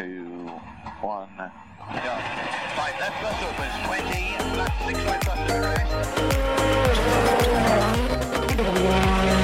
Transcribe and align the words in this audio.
two, 0.00 0.48
one. 1.02 1.28
Yeah. 1.36 1.50
Right, 2.78 2.96
left 3.00 3.22
bus 3.22 3.42
opens, 3.42 3.74
20, 3.86 4.56
left 4.56 4.76
six 4.86 4.98
right 5.04 5.24
bus 5.26 5.38
to 5.46 5.54
rest. 9.28 9.39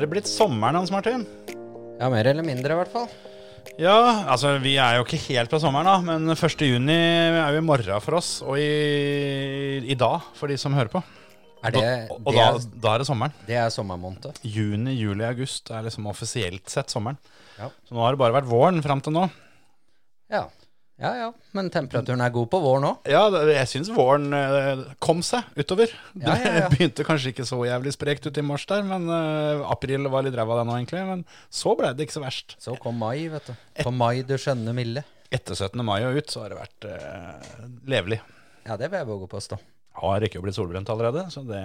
Har 0.00 0.06
det 0.06 0.14
blitt 0.14 0.28
sommeren 0.30 0.78
hans, 0.78 0.88
Martin. 0.88 1.26
Ja, 2.00 2.06
mer 2.08 2.24
eller 2.30 2.44
mindre 2.46 2.72
i 2.72 2.76
hvert 2.78 2.92
fall. 2.94 3.10
Ja, 3.76 4.24
altså 4.32 4.54
vi 4.62 4.78
er 4.80 4.96
jo 4.96 5.02
ikke 5.04 5.18
helt 5.26 5.52
på 5.52 5.58
sommeren 5.60 5.90
da, 5.90 5.98
men 6.00 6.32
1. 6.32 6.62
juni 6.64 6.96
er 6.96 7.52
jo 7.52 7.60
i 7.60 7.64
morgen 7.68 8.00
for 8.00 8.16
oss, 8.16 8.30
og 8.40 8.56
i, 8.56 9.82
i 9.84 9.96
dag 10.00 10.24
for 10.38 10.48
de 10.48 10.56
som 10.60 10.72
hører 10.72 10.88
på. 10.94 11.02
Er 11.60 11.74
det, 11.76 11.84
og 12.08 12.22
og 12.22 12.32
det, 12.32 12.38
da, 12.38 12.46
er, 12.46 12.64
da 12.80 12.94
er 12.94 13.02
det 13.02 13.08
sommeren. 13.10 13.36
det 13.44 13.58
er 13.60 13.68
sommermåned. 13.74 14.40
Juni, 14.40 14.96
juli, 14.96 15.26
august 15.28 15.68
er 15.68 15.84
liksom 15.84 16.08
offisielt 16.08 16.72
sett 16.72 16.88
sommeren. 16.88 17.20
Ja. 17.60 17.68
Så 17.84 17.92
nå 17.92 18.00
har 18.00 18.16
det 18.16 18.22
bare 18.24 18.38
vært 18.38 18.48
våren 18.48 18.80
fram 18.80 19.04
til 19.04 19.18
nå. 19.18 19.26
Ja. 20.32 20.46
Ja 21.00 21.10
ja, 21.16 21.28
men 21.56 21.70
temperaturen 21.72 22.20
er 22.20 22.32
god 22.34 22.48
på 22.52 22.58
våren 22.60 22.86
òg. 22.90 23.06
Ja, 23.08 23.22
jeg 23.48 23.68
syns 23.70 23.88
våren 23.94 24.34
eh, 24.36 24.82
kom 25.00 25.22
seg 25.24 25.48
utover. 25.56 25.92
Ja, 26.12 26.34
ja, 26.36 26.50
ja. 26.58 26.66
Det 26.68 26.74
begynte 26.74 27.06
kanskje 27.08 27.32
ikke 27.32 27.46
så 27.48 27.56
jævlig 27.64 27.94
sprekt 27.96 28.28
ut 28.28 28.36
i 28.36 28.44
mars 28.44 28.66
der, 28.68 28.84
men 28.84 29.08
eh, 29.08 29.62
april 29.72 30.10
var 30.12 30.26
litt 30.26 30.36
ræva 30.36 30.58
det 30.60 30.66
nå, 30.68 30.76
egentlig. 30.76 31.06
Men 31.08 31.24
så 31.48 31.72
ble 31.78 31.94
det 31.96 32.04
ikke 32.04 32.18
så 32.18 32.24
verst. 32.26 32.56
Så 32.60 32.76
kom 32.82 33.00
mai, 33.00 33.30
vet 33.32 33.48
du. 33.48 33.56
På 33.80 33.94
mai 33.96 34.20
du 34.28 34.36
skjønner 34.36 34.76
milde. 34.76 35.06
Etter 35.32 35.56
17. 35.56 35.80
mai 35.86 36.02
og 36.04 36.20
ut 36.20 36.32
så 36.32 36.44
har 36.44 36.52
det 36.52 36.58
vært 36.58 36.86
uh, 36.90 37.64
levelig. 37.88 38.20
Ja, 38.66 38.76
det 38.76 38.90
vil 38.90 38.98
jeg 38.98 39.08
våge 39.08 39.28
å 39.28 39.30
påstå. 39.30 39.60
Har 40.02 40.26
ikke 40.26 40.42
blitt 40.42 40.58
solbrent 40.58 40.90
allerede, 40.92 41.24
så 41.32 41.46
det 41.46 41.62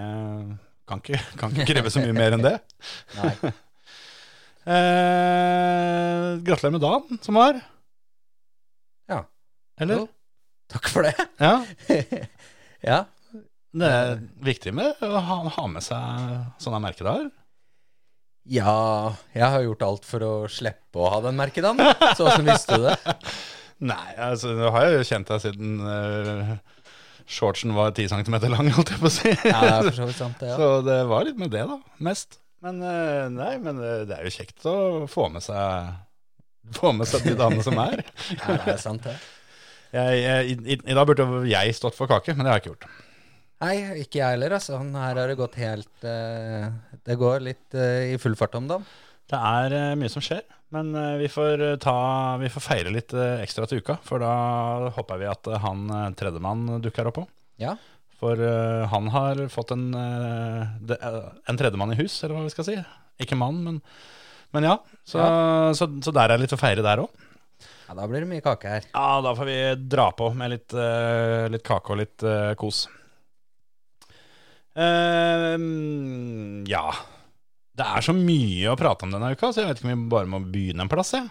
kan 0.86 1.02
ikke, 1.02 1.20
kan 1.42 1.54
ikke 1.54 1.74
kreve 1.74 1.92
så 1.92 2.04
mye 2.04 2.16
mer 2.16 2.38
enn 2.38 2.46
det. 2.46 2.58
Nei. 3.20 3.36
Eh, 4.66 6.30
gratulerer 6.42 6.72
med 6.74 6.82
dagen 6.82 7.20
som 7.22 7.38
var. 7.38 7.60
Eller? 9.82 10.04
Jo. 10.04 10.08
Takk 10.72 10.90
for 10.92 11.08
det. 11.08 11.16
Ja. 11.42 11.58
Ja. 12.86 13.00
Det 13.74 13.88
er 13.90 14.20
viktig 14.46 14.70
med 14.78 15.00
å 15.02 15.18
ha, 15.18 15.38
ha 15.56 15.64
med 15.66 15.82
seg 15.82 16.36
sånne 16.62 16.78
merkedager. 16.84 17.32
Ja, 18.46 19.16
jeg 19.34 19.48
har 19.56 19.64
gjort 19.66 19.82
alt 19.88 20.06
for 20.06 20.22
å 20.22 20.34
slippe 20.52 21.02
å 21.02 21.10
ha 21.10 21.18
den 21.26 21.40
merkedagen. 21.40 21.82
Så 22.14 22.28
åssen 22.28 22.46
visste 22.46 22.78
du 22.78 22.86
det? 22.86 23.16
Nei, 23.90 24.14
altså, 24.22 24.54
nå 24.54 24.70
har 24.70 24.86
jeg 24.86 25.00
jo 25.00 25.08
kjent 25.10 25.32
deg 25.34 25.42
siden 25.48 25.74
uh, 25.82 26.54
shortsen 27.26 27.74
var 27.76 27.92
10 27.98 28.14
cm 28.14 28.38
lang, 28.54 28.70
holdt 28.78 28.94
jeg 28.94 29.02
på 29.02 29.10
å 29.10 29.16
si. 29.18 29.34
Ja, 29.34 29.58
det 29.66 29.74
er 29.74 29.88
for 29.90 29.98
så 29.98 30.10
vidt 30.12 30.22
sant, 30.22 30.38
det. 30.44 30.54
Ja. 30.54 30.58
Så 30.62 30.70
det 30.86 31.00
var 31.10 31.26
litt 31.28 31.42
med 31.42 31.52
det, 31.58 31.66
da. 31.68 31.80
Mest. 32.06 32.38
Men 32.64 32.80
uh, 32.86 33.26
nei, 33.34 33.56
men 33.66 33.82
eh, 33.82 34.06
det 34.08 34.16
er 34.20 34.30
jo 34.30 34.36
kjekt 34.38 34.70
å 34.70 34.78
få 35.12 35.28
med 35.34 35.44
seg 35.46 35.96
Få 36.74 36.90
med 36.98 37.06
seg 37.06 37.22
de 37.28 37.36
damene 37.38 37.62
som 37.62 37.78
er. 37.78 38.00
ja, 38.40 38.56
det 38.56 38.72
er 38.74 38.80
sant, 38.82 39.04
det. 39.06 39.12
Jeg, 39.96 40.20
jeg, 40.20 40.52
i, 40.52 40.76
i, 40.76 40.78
I 40.92 40.96
dag 40.98 41.08
burde 41.08 41.26
jeg 41.48 41.76
stått 41.78 41.96
for 41.98 42.12
kake, 42.12 42.36
men 42.36 42.44
det 42.44 42.52
har 42.52 42.60
jeg 42.60 42.66
ikke 42.66 42.74
gjort. 42.74 42.88
Nei, 43.64 43.76
ikke 44.04 44.20
jeg 44.20 44.36
heller, 44.36 44.58
altså. 44.58 44.78
Her 44.84 45.22
har 45.22 45.32
det 45.32 45.40
gått 45.40 45.56
helt 45.62 46.04
uh, 46.04 46.68
Det 47.08 47.16
går 47.20 47.46
litt 47.46 47.78
uh, 47.78 48.04
i 48.12 48.20
full 48.22 48.36
fart 48.38 48.58
om 48.60 48.68
dagen. 48.68 48.86
Det 49.32 49.40
er 49.40 49.76
uh, 49.76 49.96
mye 49.98 50.12
som 50.12 50.24
skjer, 50.24 50.44
men 50.76 50.92
vi, 51.22 51.30
får 51.32 51.64
ta, 51.82 51.96
vi 52.42 52.50
får 52.52 52.64
feire 52.66 52.92
litt 52.92 53.14
ekstra 53.16 53.68
til 53.70 53.80
uka. 53.80 53.96
For 54.04 54.20
da 54.20 54.92
håper 54.98 55.22
vi 55.22 55.30
at 55.32 55.48
han 55.64 55.88
tredjemann 56.20 56.82
dukker 56.84 57.08
opp 57.10 57.22
òg. 57.24 57.30
Ja. 57.62 57.78
For 58.20 58.40
han 58.92 59.08
har 59.14 59.40
fått 59.54 59.72
en, 59.76 59.86
eh, 59.96 61.06
en 61.48 61.60
tredjemann 61.60 61.94
i 61.94 61.98
hus, 62.00 62.18
eller 62.24 62.36
hva 62.36 62.44
vi 62.48 62.52
skal 62.52 62.68
si. 62.68 62.76
Ikke 63.24 63.38
mann, 63.40 63.62
men, 63.64 63.80
men 64.56 64.68
ja. 64.68 64.76
Så, 65.08 65.22
så, 65.80 65.88
så 66.04 66.16
der 66.16 66.34
er 66.34 66.42
litt 66.42 66.56
å 66.56 66.60
feire 66.60 66.84
der 66.84 67.06
òg. 67.06 67.25
Ja, 67.88 67.96
da 67.98 68.06
blir 68.10 68.26
det 68.26 68.30
mye 68.30 68.44
kake 68.46 68.72
her. 68.72 68.88
Ja, 68.92 69.22
da 69.26 69.34
får 69.38 69.50
vi 69.50 69.58
dra 69.96 70.10
på 70.18 70.30
med 70.38 70.54
litt, 70.56 70.76
uh, 70.78 71.46
litt 71.52 71.66
kake 71.66 71.94
og 71.94 72.02
litt 72.02 72.26
uh, 72.26 72.54
kos. 72.60 72.86
Uh, 74.76 75.60
ja. 76.70 76.88
Det 77.76 77.86
er 77.86 78.06
så 78.08 78.16
mye 78.16 78.72
å 78.72 78.78
prate 78.80 79.08
om 79.08 79.12
denne 79.12 79.34
uka, 79.36 79.52
så 79.52 79.62
jeg 79.62 79.70
vet 79.70 79.80
ikke 79.82 79.90
om 79.90 79.94
vi 79.94 80.12
bare 80.14 80.32
må 80.32 80.40
begynne 80.48 80.86
en 80.86 80.92
plass. 80.92 81.12
Jeg. 81.18 81.28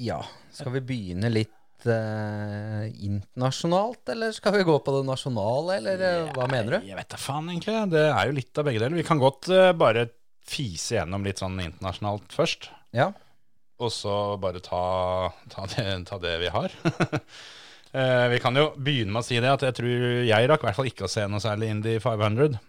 Ja. 0.00 0.20
Skal 0.56 0.72
vi 0.78 0.80
begynne 0.88 1.28
litt 1.28 1.84
eh, 1.84 2.86
internasjonalt, 3.04 4.00
eller 4.14 4.32
skal 4.32 4.56
vi 4.56 4.64
gå 4.64 4.78
på 4.80 4.94
det 4.96 5.02
nasjonale, 5.04 5.76
eller 5.76 6.04
eh, 6.06 6.30
hva 6.32 6.48
mener 6.48 6.78
du? 6.78 6.88
Jeg 6.88 6.96
vet 6.96 7.12
da 7.12 7.20
faen, 7.20 7.50
egentlig. 7.52 7.76
Det 7.92 8.06
er 8.08 8.30
jo 8.30 8.38
litt 8.38 8.56
av 8.56 8.70
begge 8.70 8.80
deler. 8.80 8.96
Vi 9.02 9.04
kan 9.10 9.20
godt 9.20 9.50
bare 9.76 10.06
fise 10.48 10.96
gjennom 10.96 11.28
litt 11.28 11.44
sånn 11.44 11.60
internasjonalt 11.60 12.32
først. 12.32 12.70
Ja. 12.96 13.10
Og 13.80 13.92
så 13.94 14.14
bare 14.40 14.60
ta, 14.64 14.82
ta, 15.52 15.64
det, 15.72 15.86
ta 16.10 16.20
det 16.22 16.36
vi 16.44 16.52
har. 16.52 16.76
Eh, 17.90 18.28
vi 18.30 18.36
kan 18.38 18.54
jo 18.54 18.68
begynne 18.78 19.10
med 19.10 19.24
å 19.24 19.26
si 19.26 19.40
det 19.42 19.48
at 19.50 19.64
jeg 19.66 19.74
tror 19.74 20.02
jeg 20.22 20.46
rakk 20.46 20.62
i 20.62 20.66
hvert 20.68 20.76
fall 20.76 20.86
ikke 20.92 21.08
å 21.08 21.10
se 21.10 21.24
noe 21.26 21.42
særlig 21.42 21.72
Indy 21.74 21.96
500. 21.98 22.60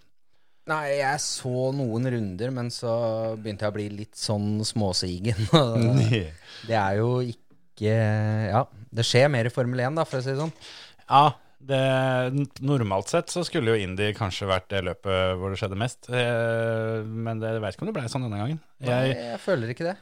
Nei, 0.71 0.87
jeg 0.97 1.21
så 1.21 1.67
noen 1.77 2.09
runder, 2.09 2.53
men 2.55 2.71
så 2.73 2.93
begynte 3.37 3.67
jeg 3.67 3.73
å 3.73 3.75
bli 3.75 3.85
litt 3.99 4.17
sånn 4.17 4.63
småsigen. 4.65 5.37
det 6.69 6.73
er 6.73 6.97
jo 6.97 7.19
ikke 7.21 7.93
Ja, 8.49 8.65
det 8.89 9.05
skjer 9.05 9.29
mer 9.29 9.45
i 9.45 9.53
Formel 9.53 9.85
1, 9.85 10.01
da, 10.01 10.09
for 10.09 10.21
å 10.21 10.25
si 10.25 10.33
det 10.33 10.41
sånn. 10.41 10.57
Ja, 11.05 11.23
det, 11.61 11.81
normalt 12.65 13.13
sett 13.13 13.29
så 13.29 13.43
skulle 13.45 13.75
jo 13.75 13.81
Indy 13.85 14.11
kanskje 14.17 14.49
vært 14.49 14.71
det 14.73 14.81
løpet 14.89 15.37
hvor 15.37 15.53
det 15.53 15.61
skjedde 15.61 15.77
mest. 15.77 16.09
Eh, 16.09 17.01
men 17.05 17.41
det, 17.41 17.53
jeg 17.59 17.63
vet 17.67 17.77
ikke 17.77 17.85
om 17.85 17.91
det 17.91 17.99
ble 17.99 18.09
sånn 18.09 18.25
denne 18.25 18.41
gangen. 18.41 18.63
Nei, 18.81 19.03
Jeg, 19.11 19.19
jeg 19.35 19.41
føler 19.45 19.73
ikke 19.73 19.91
det. 19.91 19.99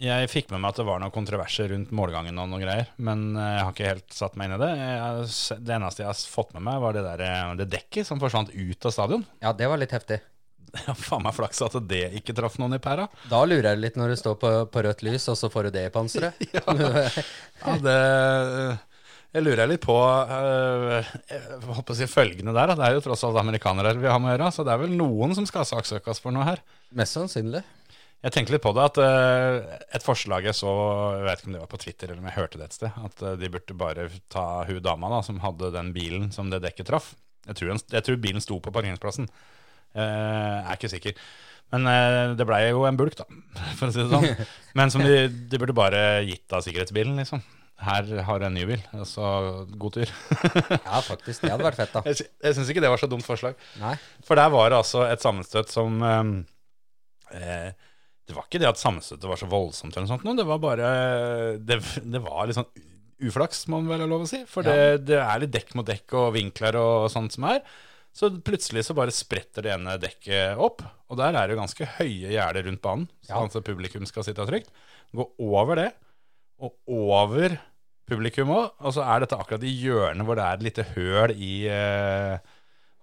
Jeg 0.00 0.30
fikk 0.32 0.50
med 0.52 0.62
meg 0.62 0.72
at 0.72 0.78
det 0.80 0.86
var 0.88 1.00
noen 1.02 1.12
kontroverser 1.14 1.68
rundt 1.74 1.90
målgangen 1.94 2.38
og 2.40 2.48
noen 2.48 2.62
greier, 2.64 2.88
men 3.04 3.34
eh, 3.36 3.50
jeg 3.58 3.64
har 3.66 3.72
ikke 3.74 3.88
helt 3.90 4.16
satt 4.16 4.36
meg 4.40 4.48
inn 4.48 4.56
i 4.56 4.60
det. 4.62 4.70
Jeg, 4.80 5.60
det 5.66 5.74
eneste 5.76 6.04
jeg 6.04 6.08
har 6.10 6.20
fått 6.34 6.54
med 6.56 6.64
meg, 6.66 6.80
var 6.82 6.96
det, 6.96 7.02
der, 7.04 7.22
eh, 7.26 7.54
det 7.60 7.68
dekket 7.74 8.08
som 8.08 8.20
forsvant 8.22 8.52
ut 8.54 8.88
av 8.88 8.94
stadion. 8.96 9.24
Ja, 9.44 9.52
det 9.56 9.68
var 9.70 9.80
litt 9.82 9.96
heftig. 9.96 10.20
Ja, 10.86 10.92
faen 10.94 11.24
meg 11.24 11.34
flaks 11.34 11.58
at 11.66 11.74
det 11.90 12.12
ikke 12.20 12.30
traff 12.38 12.54
noen 12.62 12.76
i 12.76 12.78
pæra. 12.78 13.08
Da 13.26 13.40
lurer 13.42 13.72
jeg 13.72 13.80
litt 13.82 13.96
når 13.98 14.12
du 14.12 14.18
står 14.20 14.36
på, 14.38 14.50
på 14.70 14.82
rødt 14.86 15.00
lys, 15.02 15.24
og 15.32 15.34
så 15.40 15.48
får 15.50 15.66
du 15.66 15.70
det 15.74 15.88
i 15.88 15.90
panseret. 15.90 16.38
Ja, 16.54 17.74
det 17.82 17.96
Jeg 19.34 19.44
lurer 19.46 19.66
litt 19.70 19.82
på 19.82 19.96
øh, 19.98 21.10
Jeg 21.30 21.58
håper 21.66 21.94
å 21.94 21.98
si 21.98 22.06
følgende 22.10 22.54
der. 22.54 22.70
da. 22.70 22.78
Det 22.78 22.86
er 22.86 22.96
jo 22.96 23.02
tross 23.08 23.26
alt 23.26 23.38
amerikanere 23.42 23.96
vi 23.98 24.06
har 24.10 24.22
med 24.22 24.30
å 24.30 24.36
gjøre, 24.36 24.52
så 24.54 24.66
det 24.66 24.72
er 24.76 24.80
vel 24.84 24.94
noen 24.94 25.34
som 25.38 25.46
skal 25.50 25.66
saksøkes 25.66 26.22
for 26.22 26.34
noe 26.34 26.46
her. 26.46 26.62
Mest 26.94 27.18
sannsynlig. 27.18 27.64
Jeg 28.20 28.34
tenkte 28.34 28.52
litt 28.52 28.64
på 28.64 28.74
det, 28.76 28.86
at 28.90 28.98
uh, 29.00 29.76
et 29.96 30.04
forslag 30.04 30.44
jeg 30.44 30.56
så, 30.58 30.70
jeg 31.16 31.24
vet 31.24 31.40
ikke 31.40 31.48
om 31.48 31.54
det 31.56 31.62
var 31.62 31.70
på 31.72 31.80
Twitter 31.80 32.10
eller 32.10 32.20
om 32.20 32.28
jeg 32.28 32.36
hørte 32.36 32.60
det 32.60 32.66
et 32.68 32.76
sted, 32.76 32.98
at 33.08 33.22
uh, 33.24 33.36
de 33.40 33.48
burde 33.52 33.76
bare 33.80 34.08
ta 34.32 34.46
hun 34.68 34.82
dama 34.84 35.08
da, 35.14 35.22
som 35.24 35.40
hadde 35.40 35.72
den 35.72 35.94
bilen 35.96 36.28
som 36.34 36.52
det 36.52 36.60
dekket 36.66 36.90
traff. 36.92 37.14
Jeg 37.48 37.56
tror, 37.56 37.72
en, 37.72 37.80
jeg 37.96 38.04
tror 38.04 38.20
bilen 38.20 38.44
sto 38.44 38.58
på 38.60 38.72
parkeringsplassen. 38.74 39.30
Uh, 39.96 40.02
jeg 40.02 40.66
er 40.66 40.76
ikke 40.76 40.92
sikker. 40.92 41.22
Men 41.70 41.86
eh, 41.86 42.32
det 42.38 42.46
blei 42.48 42.64
jo 42.66 42.84
en 42.88 42.98
bulk, 42.98 43.16
da, 43.20 43.26
for 43.78 43.88
å 43.88 43.94
si 43.94 44.02
det 44.02 44.10
sånn. 44.10 44.46
Men 44.78 44.92
som 44.92 45.04
de, 45.06 45.28
de 45.30 45.60
burde 45.62 45.76
bare 45.76 46.22
gitt 46.26 46.50
av 46.56 46.64
sikkerhetsbilen, 46.66 47.18
liksom. 47.22 47.42
Her 47.80 48.08
har 48.26 48.42
jeg 48.42 48.50
en 48.50 48.56
ny 48.58 48.64
bil, 48.68 48.80
så 49.08 49.26
god 49.80 49.94
tur. 49.94 50.10
Ja, 50.90 51.00
faktisk. 51.00 51.46
Det 51.46 51.52
hadde 51.52 51.64
vært 51.64 51.78
fett, 51.78 51.94
da. 51.94 52.02
jeg 52.04 52.26
jeg 52.28 52.56
syns 52.56 52.72
ikke 52.72 52.82
det 52.84 52.90
var 52.92 53.00
så 53.00 53.08
dumt 53.08 53.24
forslag. 53.24 53.56
Nei. 53.80 53.94
For 54.26 54.36
der 54.36 54.50
var 54.52 54.68
det 54.72 54.80
altså 54.82 55.06
et 55.06 55.22
sammenstøt 55.24 55.72
som 55.72 56.02
eh, 56.04 56.34
eh, 57.38 57.70
Det 58.30 58.36
var 58.38 58.46
ikke 58.46 58.60
det 58.62 58.70
at 58.70 58.78
sammenstøtet 58.80 59.26
var 59.26 59.40
så 59.40 59.48
voldsomt, 59.50 59.96
eller 59.96 60.06
noe 60.06 60.14
sånt, 60.16 60.38
det 60.38 60.46
var 60.46 60.62
bare 60.62 60.88
Det, 61.58 61.80
det 62.06 62.22
var 62.22 62.46
litt 62.46 62.58
sånn 62.60 62.70
uflaks, 63.20 63.66
må 63.68 63.82
man 63.82 63.90
vel 63.92 64.04
ha 64.06 64.08
lov 64.08 64.22
å 64.24 64.28
si. 64.30 64.38
For 64.48 64.64
det, 64.64 65.02
det 65.10 65.18
er 65.20 65.42
litt 65.42 65.52
dekk 65.52 65.74
mot 65.76 65.84
dekk 65.88 66.14
og 66.16 66.30
vinkler 66.38 66.78
og 66.80 67.08
sånt 67.12 67.34
som 67.36 67.44
er. 67.50 67.58
Så 68.16 68.30
plutselig 68.42 68.86
så 68.86 68.94
bare 68.96 69.12
spretter 69.14 69.62
det 69.66 69.74
ene 69.74 69.98
dekket 70.00 70.58
opp, 70.58 70.80
og 71.10 71.18
der 71.20 71.36
er 71.36 71.46
det 71.46 71.54
jo 71.54 71.60
ganske 71.60 71.88
høye 71.98 72.32
gjerder 72.32 72.64
rundt 72.66 72.82
banen, 72.82 73.04
så 73.22 73.34
Ja. 73.34 73.42
altså 73.44 73.60
publikum 73.62 74.06
skal 74.08 74.24
sitte 74.26 74.46
trygt. 74.48 74.70
Gå 75.14 75.26
over 75.38 75.78
det, 75.78 75.90
og 76.58 76.74
over 76.90 77.58
publikum 78.10 78.50
òg, 78.50 78.72
og 78.80 78.94
så 78.96 79.04
er 79.06 79.22
dette 79.22 79.36
akkurat 79.38 79.62
i 79.68 79.74
hjørnet 79.84 80.26
hvor 80.26 80.38
det 80.40 80.46
er 80.46 80.56
et 80.58 80.64
lite 80.66 80.86
høl 80.96 81.34
i 81.36 81.52
eh, 81.70 82.38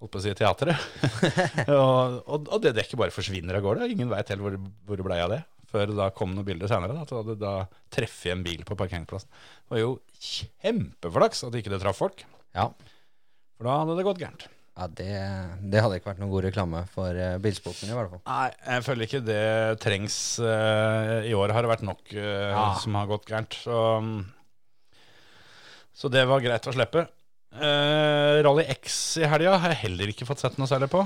holdt 0.02 0.14
på 0.14 0.20
å 0.20 0.24
si 0.24 0.34
teatret. 0.38 0.88
og, 1.74 2.18
og, 2.28 2.50
og 2.54 2.60
det 2.64 2.76
dekket 2.78 3.00
bare 3.02 3.14
forsvinner 3.16 3.58
av 3.58 3.64
gårde. 3.66 3.88
Ingen 3.94 4.12
veit 4.14 4.30
helt 4.34 4.44
hvor, 4.44 4.58
hvor 4.88 5.00
det 5.00 5.06
blei 5.08 5.20
av 5.24 5.32
det. 5.34 5.42
Før 5.68 5.90
det 5.90 5.98
da 5.98 6.10
kom 6.16 6.32
noen 6.36 6.48
bilder 6.48 6.70
senere. 6.72 6.96
Da, 7.10 7.24
da, 7.28 7.36
da 7.42 7.56
treffer 7.92 8.30
jeg 8.32 8.38
en 8.38 8.46
bil 8.46 8.62
på 8.68 8.78
parkeringsplassen. 8.80 9.32
Det 9.66 9.74
var 9.76 9.82
jo 9.84 9.96
kjempeflaks 10.24 11.44
at 11.48 11.58
ikke 11.60 11.74
det 11.74 11.82
traff 11.84 12.00
folk. 12.00 12.24
Ja. 12.56 12.70
For 13.58 13.68
da 13.68 13.82
hadde 13.82 13.98
det 13.98 14.06
gått 14.08 14.22
gærent. 14.22 14.46
Ja, 14.78 14.86
det, 14.94 15.10
det 15.74 15.82
hadde 15.82 15.98
ikke 15.98 16.12
vært 16.12 16.20
noen 16.22 16.30
god 16.36 16.46
reklame 16.46 16.84
for 16.94 17.18
uh, 17.18 17.40
bilsporten, 17.42 17.90
i 17.90 17.96
hvert 17.98 18.12
fall. 18.14 18.20
Nei, 18.30 18.50
jeg 18.62 18.84
føler 18.86 19.08
ikke 19.08 19.22
det 19.26 19.46
trengs. 19.82 20.18
Uh, 20.38 21.26
I 21.26 21.34
år 21.34 21.50
har 21.56 21.66
det 21.66 21.72
vært 21.72 21.86
nok 21.88 22.04
uh, 22.14 22.52
Ja. 22.54 22.66
som 22.78 22.94
har 23.00 23.10
gått 23.10 23.26
gærent. 23.26 23.58
Så, 23.58 23.80
så 25.98 26.12
det 26.14 26.28
var 26.30 26.46
greit 26.46 26.70
å 26.70 26.76
slippe. 26.78 27.08
Eh, 27.58 28.44
Rally 28.46 28.66
X 28.78 29.18
i 29.22 29.26
helga 29.30 29.58
har 29.58 29.74
jeg 29.74 29.84
heller 29.88 30.12
ikke 30.12 30.28
fått 30.30 30.44
sett 30.44 30.60
noe 30.62 30.70
særlig 30.70 30.90
på. 30.94 31.02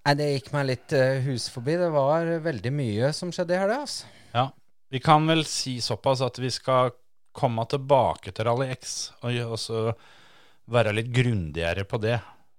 Nei, 0.00 0.14
det 0.16 0.28
gikk 0.30 0.48
meg 0.54 0.68
litt 0.70 0.94
uh, 0.96 1.18
hus 1.26 1.50
forbi. 1.52 1.76
Det 1.76 1.90
var 1.92 2.30
veldig 2.44 2.72
mye 2.72 3.10
som 3.16 3.32
skjedde 3.34 3.56
i 3.56 3.60
helga, 3.60 3.82
altså. 3.84 4.08
Ja, 4.32 4.46
Vi 4.90 5.00
kan 5.02 5.26
vel 5.28 5.44
si 5.46 5.76
såpass 5.84 6.22
at 6.24 6.38
vi 6.40 6.50
skal 6.50 6.94
komme 7.36 7.66
tilbake 7.70 8.32
til 8.34 8.48
Rally 8.48 8.70
X 8.72 9.12
og 9.22 9.36
også 9.58 9.92
være 10.70 10.94
litt 10.96 11.12
grundigere 11.14 11.84
på 11.86 12.00
det. 12.02 12.16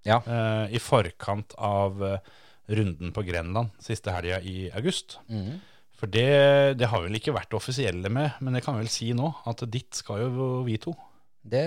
Ja. 0.07 0.22
uh, 0.25 0.68
I 0.72 0.80
forkant 0.81 1.54
av 1.62 2.00
eh, 2.01 2.31
runden 2.74 3.12
på 3.13 3.22
Grenland 3.22 3.75
siste 3.83 4.13
helga 4.16 4.39
i 4.42 4.72
august. 4.74 5.19
Mm. 5.30 5.60
For 5.98 6.10
det, 6.10 6.80
det 6.80 6.89
har 6.89 7.01
vi 7.01 7.10
vel 7.12 7.19
ikke 7.19 7.36
vært 7.36 7.54
offisielle 7.54 8.10
med, 8.10 8.39
men 8.42 8.57
det 8.57 8.63
kan 8.66 8.78
vi 8.78 8.86
vel 8.86 8.89
si 8.94 9.12
nå. 9.18 9.30
At 9.50 9.62
dit 9.69 9.94
skal 9.94 10.24
jo 10.24 10.51
vi 10.66 10.80
to. 10.81 10.95
Det, 11.41 11.63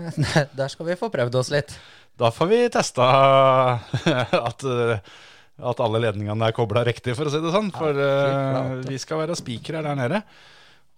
der 0.58 0.68
skal 0.72 0.86
vi 0.88 0.96
få 1.00 1.10
prøvd 1.12 1.40
oss 1.42 1.50
litt. 1.52 1.74
Da 2.20 2.30
får 2.32 2.48
vi 2.50 2.60
testa 2.72 3.08
at, 4.48 4.64
eh, 4.64 5.10
at 5.70 5.82
alle 5.84 6.00
ledningene 6.06 6.48
er 6.50 6.56
kobla 6.56 6.84
riktig, 6.88 7.14
for 7.18 7.28
å 7.28 7.32
si 7.34 7.40
det 7.42 7.52
sånn. 7.54 7.68
For 7.74 7.96
eh, 7.96 8.78
vi 8.88 8.98
skal 9.00 9.22
være 9.24 9.36
spikere 9.38 9.84
der 9.86 9.98
nede. 9.98 10.22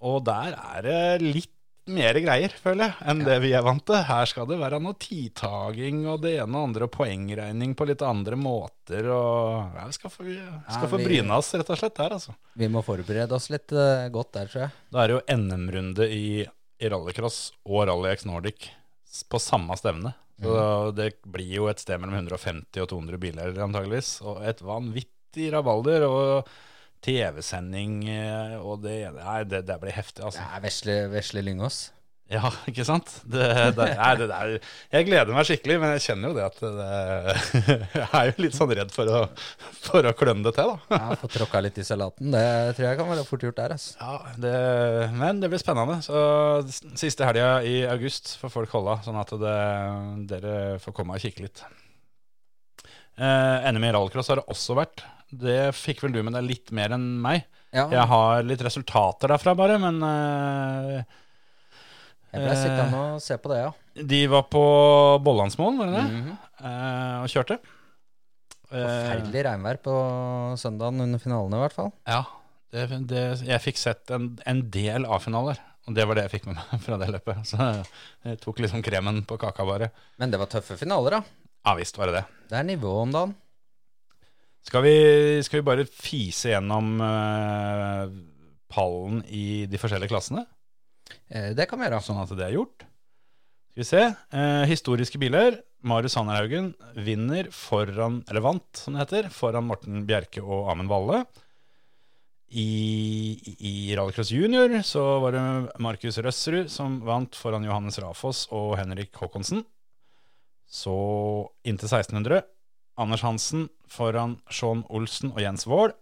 Og 0.02 0.22
der 0.26 0.54
er 0.58 0.86
det 0.86 1.02
litt 1.22 1.50
mer 1.90 2.14
greier, 2.22 2.52
føler 2.62 2.84
jeg, 2.92 2.94
enn 3.10 3.20
det 3.26 3.36
vi 3.42 3.48
er 3.58 3.62
vant 3.66 3.82
til. 3.86 3.98
Her 4.06 4.28
skal 4.30 4.46
det 4.46 4.54
være 4.60 4.78
noe 4.82 4.94
tidtaging 5.02 6.04
og 6.12 6.20
det 6.22 6.36
ene 6.38 6.58
og 6.60 6.68
andre, 6.68 6.86
og 6.86 6.92
poengregning 6.94 7.72
på 7.78 7.86
litt 7.90 8.02
andre 8.06 8.38
måter. 8.38 9.08
Og 9.10 9.75
ja, 9.78 9.86
vi 9.90 9.96
skal 9.98 10.12
få, 10.14 10.26
vi 10.28 10.36
skal 10.38 10.84
Ja, 10.86 10.90
få 10.92 11.00
vi- 11.02 11.08
bryne 11.10 11.38
oss 11.42 11.50
rett 11.58 11.70
og 11.75 11.80
slett 11.80 11.98
der, 11.98 12.14
altså. 12.18 12.34
Vi 12.58 12.68
må 12.70 12.84
forberede 12.86 13.34
oss 13.34 13.50
litt 13.50 13.75
uh, 13.75 14.06
godt 14.14 14.30
der, 14.38 14.50
tror 14.52 14.64
jeg. 14.68 14.75
Da 14.94 15.02
er 15.02 15.10
det 15.10 15.16
jo 15.18 15.38
NM-runde 15.42 16.06
i, 16.14 16.25
i 16.82 16.90
rallycross 16.90 17.52
og 17.69 17.87
Rally 17.88 18.11
X 18.17 18.26
Nordic 18.29 18.69
på 19.31 19.40
samme 19.43 19.76
stevne. 19.79 20.14
Så 20.43 20.90
det 20.96 21.12
blir 21.23 21.50
jo 21.61 21.69
et 21.70 21.81
sted 21.82 22.00
mellom 22.02 22.17
150 22.19 22.82
og 22.82 22.90
200 22.90 23.20
biler 23.23 23.58
antageligvis. 23.62 24.17
Og 24.26 24.43
et 24.49 24.62
vanvittig 24.67 25.52
rabalder 25.55 26.06
og 26.08 26.49
TV-sending 27.02 28.02
eh, 28.11 28.56
og 28.58 28.82
det 28.84 28.96
Nei, 29.17 29.43
det, 29.49 29.64
det 29.69 29.79
blir 29.82 29.94
heftig, 29.94 30.25
altså. 30.26 30.43
Det 30.43 30.58
er 30.58 30.64
vesle, 30.67 30.96
vesle 31.12 31.44
Lyngås. 31.44 31.84
Ja, 32.32 32.48
ikke 32.70 32.84
sant? 32.86 33.10
Det, 33.28 33.44
det, 33.76 33.86
nei, 33.98 34.12
det 34.16 34.28
jeg 34.94 35.06
gleder 35.08 35.34
meg 35.36 35.44
skikkelig, 35.44 35.74
men 35.82 35.90
jeg 35.96 36.04
kjenner 36.06 36.30
jo 36.30 36.36
det 36.38 36.44
at 36.46 36.62
det, 36.62 37.34
Jeg 37.98 38.06
er 38.20 38.30
jo 38.30 38.44
litt 38.46 38.56
sånn 38.56 38.72
redd 38.78 38.94
for 38.94 39.10
å, 39.10 39.19
for 39.82 40.08
å 40.08 40.14
klønne 40.16 40.46
det 40.46 40.54
til, 40.56 40.70
da. 40.70 40.96
Ja, 40.96 41.19
Få 41.20 41.28
tråkka 41.34 41.60
litt 41.66 41.80
i 41.82 41.84
salaten. 41.84 42.32
Det 42.32 42.44
tror 42.78 42.86
jeg 42.88 43.00
kan 43.02 43.10
være 43.10 43.26
fort 43.28 43.44
gjort 43.44 43.58
der, 43.60 43.74
altså. 43.76 43.92
Ja, 44.00 44.34
det, 44.46 44.54
men 45.19 45.42
det 45.42 45.50
blir 45.52 45.60
spennende. 45.60 45.98
Så 46.06 46.24
Siste 47.02 47.28
helga 47.28 47.58
i 47.69 47.82
august 47.90 48.36
får 48.40 48.54
folk 48.56 48.76
holde, 48.78 48.96
sånn 49.04 49.20
at 49.20 49.34
det, 49.42 49.56
dere 50.32 50.56
får 50.80 50.96
komme 50.96 51.18
og 51.18 51.26
kikke 51.26 51.44
litt. 51.50 51.64
Eh, 53.20 53.72
NM 53.75 53.84
i 53.90 53.92
rallcross 53.92 54.32
har 54.32 54.40
det 54.40 54.48
også 54.52 54.78
vært. 54.78 55.04
Det 55.32 55.58
fikk 55.76 56.00
vel 56.06 56.14
du 56.16 56.22
med 56.25 56.36
deg 56.36 56.48
litt 56.48 56.72
mer 56.76 56.94
enn 56.96 57.10
meg. 57.25 57.44
Ja, 57.72 57.86
Jeg 57.92 58.04
har 58.08 58.42
litt 58.44 58.60
resultater 58.64 59.32
derfra, 59.32 59.54
bare, 59.56 59.78
men 59.80 60.00
eh, 60.04 61.20
jeg 62.32 62.40
ble 62.40 62.52
sittende 62.56 63.00
og 63.12 63.20
se 63.20 63.37
på 63.37 63.50
det, 63.52 63.61
ja. 63.61 64.02
de 64.08 64.20
var 64.32 64.46
på 64.49 64.62
Bollandsmoen, 65.25 65.76
var 65.81 65.90
det 65.90 65.99
det? 65.99 66.05
Mm 66.08 66.23
-hmm. 66.25 67.23
og 67.23 67.29
kjørte. 67.29 67.58
Eh, 68.73 68.81
Forferdelig 68.81 69.43
regnvær 69.44 69.81
på 69.84 69.96
søndagen 70.56 71.00
under 71.05 71.20
finalen, 71.20 71.52
i 71.52 71.61
hvert 71.61 71.76
fall. 71.76 71.90
Ja, 72.08 72.23
det, 72.73 72.87
det, 73.11 73.25
jeg 73.44 73.61
fikk 73.61 73.76
sett 73.76 74.11
en, 74.11 74.38
en 74.46 74.70
del 74.73 75.05
A-finaler, 75.05 75.61
og 75.87 75.94
det 75.94 76.08
var 76.08 76.17
det 76.17 76.23
jeg 76.23 76.38
fikk 76.38 76.46
med 76.49 76.56
meg 76.56 76.81
fra 76.87 76.96
det 76.96 77.11
løpet. 77.12 77.44
Så 77.44 77.84
jeg 78.25 78.40
tok 78.40 78.64
liksom 78.64 78.82
kremen 78.82 79.25
på 79.28 79.37
kaka 79.37 79.64
bare. 79.69 79.90
Men 80.17 80.32
det 80.32 80.40
var 80.40 80.49
tøffe 80.49 80.78
finaler, 80.81 81.19
da. 81.19 81.23
Ja 81.67 81.76
visst 81.78 81.99
var 81.99 82.06
det 82.08 82.23
det. 82.23 82.25
Det 82.49 82.58
er 82.58 82.64
nivå 82.64 82.96
om 83.02 83.12
dagen. 83.12 83.37
Skal 84.62 84.82
vi, 84.82 84.96
skal 85.43 85.61
vi 85.61 85.67
bare 85.67 85.85
fise 85.85 86.55
gjennom 86.55 87.00
uh, 87.02 88.08
pallen 88.73 89.25
i 89.26 89.67
de 89.67 89.78
forskjellige 89.78 90.14
klassene, 90.14 90.46
Eh, 90.46 90.62
Det 91.29 91.67
kan 91.69 91.81
vi 91.81 91.87
gjøre. 91.87 92.03
sånn 92.05 92.20
at 92.23 92.32
det 92.37 92.47
er 92.47 92.56
gjort? 92.56 92.87
Skal 93.73 93.81
vi 93.81 93.88
se. 93.88 94.03
Eh, 94.37 94.64
historiske 94.69 95.19
biler. 95.20 95.62
Marius 95.82 96.12
Sannerhaugen 96.14 96.75
vinner 96.94 97.49
foran, 97.50 98.20
eller 98.29 98.44
vant, 98.44 98.69
som 98.76 98.94
det 98.94 99.00
heter, 99.06 99.31
foran 99.32 99.64
Morten 99.67 100.05
Bjerke 100.06 100.43
og 100.44 100.69
Amund 100.70 100.93
Valle. 100.93 101.23
I, 102.53 103.32
i 103.64 103.97
Rallycross 103.97 104.31
Junior 104.31 104.75
så 104.85 105.00
var 105.25 105.32
det 105.32 105.44
Markus 105.81 106.20
Røsserud 106.20 106.69
som 106.69 106.99
vant 107.06 107.32
foran 107.32 107.64
Johannes 107.64 107.97
Rafoss 108.05 108.44
og 108.53 108.76
Henrik 108.76 109.17
Håkonsen. 109.17 109.64
Så 110.69 110.93
inntil 111.64 111.88
1600 111.88 112.43
Anders 113.00 113.25
Hansen 113.25 113.70
foran 113.88 114.37
Sean 114.53 114.85
Olsen 114.93 115.32
og 115.32 115.41
Jens 115.41 115.64
Wold. 115.64 115.97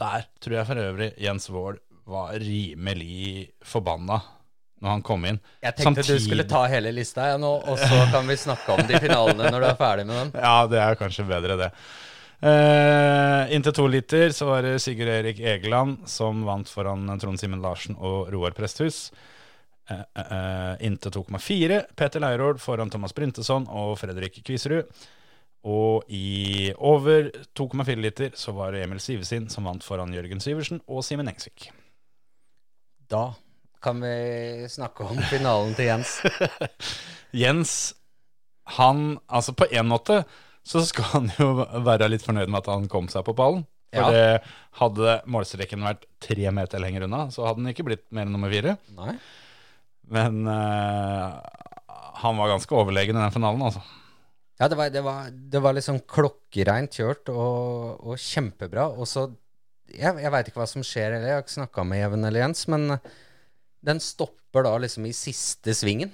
Der 0.00 0.24
tror 0.40 0.56
jeg 0.56 0.70
for 0.70 0.80
øvrig 0.88 1.12
Jens 1.20 1.50
Wold 1.52 1.84
var 2.08 2.34
rimelig 2.40 3.48
forbanna 3.64 4.20
når 4.78 4.92
han 4.94 5.02
kom 5.06 5.24
inn. 5.26 5.40
Jeg 5.64 5.74
tenkte 5.78 6.04
du 6.06 6.20
skulle 6.22 6.46
ta 6.48 6.62
hele 6.70 6.92
lista 6.94 7.32
jeg 7.32 7.40
nå, 7.42 7.50
og 7.66 7.80
så 7.80 8.04
kan 8.12 8.28
vi 8.28 8.36
snakke 8.38 8.76
om 8.76 8.84
de 8.86 9.00
finalene 9.02 9.50
når 9.50 9.64
du 9.64 9.68
er 9.72 9.80
ferdig 9.80 10.06
med 10.06 10.20
dem. 10.20 10.36
Ja, 10.38 10.68
det 10.70 10.78
er 10.84 11.00
kanskje 11.00 11.26
bedre, 11.28 11.58
det. 11.58 11.72
Eh, 12.38 13.56
inntil 13.56 13.74
to 13.74 13.88
liter 13.90 14.30
så 14.30 14.46
var 14.46 14.62
det 14.62 14.76
Sigurd 14.84 15.10
Erik 15.10 15.40
Egeland 15.42 16.06
som 16.06 16.44
vant 16.46 16.70
foran 16.70 17.10
Trond 17.18 17.40
Simen 17.40 17.64
Larsen 17.64 17.98
og 17.98 18.30
Roar 18.30 18.54
Presthus. 18.54 19.08
Eh, 19.90 20.04
eh, 20.14 20.32
eh, 20.38 20.86
inntil 20.86 21.12
2,4 21.12 21.82
Peter 21.96 22.20
Leirol 22.20 22.58
foran 22.62 22.90
Thomas 22.92 23.14
Bryntesson 23.16 23.66
og 23.72 23.96
Fredrik 23.98 24.38
Kviserud. 24.44 24.86
Og 25.68 26.04
i 26.12 26.70
over 26.76 27.32
2,4 27.58 27.98
liter 27.98 28.30
så 28.38 28.54
var 28.54 28.72
det 28.72 28.84
Emil 28.84 29.00
Sivesin 29.02 29.48
som 29.50 29.66
vant 29.66 29.82
foran 29.84 30.12
Jørgen 30.14 30.40
Syversen 30.40 30.80
og 30.86 31.02
Simen 31.04 31.28
Engsvik. 31.28 31.72
Da 33.10 33.22
kan 33.82 34.00
vi 34.02 34.66
snakke 34.70 35.06
om 35.06 35.20
finalen 35.30 35.74
til 35.78 35.86
Jens. 35.90 36.16
Jens, 37.42 37.72
han 38.78 39.18
Altså, 39.28 39.54
på 39.56 39.68
en 39.70 39.88
måte 39.88 40.22
så 40.68 40.82
skal 40.84 41.06
han 41.14 41.28
jo 41.38 41.52
være 41.86 42.10
litt 42.12 42.24
fornøyd 42.26 42.50
med 42.50 42.60
at 42.60 42.72
han 42.74 42.88
kom 42.92 43.06
seg 43.08 43.24
på 43.24 43.32
ballen. 43.38 43.62
For 43.94 44.04
Ja. 44.04 44.10
det 44.12 44.50
hadde 44.76 45.14
målstreken 45.32 45.80
vært 45.86 46.02
tre 46.20 46.50
meter 46.52 46.82
lenger 46.82 47.06
unna, 47.06 47.22
så 47.32 47.46
hadde 47.46 47.62
han 47.62 47.70
ikke 47.72 47.86
blitt 47.88 48.04
mer 48.12 48.26
enn 48.26 48.34
nummer 48.36 48.52
fire. 48.52 48.74
Nei. 48.98 49.14
Men 50.12 50.42
uh, 50.44 51.38
han 52.20 52.36
var 52.36 52.52
ganske 52.52 52.76
overlegen 52.76 53.16
i 53.16 53.22
den 53.22 53.32
finalen, 53.32 53.64
altså. 53.64 53.80
Ja, 54.60 54.68
det 54.68 54.76
var, 54.76 54.92
det 54.92 55.04
var, 55.06 55.30
det 55.32 55.62
var 55.64 55.76
liksom 55.78 56.02
klokkereint 56.10 56.98
kjørt 57.00 57.30
og, 57.32 58.04
og 58.04 58.20
kjempebra. 58.20 58.88
Og 58.92 59.08
så 59.08 59.28
Jeg, 59.88 60.20
jeg 60.22 60.32
veit 60.34 60.48
ikke 60.50 60.60
hva 60.60 60.68
som 60.68 60.84
skjer, 60.84 61.14
eller 61.16 61.30
jeg 61.30 61.38
har 61.38 61.44
ikke 61.44 61.56
snakka 61.58 61.84
med 61.88 62.04
Even 62.04 62.28
eller 62.28 62.44
Jens, 62.44 62.66
men 62.70 62.90
den 63.88 64.00
stopper 64.02 64.66
da 64.66 64.74
liksom 64.82 65.06
i 65.08 65.14
siste 65.16 65.74
svingen. 65.76 66.10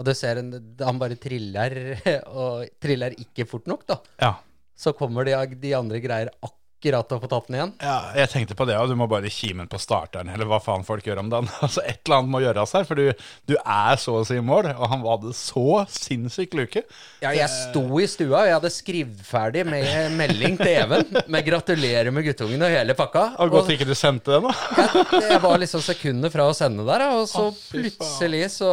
Og 0.00 0.08
du 0.08 0.12
ser 0.16 0.40
en, 0.40 0.50
han 0.80 0.98
bare 0.98 1.18
triller, 1.20 1.76
og 2.40 2.66
triller 2.82 3.14
ikke 3.20 3.46
fort 3.48 3.68
nok, 3.70 3.86
da. 3.90 4.00
Ja. 4.22 4.32
Så 4.74 4.94
kommer 4.98 5.28
de, 5.28 5.36
de 5.62 5.74
andre 5.78 6.00
greier 6.02 6.32
akkurat 6.40 6.58
å 6.90 7.18
få 7.22 7.28
tatt 7.30 7.46
den 7.48 7.58
igjen. 7.58 7.72
ja, 7.80 7.98
jeg 8.18 8.30
tenkte 8.32 8.56
på 8.58 8.66
det, 8.66 8.76
og 8.80 8.90
du 8.90 8.96
må 8.98 9.06
bare 9.10 9.30
kime 9.30 9.62
den 9.62 9.70
på 9.70 9.78
starteren, 9.78 10.30
eller 10.32 10.48
hva 10.50 10.58
faen 10.62 10.82
folk 10.86 11.06
gjør 11.06 11.22
om 11.22 11.30
dagen. 11.32 11.50
Altså, 11.62 11.84
et 11.86 12.00
eller 12.04 12.18
annet 12.18 12.32
må 12.32 12.40
gjøres 12.42 12.72
her, 12.74 12.84
for 12.88 12.98
du, 12.98 13.28
du 13.48 13.54
er 13.60 14.00
så 14.02 14.16
å 14.18 14.24
si 14.26 14.36
i 14.36 14.42
mål, 14.44 14.72
og 14.74 14.88
han 14.90 15.04
hadde 15.06 15.34
så 15.36 15.84
sinnssyk 15.88 16.56
luke. 16.58 16.82
Ja, 17.22 17.30
jeg 17.36 17.48
sto 17.52 17.84
i 18.02 18.08
stua, 18.10 18.42
og 18.42 18.48
jeg 18.50 18.56
hadde 18.58 18.72
skrevet 18.74 19.22
ferdig 19.24 19.62
med 19.68 20.16
melding 20.18 20.58
til 20.58 20.72
Even 20.72 21.06
med 21.30 21.46
'gratulerer 21.46 22.10
med 22.14 22.26
guttungen' 22.26 22.66
og 22.66 22.74
hele 22.74 22.96
pakka. 22.98 23.24
Og 23.44 23.54
godt 23.54 23.72
ikke 23.76 23.86
du 23.88 23.94
sendte 23.98 24.34
den, 24.34 24.48
da. 24.48 25.06
Jeg 25.22 25.40
var 25.44 25.60
liksom 25.62 25.84
sekundet 25.84 26.34
fra 26.34 26.48
å 26.50 26.56
sende 26.56 26.86
der, 26.88 27.06
og 27.14 27.28
så 27.30 27.48
plutselig 27.70 28.48
så 28.58 28.72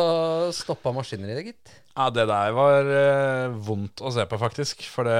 stoppa 0.55 0.93
maskineriet, 0.95 1.51
gitt. 1.51 1.77
Ja, 1.99 2.07
det 2.13 2.25
der 2.29 2.53
var 2.55 2.87
eh, 2.87 3.55
vondt 3.65 4.01
å 4.05 4.11
se 4.13 4.23
på, 4.29 4.39
faktisk. 4.39 4.85
For 4.87 5.07
det 5.09 5.19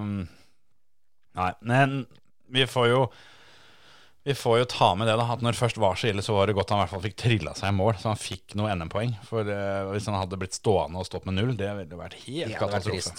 mm, 0.00 0.20
Nei, 1.36 1.52
men 1.68 1.96
vi 2.52 2.66
får 2.68 2.90
jo 2.92 3.00
vi 4.26 4.34
får 4.34 4.56
jo 4.58 4.66
ta 4.66 4.88
med 4.98 5.06
det, 5.06 5.14
da, 5.20 5.24
at 5.30 5.42
når 5.44 5.54
det 5.54 5.60
først 5.60 5.76
var 5.78 5.94
så 5.94 6.08
ille, 6.10 6.22
så 6.24 6.34
var 6.34 6.48
det 6.50 6.56
godt 6.58 6.72
han 6.74 6.80
i 6.80 6.82
hvert 6.82 6.94
fall 6.96 7.02
fikk 7.04 7.18
trilla 7.20 7.52
seg 7.54 7.70
i 7.70 7.76
mål, 7.78 7.92
så 8.00 8.10
han 8.10 8.18
fikk 8.18 8.56
noe 8.58 8.72
NM-poeng. 8.74 9.12
For 9.22 9.46
uh, 9.46 9.92
hvis 9.92 10.08
han 10.10 10.16
hadde 10.18 10.38
blitt 10.40 10.56
stående 10.58 10.98
og 10.98 11.06
stått 11.06 11.28
med 11.28 11.36
null, 11.38 11.52
det 11.54 11.68
ville 11.78 12.00
vært 12.00 12.16
helt 12.24 12.50
Det 12.50 12.58
katastrofe. 12.58 13.12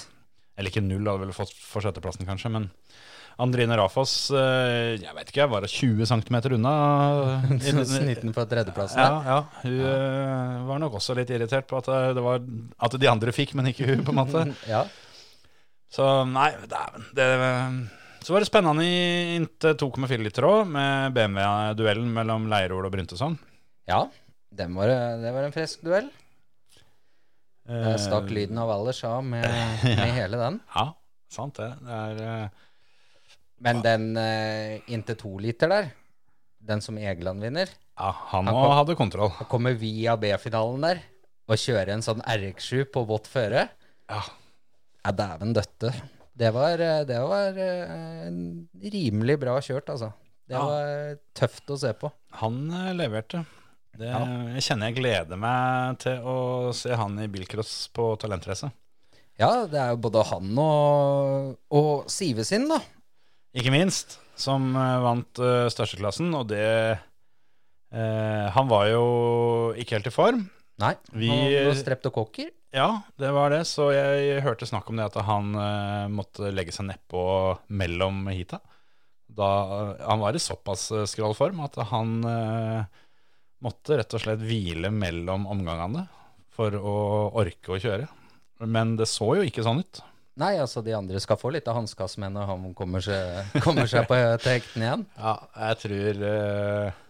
Eller 0.59 0.73
ikke 0.73 0.83
null, 0.83 1.07
hadde 1.07 1.29
vel 1.29 1.37
fått 1.37 1.55
for 1.55 1.85
sjetteplassen, 1.85 2.27
kanskje, 2.27 2.51
men 2.51 2.67
Andrine 3.39 3.75
Rafoss, 3.77 4.31
uh, 4.33 4.97
jeg 4.97 5.13
vet 5.13 5.31
ikke, 5.31 5.45
var 5.51 5.61
det 5.61 5.69
20 5.69 6.09
cm 6.09 6.37
unna? 6.57 6.71
Snitten 7.87 8.33
på 8.33 8.45
tredjeplassen. 8.49 8.99
Ja, 8.99 9.19
ja. 9.29 9.39
Hun 9.61 9.75
eh, 9.77 10.55
var 10.67 10.81
nok 10.81 10.97
også 10.97 11.15
litt 11.17 11.29
irritert 11.31 11.69
på 11.69 11.77
at, 11.77 11.87
eh, 11.93 12.13
det 12.17 12.23
var, 12.25 12.41
at 12.81 12.97
de 12.97 13.11
andre 13.11 13.35
fikk, 13.35 13.53
men 13.55 13.69
ikke 13.69 13.91
hun, 13.91 14.01
på 14.07 14.15
en 14.15 14.25
måte. 14.25 14.47
Ja. 14.75 14.87
Så 15.87 16.03
nei, 16.27 16.49
dæven. 16.67 17.05
Det, 17.15 17.27
så 18.27 18.35
var 18.35 18.43
det 18.43 18.49
spennende 18.49 18.83
i 18.83 19.35
inntil 19.37 19.75
2,4 19.79 20.19
liter 20.25 20.43
òg, 20.47 20.65
med 20.67 21.13
BMW-duellen 21.15 22.09
mellom 22.11 22.49
Leirol 22.51 22.85
og 22.89 22.91
Bryntesson. 22.91 23.37
Ja, 23.87 24.01
den 24.57 24.73
var, 24.75 24.91
det 25.21 25.31
var 25.31 25.47
en 25.47 25.55
frisk 25.55 25.85
duell. 25.87 26.09
Eh, 27.67 27.83
Jeg 27.93 27.99
stakk 28.03 28.29
lyden 28.31 28.59
av 28.61 28.69
Wallers 28.71 28.99
av 29.07 29.23
med, 29.23 29.47
med 29.87 30.11
hele 30.17 30.39
den. 30.41 30.59
Ja, 30.75 30.89
sant 31.33 31.59
det. 31.59 31.69
Det 31.83 31.97
er 32.01 32.21
uh, 32.23 32.65
Men 33.63 33.81
den 33.85 34.05
uh, 34.19 34.77
inntil 34.91 35.17
to 35.19 35.33
liter 35.43 35.71
der, 35.71 35.89
den 36.67 36.83
som 36.83 36.99
Egeland 36.99 37.43
vinner, 37.43 37.71
Ja, 37.97 38.11
han 38.33 38.45
Han 38.45 38.53
kom- 38.53 38.75
hadde 38.77 38.95
kontroll. 38.99 39.31
Han 39.39 39.47
kommer 39.49 39.73
via 39.79 40.13
B-finalen 40.19 40.83
der 40.85 40.99
og 41.47 41.55
kjører 41.57 41.93
en 41.95 42.03
sånn 42.05 42.19
RX7 42.27 42.83
på 42.91 43.05
vått 43.07 43.27
føre 43.31 43.69
Ja. 44.11 44.19
Ja, 45.07 45.11
dæven 45.15 45.53
døtte. 45.55 45.93
Det 46.37 46.51
var, 46.53 46.77
eh, 46.83 47.03
det 47.09 47.17
var 47.25 47.55
eh, 47.57 48.27
rimelig 48.93 49.37
bra 49.41 49.55
kjørt, 49.63 49.89
altså. 49.89 50.11
Det 50.47 50.53
Ja. 50.55 50.63
var 50.63 51.17
tøft 51.35 51.71
å 51.73 51.77
se 51.81 51.93
på. 51.97 52.11
Han 52.41 52.59
eh, 52.71 52.91
leverte. 52.95 53.45
Det, 53.97 54.05
Ja. 54.11 54.19
Jeg 54.53 54.61
kjenner 54.67 54.91
jeg 54.91 54.99
gleder 54.99 55.39
meg 55.41 55.97
til 56.03 56.19
å 56.21 56.35
se 56.77 56.93
han 56.93 57.17
i 57.19 57.25
bilcross 57.27 57.87
på 57.89 58.11
talentrace. 58.21 58.69
Ja, 59.39 59.65
det 59.69 59.79
er 59.81 59.89
jo 59.95 59.97
både 60.01 60.23
han 60.29 60.53
og, 60.61 61.57
og 61.73 62.05
Sive 62.09 62.45
sin, 62.45 62.67
da. 62.69 62.77
Ikke 63.57 63.73
minst, 63.73 64.19
som 64.37 64.69
eh, 64.77 64.99
vant 65.01 65.41
uh, 65.41 65.65
størsteklassen, 65.73 66.29
og 66.37 66.47
det 66.51 66.99
eh, 67.91 68.47
Han 68.53 68.69
var 68.69 68.87
jo 68.91 69.03
ikke 69.77 69.97
helt 69.97 70.09
i 70.11 70.13
form. 70.13 70.43
Nei, 70.77 70.93
Vi- 71.13 71.65
var 71.65 71.73
streptokokker. 71.73 72.51
Ja, 72.77 73.01
det 73.17 73.31
var 73.33 73.49
det, 73.49 73.63
så 73.65 73.89
jeg 73.89 74.41
hørte 74.45 74.67
snakk 74.69 74.89
om 74.91 74.99
det 74.99 75.07
at 75.09 75.17
han 75.25 75.53
uh, 75.57 76.05
måtte 76.13 76.51
legge 76.53 76.75
seg 76.75 76.85
nedpå 76.91 77.21
mellom 77.73 78.27
heata. 78.29 78.59
Da, 79.37 79.47
han 80.03 80.21
var 80.21 80.37
i 80.37 80.41
såpass 80.41 80.87
eh, 80.95 81.03
skral 81.09 81.35
form 81.37 81.59
at 81.65 81.75
han 81.91 82.13
uh, 82.25 83.01
måtte 83.65 83.97
rett 83.99 84.13
og 84.15 84.23
slett 84.23 84.41
hvile 84.41 84.89
mellom 84.93 85.45
omgangene 85.51 86.05
for 86.53 86.73
å 86.77 86.93
orke 87.37 87.75
å 87.75 87.81
kjøre. 87.81 88.07
Men 88.65 88.95
det 88.97 89.09
så 89.09 89.35
jo 89.37 89.45
ikke 89.45 89.65
sånn 89.65 89.83
ut. 89.83 90.01
Nei, 90.37 90.53
altså 90.61 90.83
de 90.85 90.93
andre 90.93 91.19
skal 91.21 91.37
få 91.41 91.51
litt 91.53 91.67
av 91.69 91.79
hanskast 91.79 92.19
med 92.21 92.35
når 92.35 92.49
han 92.51 92.65
kommer 92.77 93.01
seg, 93.01 93.57
kommer 93.65 93.89
seg 93.89 94.05
på, 94.09 94.17
til 94.43 94.57
hektene 94.59 94.85
igjen. 94.85 95.05
Ja, 95.17 95.35
jeg 95.65 95.81
tror 95.83 96.25
eh, 96.31 97.03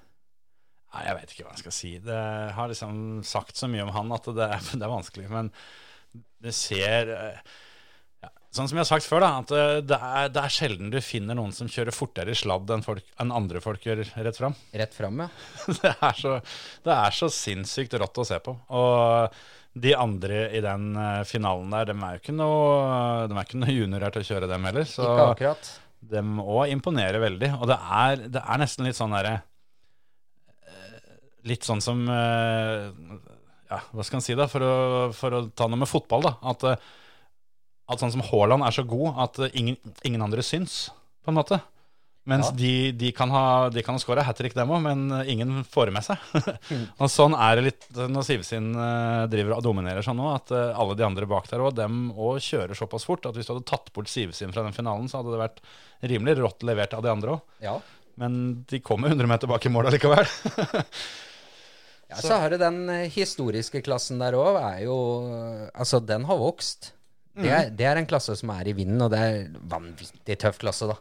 Nei, 0.93 1.03
jeg 1.03 1.17
vet 1.19 1.31
ikke 1.33 1.45
hva 1.45 1.53
jeg 1.55 1.63
skal 1.65 1.75
si. 1.75 1.93
Det 2.03 2.19
har 2.57 2.71
liksom 2.71 2.99
sagt 3.27 3.59
så 3.59 3.67
mye 3.71 3.83
om 3.85 3.93
han 3.95 4.13
at 4.15 4.29
det 4.33 4.49
det 4.79 4.83
er 4.83 4.91
vanskelig. 4.93 5.27
Men 5.31 5.51
det 6.43 6.53
ser 6.55 7.11
eh, 7.13 7.41
ja, 8.23 8.29
Sånn 8.55 8.69
som 8.69 8.77
jeg 8.79 8.85
har 8.85 8.89
sagt 8.89 9.05
før, 9.09 9.21
da, 9.25 9.31
at 9.43 9.51
eh, 9.53 9.81
det 9.85 9.97
er, 9.97 10.29
det 10.33 10.43
er 10.45 10.53
sjelden 10.53 10.93
du 10.93 10.97
finner 11.03 11.37
noen 11.37 11.51
som 11.53 11.69
kjører 11.69 11.93
fortere 11.93 12.31
i 12.33 12.37
sladd 12.39 12.71
enn, 12.73 12.85
folk, 12.85 13.03
enn 13.21 13.33
andre 13.35 13.61
folk 13.61 13.83
gjør 13.85 14.05
rett 14.15 14.39
fram. 14.39 14.55
Rett 14.81 14.95
fram, 14.95 15.19
ja. 15.25 15.29
Det 15.67 15.91
er, 15.93 16.17
så, 16.17 16.37
det 16.87 16.95
er 16.95 17.17
så 17.19 17.29
sinnssykt 17.33 17.97
rått 18.01 18.23
å 18.23 18.25
se 18.31 18.39
på. 18.47 18.55
Og 18.79 19.37
de 19.77 19.91
andre 19.93 20.47
i 20.57 20.63
den 20.63 20.87
eh, 20.97 21.19
finalen 21.29 21.75
der, 21.75 21.91
de 21.91 21.97
er 21.99 22.15
jo 22.15 22.23
ikke 22.23 22.37
noe, 22.39 23.27
de 23.29 23.35
er 23.37 23.43
ikke 23.45 23.59
noe 23.61 23.75
juniorer 23.75 24.15
til 24.15 24.23
å 24.23 24.29
kjøre 24.31 24.49
dem 24.49 24.65
heller. 24.71 24.87
Så 24.89 25.03
Ikke 25.05 25.27
akkurat. 25.35 25.69
de 26.15 26.23
òg 26.47 26.73
imponerer 26.73 27.21
veldig. 27.21 27.51
Og 27.59 27.67
det 27.69 27.77
er, 27.99 28.25
det 28.39 28.41
er 28.41 28.63
nesten 28.63 28.87
litt 28.87 28.97
sånn 28.97 29.13
derre 29.13 29.35
Litt 31.47 31.63
sånn 31.67 31.81
som 31.83 32.03
eh, 32.11 32.89
Ja, 33.71 33.81
hva 33.93 34.03
skal 34.07 34.19
en 34.21 34.25
si, 34.25 34.35
da? 34.37 34.47
For 34.51 34.63
å, 34.63 34.73
for 35.15 35.35
å 35.37 35.45
ta 35.55 35.67
noe 35.67 35.79
med 35.81 35.89
fotball, 35.91 36.23
da. 36.27 36.35
At, 36.53 36.63
eh, 36.67 36.91
at 37.91 38.03
sånn 38.03 38.13
som 38.17 38.23
Haaland 38.29 38.63
er 38.67 38.75
så 38.75 38.83
god 38.87 39.17
at 39.25 39.39
eh, 39.47 39.53
ingen, 39.59 39.77
ingen 40.07 40.23
andre 40.23 40.43
syns, 40.43 40.85
på 41.23 41.31
en 41.33 41.39
måte. 41.39 41.59
Mens 42.27 42.49
Ja. 42.49 42.55
de, 42.59 42.71
de 42.99 43.09
kan 43.15 43.31
ha 43.31 43.69
De 43.71 43.79
kan 43.87 43.95
skåre 44.03 44.19
hat 44.27 44.35
trick, 44.35 44.51
dem 44.55 44.67
òg, 44.75 44.81
men 44.83 45.05
ingen 45.31 45.61
får 45.63 45.93
med 45.95 46.03
seg. 46.03 46.19
og 46.99 47.07
sånn 47.11 47.31
er 47.39 47.55
det 47.55 47.63
litt 47.69 47.85
når 48.11 48.25
Sivesin 48.27 48.67
driver 49.31 49.55
og 49.55 49.63
dominerer 49.63 50.03
sånn 50.03 50.19
nå, 50.19 50.33
at 50.35 50.51
alle 50.51 50.97
de 50.99 51.05
andre 51.07 51.23
bak 51.31 51.47
der 51.47 51.63
òg, 51.63 51.77
dem 51.79 52.09
òg 52.11 52.41
kjører 52.43 52.75
såpass 52.75 53.07
fort 53.07 53.29
at 53.29 53.35
hvis 53.39 53.47
du 53.47 53.53
hadde 53.55 53.69
tatt 53.71 53.87
bort 53.95 54.11
Sivesin 54.11 54.51
fra 54.51 54.65
den 54.67 54.75
finalen, 54.75 55.07
så 55.07 55.21
hadde 55.21 55.37
det 55.37 55.43
vært 55.45 55.63
rimelig 56.11 56.35
rått 56.41 56.67
levert 56.67 56.97
av 56.99 57.05
de 57.07 57.13
andre 57.15 57.37
òg. 57.37 57.47
Ja. 57.63 57.77
Men 58.19 58.37
de 58.67 58.79
kommer 58.83 59.07
100 59.15 59.31
meter 59.31 59.47
bak 59.47 59.63
i 59.63 59.71
mål 59.71 59.87
allikevel. 59.93 60.27
ja. 62.07 62.19
Så 62.23 62.37
har 62.39 62.53
du 62.53 62.59
den 62.61 62.85
eh, 62.93 63.09
historiske 63.11 63.81
klassen 63.83 64.21
der 64.21 64.37
òg, 64.37 64.59
er 64.61 65.71
Altså, 65.73 65.99
den 65.99 66.27
har 66.29 66.39
vokst. 66.39 66.93
Det 67.37 67.51
er, 67.53 67.67
det 67.69 67.85
er 67.85 67.99
en 67.99 68.07
klasse 68.09 68.33
som 68.39 68.49
er 68.49 68.69
i 68.71 68.73
vinden, 68.73 69.01
og 69.03 69.11
det 69.13 69.19
er 69.21 69.35
en 69.43 69.57
vanvittig 69.69 70.37
tøff 70.41 70.57
klasse, 70.63 70.87
da. 70.89 70.95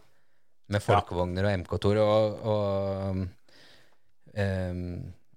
Med 0.75 0.83
folkevogner 0.83 1.47
og 1.47 1.61
MK-tor 1.63 2.01
og, 2.03 2.41
og 2.51 3.21
um, 3.23 4.81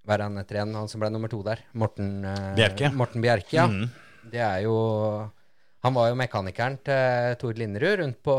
Hva 0.03 0.15
er 0.15 0.23
han 0.25 0.39
etter 0.41 0.57
igjen, 0.57 0.73
han 0.73 0.89
som 0.89 1.03
ble 1.03 1.11
nummer 1.13 1.29
to 1.31 1.43
der? 1.45 1.61
Morten 1.77 2.25
uh, 2.25 2.55
Bjerke. 2.57 2.89
Morten 2.97 3.23
Bjerke, 3.23 3.53
ja. 3.55 3.67
Mm. 3.69 3.85
Det 4.33 4.41
er 4.41 4.63
jo 4.65 4.75
Han 5.85 5.95
var 5.95 6.09
jo 6.09 6.17
mekanikeren 6.19 6.75
til 6.83 7.37
Tord 7.39 7.59
Linderud 7.59 8.01
rundt 8.01 8.17
på, 8.25 8.35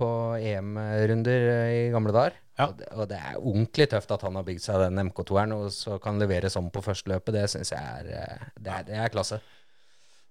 på 0.00 0.08
EM-runder 0.42 1.44
i 1.70 1.84
gamle 1.94 2.14
dager. 2.14 2.40
Ja. 2.58 2.66
Og, 2.66 2.80
det, 2.80 2.88
og 2.90 3.06
det 3.12 3.18
er 3.20 3.38
ordentlig 3.38 3.86
tøft 3.92 4.10
at 4.10 4.24
han 4.26 4.34
har 4.34 4.46
bygd 4.48 4.64
seg 4.64 4.82
den 4.82 4.98
MK2-eren 5.06 5.54
og 5.54 5.68
så 5.70 6.00
kan 6.02 6.18
levere 6.18 6.50
sånn 6.50 6.72
på 6.74 6.82
førsteløpet. 6.82 7.36
Det 7.36 7.46
syns 7.52 7.70
jeg 7.76 7.78
er, 8.02 8.10
eh, 8.18 8.50
det 8.58 8.74
er, 8.74 8.88
det 8.88 8.98
er 8.98 9.14
klasse. 9.14 9.38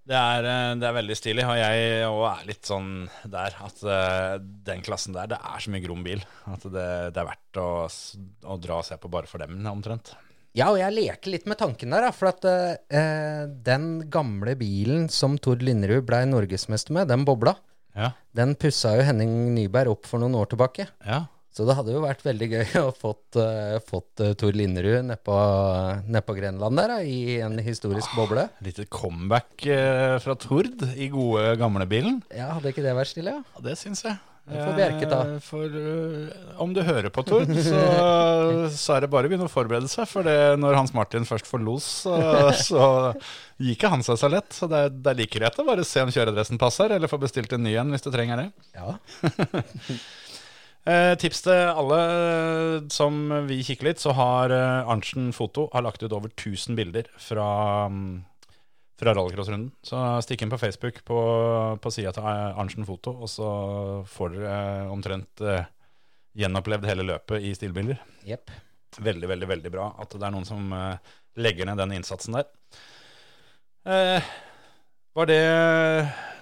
Det 0.07 0.15
er, 0.15 0.49
eh, 0.51 0.73
det 0.79 0.87
er 0.87 0.97
veldig 0.99 1.17
stilig, 1.19 1.47
og 1.47 1.57
jeg 1.59 2.03
òg 2.07 2.21
er 2.33 2.45
litt 2.51 2.67
sånn 2.67 2.91
der 3.31 3.55
at 3.63 3.81
eh, 3.87 4.35
den 4.67 4.83
klassen 4.83 5.15
der, 5.15 5.31
det 5.31 5.39
er 5.39 5.63
så 5.63 5.71
mye 5.71 5.83
grom 5.83 6.03
bil 6.03 6.23
at 6.51 6.67
det, 6.67 6.87
det 7.15 7.23
er 7.23 7.31
verdt 7.31 7.63
å, 7.63 7.71
å 7.87 8.59
dra 8.59 8.81
og 8.81 8.87
se 8.87 8.99
på 8.99 9.11
bare 9.11 9.31
for 9.31 9.43
dem, 9.43 9.59
omtrent. 9.71 10.17
Ja, 10.57 10.71
og 10.73 10.79
jeg 10.81 10.95
leker 10.95 11.29
litt 11.35 11.45
med 11.49 11.59
tanken 11.61 11.93
der, 11.93 12.07
da, 12.07 12.11
for 12.15 12.31
at 12.31 12.45
eh, 12.49 13.45
den 13.67 13.87
gamle 14.09 14.55
bilen 14.57 15.05
som 15.13 15.37
Tord 15.37 15.61
Linderud 15.61 16.05
ble 16.07 16.23
norgesmester 16.31 16.95
med, 16.97 17.11
den 17.11 17.25
bobla, 17.27 17.53
Ja, 17.97 18.11
den 18.37 18.55
pussa 18.57 18.95
jo 18.97 19.05
Henning 19.05 19.53
Nyberg 19.55 19.89
opp 19.95 20.09
for 20.09 20.21
noen 20.21 20.37
år 20.37 20.49
tilbake. 20.53 20.89
ja. 21.05 21.25
Så 21.57 21.65
det 21.65 21.73
hadde 21.73 21.89
jo 21.89 22.03
vært 22.03 22.19
veldig 22.21 22.47
gøy 22.51 22.73
å 22.83 22.91
fått, 22.93 23.33
uh, 23.41 23.79
fått 23.81 24.21
uh, 24.21 24.35
Tor 24.37 24.53
Linderud 24.53 25.07
nedpå 25.07 25.37
ned 26.05 26.21
på 26.27 26.35
Grenland 26.37 26.77
der, 26.77 26.91
da, 26.93 26.97
i 27.01 27.39
en 27.41 27.57
historisk 27.65 28.13
boble. 28.13 28.43
Lite 28.61 28.85
comeback 28.93 29.65
uh, 29.65 30.19
fra 30.21 30.35
Tord 30.37 30.85
i 30.93 31.07
gode 31.09 31.55
gamlebilen. 31.57 32.19
Ja, 32.29 32.51
Hadde 32.59 32.75
ikke 32.75 32.85
det 32.85 32.93
vært 32.93 33.09
stille? 33.09 33.39
Ja? 33.39 33.55
Ja, 33.57 33.63
det 33.71 33.73
syns 33.81 34.05
jeg. 34.05 34.19
Det 34.47 34.61
får 34.63 34.75
Bjerke. 34.77 35.07
Eh, 35.11 35.31
For 35.43 35.73
eh, 35.79 36.51
om 36.63 36.71
du 36.75 36.79
hører 36.87 37.09
på 37.11 37.23
Tord, 37.27 37.49
så, 37.65 37.81
så 38.83 38.95
er 38.95 39.03
det 39.03 39.09
bare 39.11 39.27
å 39.27 39.31
begynne 39.31 39.49
å 39.49 39.51
forberede 39.51 39.89
seg. 39.91 40.07
For 40.07 40.23
det, 40.27 40.37
når 40.61 40.77
Hans 40.79 40.93
Martin 40.95 41.27
først 41.27 41.49
får 41.49 41.63
los, 41.67 41.87
så, 42.05 42.15
så 42.55 42.85
gir 43.59 43.73
ikke 43.75 43.91
han 43.91 44.05
seg 44.07 44.21
så 44.21 44.29
lett. 44.31 44.53
Så 44.55 44.69
det, 44.71 44.85
er- 44.87 44.95
det 44.95 45.11
er 45.13 45.19
like 45.19 45.35
greit 45.41 45.59
å 45.59 45.67
bare 45.67 45.83
se 45.87 46.05
om 46.05 46.13
kjøredressen 46.15 46.61
passer, 46.61 46.95
eller 46.95 47.11
få 47.11 47.19
bestilt 47.25 47.51
en 47.57 47.65
ny 47.67 47.75
en 47.81 47.91
hvis 47.95 48.07
du 48.07 48.11
trenger 48.15 48.45
det. 48.45 48.49
Ja. 48.77 48.95
Eh, 50.87 51.17
tips 51.19 51.41
til 51.43 51.51
alle 51.67 51.95
eh, 51.99 52.75
som 52.95 53.17
vil 53.49 53.59
kikke 53.67 53.89
litt, 53.89 53.99
så 53.99 54.13
har 54.15 54.53
eh, 54.55 54.87
Arntzen 54.87 55.33
Foto 55.35 55.65
har 55.73 55.83
lagt 55.83 55.99
ut 56.05 56.13
over 56.15 56.31
1000 56.31 56.77
bilder 56.79 57.09
fra, 57.19 57.47
mm, 57.91 58.13
fra 58.97 59.13
rallycrossrunden. 59.13 59.71
Så 59.85 59.99
stikk 60.25 60.43
inn 60.43 60.51
på 60.51 60.59
Facebook 60.61 61.03
på, 61.05 61.19
på 61.81 61.93
sida 61.93 62.13
til 62.15 62.25
Arntzen 62.25 62.87
Foto, 62.87 63.13
og 63.13 63.29
så 63.31 63.49
får 64.09 64.33
dere 64.33 64.55
eh, 64.55 64.93
omtrent 64.93 65.43
eh, 65.45 65.67
gjenopplevd 66.37 66.89
hele 66.89 67.05
løpet 67.11 67.45
i 67.45 67.53
stillbilder. 67.57 68.01
Yep. 68.27 68.53
Veldig, 68.97 69.29
veldig 69.29 69.49
veldig 69.51 69.73
bra 69.73 69.91
at 70.01 70.15
det 70.15 70.25
er 70.25 70.33
noen 70.33 70.47
som 70.47 70.73
eh, 70.73 71.13
legger 71.37 71.69
ned 71.69 71.81
den 71.81 71.97
innsatsen 71.99 72.39
der. 72.39 72.49
Eh, 73.87 74.33
var 75.17 75.29
det 75.29 75.43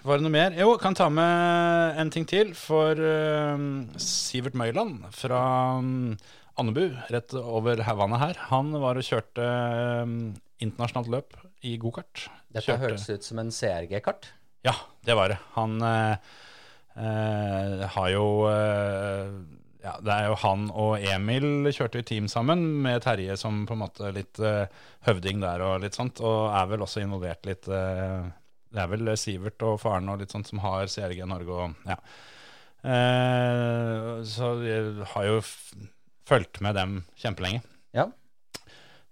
Var 0.06 0.18
det 0.18 0.24
noe 0.26 0.34
mer? 0.34 0.56
Jo, 0.56 0.76
kan 0.78 0.96
ta 0.96 1.10
med 1.10 2.00
en 2.00 2.12
ting 2.14 2.26
til. 2.30 2.54
For 2.56 2.96
eh, 2.96 3.68
Sivert 4.00 4.56
Møyland 4.56 5.08
fra 5.16 5.42
um, 5.82 6.16
Andebu, 6.56 6.94
rett 7.12 7.34
over 7.36 7.82
vannet 7.84 8.22
her, 8.22 8.38
han 8.52 8.72
var 8.80 8.96
og 8.96 9.04
kjørte 9.04 9.44
eh, 9.44 10.14
internasjonalt 10.64 11.10
løp 11.12 11.34
i 11.68 11.76
gokart. 11.82 12.28
Dette 12.52 12.66
Kjørte- 12.70 12.80
hørtes 12.86 13.10
ut 13.10 13.24
som 13.28 13.40
en 13.42 13.52
CRG-kart. 13.52 14.30
ja, 14.64 14.74
det 15.06 15.16
var 15.16 15.30
det. 15.30 15.38
Han 15.56 15.76
eh, 15.82 16.18
eh, 16.96 17.88
har 17.96 18.10
jo 18.14 18.26
eh, 18.50 19.30
Ja, 19.86 20.00
det 20.02 20.10
er 20.16 20.28
jo 20.32 20.36
han 20.42 20.64
og 20.74 20.96
Emil 21.06 21.68
kjørte 21.70 22.00
i 22.02 22.06
team 22.08 22.26
sammen, 22.32 22.64
med 22.82 23.04
Terje 23.06 23.36
som 23.38 23.66
på 23.70 23.76
en 23.76 23.84
måte 23.84 24.10
litt 24.16 24.40
eh, 24.42 24.66
høvding 25.06 25.44
der 25.44 25.62
og 25.62 25.82
litt 25.84 25.94
sånt, 25.94 26.18
og 26.26 26.48
er 26.58 26.66
vel 26.72 26.82
også 26.88 27.04
involvert 27.04 27.46
litt 27.46 27.68
eh, 27.70 28.24
Det 28.74 28.82
er 28.82 28.90
vel 28.90 29.12
Sivert 29.18 29.62
og 29.68 29.78
faren 29.84 30.10
og 30.10 30.24
litt 30.24 30.34
sånt 30.34 30.48
som 30.50 30.64
har 30.66 30.88
CRG 30.90 31.22
Norge 31.30 31.54
og 31.68 31.76
ja. 31.86 32.00
Eh, 32.86 34.24
så 34.30 34.52
jeg 34.66 35.06
har 35.14 35.26
jo 35.30 35.40
fulgt 36.26 36.60
med 36.66 36.76
dem 36.78 37.00
kjempelenge. 37.22 37.62
Ja. 37.96 38.08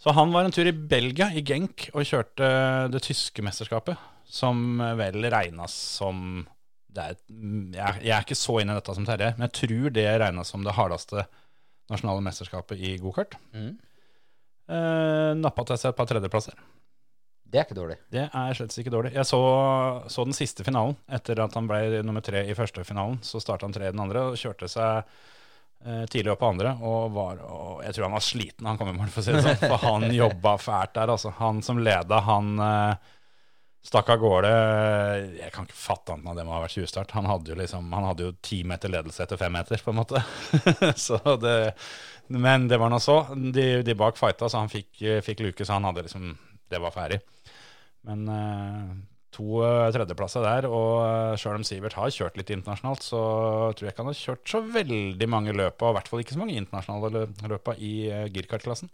Så 0.03 0.11
han 0.11 0.33
var 0.35 0.43
en 0.43 0.51
tur 0.51 0.67
i 0.67 0.75
Belgia, 0.75 1.29
i 1.31 1.43
Genk, 1.47 1.87
og 1.93 2.03
kjørte 2.03 2.47
det 2.91 3.03
tyske 3.05 3.45
mesterskapet, 3.45 3.95
som 4.27 4.81
vel 4.99 5.23
regnas 5.31 5.75
som 5.95 6.43
det 6.93 7.05
er, 7.05 7.15
jeg, 7.73 8.01
jeg 8.05 8.13
er 8.13 8.25
ikke 8.25 8.37
så 8.37 8.59
inne 8.61 8.75
i 8.75 8.77
dette 8.77 8.93
som 8.93 9.05
Terje, 9.07 9.31
men 9.37 9.47
jeg 9.47 9.55
tror 9.57 9.93
det 9.95 10.05
regnes 10.21 10.51
som 10.53 10.65
det 10.65 10.75
hardeste 10.77 11.23
nasjonale 11.91 12.23
mesterskapet 12.25 12.79
i 12.79 12.93
gokart. 13.01 13.35
Mm. 13.55 13.71
Eh, 14.69 15.31
nappa 15.39 15.65
til 15.67 15.79
seg 15.79 15.91
et 15.91 15.97
par 15.97 16.09
tredjeplasser. 16.09 16.59
Det 17.53 17.59
er 17.59 17.67
ikke 17.67 17.77
dårlig. 17.77 17.97
Det 18.13 18.23
er 18.25 18.57
slett 18.57 18.75
ikke 18.81 18.93
dårlig. 18.93 19.13
Jeg 19.13 19.29
så, 19.29 19.41
så 20.09 20.25
den 20.25 20.37
siste 20.37 20.65
finalen. 20.65 20.95
Etter 21.13 21.43
at 21.43 21.53
han 21.57 21.67
ble 21.69 22.01
nummer 22.05 22.23
tre 22.25 22.45
i 22.49 22.55
første 22.57 22.85
finalen, 22.87 23.19
så 23.25 23.41
starta 23.43 23.67
han 23.67 23.75
tre 23.75 23.89
i 23.89 23.93
den 23.93 24.01
andre 24.01 24.29
og 24.31 24.39
kjørte 24.41 24.69
seg 24.71 25.09
eh, 25.85 26.05
tidlig 26.11 26.33
opp 26.33 26.41
på 26.43 26.51
andre. 26.53 26.75
Og, 26.83 27.09
var, 27.15 27.41
og 27.47 27.81
jeg 27.85 27.95
tror 27.95 28.07
han 28.07 28.15
var 28.17 28.25
sliten 28.25 28.69
han 28.69 28.79
kom 28.79 28.91
i 28.91 28.95
morgen, 28.95 29.11
for 29.13 29.23
å 29.23 29.25
si 29.25 29.35
det 29.35 29.43
sånn. 29.45 29.59
For 29.65 29.83
han 29.83 30.07
jobba 30.23 30.55
fælt 30.61 30.95
der, 30.97 31.13
altså. 31.15 31.33
Han 31.39 31.61
som 31.65 31.81
leda, 31.83 32.21
han 32.27 32.53
eh, 32.63 33.11
stakk 33.83 34.13
av 34.15 34.23
gårde. 34.23 34.53
Jeg 35.41 35.53
kan 35.55 35.67
ikke 35.67 35.79
fatte 35.79 36.15
annet 36.15 36.31
enn 36.31 36.41
det 36.41 36.47
må 36.47 36.55
ha 36.55 36.63
vært 36.63 36.77
20-start. 36.79 37.15
Han 37.19 37.29
hadde 37.31 37.53
jo 37.53 37.59
liksom, 37.59 37.91
han 37.95 38.09
hadde 38.09 38.27
jo 38.29 38.35
ti 38.45 38.63
meter 38.67 38.93
ledelse 38.93 39.25
etter 39.25 39.39
fem 39.41 39.53
meter, 39.55 39.83
på 39.83 39.93
en 39.93 40.01
måte. 40.01 40.23
så 41.07 41.19
det, 41.41 41.57
men 42.33 42.67
det 42.71 42.79
var 42.81 42.93
nå 42.93 43.01
så. 43.03 43.19
De, 43.35 43.67
de 43.85 43.99
bak 43.99 44.19
fighta, 44.19 44.49
så 44.49 44.63
han 44.63 44.71
fikk, 44.71 44.91
fikk 45.25 45.45
luke, 45.45 45.65
så 45.65 45.77
han 45.77 45.89
hadde 45.89 46.07
liksom 46.07 46.31
Det 46.71 46.79
var 46.81 46.95
ferdig. 46.95 47.19
Men 48.07 48.27
eh, 48.31 48.93
to 49.35 49.61
uh, 49.63 49.87
tredjeplasser 49.93 50.45
der, 50.45 50.67
og 50.69 50.91
uh, 51.01 51.33
sjøl 51.39 51.57
om 51.59 51.65
Sivert 51.67 51.97
har 51.97 52.13
kjørt 52.13 52.37
litt 52.39 52.51
internasjonalt, 52.53 53.03
så 53.05 53.19
tror 53.73 53.87
jeg 53.87 53.93
ikke 53.95 54.05
han 54.05 54.11
har 54.11 54.19
kjørt 54.21 54.53
så 54.53 54.61
veldig 54.77 55.29
mange 55.33 55.55
løp, 55.57 55.81
og 55.81 55.93
i 55.93 55.97
hvert 55.97 56.11
fall 56.11 56.23
ikke 56.23 56.35
så 56.37 56.41
mange 56.43 56.55
internasjonale 56.61 57.11
lø- 57.17 57.51
løpa 57.55 57.75
i 57.77 57.93
girkartklassen. 58.33 58.89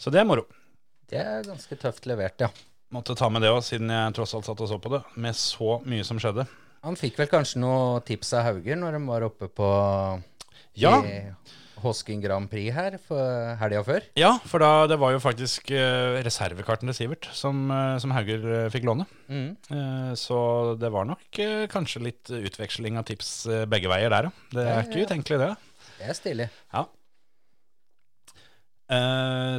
Så 0.00 0.10
det 0.14 0.22
er 0.22 0.28
moro. 0.28 0.46
Det 1.10 1.18
er 1.20 1.42
ganske 1.44 1.76
tøft 1.76 2.06
levert, 2.08 2.40
ja. 2.40 2.48
Måtte 2.94 3.14
ta 3.18 3.28
med 3.30 3.42
det 3.44 3.50
òg, 3.52 3.60
siden 3.62 3.90
jeg 3.92 4.14
tross 4.16 4.32
alt 4.34 4.46
satt 4.48 4.60
og 4.64 4.70
så 4.70 4.78
på 4.82 4.90
det, 4.94 5.02
med 5.14 5.36
så 5.38 5.76
mye 5.86 6.06
som 6.06 6.18
skjedde. 6.22 6.46
Han 6.86 6.96
fikk 6.96 7.18
vel 7.20 7.28
kanskje 7.30 7.60
noe 7.60 8.00
tips 8.08 8.32
av 8.38 8.46
Hauger 8.48 8.78
når 8.80 8.96
de 8.96 9.00
var 9.06 9.26
oppe 9.26 9.50
på 9.52 9.68
Ja, 10.80 10.96
i 11.04 11.18
Hosking 11.82 12.20
Grand 12.24 12.48
Prix 12.50 12.72
her 12.76 12.96
for 13.02 13.54
helga 13.60 13.82
før. 13.86 14.06
ja 14.18 14.32
for 14.46 14.62
da, 14.62 14.70
det 14.90 14.98
var 15.00 15.14
jo 15.14 15.20
faktisk 15.22 15.72
uh, 15.74 16.18
reservekarten 16.26 16.90
til 16.90 16.96
Sivert 16.98 17.28
som, 17.36 17.64
uh, 17.72 17.96
som 18.02 18.12
Hauger 18.16 18.44
uh, 18.44 18.68
fikk 18.72 18.84
låne. 18.88 19.06
Mm. 19.30 19.50
Så 20.18 20.38
det 20.80 20.90
var 20.92 21.06
nok 21.08 21.40
kanskje 21.70 22.02
litt 22.04 22.30
utveksling 22.34 22.96
av 22.98 23.06
tips 23.08 23.32
begge 23.70 23.90
veier 23.92 24.10
der, 24.12 24.28
ja. 24.28 24.48
Det 24.54 24.64
er 24.64 24.70
Ja, 24.74 24.84
ikke 24.86 25.04
utenkelig, 25.06 25.38
det. 25.42 25.50
Det 26.00 26.08
er 26.10 26.16
stilig. 26.18 26.48
Ja. 26.74 26.84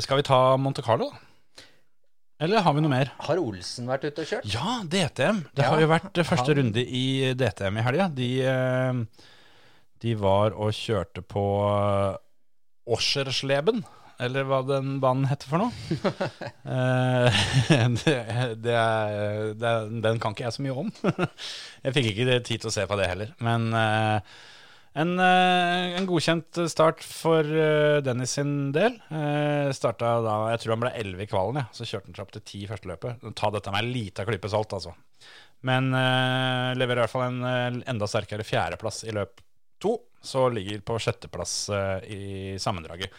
Skal 0.04 0.20
vi 0.20 0.26
ta 0.28 0.40
Monte 0.60 0.84
Carlo, 0.84 1.08
da? 1.12 1.28
Eller 2.42 2.64
har 2.66 2.74
vi 2.74 2.82
noe 2.82 2.90
mer? 2.90 3.12
Har 3.22 3.38
Olsen 3.38 3.86
vært 3.86 4.08
ute 4.10 4.24
og 4.24 4.28
kjørt? 4.32 4.48
Ja, 4.50 4.80
DTM. 4.82 5.44
Det 5.54 5.62
Ja, 5.62 5.70
har 5.70 5.84
jo 5.84 5.90
vært 5.92 6.22
første 6.26 6.56
runde 6.58 6.82
i 6.82 7.04
DTM 7.38 7.78
i 7.78 7.84
helga. 7.86 8.08
De, 8.18 8.30
de 10.02 10.14
var 10.20 10.56
og 10.58 10.74
kjørte 10.76 11.24
på 11.26 11.44
Åsersleben, 12.92 13.84
eller 14.22 14.46
hva 14.46 14.62
den 14.66 14.96
banen 15.02 15.28
heter 15.30 15.50
for 15.50 15.66
noe. 15.66 15.72
Eh, 16.72 17.42
det, 18.04 18.14
det 18.64 18.74
er, 18.78 19.54
det 19.58 19.72
den 20.04 20.20
kan 20.22 20.36
ikke 20.36 20.46
jeg 20.46 20.56
så 20.56 20.64
mye 20.64 20.76
om. 20.84 20.92
jeg 21.86 21.96
fikk 21.96 22.10
ikke 22.12 22.40
tid 22.46 22.62
til 22.62 22.70
å 22.70 22.74
se 22.74 22.86
på 22.88 22.98
det 23.00 23.08
heller. 23.10 23.32
Men 23.44 23.66
eh, 23.76 24.36
en, 25.02 25.16
eh, 25.24 25.98
en 25.98 26.08
godkjent 26.08 26.62
start 26.72 27.02
for 27.04 27.42
eh, 27.46 27.98
Dennis 28.06 28.38
sin 28.38 28.72
del. 28.76 29.00
Starta 29.76 30.14
da, 30.24 30.38
Jeg 30.54 30.64
tror 30.64 30.76
han 30.76 30.86
ble 30.86 30.94
11 31.02 31.26
i 31.26 31.30
kvalen, 31.34 31.62
ja. 31.64 31.68
så 31.76 31.90
kjørte 31.90 32.12
han 32.12 32.20
seg 32.20 32.28
opp 32.28 32.36
til 32.38 32.46
10 32.46 32.62
i 32.62 32.70
første 32.72 32.94
løpet. 32.94 33.30
Ta 33.42 33.52
dette 33.56 33.74
med 33.74 33.84
ei 33.84 33.96
lita 33.98 34.28
klype 34.28 34.54
salt, 34.54 34.78
altså. 34.78 34.94
Men 35.68 35.94
eh, 35.94 36.74
leverer 36.78 37.02
i 37.02 37.06
hvert 37.06 37.14
fall 37.14 37.28
en 37.28 37.42
eh, 37.46 37.82
enda 37.92 38.10
sterkere 38.10 38.46
fjerdeplass 38.46 39.04
i 39.06 39.14
løp 39.16 39.42
to. 39.82 39.98
Så 40.22 40.46
ligger 40.54 40.84
på 40.86 41.00
sjetteplass 41.02 41.56
eh, 41.74 42.04
i 42.14 42.26
sammendraget 42.62 43.10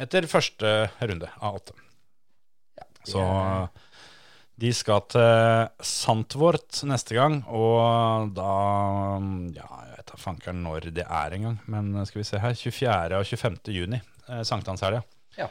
etter 0.00 0.28
første 0.28 0.90
runde 1.00 1.28
av 1.40 1.60
åtte. 1.60 1.76
Så 3.08 3.22
de 4.60 4.70
skal 4.76 5.00
til 5.08 5.70
Santvort 5.88 6.82
neste 6.88 7.16
gang, 7.16 7.38
og 7.48 8.34
da 8.36 8.50
Ja, 9.56 9.68
jeg 9.86 9.94
vet 9.96 10.10
da 10.10 10.20
fankeren 10.20 10.60
når 10.66 10.90
det 10.92 11.06
er 11.06 11.36
engang, 11.36 11.56
men 11.70 11.94
skal 12.04 12.20
vi 12.20 12.28
se 12.28 12.40
her. 12.42 12.52
24. 12.52 13.16
og 13.16 13.24
25. 13.24 13.72
juni, 13.72 14.02
eh, 14.28 14.42
sankthanshelga. 14.44 15.00
Ja. 15.38 15.48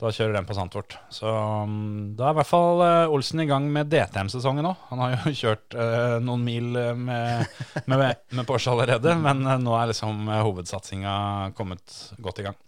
Da 0.00 0.10
kjører 0.10 0.34
den 0.34 0.46
på 0.48 0.56
Santvort. 0.56 0.96
Så 1.14 1.30
mm, 1.30 2.14
da 2.18 2.26
er 2.26 2.34
i 2.34 2.38
hvert 2.40 2.50
fall 2.50 2.82
eh, 2.82 3.12
Olsen 3.14 3.44
i 3.44 3.46
gang 3.46 3.68
med 3.70 3.92
DTM-sesongen 3.92 4.66
òg. 4.66 4.80
Han 4.90 5.02
har 5.04 5.14
jo 5.14 5.34
kjørt 5.44 5.76
eh, 5.78 6.16
noen 6.24 6.42
mil 6.46 6.74
eh, 6.80 6.94
med, 6.98 7.60
med, 7.90 8.24
med 8.34 8.48
Porsche 8.48 8.74
allerede, 8.74 9.14
men 9.22 9.44
eh, 9.46 9.60
nå 9.62 9.76
er 9.78 9.92
liksom 9.92 10.26
hovedsatsinga 10.32 11.14
kommet 11.54 11.94
godt 12.18 12.42
i 12.42 12.48
gang. 12.48 12.58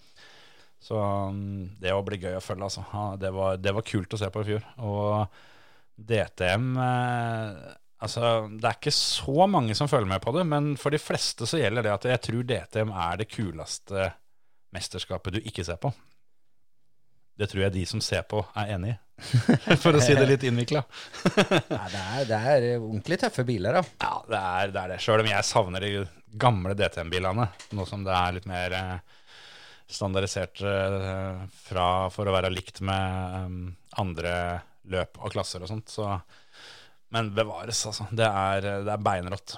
Så 0.87 1.01
mm, 1.03 1.81
det 1.83 1.97
å 1.97 2.05
bli 2.07 2.21
gøy 2.23 2.39
å 2.39 2.45
følge, 2.45 2.69
altså. 2.69 2.87
Det, 3.19 3.33
var, 3.35 3.59
det 3.59 3.75
var 3.75 3.87
kult 3.91 4.15
å 4.15 4.21
se 4.23 4.31
på 4.31 4.45
i 4.45 4.49
fjor. 4.53 4.71
Og 4.87 5.43
DTM 5.97 6.71
eh, 6.85 7.75
Altså, 7.97 8.21
det 8.53 8.67
er 8.69 8.75
ikke 8.77 8.93
så 8.93 9.47
mange 9.49 9.73
som 9.75 9.89
følger 9.89 10.11
med 10.11 10.21
på 10.21 10.35
det, 10.37 10.43
men 10.45 10.75
for 10.77 10.93
de 10.93 10.99
fleste 11.01 11.47
så 11.49 11.57
gjelder 11.57 11.87
det 11.87 11.95
at 11.95 12.05
jeg 12.11 12.21
tror 12.27 12.43
DTM 12.51 12.91
er 12.93 13.23
det 13.23 13.27
kuleste 13.33 14.11
mesterskapet 14.77 15.39
du 15.39 15.41
ikke 15.41 15.65
ser 15.65 15.81
på. 15.81 15.89
Det 17.37 17.51
tror 17.51 17.67
jeg 17.67 17.75
de 17.75 17.83
som 17.89 18.01
ser 18.05 18.25
på, 18.29 18.41
er 18.57 18.73
enig 18.77 18.95
i. 18.95 18.97
For 19.83 19.97
å 19.97 20.01
si 20.05 20.15
det 20.17 20.27
litt 20.29 20.45
innvikla. 20.45 20.83
Det, 21.25 22.05
det 22.31 22.37
er 22.37 22.67
ordentlig 22.77 23.21
tøffe 23.23 23.47
biler, 23.49 23.79
da. 23.79 23.85
Ja, 24.05 24.15
det 24.29 24.41
er 24.41 24.73
det. 24.73 24.83
Er 24.83 24.95
det. 24.95 24.99
Sjøl 25.05 25.25
om 25.25 25.31
jeg 25.31 25.49
savner 25.49 25.85
de 25.85 25.93
gamle 26.37 26.77
DTM-bilene, 26.77 27.47
nå 27.77 27.87
som 27.89 28.05
det 28.05 28.17
er 28.17 28.37
litt 28.37 28.49
mer 28.51 28.77
eh, 28.77 29.15
standardisert 29.89 30.61
eh, 30.67 31.45
fra, 31.69 31.87
for 32.13 32.29
å 32.29 32.35
være 32.35 32.53
likt 32.53 32.83
med 32.85 33.39
eh, 33.41 33.57
andre 34.03 34.35
løp 34.93 35.21
og 35.23 35.33
klasser 35.33 35.65
og 35.65 35.71
sånt. 35.71 35.93
Så, 35.93 36.09
men 37.15 37.33
bevares, 37.35 37.81
altså. 37.89 38.09
Det 38.11 38.27
er, 38.27 38.71
det 38.85 38.93
er 38.93 39.09
beinrått. 39.09 39.57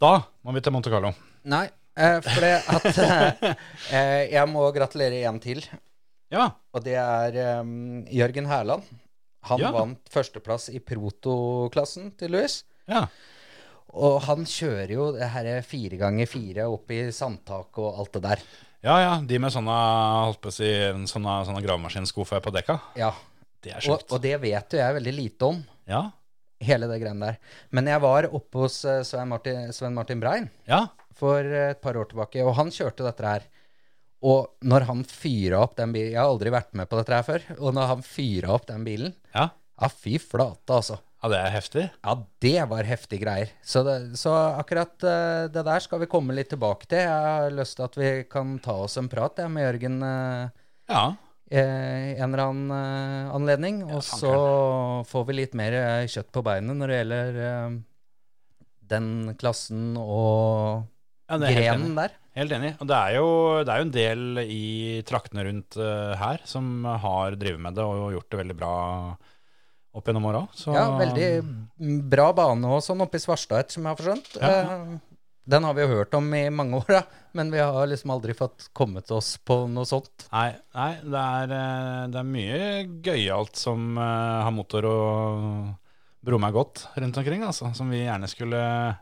Da 0.00 0.14
må 0.46 0.54
vi 0.56 0.62
til 0.64 0.72
Monte 0.72 0.92
Carlo. 0.92 1.12
Nei, 1.50 1.66
eh, 1.98 2.18
for 2.24 2.44
det 2.44 2.54
at 2.76 3.00
eh, 3.96 4.22
Jeg 4.32 4.46
må 4.48 4.64
gratulere 4.76 5.18
igjen 5.18 5.40
til, 5.42 5.64
Ja. 6.30 6.50
og 6.74 6.84
det 6.84 6.94
er 6.94 7.60
um, 7.60 8.04
Jørgen 8.06 8.46
Herland. 8.46 8.82
Han 9.48 9.58
Ja. 9.58 9.70
vant 9.72 10.08
førsteplass 10.12 10.68
i 10.74 10.78
protoklassen 10.84 12.12
til 12.18 12.30
Louis. 12.36 12.62
ja. 12.88 13.06
Og 13.92 14.20
han 14.22 14.44
kjører 14.46 14.92
jo 14.94 15.08
det 15.16 15.26
her 15.32 15.62
fire 15.66 15.96
ganger 15.98 16.28
fire 16.30 16.68
opp 16.70 16.92
i 16.94 17.08
sandtak 17.10 17.74
og 17.82 17.96
alt 17.98 18.12
det 18.14 18.20
der. 18.22 18.42
Ja, 18.86 18.98
ja. 19.02 19.16
De 19.26 19.38
med 19.42 19.50
sånne, 19.50 19.74
holdt 20.28 20.38
på 20.44 20.52
å 20.52 20.54
si, 20.54 20.68
sånne, 21.10 21.32
sånne 21.48 21.62
gravemaskinskuffer 21.64 22.38
på 22.44 22.52
dekka. 22.54 22.76
Ja, 22.94 23.10
Det 23.60 23.72
er 23.72 23.76
og, 23.90 23.98
sjukt. 23.98 24.12
og 24.14 24.22
det 24.22 24.36
vet 24.40 24.70
jo 24.70 24.78
jeg 24.78 24.94
veldig 24.94 25.14
lite 25.16 25.42
om, 25.50 25.64
Ja. 25.90 26.04
hele 26.62 26.86
det 26.86 27.00
greiene 27.02 27.26
der. 27.32 27.38
Men 27.72 27.86
jeg 27.90 28.00
var 28.00 28.28
oppe 28.32 28.58
hos 28.62 28.84
eh, 28.84 29.02
Svein 29.02 29.28
Martin, 29.28 29.72
Sven 29.72 29.92
Martin 29.92 30.20
Brein 30.20 30.48
ja. 30.68 30.86
for 31.12 31.40
et 31.42 31.82
par 31.82 31.94
år 31.98 32.08
tilbake, 32.08 32.46
og 32.46 32.54
han 32.54 32.70
kjørte 32.70 33.02
dette 33.04 33.26
her. 33.26 33.42
Og 34.22 34.50
når 34.68 34.84
han 34.90 35.04
fyra 35.08 35.62
opp 35.64 35.76
den 35.78 35.94
bilen 35.94 36.10
Jeg 36.12 36.20
har 36.20 36.28
aldri 36.28 36.50
vært 36.52 36.74
med 36.76 36.88
på 36.90 36.98
dette 36.98 37.14
her 37.16 37.24
før. 37.24 37.44
Og 37.58 37.72
når 37.76 37.86
han 37.94 38.02
fyra 38.04 38.50
opp 38.58 38.66
den 38.68 38.82
bilen 38.84 39.14
Ja. 39.34 39.46
Ja, 39.80 39.88
fy 39.88 40.18
flate, 40.20 40.68
altså. 40.76 40.98
Ja, 41.22 41.28
det 41.32 41.38
er 41.40 41.50
heftig. 41.54 41.82
Ja, 42.04 42.12
det 42.44 42.52
var 42.68 42.84
heftige 42.84 43.22
greier. 43.22 43.48
Så, 43.64 43.80
det, 43.84 43.94
så 44.20 44.32
akkurat 44.60 45.02
eh, 45.08 45.46
det 45.52 45.62
der 45.64 45.80
skal 45.84 46.00
vi 46.02 46.08
komme 46.08 46.36
litt 46.36 46.50
tilbake 46.52 46.84
til. 46.88 47.00
Jeg 47.00 47.08
har 47.08 47.48
lyst 47.56 47.76
til 47.78 47.86
at 47.86 47.96
vi 47.96 48.10
kan 48.28 48.58
ta 48.64 48.74
oss 48.84 48.96
en 49.00 49.08
prat 49.12 49.40
jeg, 49.40 49.48
med 49.52 49.64
Jørgen 49.66 49.96
eh, 50.04 50.52
Ja. 50.92 51.02
eh, 51.48 52.20
en 52.20 52.28
eller 52.28 52.44
annen 52.44 52.72
eh, 52.76 53.34
anledning. 53.36 53.82
Og 53.88 54.04
så 54.04 54.32
får 55.08 55.26
vi 55.30 55.38
litt 55.40 55.56
mer 55.56 55.76
eh, 55.80 56.04
kjøtt 56.12 56.28
på 56.36 56.44
beinet 56.44 56.76
når 56.76 56.92
det 56.92 57.00
gjelder 57.00 57.40
eh, 57.48 57.78
den 58.92 59.10
klassen 59.40 59.94
og 60.00 60.84
ja 61.30 61.36
det 61.38 61.46
er 61.46 61.54
helt 61.54 61.60
enig. 61.60 61.68
grenen 61.70 62.00
der. 62.02 62.19
Helt 62.38 62.54
enig. 62.54 62.76
Og 62.78 62.86
det 62.86 62.96
er 62.96 63.16
jo, 63.16 63.28
det 63.66 63.72
er 63.72 63.80
jo 63.80 63.88
en 63.88 63.96
del 63.96 64.42
i 64.44 64.64
traktene 65.08 65.44
rundt 65.48 65.78
uh, 65.80 66.14
her 66.20 66.42
som 66.46 66.86
har 66.86 67.34
drevet 67.40 67.62
med 67.62 67.74
det 67.78 67.86
og 67.86 68.14
gjort 68.14 68.30
det 68.30 68.42
veldig 68.44 68.58
bra 68.60 68.74
opp 69.90 70.06
gjennom 70.06 70.28
åra. 70.30 70.44
Ja, 70.70 70.84
veldig 70.98 71.30
bra 72.10 72.30
bane 72.36 72.70
og 72.70 72.84
sånn 72.86 73.02
oppe 73.02 73.18
i 73.18 73.22
Svarstad, 73.22 73.72
som 73.74 73.86
jeg 73.86 73.90
har 73.90 73.98
forstått. 73.98 74.36
Ja. 74.38 74.82
Uh, 74.86 74.98
Den 75.50 75.64
har 75.66 75.74
vi 75.74 75.82
jo 75.82 75.90
hørt 75.96 76.14
om 76.14 76.28
i 76.36 76.44
mange 76.54 76.78
år, 76.78 76.92
da. 76.92 77.00
men 77.34 77.50
vi 77.50 77.58
har 77.58 77.88
liksom 77.90 78.12
aldri 78.14 78.36
fått 78.38 78.68
kommet 78.76 79.10
oss 79.10 79.32
på 79.42 79.64
noe 79.72 79.88
sånt. 79.88 80.28
Nei, 80.30 80.52
nei 80.76 80.90
det, 81.02 81.22
er, 81.24 81.54
eh, 81.56 82.02
det 82.12 82.20
er 82.20 82.28
mye 82.28 82.68
gøyalt 83.02 83.58
som 83.58 83.96
uh, 83.98 84.44
har 84.44 84.54
motor 84.54 84.86
og 84.86 85.72
bror 86.20 86.42
meg 86.44 86.54
godt 86.54 86.84
rundt 87.00 87.18
omkring, 87.18 87.42
altså, 87.48 87.72
som 87.74 87.90
vi 87.90 88.04
gjerne 88.04 88.28
skulle 88.30 88.60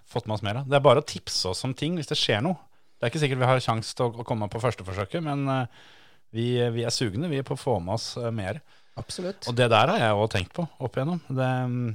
fått 0.08 0.30
med 0.30 0.38
oss 0.38 0.46
mer 0.46 0.62
av. 0.62 0.70
Det 0.70 0.78
er 0.78 0.86
bare 0.86 1.02
å 1.02 1.08
tipse 1.10 1.50
oss 1.50 1.64
om 1.66 1.74
ting 1.76 1.98
hvis 1.98 2.08
det 2.14 2.16
skjer 2.16 2.40
noe. 2.46 2.56
Det 2.98 3.06
er 3.06 3.12
ikke 3.12 3.22
sikkert 3.22 3.40
vi 3.44 3.48
har 3.52 3.62
sjanse 3.62 3.94
til 3.94 4.08
å, 4.10 4.26
komme 4.26 4.48
på 4.50 4.60
første 4.62 4.84
forsøket, 4.86 5.22
men 5.22 5.46
eh, 5.52 5.86
vi, 6.34 6.48
vi 6.74 6.82
er 6.84 6.94
sugne 6.94 7.30
vi 7.30 7.38
er 7.38 7.46
på 7.46 7.54
å 7.54 7.60
få 7.60 7.76
med 7.78 7.94
oss 7.94 8.10
eh, 8.18 8.32
mer. 8.34 8.58
Absolutt. 8.98 9.46
Og 9.46 9.54
det 9.54 9.68
der 9.70 9.92
har 9.92 10.02
jeg 10.02 10.18
òg 10.18 10.30
tenkt 10.34 10.52
på 10.56 10.64
opp 10.66 10.98
igjennom. 10.98 11.20
Det 11.30 11.48
mm, 11.70 11.88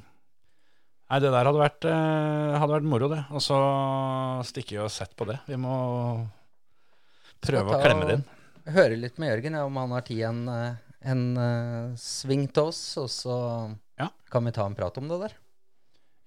Nei, 1.14 1.20
det 1.22 1.30
der 1.30 1.46
hadde 1.46 1.60
vært, 1.60 1.86
eh, 1.86 2.54
hadde 2.58 2.74
vært 2.74 2.88
moro, 2.90 3.10
det. 3.12 3.20
Og 3.36 3.44
så 3.44 3.58
stikker 4.50 4.80
vi 4.80 4.82
og 4.82 4.90
sett 4.90 5.12
på 5.20 5.28
det. 5.30 5.36
Vi 5.46 5.60
må 5.62 5.76
prøve 7.44 7.76
å 7.76 7.82
klemme 7.84 8.08
det 8.08 8.16
inn. 8.18 8.24
Høre 8.74 8.98
litt 8.98 9.20
med 9.22 9.30
Jørgen 9.30 9.60
om 9.60 9.78
han 9.78 9.94
har 9.94 10.06
tid 10.08 10.24
en, 10.32 10.40
en 11.14 11.24
eh, 11.44 11.94
sving 12.00 12.48
til 12.50 12.72
oss, 12.72 12.82
og 13.04 13.12
så 13.14 13.38
Ja. 14.00 14.08
kan 14.32 14.48
vi 14.48 14.56
ta 14.56 14.66
en 14.66 14.80
prat 14.80 14.98
om 14.98 15.12
det 15.12 15.20
der. 15.28 15.36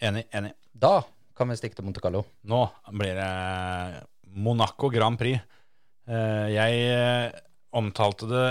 Enig, 0.06 0.26
enig. 0.30 0.52
Da 0.76 1.00
kan 1.34 1.48
vi 1.50 1.56
stikke 1.58 1.80
til 1.80 1.88
Monte 1.88 2.04
Carlo. 2.04 2.22
Nå 2.46 2.62
blir 2.92 3.16
det 3.18 3.32
Monaco 4.36 4.90
Grand 4.92 5.18
Prix. 5.18 5.40
Eh, 6.08 6.46
Jeg 6.54 6.80
eh, 6.92 7.42
omtalte 7.76 8.28
det 8.30 8.46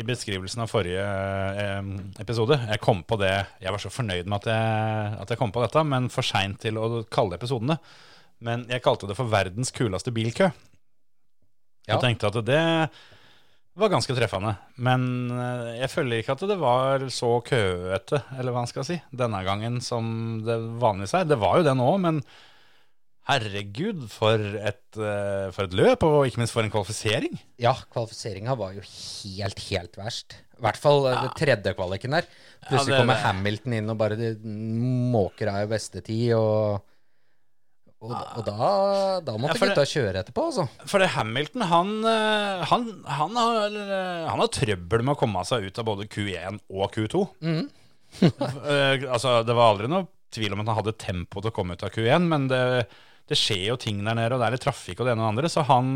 i 0.00 0.04
beskrivelsen 0.08 0.62
av 0.64 0.70
forrige 0.72 1.02
eh, 1.04 1.80
episode. 2.22 2.56
Jeg 2.70 2.80
kom 2.80 3.02
på 3.04 3.18
det 3.20 3.32
Jeg 3.60 3.74
var 3.74 3.82
så 3.82 3.92
fornøyd 3.92 4.28
med 4.28 4.38
at 4.40 4.52
jeg, 4.52 5.16
at 5.24 5.32
jeg 5.34 5.40
kom 5.40 5.52
på 5.52 5.64
dette, 5.64 5.84
men 5.84 6.08
for 6.12 6.24
seint 6.24 6.60
til 6.62 6.80
å 6.80 7.02
kalle 7.12 7.36
episodene. 7.36 7.78
Men 8.42 8.66
jeg 8.70 8.82
kalte 8.84 9.08
det 9.10 9.16
for 9.18 9.30
verdens 9.30 9.72
kuleste 9.74 10.14
bilkø. 10.14 10.48
Ja. 11.88 11.98
Tenkte 12.00 12.30
at 12.30 12.38
det 12.46 12.62
var 13.78 13.90
ganske 13.90 14.14
treffende. 14.16 14.54
Men 14.82 15.04
jeg 15.78 15.90
føler 15.90 16.20
ikke 16.22 16.34
at 16.36 16.42
det 16.50 16.56
var 16.60 17.04
så 17.14 17.36
køete, 17.46 18.22
eller 18.38 18.54
hva 18.54 18.64
man 18.64 18.70
skal 18.70 18.86
si, 18.86 18.98
denne 19.14 19.42
gangen 19.46 19.78
som 19.84 20.42
det 20.46 20.58
vanligvis 20.82 21.14
er. 21.20 21.28
Det 21.30 21.38
var 21.42 21.60
jo 21.60 21.66
det 21.68 21.76
nå, 21.78 21.88
men 22.02 22.18
herregud, 23.30 24.06
for 24.10 24.40
et, 24.58 24.82
eh, 24.98 25.50
for 25.54 25.68
et 25.68 25.76
løp, 25.78 26.02
og 26.06 26.26
ikke 26.26 26.40
minst 26.42 26.54
for 26.54 26.64
en 26.66 26.72
kvalifisering. 26.74 27.36
Ja, 27.62 27.74
kvalifiseringa 27.94 28.56
var 28.58 28.74
jo 28.74 28.82
helt, 28.86 29.62
helt 29.70 29.98
verst. 30.00 30.38
I 30.58 30.62
hvert 30.66 30.78
fall 30.78 31.06
ja. 31.08 31.20
det 31.26 31.34
tredje 31.38 31.74
kvaliken 31.78 32.16
der. 32.18 32.26
Plutselig 32.68 32.78
Ja, 32.78 32.84
det- 32.84 33.00
kommer 33.02 33.14
det- 33.14 33.26
Hamilton 33.26 33.72
inn 33.78 33.90
og 33.90 33.98
bare 33.98 34.16
måker 34.42 35.48
av 35.52 35.62
i 35.66 35.70
beste 35.74 36.02
tid, 36.02 36.32
og 36.34 36.82
og, 38.02 38.10
og 38.10 38.42
da, 38.44 39.20
da 39.22 39.32
måtte 39.38 39.54
Ja, 39.54 39.66
det- 39.66 39.76
gutta 39.76 39.84
kjøre 39.86 40.24
etterpå, 40.24 40.42
altså. 40.50 40.64
For 40.90 40.98
det 40.98 41.10
Hamilton, 41.14 41.60
han, 41.70 42.04
eh, 42.04 42.64
han, 42.66 43.04
han, 43.06 43.36
har, 43.36 43.66
eh, 43.70 44.26
han 44.26 44.40
har 44.40 44.48
trøbbel 44.48 45.04
med 45.04 45.14
å 45.14 45.18
komme 45.20 45.44
seg 45.46 45.68
ut 45.68 45.78
av 45.78 45.84
både 45.86 46.08
Q1 46.10 46.58
og 46.68 46.90
Q2. 46.90 47.22
Mm. 47.46 47.70
altså, 49.06 49.46
det 49.46 49.54
var 49.54 49.70
aldri 49.70 49.86
noe 49.86 50.08
tvil 50.34 50.52
om 50.52 50.64
at 50.64 50.72
han 50.72 50.80
hadde 50.80 50.96
tempo 50.98 51.40
til 51.40 51.52
å 51.52 51.54
komme 51.54 51.76
ut 51.76 51.84
av 51.86 51.92
Q1, 51.94 52.26
men 52.26 52.48
det, 52.50 52.88
det 53.32 53.38
skjer 53.40 53.64
jo 53.72 53.78
ting 53.80 54.02
der 54.04 54.18
nede, 54.18 54.34
og 54.36 54.42
det 54.42 54.48
er 54.50 54.56
litt 54.58 54.66
trafikk 54.66 55.00
og 55.02 55.08
det 55.08 55.14
ene 55.16 55.22
og 55.24 55.26
det 55.26 55.32
andre, 55.34 55.50
så 55.52 55.64
han, 55.68 55.94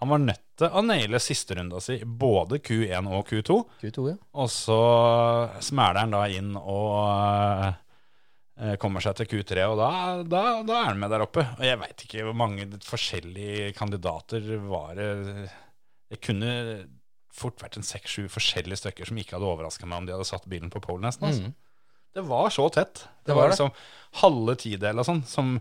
han 0.00 0.12
var 0.14 0.22
nødt 0.24 0.44
til 0.58 0.72
å 0.74 0.82
naile 0.86 1.20
sisterunda 1.22 1.80
si 1.84 1.98
både 2.04 2.58
Q1 2.64 3.10
og 3.12 3.28
Q2. 3.28 3.58
Q2, 3.84 4.06
ja. 4.10 4.16
Og 4.42 4.48
så 4.50 4.78
smæler 5.68 6.00
han 6.06 6.14
da 6.16 6.24
inn 6.34 6.54
og 6.58 7.68
eh, 8.58 8.74
kommer 8.82 9.04
seg 9.04 9.18
til 9.20 9.28
Q3, 9.36 9.64
og 9.70 9.78
da, 9.80 9.90
da, 10.26 10.42
da 10.66 10.78
er 10.82 10.90
han 10.92 11.00
med 11.02 11.12
der 11.14 11.24
oppe. 11.26 11.44
Og 11.58 11.64
jeg 11.66 11.80
veit 11.82 12.04
ikke 12.06 12.26
hvor 12.26 12.36
mange 12.40 12.66
forskjellige 12.88 13.72
kandidater 13.78 14.48
var 14.66 14.94
det 14.98 15.10
Det 16.08 16.20
kunne 16.24 16.52
fort 17.38 17.60
vært 17.62 17.76
en 17.78 17.86
seks-sju 17.86 18.24
forskjellige 18.32 18.80
stykker 18.80 19.06
som 19.06 19.18
ikke 19.20 19.36
hadde 19.36 19.46
overraska 19.46 19.86
meg 19.86 20.00
om 20.00 20.06
de 20.08 20.14
hadde 20.16 20.26
satt 20.26 20.48
bilen 20.50 20.72
på 20.74 20.80
pole, 20.82 21.04
nesten. 21.04 21.28
Altså. 21.28 21.52
Det 22.18 22.24
var 22.26 22.48
så 22.50 22.64
tett. 22.74 23.04
Det, 23.04 23.28
Det 23.28 23.34
var, 23.36 23.44
var 23.44 23.52
det. 23.52 23.58
liksom 23.58 24.22
halve 24.24 24.54
tidel 24.58 24.98
og 24.98 25.06
sånn 25.06 25.20
som, 25.28 25.52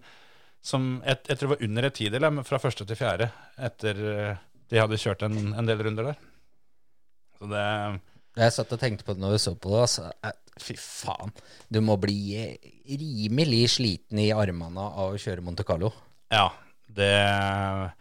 som 0.67 0.87
jeg, 1.05 1.21
jeg 1.29 1.37
tror 1.37 1.47
det 1.47 1.53
var 1.53 1.65
under 1.69 1.87
et 1.87 1.95
tidel 1.95 2.27
fra 2.47 2.59
første 2.59 2.87
til 2.87 2.99
fjerde 2.99 3.29
etter 3.69 4.01
eh, 4.11 4.43
de 4.67 4.81
hadde 4.81 4.99
kjørt 4.99 5.23
en, 5.23 5.53
en 5.55 5.67
del 5.67 5.79
runder 5.85 6.09
der. 6.09 6.19
Så 7.37 7.47
det 7.51 7.63
Jeg 8.37 8.53
satt 8.53 8.73
og 8.75 8.81
tenkte 8.81 9.05
på 9.07 9.15
det 9.15 9.23
når 9.23 9.35
vi 9.37 9.41
så 9.45 9.53
på 9.55 9.71
det. 9.71 9.83
Altså, 9.85 10.09
eh, 10.27 10.35
fy 10.61 10.75
faen. 10.81 11.31
Du 11.71 11.79
må 11.85 11.95
bli 12.01 12.19
eh, 12.35 12.71
rimelig 12.99 13.63
sliten 13.77 14.19
i 14.21 14.31
armene 14.35 14.87
av 14.89 15.13
å 15.13 15.21
kjøre 15.21 15.45
Monte 15.45 15.65
Carlo. 15.67 15.93
Ja, 16.33 16.49
det 16.87 17.13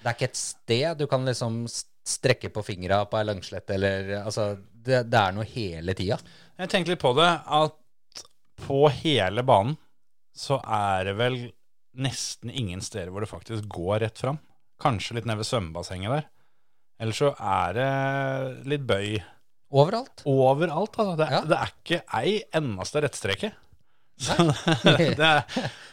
Det 0.01 0.09
er 0.09 0.15
ikke 0.17 0.31
et 0.33 0.41
sted 0.41 0.99
du 0.99 1.07
kan 1.11 1.27
liksom 1.29 1.65
strekke 2.07 2.51
på 2.55 2.63
fingra 2.67 3.05
på 3.11 3.19
ei 3.19 3.27
langslette, 3.27 3.75
eller 3.75 4.13
Altså, 4.25 4.55
det, 4.87 5.05
det 5.11 5.21
er 5.21 5.35
noe 5.35 5.47
hele 5.51 5.95
tida. 5.99 6.19
Jeg 6.57 6.73
tenkte 6.73 6.95
litt 6.95 7.03
på 7.03 7.13
det, 7.19 7.31
at 7.31 8.25
på 8.67 8.87
hele 9.03 9.43
banen 9.47 9.77
så 10.37 10.59
er 10.63 11.11
det 11.11 11.15
vel 11.19 11.39
nesten 12.01 12.51
ingen 12.53 12.83
steder 12.85 13.11
hvor 13.15 13.25
det 13.25 13.31
faktisk 13.31 13.67
går 13.73 14.01
rett 14.05 14.19
fram. 14.23 14.39
Kanskje 14.83 15.17
litt 15.19 15.29
nede 15.29 15.41
ved 15.41 15.49
svømmebassenget 15.49 16.13
der. 16.13 16.27
Eller 17.01 17.17
så 17.17 17.31
er 17.37 17.77
det 17.77 18.67
litt 18.73 18.85
bøy 18.89 19.17
Overalt. 19.77 20.23
overalt. 20.29 20.95
Altså. 21.03 21.17
Det, 21.19 21.27
Ja. 21.33 21.41
det 21.45 21.57
er 21.61 21.73
ikke 21.75 22.03
ei 22.21 22.35
eneste 22.57 23.03
rettstreke. 23.05 23.53
Er, 24.27 25.43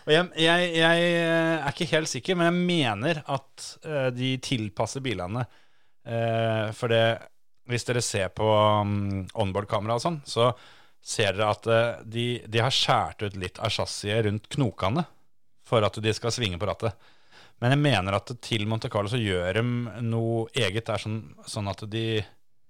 og 0.05 0.11
jeg, 0.13 0.27
jeg, 0.39 0.67
jeg 0.77 1.07
er 1.17 1.65
ikke 1.73 1.87
helt 1.91 2.11
sikker, 2.11 2.37
men 2.39 2.47
jeg 2.47 2.67
mener 2.69 3.19
at 3.31 3.65
eh, 3.83 4.09
de 4.15 4.29
tilpasser 4.43 5.03
bilene. 5.03 5.43
Eh, 6.07 6.69
for 6.75 6.91
det, 6.91 7.01
hvis 7.71 7.83
dere 7.87 8.03
ser 8.03 8.31
på 8.35 8.47
um, 8.47 9.25
onboard-kamera 9.43 9.97
og 9.99 10.03
sånn, 10.05 10.21
så 10.27 10.51
ser 11.03 11.35
dere 11.35 11.49
at 11.51 11.67
eh, 11.71 12.01
de, 12.15 12.25
de 12.47 12.63
har 12.63 12.71
skjært 12.75 13.25
ut 13.27 13.35
litt 13.39 13.59
av 13.63 13.71
chassiset 13.75 14.23
rundt 14.27 14.47
knokene 14.55 15.03
for 15.67 15.85
at 15.85 15.99
de 16.03 16.13
skal 16.15 16.33
svinge 16.35 16.59
på 16.61 16.67
rattet. 16.69 16.95
Men 17.61 17.75
jeg 17.75 17.81
mener 17.83 18.17
at 18.17 18.31
til 18.43 18.65
Monte 18.67 18.89
Carlo 18.91 19.11
så 19.11 19.19
gjør 19.21 19.59
de 19.61 19.63
noe 20.03 20.47
eget 20.57 20.89
der, 20.89 20.99
sånn, 20.99 21.21
sånn 21.47 21.69
at 21.71 21.85
de 21.91 22.23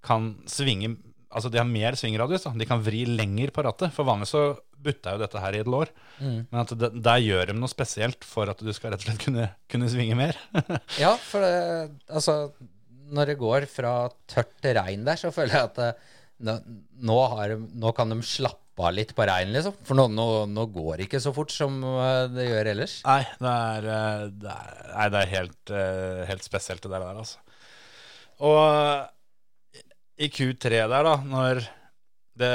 kan 0.05 0.33
svinge 0.49 0.95
Altså 1.33 1.49
de 1.49 1.57
har 1.57 1.65
mer 1.65 1.95
svingradius. 1.97 2.43
da 2.45 2.51
De 2.53 2.65
kan 2.69 2.81
vri 2.85 2.99
lenger 3.09 3.49
på 3.49 3.63
rattet. 3.65 3.89
For 3.95 4.05
vanligvis 4.05 4.35
så 4.35 4.41
butta 4.85 5.15
jo 5.15 5.21
dette 5.23 5.39
her 5.41 5.55
i 5.57 5.61
et 5.63 5.69
lår. 5.73 5.89
Men 6.19 6.59
at 6.61 6.73
det, 6.77 6.91
der 7.01 7.23
gjør 7.23 7.49
de 7.49 7.55
noe 7.57 7.71
spesielt 7.71 8.27
for 8.27 8.51
at 8.51 8.61
du 8.61 8.69
skal 8.69 8.93
rett 8.93 9.01
og 9.01 9.07
slett 9.07 9.23
kunne, 9.23 9.47
kunne 9.65 9.89
svinge 9.89 10.13
mer. 10.19 10.37
Ja, 11.01 11.15
for 11.17 11.41
det 11.41 11.89
Altså, 12.05 12.35
når 13.09 13.31
det 13.31 13.39
går 13.41 13.65
fra 13.65 13.95
tørt 14.29 14.53
til 14.61 14.77
regn 14.77 15.09
der, 15.09 15.17
så 15.17 15.33
føler 15.33 15.57
jeg 15.57 15.71
at 15.71 15.81
eh, 15.87 16.13
nå, 16.45 16.55
nå, 17.09 17.17
har, 17.33 17.55
nå 17.57 17.95
kan 17.97 18.13
de 18.13 18.19
slappe 18.21 18.61
av 18.81 18.95
litt 18.95 19.13
på 19.13 19.25
regn, 19.29 19.51
liksom. 19.53 19.75
For 19.85 19.97
nå, 19.99 20.07
nå, 20.09 20.27
nå 20.49 20.65
går 20.73 20.97
det 20.97 21.07
ikke 21.07 21.21
så 21.21 21.33
fort 21.35 21.53
som 21.53 21.77
eh, 21.85 22.23
det 22.33 22.47
gjør 22.47 22.71
ellers. 22.73 22.95
Nei, 23.05 23.21
det 23.37 23.53
er, 23.53 23.89
eh, 23.97 24.25
det 24.41 24.55
er, 24.55 24.73
nei, 24.95 25.07
det 25.13 25.21
er 25.21 25.31
helt, 25.35 25.73
eh, 25.77 26.23
helt 26.31 26.47
spesielt 26.47 26.85
det 26.87 26.93
der, 26.95 27.05
altså. 27.11 27.37
Og 28.43 29.83
i 30.17 30.29
Q3 30.33 30.73
der, 30.73 30.89
da, 30.89 31.15
når 31.21 31.63
det 32.41 32.53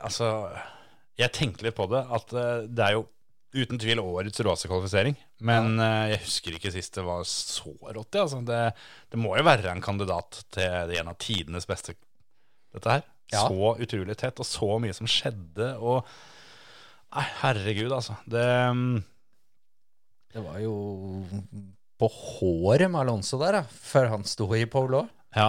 Altså, 0.00 0.48
jeg 1.20 1.34
tenkte 1.36 1.66
litt 1.66 1.76
på 1.76 1.84
det, 1.92 2.00
at 2.16 2.32
det 2.32 2.84
er 2.84 2.96
jo 2.96 3.04
uten 3.56 3.80
tvil 3.80 4.00
årets 4.02 4.40
råeste 4.44 4.68
kvalifisering. 4.70 5.16
Men 5.44 5.78
eh, 5.80 6.14
jeg 6.14 6.22
husker 6.24 6.56
ikke 6.56 6.72
sist 6.74 6.98
det 6.98 7.04
var 7.06 7.24
så 7.28 7.72
rått. 7.82 8.18
Altså. 8.20 8.40
Det, 8.46 8.60
det 9.12 9.20
må 9.20 9.34
jo 9.38 9.46
være 9.46 9.72
en 9.72 9.84
kandidat 9.84 10.42
til 10.54 10.96
en 10.98 11.12
av 11.12 11.18
tidenes 11.22 11.68
beste, 11.68 11.96
dette 12.74 12.98
her. 12.98 13.06
Ja. 13.32 13.44
Så 13.46 13.74
utrolig 13.84 14.16
tett, 14.16 14.38
og 14.40 14.46
så 14.48 14.78
mye 14.80 14.94
som 14.96 15.08
skjedde. 15.10 15.74
Og 15.84 16.04
Nei, 17.08 17.24
herregud, 17.40 17.92
altså. 17.96 18.18
Det 18.28 18.44
mm, 18.76 18.98
Det 20.34 20.42
var 20.44 20.58
jo 20.60 20.74
på 21.98 22.08
håret 22.14 22.90
med 22.92 23.00
Alonso 23.00 23.38
der, 23.40 23.56
da, 23.58 23.62
før 23.64 24.10
han 24.12 24.26
sto 24.28 24.46
i 24.54 24.66
pole 24.70 25.00
òg. 25.02 25.08
Ja. 25.34 25.48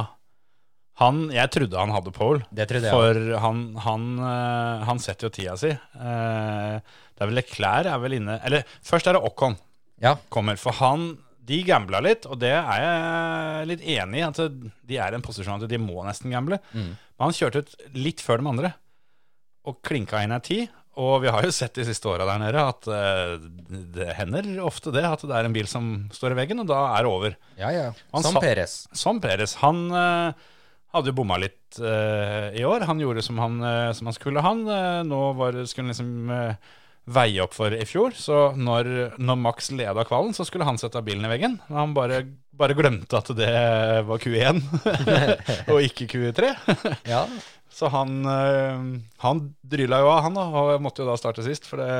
Han, 0.99 1.27
jeg 1.31 1.47
trodde 1.53 1.79
han 1.79 1.93
hadde 1.95 2.11
pole, 2.15 2.41
Det 2.51 2.65
trodde 2.67 2.89
jeg 2.89 2.95
for 2.95 3.19
han, 3.43 3.59
han, 3.85 4.07
eh, 4.19 4.81
han 4.89 4.99
setter 4.99 5.29
jo 5.29 5.35
tida 5.35 5.53
si. 5.59 5.69
Eh, 5.71 6.79
Det 7.15 7.23
er 7.23 7.29
vel 7.29 7.37
Leclerc 7.39 7.87
er 7.87 8.01
vel 8.03 8.17
inne 8.17 8.35
Eller 8.43 8.65
først 8.83 9.07
er 9.07 9.15
det 9.15 9.21
Ocon 9.23 9.55
Ja. 10.03 10.17
kommer, 10.31 10.57
for 10.59 10.75
han 10.79 11.17
de 11.49 11.61
gambla 11.65 11.99
litt, 12.03 12.27
og 12.29 12.37
det 12.39 12.51
er 12.51 12.81
jeg 12.83 13.67
litt 13.71 13.81
enig 13.95 14.19
i. 14.19 14.25
At 14.27 14.37
de 14.85 14.97
er 15.01 15.11
i 15.11 15.17
en 15.17 15.23
posisjon 15.25 15.63
at 15.63 15.69
de 15.71 15.79
må 15.81 16.03
nesten 16.05 16.29
gamble. 16.31 16.59
Mm. 16.75 16.91
Men 17.19 17.27
han 17.27 17.35
kjørte 17.35 17.65
ut 17.65 17.73
litt 17.99 18.23
før 18.23 18.39
de 18.39 18.51
andre, 18.53 18.73
og 19.67 19.81
klinka 19.83 20.21
inn 20.23 20.31
ei 20.31 20.43
tid. 20.43 20.75
Og 20.99 21.21
vi 21.23 21.31
har 21.31 21.45
jo 21.45 21.51
sett 21.55 21.77
de 21.77 21.85
siste 21.87 22.07
åra 22.11 22.25
der 22.27 22.39
nede 22.41 22.63
at 22.71 22.87
uh, 22.91 23.35
det 23.95 24.07
hender 24.17 24.47
ofte 24.65 24.91
det, 24.95 25.03
at 25.07 25.21
det 25.27 25.35
er 25.35 25.47
en 25.47 25.55
bil 25.55 25.67
som 25.69 25.91
står 26.15 26.33
i 26.33 26.39
veggen, 26.41 26.63
og 26.63 26.71
da 26.71 26.79
er 26.95 27.05
det 27.05 27.11
over. 27.11 27.35
Ja, 27.59 27.69
ja. 27.75 27.85
Han 28.15 28.25
Som 28.25 28.39
Peres. 28.41 28.81
Som 28.95 29.21
Peres. 29.23 29.55
Han 29.61 29.85
uh, 29.93 30.31
hadde 30.95 31.11
jo 31.11 31.17
bomma 31.19 31.37
litt 31.39 31.79
uh, 31.83 32.49
i 32.55 32.65
år. 32.67 32.87
Han 32.89 33.03
gjorde 33.03 33.23
som 33.23 33.39
han, 33.39 33.61
som 33.95 34.09
han 34.09 34.17
skulle, 34.17 34.43
han. 34.43 34.65
Nå 35.07 35.21
var, 35.39 35.61
skulle 35.69 35.87
han 35.87 35.93
liksom 35.93 36.35
veie 37.09 37.41
opp 37.43 37.55
for 37.57 37.73
i 37.73 37.85
fjor. 37.89 38.13
Så 38.17 38.51
når, 38.57 38.89
når 39.17 39.39
Max 39.41 39.71
leda 39.75 40.05
kvalen, 40.07 40.35
så 40.37 40.45
skulle 40.47 40.67
han 40.67 40.77
sette 40.81 41.01
bilen 41.05 41.25
i 41.25 41.31
veggen. 41.31 41.57
Men 41.69 41.79
han 41.81 41.95
bare, 41.97 42.21
bare 42.59 42.75
glemte 42.77 43.17
at 43.19 43.31
det 43.37 43.53
var 44.07 44.21
Q1 44.21 44.61
og 45.73 45.81
ikke 45.85 46.09
Q3. 46.13 46.51
Ja. 47.09 47.23
Så 47.79 47.87
han, 47.93 48.15
eh, 48.25 48.79
han 49.23 49.39
dryla 49.61 49.99
jo 50.01 50.07
av, 50.09 50.23
han, 50.25 50.37
og 50.41 50.81
måtte 50.83 51.03
jo 51.03 51.07
da 51.07 51.13
starte 51.21 51.45
sist, 51.45 51.67
for 51.69 51.79
det 51.79 51.91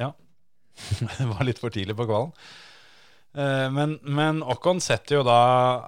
Ja. 0.00 0.12
Det 1.18 1.26
var 1.26 1.42
litt 1.44 1.58
for 1.60 1.74
tidlig 1.74 1.96
på 1.98 2.06
kvalen. 2.08 2.30
Eh, 3.36 3.66
Men, 3.74 3.96
men 4.06 4.38
Ocon 4.46 4.80
setter 4.80 5.18
jo 5.18 5.24
da 5.26 5.40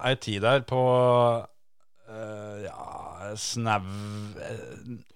ei 0.04 0.16
tid 0.20 0.42
der 0.44 0.66
på 0.68 0.82
eh, 2.10 2.66
ja, 2.66 3.32
snau 3.38 3.78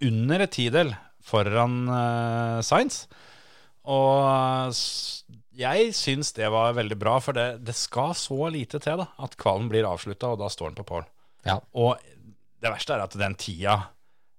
Under 0.08 0.46
et 0.46 0.54
tidel 0.54 0.94
foran 1.26 1.84
uh, 1.88 2.58
Science. 2.64 3.06
Og 3.82 4.74
jeg 5.58 5.92
syns 5.96 6.32
det 6.36 6.48
var 6.52 6.76
veldig 6.76 6.98
bra, 6.98 7.16
for 7.22 7.36
det, 7.36 7.62
det 7.66 7.74
skal 7.76 8.14
så 8.18 8.48
lite 8.52 8.80
til 8.82 9.02
da, 9.02 9.08
at 9.22 9.36
kvalen 9.40 9.68
blir 9.72 9.88
avslutta, 9.88 10.32
og 10.32 10.42
da 10.42 10.50
står 10.52 10.72
den 10.72 10.80
på 10.80 10.88
pål. 10.94 11.06
Ja. 11.48 11.58
Og 11.74 11.98
det 12.62 12.70
verste 12.70 12.94
er 12.94 13.04
at 13.04 13.16
den 13.18 13.34
tida 13.38 13.78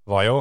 var 0.09 0.27
jo 0.27 0.37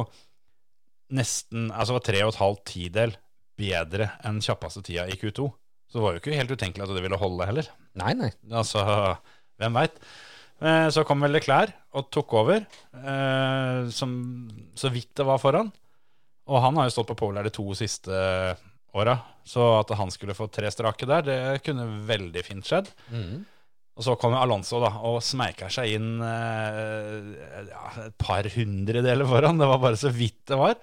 nesten 1.13 1.67
Altså 1.69 1.93
var 1.93 2.01
tre 2.07 2.21
og 2.23 2.31
et 2.31 2.39
halvt 2.39 2.61
tidel 2.71 3.11
bedre 3.59 4.07
enn 4.25 4.39
kjappeste 4.41 4.81
tida 4.87 5.03
i 5.11 5.17
Q2. 5.19 5.45
Så 5.91 5.99
det 5.99 6.05
var 6.05 6.15
jo 6.15 6.21
ikke 6.23 6.37
helt 6.39 6.53
utenkelig 6.55 6.85
at 6.87 6.93
det 6.95 7.03
ville 7.03 7.19
holde 7.21 7.45
heller. 7.45 7.67
Nei, 8.01 8.15
nei. 8.17 8.31
Altså, 8.49 8.81
hvem 9.61 9.77
veit. 9.77 9.99
Så 10.95 11.03
kom 11.05 11.21
vel 11.21 11.35
Leclerc 11.35 11.75
og 11.93 12.07
tok 12.13 12.33
over, 12.39 12.63
eh, 12.95 13.91
som 13.93 14.13
så 14.79 14.89
vidt 14.93 15.11
det 15.19 15.27
var 15.27 15.41
foran. 15.43 15.69
Og 16.51 16.59
han 16.59 16.75
har 16.79 16.89
jo 16.89 16.93
stått 16.97 17.11
på 17.13 17.19
pole 17.23 17.43
de 17.45 17.51
to 17.55 17.65
siste 17.77 18.11
åra, 18.93 19.15
så 19.47 19.79
at 19.79 19.93
han 19.97 20.11
skulle 20.13 20.35
få 20.37 20.49
tre 20.53 20.69
strake 20.71 21.07
der, 21.09 21.23
det 21.25 21.37
kunne 21.65 21.87
veldig 22.07 22.43
fint 22.45 22.67
skjedd. 22.67 22.91
Og 23.93 24.01
så 24.07 24.15
kommer 24.17 24.41
Alonso 24.41 24.79
da, 24.81 24.89
og 25.05 25.19
smeiker 25.21 25.69
seg 25.69 25.95
inn 25.99 26.17
eh, 26.25 27.67
ja, 27.69 27.83
et 28.07 28.15
par 28.17 28.47
hundredeler 28.55 29.27
foran. 29.29 29.59
Det 29.61 29.67
var 29.69 29.81
bare 29.83 29.99
så 30.01 30.09
vidt 30.13 30.41
det 30.49 30.57
var. 30.57 30.75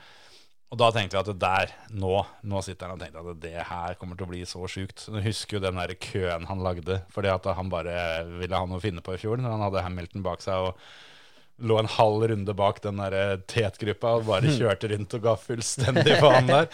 Og 0.71 0.79
da 0.79 0.93
tenkte 0.95 1.19
jeg 1.19 1.27
at 1.27 1.41
der, 1.43 1.73
nå, 1.99 2.13
nå 2.47 2.61
sitter 2.63 2.87
han 2.87 2.95
og 2.95 3.03
tenker 3.03 3.33
at 3.33 3.41
det 3.43 3.65
her 3.67 3.97
kommer 3.99 4.15
til 4.15 4.29
å 4.29 4.31
bli 4.31 4.45
så 4.47 4.63
sjukt. 4.71 5.09
Du 5.11 5.19
husker 5.25 5.59
jo 5.59 5.65
den 5.65 5.81
der 5.83 5.97
køen 5.99 6.47
han 6.47 6.63
lagde, 6.63 7.01
fordi 7.11 7.33
at 7.33 7.49
han 7.59 7.73
bare 7.73 7.97
ville 8.39 8.55
ha 8.55 8.69
noe 8.71 8.79
å 8.79 8.85
finne 8.85 9.03
på 9.03 9.17
i 9.17 9.19
fjor, 9.19 9.43
når 9.43 9.57
han 9.57 9.65
hadde 9.67 9.83
Hamilton 9.89 10.23
bak 10.23 10.47
seg 10.47 10.71
og 10.71 10.85
lå 11.61 11.79
en 11.81 11.91
halv 11.91 12.27
runde 12.33 12.55
bak 12.57 12.81
den 12.85 13.01
der 13.03 13.43
tetgruppa 13.51 14.17
og 14.19 14.29
bare 14.29 14.53
kjørte 14.57 14.91
rundt 14.93 15.17
og 15.19 15.25
ga 15.25 15.37
fullstendig 15.41 16.19
faen 16.23 16.51
der. 16.51 16.69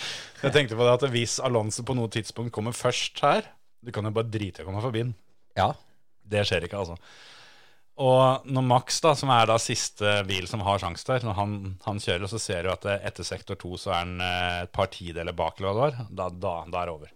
Jeg 0.44 0.54
tenkte 0.54 0.78
på 0.78 0.86
det 0.86 0.96
at 0.98 1.06
hvis 1.14 1.38
Alonso 1.44 1.84
på 1.86 1.96
noe 1.98 2.12
tidspunkt 2.12 2.54
kommer 2.54 2.76
først 2.76 3.22
her, 3.24 3.48
du 3.82 3.92
kan 3.94 4.06
jo 4.06 4.14
bare 4.14 4.30
drite 4.30 4.62
i 4.62 4.66
å 4.66 4.68
komme 4.68 4.84
forbi 4.84 5.04
den. 5.04 5.16
Ja. 5.58 5.72
Det 6.26 6.42
skjer 6.46 6.66
ikke, 6.66 6.82
altså. 6.82 6.96
Og 7.96 8.48
når 8.52 8.64
Max, 8.68 8.98
da, 9.00 9.14
som 9.16 9.30
er 9.32 9.46
da 9.48 9.56
siste 9.62 10.18
bil 10.28 10.44
som 10.50 10.60
har 10.66 10.80
sjanse 10.82 11.06
der, 11.08 11.22
når 11.24 11.36
han, 11.38 11.52
han 11.86 12.00
kjører, 12.02 12.28
så 12.28 12.40
ser 12.42 12.66
du 12.66 12.72
at 12.74 12.84
etter 12.98 13.24
sektor 13.24 13.56
2 13.62 13.78
så 13.80 13.94
er 13.94 14.02
han 14.02 14.18
eh, 14.20 14.56
et 14.66 14.72
par 14.74 14.90
tideler 14.92 15.36
bak, 15.36 15.56
eller 15.56 15.70
hva 15.70 15.76
det 15.76 15.84
var. 15.86 16.10
Da, 16.10 16.26
da, 16.28 16.52
da 16.68 16.82
er 16.82 16.90
det 16.90 16.96
over. 16.98 17.14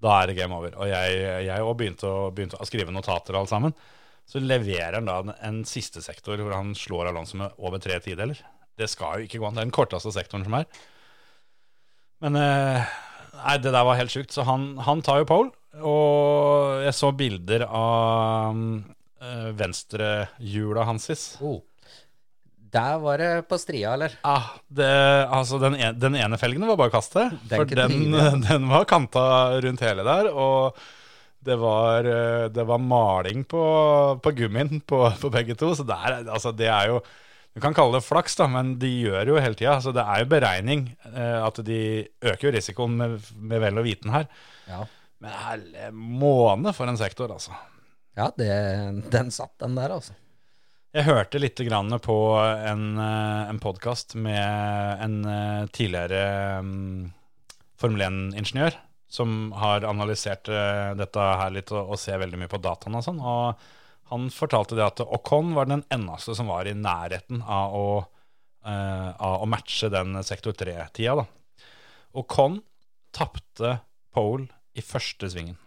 Da 0.00 0.16
er 0.16 0.30
det 0.30 0.36
game 0.40 0.56
over. 0.56 0.74
Og 0.80 0.90
jeg, 0.90 1.60
òg 1.62 1.74
begynte, 1.78 2.10
begynte 2.34 2.58
å 2.58 2.66
skrive 2.66 2.94
notater 2.94 3.38
alle 3.38 3.50
sammen. 3.50 3.76
Så 4.30 4.38
leverer 4.38 5.00
han 5.00 5.08
da 5.08 5.18
en, 5.24 5.32
en 5.42 5.60
siste 5.66 6.02
sektor 6.04 6.38
hvor 6.38 6.54
han 6.54 6.72
slår 6.78 7.10
Alonso 7.10 7.38
med 7.40 7.56
over 7.58 7.82
tre 7.82 7.98
tideler. 8.04 8.38
Det 8.78 8.86
skal 8.88 9.18
jo 9.18 9.26
ikke 9.26 9.40
gå 9.42 9.48
an. 9.48 9.56
Det 9.56 9.64
er 9.64 9.70
den 9.70 9.74
korteste 9.74 10.12
sektoren 10.14 10.46
som 10.46 10.54
er. 10.60 10.68
Men 12.22 12.36
eh, 12.38 12.92
nei, 13.40 13.56
det 13.58 13.72
der 13.74 13.88
var 13.88 13.98
helt 13.98 14.14
sjukt. 14.14 14.30
Så 14.34 14.46
han, 14.46 14.76
han 14.86 15.02
tar 15.04 15.22
jo 15.22 15.28
pole. 15.28 15.50
Og 15.80 16.84
jeg 16.84 16.94
så 16.98 17.10
bilder 17.14 17.66
av 17.66 18.54
øh, 18.54 19.50
venstrehjula 19.58 20.86
hansis. 20.86 21.34
Oh. 21.42 21.60
Der 22.70 23.00
var 23.02 23.18
det 23.18 23.30
på 23.50 23.58
stria, 23.58 23.96
eller? 23.96 24.14
Ah, 24.22 24.52
det, 24.70 24.86
altså 25.26 25.58
den, 25.58 25.74
en, 25.74 25.98
den 25.98 26.14
ene 26.14 26.38
felgen 26.38 26.68
var 26.70 26.78
bare 26.78 26.94
kastet. 26.94 27.34
Den 27.50 27.64
For 27.64 27.74
den, 27.82 28.14
den 28.46 28.70
var 28.70 28.86
kanta 28.90 29.26
rundt 29.64 29.82
hele 29.82 30.06
der. 30.06 30.30
Og 30.30 30.78
det 31.40 31.56
var, 31.56 32.04
eh, 32.04 32.46
det 32.52 32.64
var 32.68 32.78
maling 32.78 33.44
på, 33.48 33.62
på 34.22 34.32
gummien 34.36 34.80
på, 34.80 35.00
på 35.20 35.30
begge 35.32 35.56
to. 35.56 35.72
Så 35.76 35.86
det 35.88 35.96
er, 35.96 36.20
altså, 36.28 36.52
det 36.52 36.68
er 36.68 36.92
jo 36.92 37.02
Du 37.50 37.58
kan 37.58 37.74
kalle 37.74 37.96
det 37.98 38.06
flaks, 38.06 38.36
da, 38.38 38.46
men 38.46 38.76
de 38.78 38.86
gjør 39.08 39.32
jo 39.32 39.40
hele 39.42 39.58
tida. 39.58 39.80
Så 39.82 39.90
det 39.90 40.04
er 40.04 40.20
jo 40.22 40.28
beregning. 40.30 40.84
eh, 41.10 41.38
at 41.42 41.56
de 41.66 41.80
øker 42.22 42.46
jo 42.46 42.52
risikoen 42.54 42.96
med, 43.00 43.30
med 43.34 43.62
vel 43.64 43.80
og 43.80 43.88
viten 43.88 44.12
her. 44.14 44.28
Ja. 44.68 44.84
Men 45.20 45.34
helle 45.48 45.90
måne 45.92 46.72
for 46.76 46.86
en 46.88 47.00
sektor, 47.00 47.32
altså. 47.34 47.56
Ja, 48.16 48.28
det, 48.38 48.52
den 49.10 49.32
satt, 49.34 49.56
den 49.58 49.74
der, 49.74 49.96
altså. 49.96 50.14
Jeg 50.94 51.06
hørte 51.06 51.38
litt 51.42 51.58
grann 51.66 51.90
på 52.02 52.18
en, 52.38 52.84
eh, 53.02 53.50
en 53.50 53.58
podkast 53.62 54.14
med 54.14 55.02
en 55.02 55.18
tidligere 55.74 56.22
mm, 56.62 57.10
Formel 57.80 58.06
1-ingeniør 58.06 58.78
som 59.10 59.50
har 59.58 59.84
analysert 59.88 60.48
eh, 60.48 60.94
dette 60.98 61.18
her 61.42 61.50
litt 61.50 61.72
og, 61.74 61.92
og 61.92 61.98
ser 61.98 62.20
veldig 62.22 62.38
mye 62.38 62.50
på 62.50 62.60
dataen 62.62 62.94
og 62.94 63.04
sånn. 63.04 63.18
Og 63.18 63.64
han 64.12 64.30
fortalte 64.34 64.78
det 64.78 64.86
at 64.86 65.02
Ocon 65.02 65.52
var 65.56 65.70
den 65.70 65.82
eneste 65.90 66.36
som 66.38 66.50
var 66.50 66.66
i 66.66 66.74
nærheten 66.74 67.42
av 67.42 67.74
å, 67.74 67.86
uh, 68.66 69.10
av 69.14 69.44
å 69.44 69.48
matche 69.50 69.90
den 69.92 70.18
sektor 70.26 70.54
3-tida. 70.58 71.22
da. 71.22 71.66
Ocon 72.18 72.58
tapte 73.14 73.76
pole 74.14 74.48
i 74.74 74.82
første 74.82 75.30
svingen. 75.30 75.58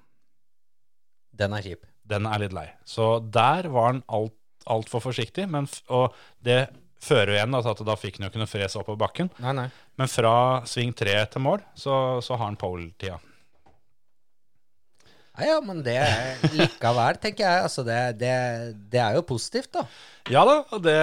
Den 1.32 1.56
er 1.56 1.63
kjip. 1.65 1.88
Den 2.03 2.27
er 2.27 2.43
litt 2.43 2.56
lei. 2.56 2.67
Så 2.84 3.17
der 3.23 3.69
var 3.71 3.93
han 3.93 4.03
alt, 4.12 4.36
altfor 4.67 5.03
forsiktig. 5.08 5.47
Men, 5.51 5.67
og 5.88 6.15
det 6.43 6.65
fører 7.03 7.32
jo 7.32 7.38
igjen 7.39 7.56
da, 7.56 7.63
til 7.63 7.73
at 7.73 7.86
da 7.88 7.99
fikk 7.99 8.19
han 8.19 8.27
jo 8.27 8.32
ikke 8.32 8.43
noe 8.43 8.51
fres 8.51 8.75
oppover 8.79 8.99
bakken. 9.06 9.32
Nei, 9.43 9.56
nei. 9.63 9.67
Men 9.99 10.12
fra 10.12 10.36
sving 10.67 10.91
tre 10.95 11.15
til 11.32 11.43
mål, 11.47 11.63
så, 11.79 12.19
så 12.23 12.36
har 12.36 12.49
han 12.49 12.60
pole-tida. 12.60 13.19
Ja, 15.34 15.48
ja, 15.56 15.60
men 15.65 15.80
det 15.86 15.98
likevel, 16.54 17.17
tenker 17.24 17.48
jeg. 17.48 17.63
Altså, 17.65 17.82
det, 17.88 18.00
det, 18.22 18.34
det 18.93 19.00
er 19.02 19.15
jo 19.17 19.24
positivt, 19.26 19.72
da. 19.74 19.86
Ja 20.32 20.43
da, 20.48 20.60
og 20.76 20.84
det 20.86 20.93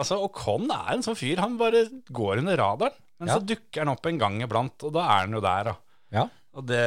Altså, 0.00 0.18
Ocon 0.26 0.66
er 0.74 0.96
en 0.96 1.04
sånn 1.06 1.16
fyr. 1.18 1.38
Han 1.40 1.54
bare 1.60 1.84
går 2.10 2.42
under 2.42 2.58
radaren. 2.58 2.98
Men 3.22 3.30
Ja. 3.30 3.36
så 3.38 3.46
dukker 3.46 3.84
han 3.84 3.92
opp 3.92 4.06
en 4.10 4.18
gang 4.18 4.40
iblant, 4.42 4.82
og 4.82 4.90
da 4.96 5.04
er 5.06 5.20
han 5.28 5.36
jo 5.36 5.40
der, 5.44 5.70
da. 5.70 5.74
Ja. 6.18 6.24
Og 6.58 6.66
det 6.66 6.82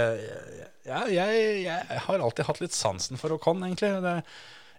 Ja, 0.85 0.99
jeg, 1.09 1.63
jeg 1.63 2.01
har 2.05 2.19
alltid 2.21 2.45
hatt 2.45 2.59
litt 2.61 2.75
sansen 2.75 3.17
for 3.17 3.31
Ocon, 3.37 3.63
egentlig. 3.65 3.93
Det, 4.03 4.17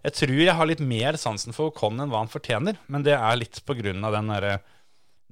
jeg 0.04 0.12
tror 0.20 0.36
jeg 0.44 0.54
har 0.60 0.68
litt 0.68 0.84
mer 0.84 1.16
sansen 1.18 1.56
for 1.56 1.72
Ocon 1.72 1.96
enn 2.04 2.12
hva 2.12 2.20
han 2.22 2.30
fortjener, 2.30 2.76
men 2.92 3.02
det 3.08 3.16
er 3.16 3.40
litt 3.40 3.58
på 3.66 3.74
grunn 3.80 4.04
av 4.06 4.14
den 4.14 4.28
derre 4.30 4.58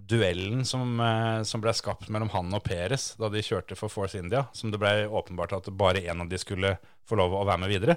duellen 0.08 0.64
som, 0.68 0.98
eh, 1.00 1.42
som 1.42 1.62
ble 1.64 1.72
skapt 1.76 2.10
mellom 2.12 2.32
han 2.34 2.52
og 2.56 2.64
Peres 2.66 3.12
da 3.20 3.30
de 3.32 3.42
kjørte 3.44 3.76
for 3.78 3.92
Force 3.92 4.18
India, 4.18 4.46
som 4.52 4.72
det 4.72 4.80
ble 4.82 5.06
åpenbart 5.08 5.56
at 5.56 5.70
bare 5.78 6.04
en 6.10 6.24
av 6.24 6.28
de 6.28 6.40
skulle 6.40 6.76
få 7.08 7.18
lov 7.20 7.36
å 7.36 7.46
være 7.46 7.62
med 7.64 7.72
videre. 7.72 7.96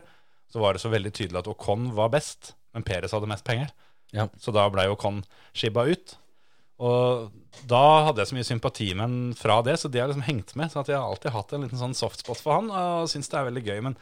Så 0.51 0.61
var 0.63 0.73
det 0.73 0.83
så 0.83 0.91
veldig 0.91 1.11
tydelig 1.11 1.41
at 1.41 1.49
Ocon 1.51 1.89
var 1.95 2.13
best, 2.13 2.53
men 2.73 2.85
Peres 2.87 3.15
hadde 3.15 3.27
mest 3.29 3.45
penger. 3.47 3.73
Ja. 4.15 4.29
Så 4.39 4.53
da 4.55 4.69
ble 4.71 4.87
Ocon 4.93 5.23
skibba 5.51 5.87
ut. 5.89 6.15
Og 6.77 7.33
da 7.67 7.83
hadde 8.05 8.21
jeg 8.21 8.29
så 8.29 8.37
mye 8.37 8.47
sympati 8.47 8.87
med 8.93 9.03
han 9.03 9.17
fra 9.35 9.57
det, 9.65 9.79
så 9.81 9.89
det 9.89 10.03
har 10.03 10.11
liksom 10.11 10.27
hengt 10.27 10.53
med. 10.59 10.71
Så 10.71 10.83
at 10.83 10.91
jeg 10.91 10.99
har 10.99 11.09
alltid 11.09 11.33
hatt 11.33 11.53
en 11.53 11.65
liten 11.65 11.81
sånn 11.81 11.97
softspot 11.97 12.39
for 12.39 12.59
han, 12.59 12.69
og 12.71 13.09
syns 13.11 13.31
det 13.31 13.39
er 13.39 13.49
veldig 13.49 13.65
gøy. 13.65 13.79
Men 13.89 13.97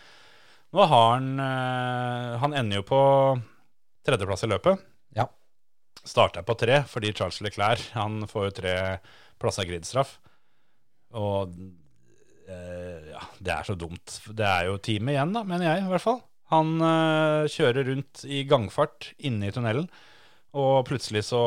nå 0.75 0.87
har 0.91 1.05
han 1.13 1.29
eh, 1.39 2.35
Han 2.41 2.55
ender 2.57 2.81
jo 2.81 2.87
på 2.89 3.01
tredjeplass 4.05 4.43
i 4.45 4.51
løpet. 4.51 4.83
Ja. 5.15 5.29
Starta 6.05 6.43
på 6.45 6.55
tre, 6.59 6.83
fordi 6.89 7.13
Charles 7.15 7.41
Leclerc 7.41 7.89
han 7.95 8.23
får 8.29 8.47
jo 8.47 8.55
tre 8.59 8.75
plasser 9.41 9.67
gridstraff. 9.67 10.15
Og 11.15 11.53
eh, 12.49 13.11
ja, 13.11 13.21
det 13.39 13.53
er 13.55 13.67
så 13.67 13.75
dumt. 13.79 14.19
Det 14.29 14.45
er 14.45 14.69
jo 14.69 14.79
teamet 14.79 15.15
igjen, 15.15 15.35
da, 15.35 15.43
mener 15.47 15.69
jeg 15.69 15.85
i 15.85 15.91
hvert 15.91 16.05
fall. 16.05 16.19
Han 16.53 16.75
eh, 16.77 17.51
kjører 17.51 17.89
rundt 17.89 18.25
i 18.29 18.43
gangfart 18.49 19.13
inne 19.17 19.49
i 19.49 19.55
tunnelen. 19.55 19.89
Og 20.55 20.85
plutselig 20.87 21.25
så 21.27 21.39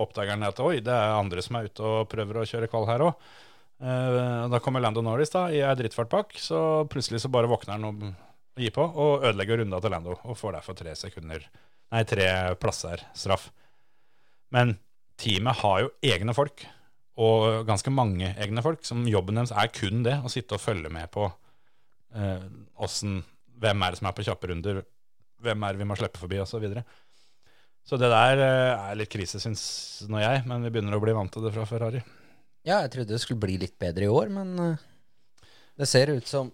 oppdager 0.00 0.32
han 0.36 0.46
at 0.46 0.60
oi, 0.64 0.78
det 0.80 0.92
er 0.92 1.18
andre 1.18 1.42
som 1.44 1.58
er 1.58 1.66
ute 1.68 1.84
og 1.84 2.08
prøver 2.08 2.40
å 2.40 2.46
kjøre 2.48 2.70
kval 2.72 2.86
her 2.88 3.04
òg. 3.10 3.26
da 4.48 4.60
kommer 4.64 4.80
Lando 4.80 5.02
Norris 5.04 5.34
da, 5.34 5.50
i 5.52 5.58
ei 5.60 5.74
drittfart 5.76 6.08
bak, 6.08 6.32
så 6.40 6.86
plutselig 6.88 7.20
så 7.20 7.28
bare 7.28 7.50
våkner 7.50 7.76
han 7.76 7.90
og 7.90 8.06
og 8.52 8.60
gir 8.60 8.72
på, 8.74 8.84
og 8.84 9.24
ødelegger 9.24 9.62
runda 9.62 9.80
til 9.80 9.94
Lando, 9.94 10.16
og 10.28 10.36
får 10.36 10.58
derfor 10.58 10.76
tre 10.76 10.94
sekunder 10.98 11.46
Nei, 11.92 12.06
tre 12.08 12.26
plasser 12.56 13.02
straff. 13.16 13.50
Men 14.52 14.76
teamet 15.20 15.60
har 15.62 15.82
jo 15.84 15.92
egne 16.04 16.34
folk, 16.36 16.64
og 17.22 17.66
ganske 17.68 17.92
mange 17.92 18.32
egne 18.40 18.64
folk, 18.64 18.84
som 18.88 19.04
jobben 19.08 19.38
deres 19.38 19.52
er 19.52 19.70
kun 19.74 20.04
det, 20.06 20.18
å 20.24 20.32
sitte 20.32 20.56
og 20.56 20.62
følge 20.64 20.92
med 20.92 21.10
på 21.12 21.28
eh, 22.16 22.48
åssen 22.82 23.22
Hvem 23.62 23.82
er 23.84 23.94
det 23.94 23.98
som 24.00 24.08
er 24.08 24.14
på 24.16 24.24
kjappe 24.26 24.48
runder, 24.50 24.80
hvem 25.42 25.62
er 25.62 25.74
det 25.74 25.78
vi 25.78 25.86
må 25.86 25.94
slippe 25.94 26.18
forbi, 26.18 26.40
osv. 26.42 26.56
Så, 26.56 26.58
videre. 26.58 26.80
så 27.86 27.98
det 28.00 28.08
der 28.10 28.40
eh, 28.42 28.88
er 28.88 28.96
litt 28.98 29.12
krise, 29.12 29.38
syns 29.38 29.62
nå 30.10 30.18
jeg, 30.18 30.40
men 30.50 30.66
vi 30.66 30.72
begynner 30.74 30.96
å 30.96 31.02
bli 31.04 31.14
vant 31.14 31.30
til 31.30 31.44
det 31.46 31.52
fra 31.54 31.66
Ferrari. 31.68 32.00
Ja, 32.66 32.80
jeg 32.80 32.90
trodde 32.94 33.14
det 33.14 33.20
skulle 33.22 33.42
bli 33.44 33.60
litt 33.62 33.76
bedre 33.78 34.08
i 34.08 34.10
år, 34.10 34.32
men 34.34 34.50
eh, 34.64 34.82
det 35.78 35.86
ser 35.90 36.10
ut 36.10 36.26
som 36.26 36.50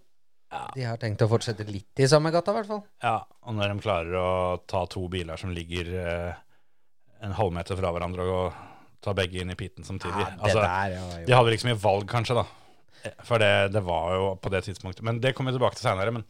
de 0.48 0.84
har 0.84 1.00
tenkt 1.00 1.20
å 1.24 1.28
fortsette 1.28 1.66
litt 1.68 2.00
i 2.00 2.08
samme 2.08 2.32
gata, 2.32 2.52
i 2.52 2.58
hvert 2.58 2.70
fall. 2.70 2.84
Ja, 3.04 3.16
og 3.44 3.56
når 3.56 3.72
de 3.72 3.82
klarer 3.84 4.20
å 4.20 4.28
ta 4.68 4.84
to 4.88 5.02
biler 5.12 5.40
som 5.40 5.52
ligger 5.52 5.90
eh, 6.02 6.44
en 7.24 7.34
halvmeter 7.38 7.78
fra 7.78 7.92
hverandre 7.94 8.26
og 8.30 8.64
ta 9.04 9.14
begge 9.16 9.42
inn 9.42 9.52
i 9.52 9.58
piten 9.58 9.86
samtidig 9.86 10.22
Ja, 10.24 10.30
altså, 10.38 10.62
der 10.62 10.94
ja. 10.96 11.02
De 11.26 11.36
hadde 11.36 11.54
ikke 11.54 11.64
så 11.66 11.70
mye 11.70 11.82
valg, 11.82 12.08
kanskje, 12.10 12.38
da. 12.40 12.46
For 13.26 13.40
det, 13.40 13.52
det 13.74 13.82
var 13.86 14.14
jo 14.16 14.30
på 14.42 14.50
det 14.52 14.64
tidspunktet. 14.66 15.04
Men 15.06 15.20
det 15.22 15.34
kommer 15.36 15.52
vi 15.52 15.58
tilbake 15.58 15.78
til 15.78 15.86
seinere. 15.86 16.14
Men, 16.14 16.24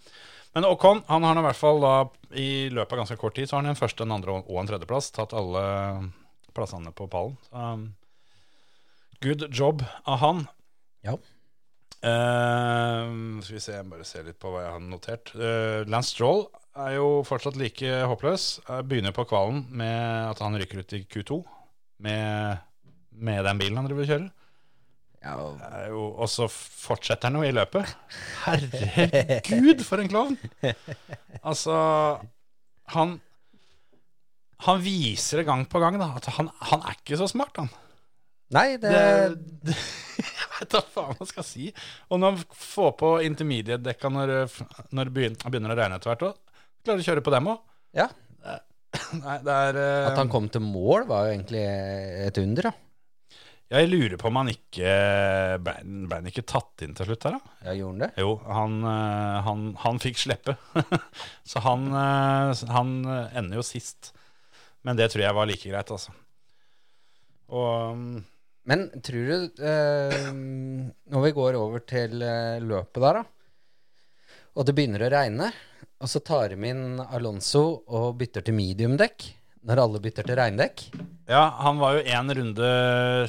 men 0.57 0.69
Ocon 0.69 1.01
han 1.09 1.25
har 1.25 1.37
nå 1.37 1.43
i 1.43 1.49
hvert 1.49 1.61
fall 1.61 1.81
da, 1.83 1.95
i 2.37 2.51
løpet 2.73 2.95
av 2.95 3.03
ganske 3.05 3.19
kort 3.21 3.39
tid 3.39 3.49
så 3.49 3.57
har 3.57 3.65
han 3.65 3.73
en 3.73 3.81
første, 3.81 4.05
en 4.05 4.17
andre 4.19 4.37
og 4.43 4.61
en 4.61 4.69
tredjeplass. 4.69 5.11
Tatt 5.17 5.35
alle 5.37 5.65
plassene 6.57 6.93
på 6.97 7.09
pallen. 7.11 7.39
Um, 7.53 7.89
good 9.25 9.49
job 9.49 9.85
av 10.05 10.23
han. 10.25 10.47
Ja. 11.07 11.17
Uh, 11.99 13.41
skal 13.43 13.57
vi 13.57 13.65
se, 13.65 13.75
jeg 13.75 13.91
bare 13.91 14.07
se 14.07 14.23
litt 14.27 14.39
på 14.39 14.53
hva 14.53 14.67
jeg 14.67 14.75
har 14.77 14.85
notert. 14.85 15.33
Uh, 15.35 15.83
Lance 15.91 16.13
Stroll 16.15 16.47
er 16.87 16.95
jo 16.99 17.07
fortsatt 17.27 17.57
like 17.59 17.91
håpløs. 18.11 18.47
Jeg 18.69 18.87
begynner 18.91 19.15
på 19.17 19.25
kvalen 19.29 19.65
med 19.71 20.31
at 20.31 20.43
han 20.45 20.57
rykker 20.61 20.83
ut 20.85 20.95
i 20.99 21.03
Q2 21.11 21.39
med, 22.07 22.59
med 23.19 23.45
den 23.49 23.59
bilen 23.63 23.81
han 23.81 23.89
driver 23.89 24.05
og 24.05 24.11
kjører. 24.13 24.29
Ja, 25.25 25.33
og- 25.43 25.63
jo, 25.91 26.03
og 26.23 26.29
så 26.31 26.47
fortsetter 26.53 27.27
han 27.33 27.41
jo 27.41 27.49
i 27.49 27.55
løpet. 27.57 27.91
Herregud, 28.45 29.83
for 29.85 29.99
en 30.03 30.09
klovn! 30.13 30.37
Altså 31.43 31.75
Han 32.95 33.17
Han 34.63 34.81
viser 34.83 35.39
det 35.43 35.47
gang 35.47 35.67
på 35.71 35.79
gang 35.83 35.99
da, 36.01 36.13
at 36.19 36.27
han, 36.39 36.49
han 36.71 36.81
er 36.87 36.97
ikke 36.99 37.19
så 37.21 37.29
smart, 37.31 37.55
han. 37.61 37.69
Nei, 38.55 38.77
det, 38.81 38.91
Det, 38.91 39.59
det, 39.69 39.75
jeg 40.25 40.49
vet 40.57 40.73
da 40.73 40.81
faen 40.95 41.13
hva 41.13 41.23
jeg 41.27 41.31
skal 41.35 41.45
si. 41.47 41.67
Og 42.09 42.19
når 42.23 42.33
han 42.39 42.57
får 42.63 42.95
på 43.03 43.11
intermediate-dekka 43.29 44.11
når, 44.11 44.33
når 44.97 45.11
det 45.11 45.15
begynner 45.45 45.75
å 45.75 45.79
regne 45.79 45.99
etter 46.01 46.11
hvert 46.15 46.25
òg, 46.31 46.41
klarer 46.85 47.03
å 47.03 47.07
kjøre 47.07 47.25
på 47.25 47.35
dem 47.35 47.51
òg. 47.55 47.63
Ja. 47.97 48.09
Nei, 49.23 49.39
det 49.45 49.55
er 49.55 49.79
eh, 49.81 50.11
At 50.11 50.21
han 50.21 50.31
kom 50.33 50.47
til 50.53 50.65
mål, 50.65 51.09
var 51.09 51.27
jo 51.27 51.35
egentlig 51.35 51.65
et 52.29 52.39
under, 52.41 52.71
da. 52.71 52.75
Jeg 53.69 53.91
lurer 53.91 54.17
på 54.17 54.31
om 54.31 54.39
han 54.41 54.49
ikke 54.49 54.93
ble, 55.61 55.75
ble 56.09 56.19
han 56.23 56.29
ikke 56.31 56.47
tatt 56.49 56.87
inn 56.87 56.95
til 56.97 57.11
slutt 57.11 57.27
her, 57.29 57.37
da? 57.37 57.57
Ja, 57.67 57.75
gjorde 57.77 57.91
han 57.93 58.05
det? 58.07 58.09
Jo, 58.25 58.31
han, 58.49 58.79
eh, 58.95 59.35
han, 59.45 59.67
han 59.83 60.01
fikk 60.01 60.23
slippe. 60.23 60.57
Så 61.51 61.61
han, 61.67 61.85
eh, 61.93 62.65
han 62.73 62.95
ender 63.09 63.61
jo 63.61 63.67
sist. 63.67 64.15
Men 64.87 64.97
det 64.97 65.11
tror 65.13 65.27
jeg 65.27 65.37
var 65.37 65.49
like 65.51 65.69
greit, 65.69 65.93
altså. 65.93 66.15
Og 67.49 67.97
mm, 67.97 68.17
Men 68.69 68.87
tror 69.05 69.29
du 69.29 69.63
eh, 69.65 70.27
Når 71.09 71.23
vi 71.25 71.35
går 71.37 71.57
over 71.57 71.85
til 71.89 72.23
eh, 72.25 72.59
løpet 72.61 73.01
der, 73.05 73.21
da, 73.23 73.25
og 74.59 74.67
det 74.67 74.75
begynner 74.75 75.05
å 75.07 75.11
regne, 75.13 75.53
og 75.99 76.11
så 76.11 76.21
tar 76.23 76.53
de 76.55 76.59
inn 76.71 77.01
Alonso 77.03 77.63
og 77.87 78.17
bytter 78.21 78.45
til 78.47 78.55
mediumdekk, 78.59 79.25
når 79.69 79.81
alle 79.83 80.01
bytter 80.01 80.27
til 80.29 80.39
regndekk 80.39 80.85
Ja, 81.29 81.43
han 81.65 81.81
var 81.83 81.97
jo 81.99 82.05
én 82.07 82.31
runde 82.39 82.69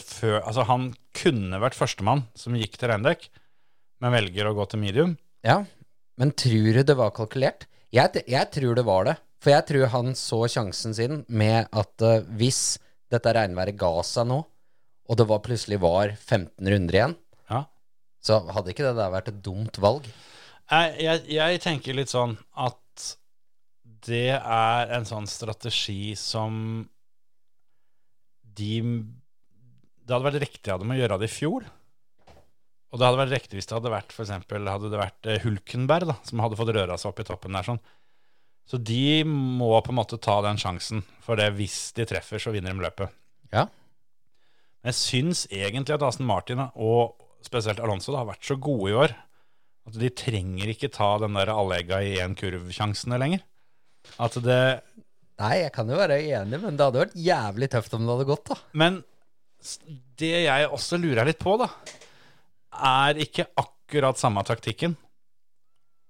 før 0.06 0.38
Altså, 0.44 0.64
han 0.70 0.92
kunne 1.18 1.60
vært 1.60 1.76
førstemann 1.76 2.22
som 2.38 2.56
gikk 2.56 2.78
til 2.80 2.92
regndekk, 2.94 3.26
men 4.00 4.14
velger 4.16 4.48
å 4.48 4.54
gå 4.56 4.68
til 4.72 4.80
medium. 4.80 5.16
Ja, 5.44 5.64
men 6.20 6.32
tror 6.38 6.70
du 6.78 6.84
det 6.88 6.96
var 7.00 7.12
kalkulert? 7.16 7.66
Jeg, 7.92 8.22
jeg 8.30 8.52
tror 8.54 8.78
det 8.78 8.86
var 8.88 9.08
det. 9.10 9.16
For 9.44 9.52
jeg 9.56 9.66
tror 9.70 9.92
han 9.96 10.14
så 10.20 10.40
sjansen 10.52 10.94
sin 10.96 11.22
med 11.32 11.68
at 11.72 12.04
uh, 12.06 12.22
hvis 12.40 12.78
dette 13.12 13.32
regnværet 13.36 13.78
ga 13.80 13.92
seg 14.06 14.28
nå, 14.30 14.40
og 15.10 15.18
det 15.18 15.26
var 15.28 15.40
plutselig 15.44 15.80
var 15.82 16.12
15 16.14 16.70
runder 16.70 16.98
igjen, 17.00 17.16
Ja. 17.50 17.64
så 18.22 18.42
hadde 18.54 18.72
ikke 18.76 18.86
det 18.86 18.98
der 19.00 19.14
vært 19.16 19.32
et 19.32 19.40
dumt 19.44 19.80
valg. 19.82 20.06
Jeg, 20.70 20.96
jeg, 21.02 21.24
jeg 21.34 21.62
tenker 21.64 21.98
litt 21.98 22.12
sånn 22.12 22.36
at 22.62 22.78
det 24.06 24.36
er 24.38 24.92
en 24.96 25.08
sånn 25.08 25.28
strategi 25.28 26.14
som 26.16 26.86
de 28.60 28.74
Det 28.80 30.14
hadde 30.14 30.28
vært 30.28 30.44
riktig 30.44 30.72
av 30.74 30.82
dem 30.82 30.94
å 30.94 30.98
gjøre 30.98 31.20
det 31.22 31.30
i 31.30 31.34
fjor. 31.34 31.66
Og 32.90 32.98
det 32.98 33.06
hadde 33.06 33.22
vært 33.22 33.36
riktig 33.36 33.60
hvis 33.60 33.70
det 33.70 33.78
hadde 33.78 33.94
vært 33.94 34.14
for 34.16 34.26
eksempel, 34.26 34.70
hadde 34.70 34.90
det 34.90 35.00
vært 35.02 35.30
eh, 35.30 35.42
Hulkenberg 35.44 36.10
da, 36.10 36.16
som 36.26 36.42
hadde 36.42 36.58
fått 36.58 36.74
røra 36.74 36.98
seg 36.98 37.12
opp 37.12 37.22
i 37.22 37.28
toppen 37.28 37.58
der. 37.58 37.68
sånn. 37.68 37.82
Så 38.70 38.78
de 38.82 39.26
må 39.26 39.72
på 39.82 39.94
en 39.94 40.00
måte 40.00 40.18
ta 40.22 40.40
den 40.46 40.60
sjansen, 40.62 41.04
for 41.26 41.38
det 41.40 41.52
hvis 41.58 41.78
de 41.98 42.06
treffer, 42.10 42.42
så 42.42 42.54
vinner 42.54 42.74
de 42.74 42.86
løpet. 42.86 43.14
Ja. 43.54 43.68
Jeg 44.86 44.98
syns 44.98 45.46
egentlig 45.50 45.98
at 45.98 46.06
Aston 46.06 46.30
Martin 46.30 46.62
og 46.70 47.18
spesielt 47.46 47.82
Alonso 47.82 48.14
da, 48.14 48.24
har 48.24 48.32
vært 48.32 48.46
så 48.46 48.58
gode 48.62 48.92
i 48.92 48.98
år 48.98 49.16
at 49.88 49.98
de 50.00 50.10
trenger 50.14 50.72
ikke 50.74 50.92
ta 50.94 51.14
den 51.22 51.38
der 51.38 51.52
alle 51.54 51.80
egga 51.80 52.02
i 52.04 52.18
én 52.22 52.36
kurv-sjansene 52.38 53.20
lenger. 53.22 53.46
At 54.22 54.38
det 54.44 54.62
Nei, 55.40 55.54
jeg 55.62 55.72
kan 55.72 55.88
jo 55.88 55.96
være 55.96 56.18
enig, 56.20 56.58
men 56.60 56.76
det 56.76 56.84
hadde 56.84 57.00
vært 57.00 57.14
jævlig 57.16 57.70
tøft 57.72 57.94
om 57.96 58.04
det 58.04 58.12
hadde 58.12 58.28
gått, 58.28 58.50
da. 58.50 58.58
Men 58.76 58.98
det 60.20 60.32
jeg 60.44 60.68
også 60.68 61.00
lurer 61.00 61.30
litt 61.30 61.40
på, 61.40 61.54
da, 61.62 61.70
er 62.76 63.22
ikke 63.24 63.46
akkurat 63.60 64.20
samme 64.20 64.44
taktikken 64.48 64.98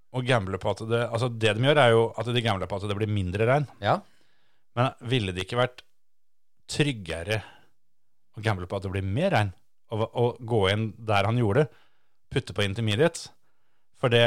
å 0.10 0.24
gamble 0.26 0.58
på 0.62 0.72
at 0.74 0.82
det 0.90 1.04
Altså, 1.06 1.30
det 1.30 1.54
de 1.54 1.68
gjør, 1.68 1.82
er 1.82 1.94
jo 1.94 2.02
at 2.18 2.30
de 2.34 2.42
gambler 2.42 2.70
på 2.70 2.80
at 2.80 2.88
det 2.90 2.98
blir 2.98 3.12
mindre 3.12 3.46
regn. 3.50 3.70
Ja. 3.86 4.00
Men 4.78 4.94
ville 5.12 5.34
det 5.36 5.46
ikke 5.46 5.62
vært 5.62 5.84
tryggere 6.70 7.42
å 8.38 8.44
gamble 8.46 8.70
på 8.70 8.78
at 8.78 8.86
det 8.86 8.94
blir 8.94 9.06
mer 9.06 9.34
regn? 9.36 9.54
Og, 9.94 10.06
og 10.10 10.42
gå 10.46 10.64
inn 10.74 10.90
der 11.06 11.30
han 11.30 11.38
gjorde, 11.38 11.68
putte 12.34 12.54
på 12.58 12.66
intermediates? 12.66 13.30
For 14.00 14.12
det 14.14 14.26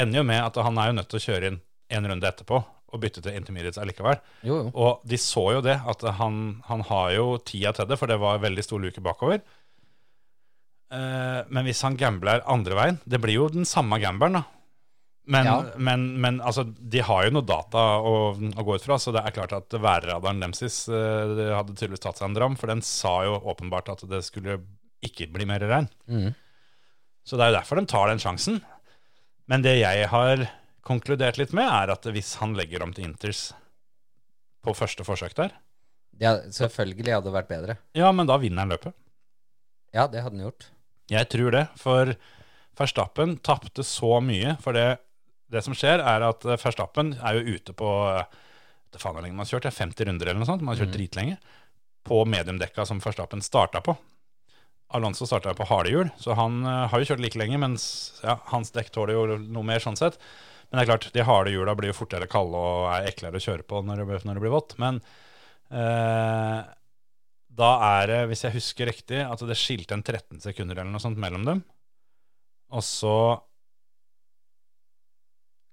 ender 0.00 0.22
jo 0.22 0.26
med 0.26 0.42
at 0.42 0.56
han 0.66 0.78
er 0.82 0.90
jo 0.90 0.98
nødt 0.98 1.10
til 1.12 1.20
å 1.20 1.26
kjøre 1.26 1.50
inn 1.52 1.58
en 1.92 2.08
runde 2.08 2.28
etterpå 2.28 2.58
og 2.92 3.00
bytte 3.00 3.22
til 3.24 3.36
intermediates 3.38 3.78
allikevel. 3.80 4.18
Jo, 4.44 4.56
jo. 4.58 4.70
Og 4.76 5.04
de 5.08 5.16
så 5.20 5.46
jo 5.54 5.60
det, 5.64 5.78
at 5.88 6.02
han, 6.18 6.40
han 6.68 6.82
har 6.90 7.12
jo 7.16 7.26
tida 7.40 7.72
til 7.76 7.88
det, 7.88 7.96
for 8.00 8.10
det 8.10 8.18
var 8.20 8.42
veldig 8.42 8.64
stor 8.66 8.82
luke 8.82 9.00
bakover. 9.04 9.40
Eh, 10.92 11.38
men 11.48 11.64
hvis 11.64 11.80
han 11.86 11.96
gambler 11.96 12.42
andre 12.52 12.76
veien 12.76 12.98
Det 13.08 13.16
blir 13.22 13.38
jo 13.38 13.46
den 13.48 13.64
samme 13.68 13.96
gambelen, 14.02 14.42
da. 14.42 14.42
Men, 15.32 15.46
Ja. 15.46 15.54
men, 15.78 16.20
men 16.20 16.40
altså, 16.42 16.64
de 16.66 17.00
har 17.06 17.24
jo 17.28 17.30
noe 17.38 17.46
data 17.46 17.78
å, 18.02 18.34
å 18.34 18.64
gå 18.66 18.74
ut 18.76 18.82
fra, 18.84 18.98
så 18.98 19.12
det 19.14 19.22
er 19.22 19.34
klart 19.36 19.54
at 19.54 19.70
værradaren 19.78 20.42
deres 20.42 20.80
eh, 20.90 21.54
hadde 21.54 21.76
tydeligvis 21.78 22.02
tatt 22.02 22.18
seg 22.18 22.26
en 22.28 22.34
dram, 22.36 22.56
for 22.58 22.66
den 22.72 22.82
sa 22.84 23.20
jo 23.24 23.36
åpenbart 23.54 23.88
at 23.94 24.02
det 24.10 24.20
skulle 24.26 24.58
ikke 25.06 25.30
bli 25.32 25.46
mer 25.48 25.62
regn. 25.62 25.86
Mm. 26.10 26.32
Så 27.24 27.38
det 27.38 27.46
er 27.46 27.52
jo 27.52 27.58
derfor 27.60 27.78
de 27.80 27.86
tar 27.94 28.10
den 28.10 28.20
sjansen. 28.22 28.58
Men 29.52 29.60
det 29.60 29.74
jeg 29.82 30.06
har 30.08 30.46
konkludert 30.86 31.36
litt 31.36 31.52
med, 31.52 31.68
er 31.68 31.92
at 31.92 32.06
hvis 32.08 32.38
han 32.40 32.54
legger 32.56 32.82
om 32.86 32.94
til 32.96 33.04
Inters 33.04 33.50
på 34.64 34.72
første 34.78 35.04
forsøk 35.04 35.34
der, 35.36 35.52
ja, 36.20 36.36
selvfølgelig 36.54 37.12
hadde 37.12 37.26
det 37.28 37.34
vært 37.34 37.50
bedre. 37.50 37.74
ja, 37.98 38.08
men 38.14 38.28
da 38.28 38.38
vinner 38.40 38.64
han 38.64 38.72
løpet. 38.72 38.94
Ja, 39.92 40.06
det 40.08 40.22
hadde 40.24 40.38
han 40.38 40.46
gjort. 40.46 40.70
Jeg 41.12 41.28
tror 41.32 41.52
det, 41.52 41.66
for 41.76 42.14
Verstappen 42.78 43.34
tapte 43.44 43.84
så 43.84 44.20
mye. 44.24 44.54
For 44.64 44.76
det, 44.76 45.02
det 45.52 45.64
som 45.66 45.76
skjer, 45.76 46.00
er 46.00 46.24
at 46.24 46.46
Verstappen 46.54 47.12
er 47.18 47.36
jo 47.36 47.56
ute 47.58 47.74
på 47.76 47.90
det 48.92 49.00
faen 49.00 49.16
hvor 49.16 49.24
lenge 49.24 49.36
man 49.36 49.44
har 49.44 49.52
kjørt, 49.54 49.68
er 49.68 49.76
50 49.76 50.08
runder 50.08 50.30
eller 50.30 50.40
noe 50.40 50.48
sånt. 50.48 50.64
Man 50.64 50.72
har 50.74 50.84
kjørt 50.84 50.96
dritlenge. 50.96 51.36
På 52.08 52.22
mediumdekka 52.28 52.86
som 52.88 53.00
Verstappen 53.04 53.44
starta 53.44 53.84
på. 53.84 53.96
Alonso 54.96 55.26
starta 55.28 55.54
på 55.56 55.66
harde 55.70 55.92
hjul, 55.92 56.10
så 56.20 56.36
han 56.38 56.62
eh, 56.66 56.86
har 56.92 57.00
jo 57.00 57.08
kjørt 57.10 57.22
like 57.24 57.40
lenge, 57.40 57.60
mens 57.60 57.84
ja, 58.24 58.38
hans 58.52 58.72
dekk 58.74 58.92
tåler 58.94 59.16
jo 59.16 59.38
noe 59.42 59.66
mer 59.66 59.82
sånn 59.82 59.98
sett. 59.98 60.18
Men 60.68 60.78
det 60.78 60.84
er 60.84 60.90
klart, 60.92 61.08
de 61.12 61.24
harde 61.28 61.52
hjula 61.52 61.74
blir 61.76 61.92
jo 61.92 61.98
fortere 61.98 62.28
kalde 62.30 62.56
og 62.56 62.86
er 62.94 63.10
eklere 63.10 63.36
å 63.36 63.44
kjøre 63.44 63.66
på 63.68 63.82
når 63.84 64.02
det, 64.02 64.20
når 64.24 64.38
det 64.38 64.44
blir 64.44 64.54
vått. 64.54 64.74
Men 64.80 65.02
eh, 65.68 66.60
da 67.52 67.70
er 67.98 68.08
det, 68.08 68.20
hvis 68.30 68.46
jeg 68.46 68.56
husker 68.56 68.88
riktig, 68.88 69.20
at 69.20 69.44
det 69.44 69.58
skilte 69.60 69.98
en 69.98 70.04
13 70.04 70.40
sekunder 70.40 70.78
eller 70.80 70.92
noe 70.94 71.04
sånt 71.04 71.20
mellom 71.20 71.44
dem. 71.48 71.64
Og 72.72 72.84
så 72.86 73.16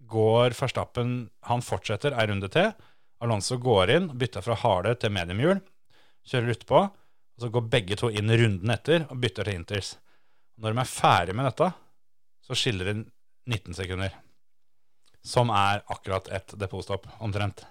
går 0.10 0.55
Verstappen 0.58 1.29
Han 1.47 1.63
fortsetter 1.63 2.15
ei 2.17 2.25
runde 2.27 2.49
til. 2.51 2.71
Alonso 3.23 3.60
går 3.62 3.93
inn, 3.95 4.12
bytter 4.19 4.43
fra 4.43 4.58
harde 4.60 4.95
til 4.99 5.13
mediumhjul, 5.15 5.60
kjører 6.27 6.55
utpå. 6.55 6.84
Og 7.39 7.45
så 7.45 7.49
går 7.56 7.69
begge 7.71 7.95
to 7.95 8.10
inn 8.12 8.28
runden 8.28 8.71
etter 8.73 9.06
og 9.08 9.19
bytter 9.23 9.47
til 9.47 9.56
inters. 9.62 9.93
Når 10.60 10.73
de 10.75 10.82
er 10.84 10.89
ferdig 10.91 11.36
med 11.39 11.45
dette, 11.47 11.69
så 12.43 12.58
skiller 12.58 12.89
det 12.89 12.95
19 13.47 13.78
sekunder. 13.78 14.17
Som 15.23 15.47
er 15.56 15.80
akkurat 15.88 16.28
et 16.36 16.52
depotstopp, 16.60 17.08
omtrent. 17.23 17.63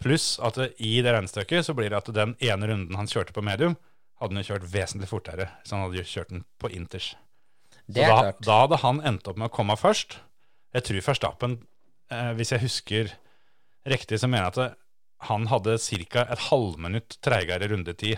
Pluss 0.00 0.38
at 0.40 0.56
det, 0.56 0.70
i 0.80 1.02
det 1.04 1.12
regnestykket 1.12 1.66
så 1.66 1.74
blir 1.76 1.92
det 1.92 1.98
at 2.00 2.08
den 2.16 2.32
ene 2.40 2.70
runden 2.70 2.96
han 2.96 3.10
kjørte 3.10 3.36
på 3.36 3.44
medium, 3.44 3.76
hadde 4.16 4.32
han 4.32 4.40
jo 4.40 4.48
kjørt 4.54 4.70
vesentlig 4.72 5.10
fortere 5.12 5.50
hvis 5.60 5.76
han 5.76 5.84
hadde 5.84 6.06
kjørt 6.08 6.32
den 6.32 6.42
på 6.56 6.72
inters. 6.72 7.10
Det 7.84 8.00
Så 8.00 8.06
er 8.06 8.08
da, 8.08 8.18
klart. 8.30 8.42
da 8.48 8.58
hadde 8.62 8.80
han 8.86 9.04
endt 9.12 9.28
opp 9.28 9.42
med 9.42 9.50
å 9.50 9.56
komme 9.60 9.76
først. 9.76 10.16
Jeg 10.72 10.88
tror 10.88 11.04
Verstappen, 11.04 11.60
eh, 12.08 12.32
hvis 12.40 12.56
jeg 12.56 12.64
husker 12.64 13.12
riktig, 13.84 14.22
så 14.24 14.28
mener 14.30 14.48
jeg 14.48 14.54
at 14.54 14.60
det, 14.62 14.70
han 15.28 15.50
hadde 15.52 15.76
ca. 15.76 16.24
et 16.32 16.48
halvminutt 16.48 17.20
treigere 17.20 17.68
rundetid 17.68 18.16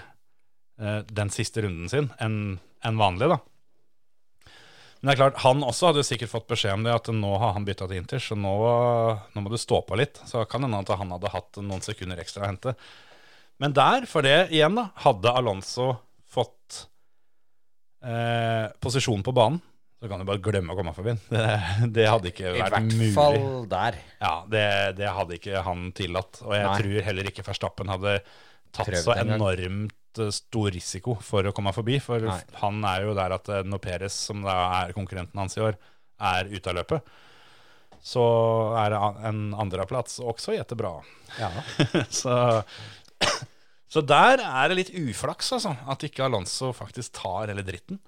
den 0.77 1.31
siste 1.31 1.63
runden 1.63 1.91
sin 1.91 2.09
enn 2.23 2.37
en 2.83 2.97
vanlig, 2.99 3.29
da. 3.31 3.37
Men 5.03 5.11
det 5.11 5.15
er 5.17 5.19
klart, 5.19 5.39
han 5.43 5.65
også 5.67 5.89
hadde 5.89 6.05
sikkert 6.07 6.31
fått 6.31 6.45
beskjed 6.53 6.77
om 6.77 6.85
det, 6.87 6.93
at 6.95 7.09
nå 7.11 7.31
har 7.43 7.57
han 7.57 7.65
bytta 7.67 7.89
til 7.91 7.99
Inters, 7.99 8.29
så 8.31 8.37
nå, 8.39 8.53
nå 9.35 9.43
må 9.43 9.51
du 9.51 9.59
stå 9.59 9.81
på 9.83 9.99
litt. 9.99 10.21
Så 10.31 10.45
kan 10.51 10.63
hende 10.63 10.79
at 10.79 10.93
han 10.95 11.11
hadde 11.11 11.33
hatt 11.33 11.59
noen 11.59 11.83
sekunder 11.83 12.21
ekstra 12.23 12.45
å 12.45 12.51
hente. 12.53 12.77
Men 13.63 13.75
der, 13.75 14.07
for 14.11 14.23
det 14.23 14.53
igjen, 14.55 14.79
da, 14.79 14.89
hadde 15.03 15.33
Alonso 15.35 15.89
fått 16.31 16.85
eh, 18.07 18.71
posisjon 18.83 19.27
på 19.27 19.35
banen, 19.35 19.59
så 19.99 20.11
kan 20.11 20.23
du 20.23 20.27
bare 20.27 20.43
glemme 20.43 20.71
å 20.71 20.79
komme 20.79 20.95
forbi. 20.95 21.17
Det, 21.35 21.43
det 21.99 22.07
hadde 22.11 22.31
ikke 22.31 22.55
vært 22.55 22.55
mulig. 22.55 22.63
I 22.63 22.77
hvert 22.77 22.95
mulig. 22.95 23.11
fall 23.19 23.67
der. 23.71 23.99
Ja, 24.23 24.33
det, 24.55 24.65
det 24.99 25.11
hadde 25.19 25.39
ikke 25.39 25.67
han 25.67 25.91
tillatt. 25.99 26.45
Og 26.47 26.55
jeg 26.55 26.69
Nei. 26.69 26.79
tror 26.79 27.09
heller 27.11 27.31
ikke 27.31 27.47
Verstappen 27.47 27.91
hadde 27.91 28.17
tatt 28.71 28.87
Prøvd 28.87 29.03
så 29.03 29.19
enormt 29.19 29.91
eh, 29.91 30.02
stor 30.35 30.71
risiko 30.75 31.17
for 31.25 31.47
å 31.49 31.53
komme 31.57 31.73
forbi. 31.75 31.99
For 32.03 32.23
Nei. 32.27 32.39
han 32.61 32.81
er 32.89 33.07
jo 33.07 33.17
der 33.19 33.35
at 33.37 33.49
Noperes, 33.49 33.69
når 33.73 33.83
Perez, 33.87 34.17
som 34.29 34.45
da 34.47 34.57
er 34.83 34.97
konkurrenten 34.97 35.41
hans 35.41 35.59
i 35.59 35.65
år, 35.65 35.79
er 36.23 36.51
ute 36.53 36.71
av 36.71 36.79
løpet, 36.79 37.13
så 38.03 38.23
er 38.83 38.95
det 38.95 39.01
en 39.31 39.43
andreplass 39.63 40.19
også 40.23 40.57
jättebra. 40.57 40.97
Ja. 41.39 41.51
så, 42.23 42.35
så 43.91 44.03
der 44.07 44.43
er 44.43 44.71
det 44.71 44.79
litt 44.79 44.95
uflaks, 44.95 45.53
altså. 45.59 45.77
At 45.87 46.03
ikke 46.07 46.27
Alonso 46.27 46.73
faktisk 46.77 47.15
tar 47.23 47.53
hele 47.53 47.65
dritten. 47.67 48.01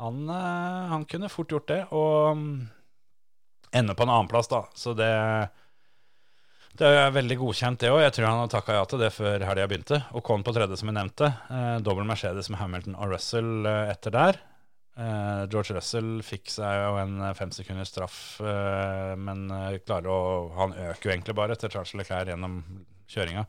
Han, 0.00 0.26
eh, 0.28 0.88
han 0.92 1.04
kunne 1.08 1.32
fort 1.32 1.52
gjort 1.52 1.68
det, 1.70 1.82
og 1.96 2.40
ender 3.76 3.96
på 3.96 4.04
en 4.04 4.12
annenplass, 4.12 4.48
da. 4.52 4.64
Så 4.76 4.96
det 4.96 5.12
det 6.80 6.88
er 6.88 7.14
veldig 7.14 7.36
godkjent, 7.40 7.80
det 7.82 7.92
òg. 7.92 8.00
Jeg 8.04 8.14
tror 8.16 8.26
han 8.28 8.42
har 8.42 8.50
takka 8.52 8.74
ja 8.76 8.84
til 8.88 9.00
det 9.00 9.12
før 9.14 9.44
helga 9.48 9.68
begynte. 9.70 10.00
Og 10.16 10.24
kom 10.26 10.44
på 10.46 10.54
tredje, 10.56 10.78
som 10.80 10.90
jeg 10.90 10.96
nevnte. 10.98 11.30
Eh, 11.52 11.76
Dobbel 11.84 12.08
Mercedes 12.08 12.50
med 12.52 12.60
Hamilton 12.60 12.98
og 12.98 13.14
Russell 13.14 13.68
eh, 13.68 13.92
etter 13.92 14.14
der. 14.14 14.40
Eh, 14.96 15.42
George 15.52 15.76
Russell 15.76 16.10
fikk 16.24 16.48
seg 16.54 16.80
jo 16.80 16.98
en 17.02 17.16
eh, 17.20 17.34
fem 17.36 17.52
sekunders 17.52 17.92
straff, 17.92 18.18
eh, 18.40 19.12
men 19.20 19.46
eh, 19.52 19.78
klarer 19.84 20.08
å 20.12 20.20
Han 20.56 20.72
øker 20.72 21.10
jo 21.10 21.14
egentlig 21.14 21.36
bare 21.36 21.56
etter 21.56 21.72
Charles 21.72 21.94
Leclerc 22.00 22.32
gjennom 22.32 22.60
kjøringa. 23.12 23.46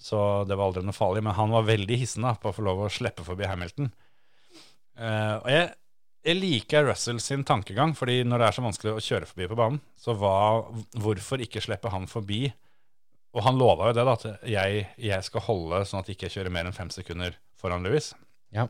Så 0.00 0.18
det 0.48 0.56
var 0.58 0.68
aldri 0.68 0.84
noe 0.84 0.96
farlig. 0.96 1.22
Men 1.24 1.36
han 1.38 1.52
var 1.54 1.68
veldig 1.68 2.00
hissen 2.00 2.26
da, 2.26 2.34
på 2.40 2.50
å 2.50 2.56
få 2.56 2.64
lov 2.66 2.84
å 2.84 2.92
slippe 2.92 3.24
forbi 3.26 3.48
Hamilton. 3.48 3.92
Eh, 4.98 5.34
og 5.38 5.48
jeg, 5.52 5.70
jeg 6.24 6.38
liker 6.40 6.86
Russell 6.88 7.20
sin 7.20 7.44
tankegang, 7.46 7.92
fordi 7.96 8.22
når 8.24 8.40
det 8.40 8.46
er 8.48 8.56
så 8.56 8.64
vanskelig 8.64 8.94
å 8.96 9.02
kjøre 9.04 9.28
forbi 9.28 9.48
på 9.50 9.58
banen, 9.58 9.80
så 10.00 10.14
hva, 10.18 10.34
hvorfor 10.96 11.42
ikke 11.44 11.62
slippe 11.64 11.92
han 11.92 12.06
forbi? 12.10 12.46
Og 13.34 13.42
han 13.42 13.58
lova 13.58 13.90
jo 13.90 13.96
det, 13.98 14.04
da, 14.06 14.14
at 14.14 14.46
jeg, 14.48 14.84
jeg 15.02 15.26
skal 15.26 15.42
holde 15.48 15.82
sånn 15.88 16.00
at 16.00 16.08
jeg 16.10 16.16
ikke 16.18 16.30
kjører 16.36 16.54
mer 16.54 16.68
enn 16.68 16.76
fem 16.76 16.90
sekunder 16.94 17.36
foran 17.60 17.82
Louis. 17.84 18.12
Ja. 18.54 18.68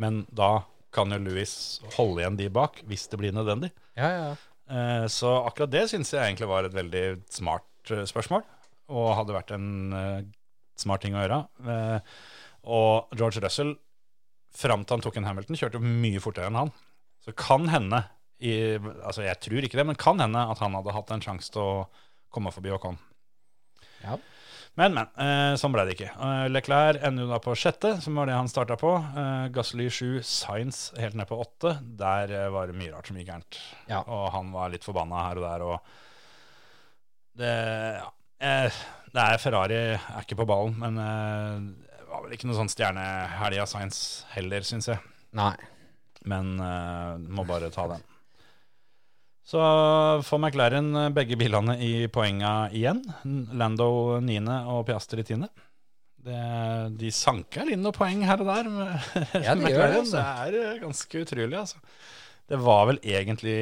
Men 0.00 0.22
da 0.32 0.64
kan 0.92 1.12
jo 1.12 1.20
Louis 1.20 1.52
holde 1.98 2.22
igjen 2.24 2.38
de 2.40 2.48
bak, 2.52 2.80
hvis 2.88 3.06
det 3.12 3.20
blir 3.20 3.34
nødvendig. 3.36 3.70
Ja, 3.96 4.08
ja. 4.12 4.30
Eh, 4.72 5.06
Så 5.12 5.30
akkurat 5.44 5.72
det 5.72 5.86
syns 5.92 6.12
jeg 6.14 6.24
egentlig 6.24 6.48
var 6.50 6.64
et 6.68 6.76
veldig 6.76 7.04
smart 7.32 7.92
eh, 7.92 8.06
spørsmål, 8.08 8.44
og 8.92 9.14
hadde 9.18 9.36
vært 9.36 9.54
en 9.56 9.68
eh, 9.96 10.22
smart 10.80 11.04
ting 11.04 11.14
å 11.16 11.22
gjøre. 11.22 11.38
Og 12.72 13.16
George 13.18 13.42
Russell, 13.44 13.74
fram 14.56 14.84
til 14.84 14.96
han 14.96 15.04
tok 15.04 15.18
en 15.20 15.28
Hamilton, 15.28 15.58
kjørte 15.58 15.80
jo 15.80 15.94
mye 16.02 16.22
fortere 16.22 16.50
enn 16.50 16.58
han. 16.58 16.72
Så 17.22 17.34
kan 17.38 17.68
hende, 17.70 18.02
i, 18.42 18.74
altså 19.04 19.24
jeg 19.24 19.38
tror 19.44 19.64
ikke 19.66 19.78
det, 19.78 19.86
men 19.88 19.98
kan 20.00 20.20
hende 20.22 20.42
at 20.52 20.60
han 20.62 20.74
hadde 20.78 20.94
hatt 20.96 21.12
en 21.14 21.24
sjanse 21.24 21.52
til 21.54 21.62
å 21.62 21.74
komme 22.32 22.52
forbi 22.54 22.72
Ocon. 22.74 22.98
Ja. 24.02 24.18
Men, 24.80 24.94
men. 24.96 25.10
Eh, 25.20 25.54
sånn 25.60 25.74
ble 25.74 25.84
det 25.84 25.98
ikke. 25.98 26.08
Eh, 26.16 26.46
Leclerc 26.48 27.02
ender 27.04 27.28
da 27.28 27.38
på 27.44 27.52
sjette, 27.58 27.98
som 28.00 28.16
var 28.16 28.28
det 28.28 28.38
han 28.38 28.48
starta 28.48 28.78
på. 28.80 28.94
Eh, 28.96 29.50
Gasly 29.52 29.90
sju, 29.92 30.22
Science 30.24 30.96
helt 30.96 31.18
ned 31.18 31.28
på 31.28 31.36
åtte. 31.44 31.74
Der 32.00 32.32
eh, 32.32 32.48
var 32.52 32.70
det 32.70 32.78
mye 32.78 32.94
rart 32.94 33.10
som 33.10 33.18
gikk 33.20 33.28
gærent. 33.28 33.60
Ja. 33.90 34.00
Og 34.06 34.30
han 34.32 34.48
var 34.54 34.72
litt 34.72 34.86
forbanna 34.86 35.26
her 35.28 35.42
og 35.42 35.46
der, 35.46 35.66
og 35.68 37.38
det 37.42 37.54
Ja. 38.00 38.08
Eh, 38.42 38.82
det 39.12 39.20
er 39.20 39.40
Ferrari 39.42 39.76
er 39.76 40.22
ikke 40.22 40.38
på 40.40 40.46
ballen, 40.48 40.72
men 40.80 40.96
eh, 40.98 41.91
var 42.22 42.28
vel 42.28 42.38
ikke 42.38 42.46
noe 42.46 42.60
sånn 42.60 42.70
stjernehelg 42.70 43.58
av 43.58 43.68
Science 43.70 44.28
heller, 44.36 44.62
syns 44.62 44.86
jeg. 44.92 45.02
Nei. 45.34 45.56
Men 46.30 46.54
uh, 46.62 47.18
må 47.18 47.42
bare 47.48 47.72
ta 47.74 47.88
den. 47.90 48.04
Så 49.42 49.58
får 50.22 50.38
McLaren 50.38 50.92
eh, 50.94 51.08
begge 51.10 51.34
bilene 51.34 51.74
i 51.82 52.06
poenga 52.14 52.70
igjen. 52.70 53.00
Lando 53.58 54.20
niende 54.22 54.60
og 54.70 54.84
Piastri 54.86 55.24
tiende. 55.26 55.48
Det, 56.22 56.38
de 56.94 57.10
sanker 57.10 57.72
inn 57.74 57.82
noen 57.82 57.96
poeng 57.96 58.22
her 58.22 58.44
og 58.44 58.52
der. 58.52 58.70
med 58.70 59.42
Ja, 59.42 59.56
de 59.58 59.72
gjør 59.72 59.88
det, 59.90 59.98
altså. 60.04 60.20
det 60.20 60.28
er 60.46 60.58
eh, 60.60 60.80
ganske 60.84 61.24
utrolig, 61.24 61.58
altså. 61.58 61.82
Det 62.52 62.60
var 62.62 62.86
vel 62.92 63.02
egentlig 63.02 63.56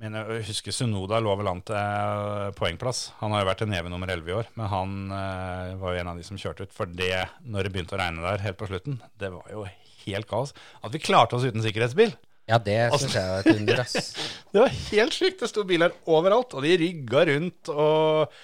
men 0.00 0.16
jeg 0.16 0.46
husker 0.48 0.72
Sunoda 0.72 1.18
lå 1.20 1.34
vel 1.36 1.50
an 1.50 1.60
til 1.68 1.76
eh, 1.76 2.52
poengplass. 2.56 3.10
Han 3.20 3.34
har 3.34 3.42
jo 3.42 3.48
vært 3.50 3.64
en 3.66 3.72
neve 3.74 3.92
nummer 3.92 4.08
11 4.08 4.30
i 4.30 4.36
år, 4.38 4.46
men 4.56 4.70
han 4.72 4.94
eh, 5.12 5.74
var 5.82 5.92
jo 5.92 6.00
en 6.00 6.10
av 6.14 6.20
de 6.20 6.24
som 6.24 6.40
kjørte 6.40 6.64
ut. 6.64 6.72
For 6.72 6.88
det, 6.88 7.26
når 7.44 7.68
det 7.68 7.72
begynte 7.74 7.98
å 7.98 8.00
regne 8.00 8.24
der 8.24 8.44
helt 8.46 8.56
på 8.60 8.70
slutten, 8.70 8.96
det 9.20 9.28
var 9.34 9.50
jo 9.52 9.66
helt 10.06 10.30
kaos. 10.30 10.54
At 10.80 10.94
vi 10.96 11.02
klarte 11.04 11.36
oss 11.36 11.44
uten 11.44 11.64
sikkerhetsbil, 11.64 12.16
Ja, 12.48 12.56
det 12.58 12.78
syns 12.96 13.12
jeg 13.14 13.28
var 13.28 13.44
et 13.44 13.60
under, 13.60 13.82
ass. 13.84 14.08
det 14.54 14.64
var 14.64 14.72
helt 14.88 15.14
sjukt! 15.14 15.36
Det 15.42 15.50
sto 15.52 15.66
biler 15.68 15.92
overalt, 16.08 16.56
og 16.56 16.64
de 16.64 16.72
rygga 16.80 17.26
rundt. 17.28 17.70
Og 17.70 18.40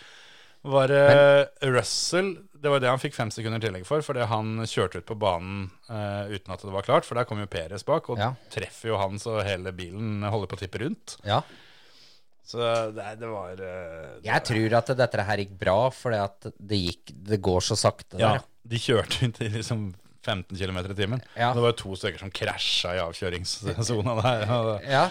var 0.76 0.92
det 0.92 1.72
Russell 1.72 2.34
Det 2.62 2.70
var 2.72 2.80
det 2.80 2.88
han 2.88 3.00
fikk 3.02 3.14
fem 3.16 3.30
sekunder 3.34 3.60
tillegg 3.62 3.84
for, 3.88 4.00
fordi 4.06 4.24
han 4.30 4.54
kjørte 4.68 5.00
ut 5.02 5.06
på 5.08 5.16
banen 5.20 5.66
uh, 5.90 6.24
uten 6.32 6.52
at 6.54 6.62
det 6.64 6.72
var 6.74 6.86
klart. 6.86 7.04
For 7.08 7.18
der 7.18 7.26
kom 7.28 7.40
jo 7.42 7.46
Peres 7.50 7.84
bak, 7.86 8.08
og 8.12 8.18
Ja. 8.22 8.32
treffer 8.52 8.92
jo 8.92 8.98
han 9.00 9.18
så 9.22 9.38
hele 9.46 9.72
bilen 9.76 10.22
holder 10.24 10.50
på 10.50 10.56
å 10.58 10.62
tippe 10.64 10.80
rundt. 10.84 11.16
Ja. 11.26 11.42
Så 12.46 12.62
det, 12.94 13.04
det 13.18 13.26
var 13.26 13.50
eh, 13.58 14.18
det 14.22 14.28
Jeg 14.28 14.42
tror 14.46 14.74
at 14.78 14.90
dette 15.00 15.22
her 15.26 15.40
gikk 15.42 15.56
bra, 15.58 15.78
fordi 15.90 16.18
at 16.22 16.46
det 16.62 16.76
gikk 16.78 17.10
Det 17.26 17.40
går 17.42 17.64
så 17.66 17.74
sakte 17.74 18.20
Ja, 18.20 18.36
der. 18.36 18.44
de 18.70 18.78
kjørte 18.78 19.26
ut 19.26 19.40
i 19.42 19.48
liksom 19.56 19.88
15 20.22 20.54
km 20.58 20.78
i 20.78 20.94
timen. 20.98 21.20
Ja. 21.34 21.48
Det 21.54 21.62
var 21.64 21.72
jo 21.72 21.78
to 21.80 21.96
stykker 21.98 22.22
som 22.22 22.30
krasja 22.34 22.94
i 22.94 23.02
avkjøringssona 23.02 24.14
der. 24.22 24.46
Det, 24.46 24.76
Ja. 24.90 25.04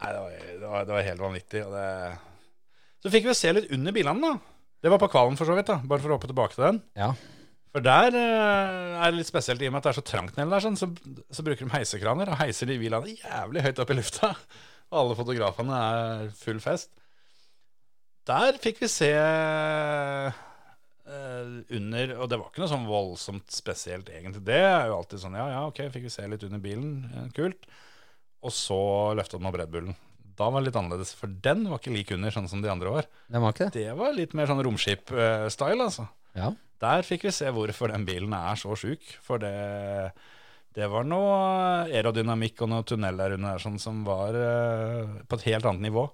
nei, 0.00 0.10
det, 0.12 0.18
var, 0.24 0.32
det, 0.32 0.64
var, 0.64 0.84
det 0.88 0.96
var 0.96 1.06
helt 1.10 1.20
vanvittig. 1.26 1.62
Og 1.68 1.76
det... 1.76 1.86
Så 3.04 3.12
fikk 3.12 3.28
vi 3.28 3.36
se 3.36 3.52
litt 3.56 3.70
under 3.76 3.92
bilene, 3.96 4.20
da. 4.32 4.59
Det 4.80 4.90
var 4.92 5.00
på 5.02 5.10
kvalen, 5.12 5.36
for 5.36 5.44
så 5.48 5.54
vidt. 5.58 5.68
da 5.68 5.80
Bare 5.84 6.00
for 6.02 6.10
å 6.12 6.16
hoppe 6.16 6.30
tilbake 6.30 6.56
til 6.56 6.66
den. 6.70 6.82
ja. 6.98 7.12
For 7.70 7.84
der 7.86 8.10
eh, 8.18 8.96
er 8.98 9.12
det 9.12 9.20
litt 9.20 9.28
spesielt, 9.28 9.60
i 9.62 9.68
og 9.68 9.74
med 9.76 9.78
at 9.78 9.84
det 9.86 9.90
er 9.92 9.98
så 10.00 10.02
trangt 10.08 10.34
nede 10.34 10.50
der, 10.50 10.62
sånn, 10.64 10.74
så, 10.80 10.88
så 11.30 11.44
bruker 11.46 11.68
de 11.68 11.70
heisekraner 11.70 12.32
og 12.32 12.40
heiser 12.40 12.66
de 12.66 12.74
bilene 12.80 13.12
jævlig 13.14 13.62
høyt 13.62 13.78
opp 13.84 13.92
i 13.94 13.96
lufta. 14.00 14.32
Og 14.90 14.96
alle 15.04 15.14
fotografene 15.20 15.76
er 15.78 16.24
full 16.34 16.58
fest. 16.64 16.90
Der 18.26 18.58
fikk 18.58 18.82
vi 18.82 18.88
se 18.90 19.12
eh, 19.14 20.34
under 21.78 22.12
Og 22.18 22.26
det 22.30 22.38
var 22.40 22.50
ikke 22.50 22.64
noe 22.64 22.72
sånn 22.74 22.90
voldsomt 22.90 23.54
spesielt, 23.54 24.10
egentlig. 24.10 24.42
Det 24.50 24.58
er 24.58 24.90
jo 24.90 24.98
alltid 24.98 25.22
sånn 25.22 25.38
ja, 25.38 25.46
ja, 25.54 25.62
ok, 25.70 25.84
fikk 25.94 26.08
vi 26.08 26.12
se 26.16 26.26
litt 26.26 26.46
under 26.50 26.62
bilen. 26.66 26.92
eh, 27.14 27.30
kult. 27.38 27.70
Og 28.42 28.50
så 28.56 28.80
løfta 29.14 29.38
den 29.38 29.46
opp 29.46 29.58
Red 29.62 29.70
Bullen. 29.70 29.94
Da 30.40 30.48
var 30.48 30.62
det 30.62 30.70
litt 30.70 30.80
annerledes, 30.80 31.12
for 31.18 31.32
den 31.44 31.66
var 31.68 31.82
ikke 31.82 31.92
lik 31.92 32.10
under, 32.16 32.32
sånn 32.32 32.48
som 32.48 32.62
de 32.64 32.70
andre 32.72 32.94
var. 32.94 33.08
Det 33.28 33.42
var 33.42 33.54
ikke 33.54 33.68
det? 33.68 33.84
Det 33.84 33.96
var 33.98 34.16
litt 34.16 34.36
mer 34.38 34.48
sånn 34.48 34.62
romskip-style, 34.64 35.84
altså. 35.84 36.06
Ja. 36.38 36.52
Der 36.80 37.04
fikk 37.04 37.26
vi 37.28 37.32
se 37.36 37.50
hvorfor 37.52 37.92
den 37.92 38.06
bilen 38.08 38.32
er 38.36 38.56
så 38.56 38.72
sjuk. 38.78 39.04
For 39.24 39.42
det, 39.42 39.52
det 40.76 40.88
var 40.88 41.04
noe 41.04 41.34
aerodynamikk 41.90 42.64
og 42.64 42.72
noe 42.72 42.86
tunnel 42.88 43.20
der 43.20 43.36
under 43.36 43.56
der, 43.56 43.64
sånn 43.66 43.76
som 43.82 44.00
var 44.06 44.38
eh, 44.38 45.18
på 45.28 45.36
et 45.40 45.46
helt 45.50 45.68
annet 45.68 45.90
nivå. 45.90 46.06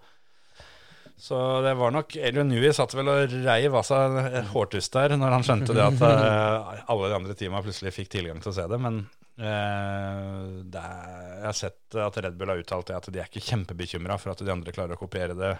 Så 1.16 1.36
det 1.64 1.72
var 1.78 1.94
nok 1.94 2.12
Adrian 2.20 2.48
Newey 2.50 2.74
satt 2.76 2.92
vel 2.94 3.08
og 3.08 3.32
reiv 3.46 3.74
av 3.78 3.86
seg 3.88 4.16
hårtuss 4.52 4.90
der 4.92 5.14
når 5.16 5.32
han 5.38 5.46
skjønte 5.46 5.72
det 5.76 5.84
at 5.86 6.02
eh, 6.04 6.82
alle 6.92 7.08
de 7.08 7.16
andre 7.16 7.36
teama 7.38 7.62
plutselig 7.64 7.94
fikk 7.96 8.10
tilgang 8.12 8.42
til 8.44 8.52
å 8.52 8.56
se 8.58 8.66
det. 8.68 8.78
Men 8.84 8.98
eh, 9.40 10.42
det 10.74 10.82
er, 10.82 11.16
jeg 11.40 11.46
har 11.48 11.56
sett 11.62 11.98
at 12.04 12.20
Red 12.20 12.36
Bull 12.36 12.52
har 12.52 12.60
uttalt 12.60 12.92
det 12.92 12.98
at 12.98 13.08
de 13.14 13.22
er 13.22 13.30
ikke 13.30 13.44
kjempebekymra 13.48 14.18
for 14.20 14.34
at 14.34 14.44
de 14.44 14.52
andre 14.52 14.76
klarer 14.76 14.98
å 14.98 15.00
kopiere 15.00 15.38
det 15.38 15.54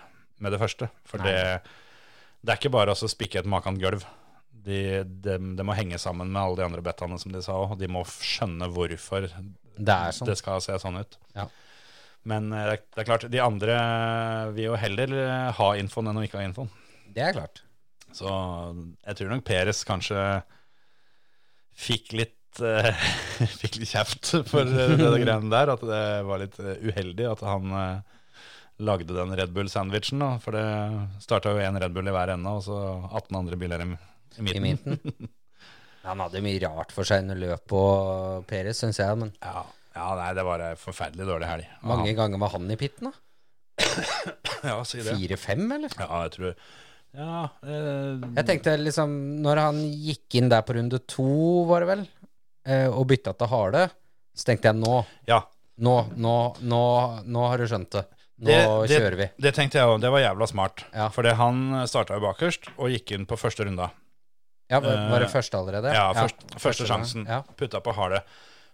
med 0.44 0.52
det 0.52 0.61
første. 0.61 0.90
For 1.09 1.24
det, 1.24 1.36
det 2.44 2.52
er 2.52 2.61
ikke 2.61 2.74
bare 2.76 2.92
å 2.92 3.09
spikke 3.09 3.40
et 3.40 3.48
makant 3.48 3.80
gulv. 3.80 4.04
Det 4.66 5.04
de, 5.24 5.38
de 5.57 5.64
må 5.64 5.76
henge 5.78 5.98
sammen 6.02 6.28
med 6.28 6.42
alle 6.42 6.61
de 6.61 6.66
andre 6.66 6.84
bettaene, 6.84 7.16
som 7.22 7.32
de 7.32 7.40
sa 7.44 7.57
òg. 7.62 7.78
De 7.80 7.88
må 7.88 8.02
skjønne 8.04 8.68
hvorfor 8.74 9.28
Det 9.30 9.96
sånn. 10.18 10.28
det 10.28 10.36
skal 10.40 10.61
se 10.64 10.76
sånn 10.82 11.00
ut. 11.00 11.16
Ja. 11.36 11.48
Men 12.27 12.51
eh, 12.53 12.64
det 12.66 12.74
er- 12.77 12.85
det 12.97 13.03
er 13.05 13.09
klart, 13.11 13.27
de 13.31 13.41
andre 13.45 13.77
vil 14.57 14.68
jo 14.72 14.77
heller 14.83 15.12
eh, 15.22 15.53
ha 15.61 15.68
infoen 15.79 16.11
enn 16.11 16.18
å 16.20 16.24
ikke 16.27 16.41
ha 16.41 16.47
infoen. 16.49 16.70
Det 17.14 17.22
er 17.29 17.37
klart. 17.37 17.62
Så 18.16 18.27
jeg 19.07 19.16
tror 19.18 19.31
nok 19.35 19.45
Peres 19.47 19.85
kanskje 19.87 20.20
fikk 21.77 22.12
litt 22.16 22.61
uh, 22.64 22.89
Fikk 23.61 23.77
litt 23.83 23.91
kjeft 23.93 24.31
for 24.49 24.64
det, 24.68 24.87
det 24.97 25.11
greiene 25.22 25.51
der. 25.53 25.72
At 25.74 25.83
det 25.85 26.03
var 26.29 26.41
litt 26.43 26.57
uheldig 26.61 27.27
at 27.35 27.43
han 27.47 27.74
uh, 27.77 28.01
lagde 28.81 29.12
den 29.16 29.35
Red 29.37 29.53
Bull-sandwichen. 29.57 30.24
For 30.45 30.57
det 30.57 30.66
starta 31.24 31.53
jo 31.55 31.61
én 31.64 31.79
Red 31.81 31.95
Bull 31.97 32.09
i 32.09 32.14
hver 32.16 32.33
ende, 32.37 32.57
og 32.59 32.64
så 32.66 32.79
18 33.11 33.41
andre 33.43 33.61
biler 33.61 33.85
i, 33.85 33.91
i 33.93 34.41
I 34.41 34.61
midten. 34.64 34.97
midten. 34.97 35.33
Han 36.07 36.20
hadde 36.22 36.39
mye 36.45 36.61
rart 36.62 36.93
for 36.95 37.03
seg 37.09 37.24
under 37.24 37.39
løpet 37.41 37.66
på 37.72 37.81
Peres, 38.47 38.79
syns 38.83 39.01
jeg. 39.03 39.16
Men 39.18 39.33
Ja, 39.43 39.64
ja, 39.97 40.09
nei, 40.18 40.30
det 40.36 40.44
var 40.44 40.61
ei 40.61 40.74
forferdelig 40.78 41.26
dårlig 41.28 41.49
helg. 41.49 41.68
Mange 41.88 42.12
ganger 42.18 42.38
var 42.42 42.53
han 42.55 42.70
i 42.70 42.76
pitten, 42.80 43.09
da? 43.11 43.14
Ja, 44.66 44.78
si 44.88 45.03
det. 45.05 45.12
Fire-fem, 45.16 45.66
eller? 45.76 45.92
Ja, 46.01 46.22
jeg 46.26 46.32
tror 46.36 46.55
Ja, 47.16 47.42
eh, 47.64 48.22
Jeg 48.38 48.47
tenkte 48.49 48.72
liksom 48.80 49.12
Når 49.44 49.61
han 49.61 49.78
gikk 49.92 50.36
inn 50.40 50.49
der 50.53 50.64
på 50.66 50.74
runde 50.78 50.99
to, 51.09 51.26
var 51.68 51.84
det 51.84 51.88
vel, 51.90 52.03
eh, 52.66 52.86
og 52.88 53.07
bytta 53.12 53.34
til 53.36 53.51
Harde, 53.53 53.84
så 54.36 54.49
tenkte 54.51 54.70
jeg 54.72 54.80
nå, 54.80 54.97
ja. 55.28 55.42
nå, 55.80 55.94
nå, 56.16 56.34
nå, 56.61 56.82
nå 57.24 57.44
har 57.51 57.61
du 57.62 57.66
skjønt 57.68 57.90
det. 57.99 58.05
Nå 58.36 58.49
Det- 58.51 58.88
det- 58.88 58.99
kjører 59.01 59.16
vi. 59.22 59.28
Det 59.47 59.55
tenkte 59.57 59.78
jeg 59.80 59.88
òg. 59.88 60.01
Det 60.03 60.11
var 60.12 60.20
jævla 60.20 60.47
smart. 60.51 60.84
Ja. 60.92 61.07
Fordi 61.09 61.32
han 61.38 61.62
starta 61.88 62.18
jo 62.18 62.24
bakerst 62.26 62.68
og 62.76 62.90
gikk 62.92 63.12
inn 63.16 63.24
på 63.28 63.38
første 63.40 63.64
runda. 63.64 63.90
Ja, 64.68 64.80
var, 64.80 65.20
det 65.20 65.28
Eh, 65.28 65.32
første 65.32 65.57
allerede? 65.57 65.92
Ja, 65.94 66.12
først, 66.12 66.42
første, 66.53 66.61
første 66.61 66.86
sjansen. 66.90 67.24
Ja. 67.28 67.42
Putta 67.57 67.80
på 67.80 67.94
harde. 67.94 68.20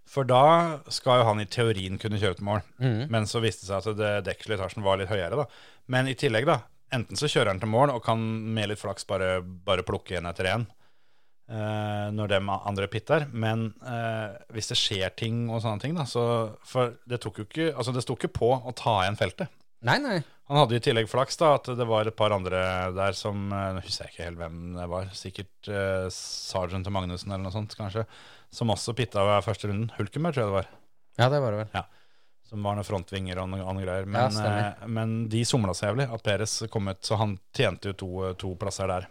For 0.09 0.27
da 0.29 0.83
skal 0.93 1.23
jo 1.23 1.29
han 1.31 1.41
i 1.41 1.49
teorien 1.49 1.99
kunne 2.01 2.19
kjøre 2.21 2.37
til 2.41 2.45
mål. 2.49 2.61
Mm. 2.83 3.07
Men 3.13 3.29
så 3.31 3.41
viste 3.45 3.65
det 3.65 3.71
seg 3.73 3.93
at 3.95 4.01
det- 4.01 4.25
dekkslitasjen 4.29 4.85
var 4.85 4.99
litt 5.01 5.09
høyere, 5.13 5.37
da. 5.37 5.47
Men 5.89 6.09
i 6.09 6.15
tillegg, 6.19 6.47
da. 6.47 6.61
Enten 6.93 7.17
så 7.17 7.31
kjører 7.31 7.55
han 7.55 7.61
til 7.61 7.71
mål 7.73 7.95
og 7.95 8.03
kan 8.05 8.21
med 8.21 8.69
litt 8.69 8.79
flaks 8.83 9.07
bare, 9.09 9.41
bare 9.41 9.83
plukke 9.87 10.19
en 10.19 10.27
etter 10.29 10.51
en 10.51 10.67
eh, 11.49 12.11
når 12.13 12.35
de 12.35 12.41
andre 12.53 12.89
pitter. 12.93 13.27
Men 13.33 13.71
eh, 13.81 14.37
hvis 14.53 14.69
det 14.73 14.77
skjer 14.81 15.15
ting 15.17 15.47
og 15.49 15.63
sånne 15.65 15.81
ting, 15.81 15.97
da, 15.97 16.05
så 16.05 16.25
For 16.69 16.99
det 17.09 17.23
tok 17.25 17.41
jo 17.41 17.49
ikke 17.49 17.71
Altså, 17.73 17.95
det 17.97 18.05
sto 18.05 18.19
ikke 18.19 18.33
på 18.37 18.53
å 18.61 18.75
ta 18.77 19.03
igjen 19.05 19.17
feltet. 19.17 19.49
Nei, 19.83 19.97
nei. 19.99 20.21
Han 20.51 20.59
hadde 20.61 20.77
i 20.77 20.83
tillegg 20.85 21.09
flaks 21.11 21.39
da, 21.41 21.55
at 21.57 21.71
det 21.79 21.87
var 21.89 22.07
et 22.07 22.17
par 22.19 22.35
andre 22.35 22.61
der 22.95 23.17
som 23.17 23.49
eh, 23.49 23.71
Nå 23.73 23.83
husker 23.87 24.05
jeg 24.07 24.13
ikke 24.15 24.29
helt 24.29 24.41
hvem 24.43 24.61
det 24.77 24.89
var. 24.93 25.11
Sikkert 25.17 25.73
uh, 25.73 26.07
Sergeant 26.13 26.87
og 26.91 26.97
Magnussen 26.99 27.33
eller 27.33 27.47
noe 27.47 27.55
sånt, 27.55 27.75
kanskje. 27.79 28.05
Som 28.53 28.71
også 28.75 28.93
pitta 28.97 29.23
ved 29.25 29.45
første 29.47 29.69
runden. 29.71 29.91
Hulkenberg, 29.97 30.37
tror 30.37 30.45
jeg 30.45 30.51
det 30.53 30.59
var. 30.61 30.71
Ja, 31.21 31.29
det 31.33 31.41
var 31.41 31.55
det 31.55 31.63
vel. 31.65 31.85
Som 32.53 32.67
var 32.67 32.77
noen 32.77 32.85
frontvinger 32.85 33.39
og 33.41 33.49
noen 33.49 33.79
greier. 33.81 34.05
Ja, 34.05 34.13
Men, 34.13 34.35
stemmer. 34.37 34.67
eh, 34.83 34.89
men 34.93 35.15
de 35.33 35.41
somla 35.49 35.73
så 35.77 35.87
jævlig 35.89 36.09
at 36.13 36.25
Peres 36.27 36.59
kom 36.73 36.91
ut, 36.93 37.01
så 37.05 37.17
han 37.21 37.39
tjente 37.57 37.93
jo 37.93 37.97
to, 38.03 38.11
to 38.43 38.53
plasser 38.61 38.91
der. 38.93 39.07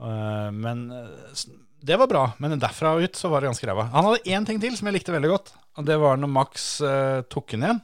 Uh, 0.00 0.48
men 0.56 0.86
eh, 0.96 1.44
det 1.84 1.98
var 2.00 2.08
bra. 2.08 2.22
Men 2.40 2.56
derfra 2.60 2.94
og 2.96 3.04
ut 3.04 3.18
så 3.20 3.28
var 3.28 3.42
det 3.44 3.50
ganske 3.52 3.68
ræva. 3.68 3.88
Han 3.92 4.08
hadde 4.08 4.32
én 4.32 4.46
ting 4.48 4.60
til 4.62 4.76
som 4.78 4.88
jeg 4.88 4.96
likte 4.96 5.12
veldig 5.12 5.32
godt. 5.34 5.52
Og 5.76 5.88
det 5.88 5.98
var 6.00 6.16
når 6.20 6.32
Max 6.32 6.66
uh, 6.84 7.20
tok 7.32 7.52
den 7.52 7.66
igjen. 7.68 7.82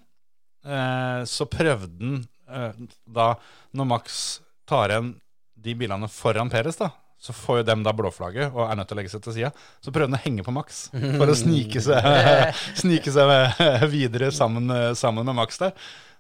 uh, 0.65 1.21
så 1.29 1.45
prøvde 1.49 1.93
han 2.01 2.23
uh, 2.49 2.87
da 3.05 3.35
Når 3.77 3.89
Max 3.93 4.41
tar 4.69 4.93
igjen 4.93 5.13
de 5.59 5.75
bilene 5.75 6.09
foran 6.09 6.49
Peres, 6.53 6.77
da. 6.81 6.89
Så 7.19 7.35
får 7.35 7.61
jo 7.61 7.67
dem 7.67 7.81
da 7.83 7.91
blåflagget 7.99 8.53
og 8.55 8.69
er 8.69 8.77
nødt 8.79 8.89
til 8.91 8.95
å 8.95 8.99
legge 9.01 9.11
seg 9.11 9.23
til 9.25 9.35
sida. 9.35 9.49
Så 9.83 9.91
prøvde 9.95 10.13
han 10.13 10.21
å 10.21 10.23
henge 10.23 10.45
på 10.47 10.55
Max 10.55 10.85
for 11.19 11.31
å 11.31 11.39
snike 11.39 11.83
seg, 11.83 12.13
snike 12.83 13.15
seg 13.15 13.33
videre 13.97 14.31
sammen, 14.35 14.71
sammen 14.99 15.27
med 15.27 15.41
Max 15.41 15.59
der. 15.63 15.75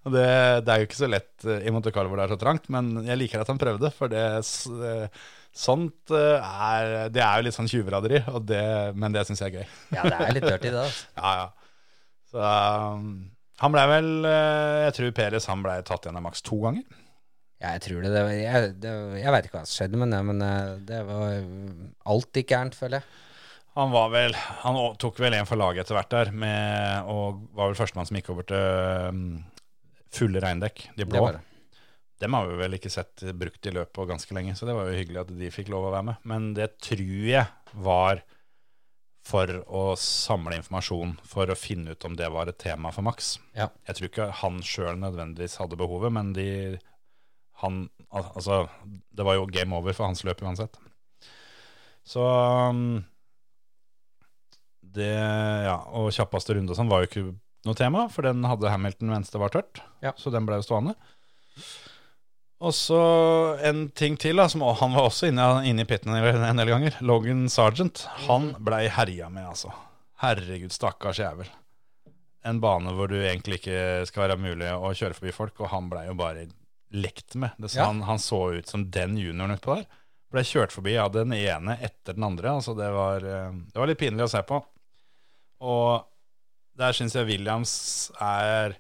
Og 0.06 0.14
det, 0.14 0.28
det 0.64 0.72
er 0.72 0.80
jo 0.80 0.88
ikke 0.88 1.00
så 1.00 1.08
lett 1.10 1.46
eh, 1.46 1.64
i 1.66 1.72
Monte 1.74 1.92
Carlo 1.94 2.12
hvor 2.12 2.20
det 2.20 2.28
er 2.28 2.34
så 2.34 2.40
trangt, 2.40 2.68
men 2.72 2.92
jeg 3.06 3.20
liker 3.20 3.42
at 3.42 3.50
han 3.50 3.60
prøvde. 3.60 3.90
For 3.94 4.12
det, 4.12 4.26
eh, 4.40 5.24
sånt 5.58 6.14
eh, 6.14 6.52
er 6.68 7.08
Det 7.14 7.24
er 7.24 7.40
jo 7.40 7.48
litt 7.48 7.56
sånn 7.56 7.70
tjuvraderi, 7.70 8.22
men 8.98 9.16
det 9.16 9.26
syns 9.28 9.42
jeg 9.42 9.50
er 9.52 9.58
gøy. 9.58 9.74
Ja, 9.96 10.04
det 10.06 10.20
er 10.20 10.36
litt 10.36 10.46
dirty, 10.46 10.70
det. 10.70 10.84
Altså. 10.86 11.10
Ja, 11.18 11.34
ja. 11.42 11.74
Så 12.28 12.44
um, 12.44 13.04
han 13.62 13.72
blei 13.72 13.84
vel 13.88 14.08
Jeg 14.28 14.90
tror 14.98 15.14
Peres 15.16 15.46
han 15.48 15.62
blei 15.64 15.78
tatt 15.80 16.04
igjen 16.04 16.18
av 16.20 16.26
Max 16.26 16.44
to 16.44 16.58
ganger. 16.60 16.84
Ja, 17.58 17.72
jeg 17.74 17.82
tror 17.88 18.04
det. 18.04 18.10
det, 18.14 18.20
var- 18.22 18.36
jeg 18.38 18.74
det, 18.82 18.90
jeg 19.18 19.32
vet 19.34 19.46
ikke 19.48 19.58
hva 19.58 19.64
som 19.66 19.74
skjedde 19.80 19.98
med 19.98 20.12
det, 20.14 20.20
men 20.28 20.42
eh, 20.46 20.76
det 20.86 21.00
var 21.08 21.32
alt 22.12 22.30
gikk 22.38 22.52
gærent, 22.52 22.76
føler 22.78 23.00
jeg. 23.00 23.24
Han 23.78 23.92
var 23.94 24.08
vel 24.10 24.32
Han 24.64 24.78
tok 24.98 25.18
vel 25.22 25.34
en 25.36 25.46
for 25.46 25.58
laget 25.60 25.84
etter 25.84 25.94
hvert 25.98 26.10
der, 26.14 26.30
med, 26.34 27.10
og 27.10 27.44
var 27.54 27.68
vel 27.70 27.78
førstemann 27.78 28.08
som 28.08 28.16
gikk 28.18 28.30
over 28.34 28.46
til 28.48 29.10
um, 29.12 29.20
fulle 30.14 30.40
regndekk, 30.42 30.88
de 30.98 31.06
blå. 31.06 31.28
det. 31.36 31.42
Dem 32.18 32.34
har 32.34 32.48
vi 32.48 32.56
vel 32.58 32.74
ikke 32.74 32.90
sett 32.90 33.22
brukt 33.38 33.66
i 33.70 33.74
løpet 33.74 34.00
av 34.02 34.08
ganske 34.10 34.34
lenge, 34.34 34.56
så 34.58 34.66
det 34.66 34.74
var 34.74 34.88
jo 34.90 34.96
hyggelig 34.98 35.20
at 35.22 35.30
de 35.38 35.50
fikk 35.54 35.68
lov 35.70 35.86
å 35.86 35.92
være 35.94 36.08
med. 36.08 36.24
Men 36.26 36.48
det 36.56 36.72
tror 36.82 37.04
jeg 37.30 37.44
var 37.86 38.24
for 39.28 39.52
å 39.68 39.84
samle 40.00 40.56
informasjon, 40.58 41.12
for 41.28 41.50
å 41.52 41.58
finne 41.58 41.92
ut 41.94 42.06
om 42.08 42.16
det 42.18 42.30
var 42.34 42.50
et 42.50 42.58
tema 42.58 42.90
for 42.94 43.06
Max. 43.06 43.36
Ja. 43.54 43.68
Jeg 43.86 43.98
tror 43.98 44.08
ikke 44.10 44.28
han 44.40 44.58
sjøl 44.66 44.98
nødvendigvis 44.98 45.58
hadde 45.60 45.78
behovet, 45.78 46.10
men 46.16 46.32
de 46.34 46.48
han, 47.62 47.88
Altså, 48.08 48.62
det 49.12 49.24
var 49.26 49.36
jo 49.36 49.48
game 49.52 49.76
over 49.76 49.92
for 49.96 50.08
hans 50.08 50.24
løp 50.24 50.40
uansett. 50.42 50.78
Så 52.08 52.24
um, 52.24 53.02
det 54.80 55.12
Ja, 55.12 55.82
og 55.92 56.12
kjappeste 56.16 56.56
runde 56.56 56.72
og 56.72 56.78
sånn 56.78 56.88
var 56.88 57.04
jo 57.04 57.10
ikke 57.10 57.26
noe 57.68 57.76
tema, 57.76 58.06
for 58.12 58.24
den 58.24 58.46
hadde 58.48 58.72
Hamilton 58.72 59.12
mens 59.12 59.32
det 59.34 59.42
var 59.42 59.52
tørt. 59.52 59.82
Ja. 60.04 60.14
Så 60.16 60.32
den 60.32 60.46
ble 60.48 60.60
jo 60.60 60.66
stående. 60.66 60.96
Og 62.58 62.74
så 62.74 63.00
en 63.62 63.84
ting 63.94 64.16
til, 64.18 64.40
da, 64.40 64.48
som 64.50 64.64
han 64.66 64.94
var 64.96 65.06
også 65.06 65.28
inne, 65.30 65.44
inne 65.68 65.84
i 65.84 65.88
pitten 65.88 66.14
en 66.14 66.58
del 66.58 66.72
ganger. 66.72 66.96
Logan 67.06 67.46
Sargent. 67.52 68.06
Han 68.26 68.50
blei 68.58 68.88
herja 68.90 69.28
med, 69.30 69.46
altså. 69.52 69.70
Herregud, 70.22 70.72
stakkars 70.74 71.20
jævel. 71.22 71.50
En 72.48 72.58
bane 72.62 72.94
hvor 72.96 73.10
du 73.10 73.18
egentlig 73.20 73.60
ikke 73.60 74.06
skal 74.08 74.24
være 74.24 74.40
mulig 74.40 74.72
å 74.74 74.90
kjøre 74.90 75.14
forbi 75.18 75.34
folk, 75.36 75.60
og 75.62 75.70
han 75.74 75.90
blei 75.92 76.08
jo 76.08 76.16
bare 76.18 76.48
lekt 76.90 77.34
med. 77.36 77.50
Det, 77.58 77.68
så 77.72 77.82
Ja. 77.82 77.86
han, 77.90 78.02
han 78.08 78.18
så 78.22 78.40
ut 78.56 78.66
som 78.70 78.86
den 78.90 79.16
junioren 79.20 79.56
utpå 79.56 79.76
der. 79.76 79.86
Ble 80.32 80.42
kjørt 80.44 80.72
forbi 80.74 80.96
av 81.00 81.12
den 81.12 81.32
ene 81.32 81.78
etter 81.84 82.14
den 82.16 82.24
andre. 82.24 82.50
Altså 82.58 82.74
det, 82.76 82.88
var, 82.92 83.24
eh, 83.24 83.52
det 83.72 83.80
var 83.80 83.88
litt 83.90 84.00
pinlig 84.00 84.24
å 84.26 84.30
se 84.32 84.42
på. 84.44 84.58
Og 85.64 86.04
der 86.78 86.92
syns 86.94 87.16
jeg 87.16 87.26
Williams 87.26 87.72
er 88.22 88.76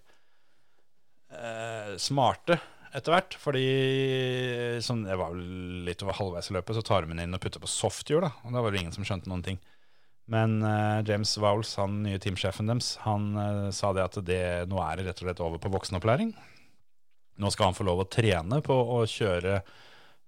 eh, 1.32 1.94
smarte 2.00 2.58
etter 2.94 3.12
hvert. 3.14 3.36
Fordi 3.40 3.64
som 4.84 5.02
det 5.04 5.16
var 5.18 5.32
vel 5.34 5.84
litt 5.88 6.04
over 6.04 6.16
halvveis 6.18 6.50
i 6.52 6.56
løpet, 6.58 6.78
så 6.78 6.84
tar 6.86 7.04
de 7.04 7.12
den 7.14 7.24
inn 7.24 7.36
og 7.36 7.42
putter 7.42 7.62
på 7.62 7.70
softhjul. 7.70 8.22
da. 8.26 8.32
Og 8.44 8.54
da 8.54 8.62
var 8.64 8.72
det 8.74 8.82
ingen 8.84 8.94
som 8.96 9.06
skjønte 9.08 9.30
noen 9.32 9.44
ting. 9.46 9.58
Men 10.28 10.58
eh, 10.60 11.00
James 11.08 11.32
Vowles, 11.40 11.70
han 11.80 12.02
nye 12.04 12.20
teamsjefen 12.20 12.68
deres, 12.68 12.96
han 13.06 13.30
eh, 13.40 13.70
sa 13.72 13.94
det 13.96 14.04
at 14.04 14.18
det, 14.28 14.42
nå 14.68 14.76
er 14.84 15.00
det 15.00 15.06
rett 15.08 15.22
og 15.22 15.28
slett 15.30 15.40
over 15.44 15.62
på 15.62 15.72
voksenopplæring. 15.72 16.34
Nå 17.38 17.50
skal 17.54 17.70
han 17.70 17.76
få 17.78 17.86
lov 17.86 18.02
å 18.02 18.08
trene 18.10 18.60
på 18.64 18.74
å 18.74 19.02
kjøre 19.08 19.60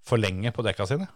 for 0.06 0.20
lenge 0.20 0.52
på 0.54 0.64
dekka 0.66 0.86
sine. 0.88 1.08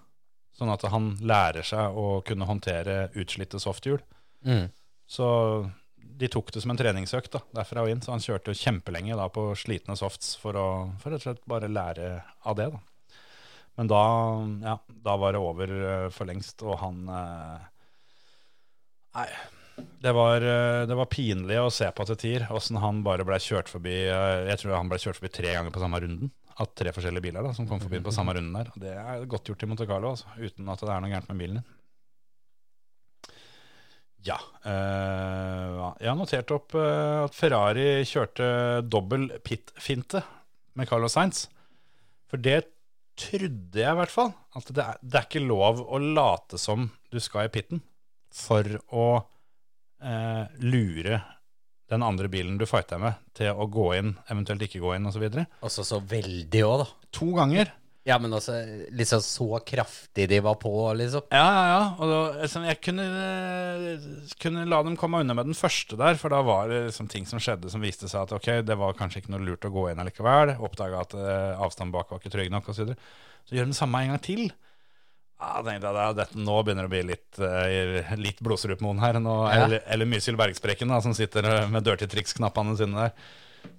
Sånn 0.54 0.70
at 0.70 0.84
han 0.90 1.14
lærer 1.26 1.66
seg 1.66 1.96
å 1.98 2.20
kunne 2.26 2.46
håndtere 2.46 3.08
utslitte 3.18 3.58
softhjul. 3.62 3.98
Mm. 4.46 4.68
Så 5.06 5.26
de 6.14 6.28
tok 6.30 6.52
det 6.54 6.62
som 6.62 6.70
en 6.70 6.78
treningsøkt 6.78 7.32
da, 7.34 7.40
derfra 7.58 7.84
og 7.84 7.90
inn. 7.90 8.02
Så 8.04 8.14
han 8.14 8.22
kjørte 8.22 8.52
jo 8.52 8.60
kjempelenge 8.60 9.18
da 9.18 9.28
på 9.32 9.48
slitne 9.58 9.96
softs 9.98 10.34
for 10.38 10.58
å 10.58 10.66
for 11.02 11.14
rett 11.14 11.24
og 11.24 11.28
slett 11.28 11.46
bare 11.50 11.70
lære 11.70 12.10
av 12.46 12.58
det. 12.58 12.68
da. 12.74 12.82
Men 13.74 13.90
da, 13.90 14.02
ja, 14.62 14.76
da 14.86 15.16
var 15.18 15.34
det 15.34 15.42
over 15.42 15.72
eh, 15.74 16.08
for 16.14 16.30
lengst, 16.30 16.62
og 16.62 16.78
han 16.82 17.08
eh, 17.10 17.70
Nei. 19.14 19.28
Det 19.76 20.12
var, 20.12 20.44
eh, 20.44 20.86
det 20.86 20.94
var 20.94 21.08
pinlig 21.10 21.56
å 21.58 21.70
se 21.72 21.88
på 21.96 22.04
til 22.06 22.18
tider, 22.20 22.46
åssen 22.54 22.78
han 22.82 23.02
bare 23.06 23.24
ble 23.26 23.38
kjørt 23.42 23.70
forbi 23.72 23.94
eh, 24.04 24.44
Jeg 24.50 24.60
tror 24.60 24.76
han 24.76 24.90
ble 24.90 24.98
kjørt 25.00 25.18
forbi 25.18 25.32
tre 25.32 25.54
ganger 25.54 25.74
på 25.74 25.82
samme 25.82 26.00
runden. 26.04 26.32
Av 26.60 26.68
tre 26.78 26.92
forskjellige 26.94 27.24
biler 27.24 27.42
da, 27.42 27.54
som 27.56 27.66
kom 27.66 27.80
forbi 27.82 27.98
på 28.04 28.12
samme 28.14 28.36
runden 28.36 28.54
der. 28.54 28.68
Det 28.78 28.92
er 28.94 29.24
godt 29.30 29.48
gjort 29.50 29.64
i 29.64 29.70
Monte 29.70 29.88
Carlo, 29.90 30.12
altså, 30.14 30.28
uten 30.38 30.68
at 30.70 30.84
det 30.84 30.92
er 30.92 31.02
noe 31.02 31.10
gærent 31.10 31.32
med 31.32 31.40
bilen 31.40 31.58
din. 31.58 31.72
Ja. 34.28 34.38
eh, 34.64 35.80
jeg 36.00 36.08
har 36.12 36.20
notert 36.20 36.54
opp 36.54 36.76
at 36.80 37.34
Ferrari 37.36 37.88
kjørte 38.08 38.46
dobbel 38.86 39.26
pit-finte 39.44 40.22
med 40.78 40.88
Carlos 40.88 41.16
Sainz. 41.18 41.48
For 42.30 42.40
det 42.40 42.62
trodde 43.20 43.82
jeg 43.82 43.90
i 43.90 43.98
hvert 43.98 44.12
fall. 44.14 44.32
At 44.54 44.70
det 44.70 44.84
er, 44.84 45.02
det 45.02 45.18
er 45.18 45.26
ikke 45.28 45.44
lov 45.44 45.82
å 45.82 46.00
late 46.00 46.60
som 46.60 46.88
du 47.12 47.20
skal 47.22 47.48
i 47.48 47.52
pitten 47.52 47.82
for 48.34 48.78
å 48.94 49.06
eh, 50.04 50.58
lure 50.64 51.22
den 51.92 52.02
andre 52.02 52.28
bilen 52.32 52.58
du 52.58 52.66
fighter 52.68 53.00
med, 53.00 53.20
til 53.36 53.52
å 53.52 53.66
gå 53.70 53.90
inn, 53.98 54.14
eventuelt 54.32 54.64
ikke 54.66 54.82
gå 54.82 54.94
inn, 54.96 55.08
osv. 55.10 55.24
Også 55.64 55.84
så 55.86 56.00
veldig 56.00 56.62
òg, 56.66 56.84
da. 56.84 57.08
To 57.18 57.32
ganger. 57.36 57.72
Ja, 58.04 58.18
men 58.20 58.36
også 58.36 58.58
liksom 58.92 59.22
så 59.24 59.46
kraftig 59.64 60.26
de 60.28 60.38
var 60.44 60.58
på, 60.60 60.72
liksom. 60.98 61.24
Ja, 61.32 61.44
ja, 61.44 61.62
ja. 61.70 61.84
Og 61.96 62.10
da, 62.10 62.18
liksom, 62.42 62.66
jeg 62.68 62.80
kunne, 62.84 63.06
kunne 64.42 64.66
la 64.68 64.82
dem 64.84 64.98
komme 65.00 65.22
unna 65.24 65.36
med 65.36 65.48
den 65.48 65.56
første 65.56 65.96
der, 66.00 66.18
for 66.20 66.34
da 66.34 66.42
var 66.44 66.68
det 66.68 66.82
liksom 66.90 67.08
ting 67.12 67.24
som 67.28 67.40
skjedde 67.40 67.72
som 67.72 67.84
viste 67.84 68.10
seg 68.10 68.26
at 68.26 68.34
ok, 68.36 68.50
det 68.68 68.76
var 68.80 68.98
kanskje 68.98 69.22
ikke 69.22 69.32
noe 69.32 69.46
lurt 69.46 69.64
å 69.64 69.72
gå 69.72 69.86
inn 69.88 70.04
allikevel. 70.04 70.52
Oppdaga 70.68 71.00
at 71.06 71.16
eh, 71.16 71.64
avstanden 71.64 71.94
bak 71.96 72.12
var 72.12 72.20
ikke 72.20 72.34
trygg 72.34 72.52
nok, 72.52 72.68
osv. 72.68 72.76
Så, 72.76 72.90
videre. 72.90 73.00
så 73.48 73.56
gjør 73.56 73.70
de 73.70 73.76
det 73.76 73.80
samme 73.80 74.04
en 74.04 74.12
gang 74.12 74.24
til. 74.28 74.44
Ja, 75.40 75.60
tenkte 75.66 75.90
jeg, 75.90 75.96
da, 75.96 76.04
dette, 76.14 76.40
Nå 76.40 76.56
begynner 76.62 76.86
det 76.86 76.90
å 76.90 76.94
bli 76.94 77.02
litt, 77.10 77.40
uh, 77.42 78.14
litt 78.20 78.40
Blodsrud-Moen 78.44 79.02
her. 79.02 79.18
Nå, 79.22 79.34
Ja. 79.48 79.64
Eller, 79.64 79.84
eller 79.90 80.08
Mysil 80.08 80.38
Bergsprekken, 80.40 80.92
da, 80.92 81.00
som 81.04 81.14
sitter 81.16 81.46
eh, 81.50 81.66
med 81.70 81.84
dirty 81.86 82.08
tricks-knappene 82.10 82.76
sine 82.78 83.06
der. 83.06 83.28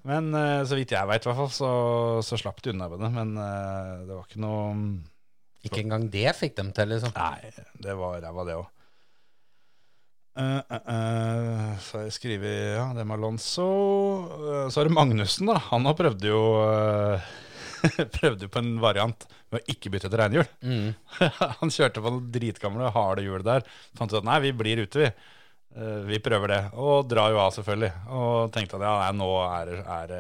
Men 0.06 0.32
eh, 0.36 0.62
så 0.66 0.78
vidt 0.78 0.94
jeg 0.96 1.10
veit, 1.10 1.26
så, 1.26 1.72
så 2.26 2.40
slapp 2.42 2.62
de 2.66 2.74
unna 2.74 2.90
med 2.92 3.04
det. 3.06 3.12
Men 3.16 3.34
det 3.38 4.14
var 4.14 4.24
ikke 4.26 4.42
noe 4.44 4.70
Ikke 5.66 5.84
engang 5.84 6.08
det 6.14 6.32
fikk 6.38 6.58
dem 6.60 6.72
til, 6.76 6.92
liksom. 6.94 7.14
Nei, 7.16 7.52
det 7.82 7.98
var 7.98 8.20
ræva, 8.24 8.48
det 8.48 8.58
òg. 8.60 8.72
Uh, 10.36 10.60
uh, 10.68 10.82
uh, 10.92 11.68
så 11.80 11.96
har 11.96 12.02
jeg 12.10 12.16
skrevet 12.18 12.56
ja, 12.76 12.90
det 12.92 13.06
med 13.08 13.16
Alonso. 13.16 13.70
Så 14.68 14.82
er 14.82 14.90
det 14.90 14.98
Magnussen, 14.98 15.48
da. 15.48 15.56
Han 15.70 15.88
har 15.88 15.96
prøvd 15.96 16.28
jo 16.28 16.42
Prøvde 18.18 18.50
på 18.52 18.62
en 18.62 18.76
variant 18.84 19.26
med 19.54 19.62
å 19.62 19.74
ikke 19.74 19.92
bytte 19.94 20.12
til 20.12 20.22
regnhjul. 20.22 20.50
Mm. 20.66 20.92
han 21.62 21.74
kjørte 21.74 22.04
på 22.04 22.12
noen 22.14 22.30
dritgamle 22.34 22.92
harde 22.96 23.26
hjul 23.26 23.46
der. 23.46 23.66
Fant 23.98 24.14
ut 24.14 24.20
at 24.22 24.28
nei, 24.28 24.42
vi 24.48 24.54
blir 24.58 24.84
ute, 24.86 25.06
vi. 25.06 25.12
Uh, 25.76 26.02
vi 26.08 26.22
prøver 26.24 26.54
det. 26.54 26.62
Og 26.80 27.08
drar 27.12 27.34
jo 27.34 27.42
av, 27.44 27.52
selvfølgelig. 27.56 27.92
Og 28.16 28.54
tenkte 28.56 28.80
at 28.80 28.88
ja, 28.88 28.96
nei, 29.04 29.12
nå 29.20 29.32
er 29.48 29.74
er, 29.84 30.16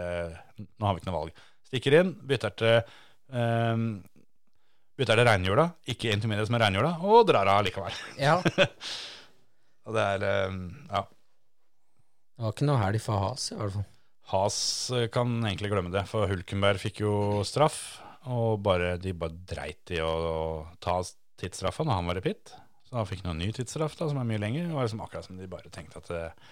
Nå 0.55 0.87
har 0.87 0.95
vi 0.95 1.03
ikke 1.03 1.11
noe 1.11 1.21
valg. 1.21 1.45
Stikker 1.67 1.99
inn, 1.99 2.11
bytter 2.29 2.53
til 2.59 2.77
um, 3.33 3.87
bytter 4.95 5.19
til 5.19 5.27
regnhjula, 5.27 5.65
ikke 5.91 6.13
intermediates 6.13 6.51
med 6.53 6.63
regnhjula, 6.63 6.93
og 7.03 7.25
drar 7.27 7.49
av 7.51 7.65
likevel. 7.67 7.97
Ja. 8.21 8.37
Og 9.85 9.93
det 9.93 10.05
er 10.15 10.49
um, 10.49 10.63
Ja. 10.89 11.03
Det 12.35 12.43
var 12.43 12.55
ikke 12.55 12.67
noe 12.67 12.81
helg 12.81 12.99
for 12.99 13.21
Has, 13.21 13.51
i 13.53 13.55
hvert 13.55 13.75
fall. 13.77 13.85
Has 14.31 14.57
eh, 14.89 15.07
kan 15.13 15.37
egentlig 15.45 15.69
glemme 15.69 15.93
det, 15.93 16.05
for 16.09 16.29
Hulkenberg 16.29 16.81
fikk 16.81 17.03
jo 17.03 17.15
straff, 17.45 17.99
og 18.25 18.57
bare, 18.65 18.95
de 18.97 19.13
bare 19.13 19.37
dreit 19.45 19.93
i 19.93 20.01
å, 20.01 20.65
ta 20.81 20.97
tidsstraffa 21.37 21.85
når 21.85 21.99
han 21.99 22.09
var 22.09 22.19
i 22.19 22.23
pit. 22.25 22.53
Så 22.87 22.97
han 22.97 23.09
fikk 23.09 23.25
noen 23.25 23.41
ny 23.41 23.51
tidsstraff 23.53 23.97
da, 23.99 24.07
som 24.09 24.21
er 24.21 24.29
mye 24.29 24.41
lenger. 24.41 24.71
Var 24.73 24.87
liksom 24.87 25.03
akkurat 25.05 25.27
som 25.27 25.37
de 25.37 25.49
bare 25.49 25.69
tenkte 25.73 26.01
at 26.01 26.09
eh, 26.15 26.47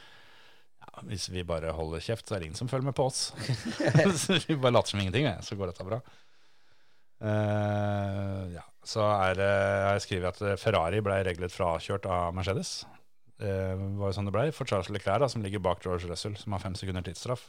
ja, 0.83 1.05
hvis 1.09 1.29
vi 1.33 1.45
bare 1.47 1.73
holder 1.73 2.03
kjeft, 2.03 2.27
så 2.27 2.35
er 2.35 2.43
det 2.43 2.51
ingen 2.51 2.59
som 2.59 2.69
følger 2.69 2.91
med 2.91 2.97
på 2.97 3.07
oss. 3.09 3.31
så 4.21 4.37
vi 4.45 4.59
bare 4.59 4.75
later 4.75 4.93
som 4.93 5.01
ingenting, 5.01 5.29
så 5.41 5.57
går 5.57 5.71
dette 5.71 5.87
bra. 5.87 6.01
Uh, 7.23 8.51
ja, 8.51 8.65
så 8.83 9.05
er, 9.07 9.39
har 9.39 9.93
jeg 9.95 10.03
skrevet 10.09 10.41
at 10.43 10.59
Ferrari 10.59 10.99
ble 11.05 11.21
reglet 11.23 11.53
frakjørt 11.53 12.05
av 12.11 12.35
Mercedes. 12.35 12.81
Det 13.39 13.53
var 13.97 14.11
jo 14.11 14.15
sånn 14.17 14.27
det 14.27 14.33
ble 14.35 14.49
for 14.53 14.69
Charles 14.69 14.91
Leclerc, 14.91 15.23
da, 15.23 15.29
som 15.31 15.45
ligger 15.45 15.63
bak 15.63 15.81
George 15.85 16.09
Russell, 16.09 16.35
som 16.37 16.53
har 16.53 16.61
fem 16.61 16.75
sekunder 16.77 17.05
tidsstraff. 17.05 17.47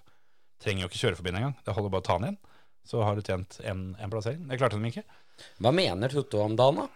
Trenger 0.62 0.84
jo 0.84 0.90
ikke 0.90 1.00
kjøre 1.02 1.18
forbi 1.18 1.32
den 1.32 1.40
engang. 1.42 1.56
Det 1.66 1.74
holder 1.76 1.92
bare 1.94 2.04
å 2.04 2.08
ta 2.08 2.18
den 2.18 2.28
igjen. 2.28 2.38
Så 2.84 3.00
har 3.00 3.16
du 3.16 3.22
tjent 3.24 3.56
en, 3.64 3.80
en 3.98 4.12
plassering. 4.12 4.44
Det 4.50 4.58
klarte 4.60 4.76
de 4.80 4.90
ikke. 4.92 5.04
Hva 5.64 5.72
mener 5.74 6.12
Totto 6.12 6.42
om 6.44 6.54
dagen, 6.58 6.82
da? 6.84 6.86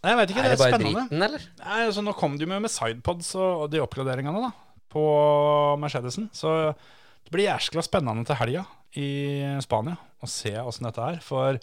Nei, 0.00 0.12
jeg 0.14 0.18
vet 0.20 0.30
ikke, 0.32 0.40
Er 0.40 0.46
det 0.46 0.50
det 0.50 0.54
er 0.54 0.60
bare 0.62 0.72
spennende. 0.78 1.02
driten, 1.10 1.24
eller? 1.26 1.42
Nei, 1.60 1.80
altså 1.90 2.04
Nå 2.06 2.14
kom 2.16 2.36
de 2.40 2.46
jo 2.46 2.60
med 2.64 2.72
sidepods 2.72 3.34
og, 3.36 3.64
og 3.66 3.72
de 3.74 3.82
oppgraderingene 3.84 4.40
da, 4.46 4.52
på 4.94 5.02
Mercedesen. 5.82 6.30
Så 6.32 6.54
det 6.72 7.34
blir 7.34 7.50
jæskla 7.50 7.84
spennende 7.84 8.24
til 8.30 8.38
helga 8.40 8.62
i 8.96 9.08
Spania 9.62 9.98
å 10.24 10.30
se 10.30 10.54
åssen 10.62 10.88
dette 10.88 11.04
er. 11.04 11.20
For 11.22 11.58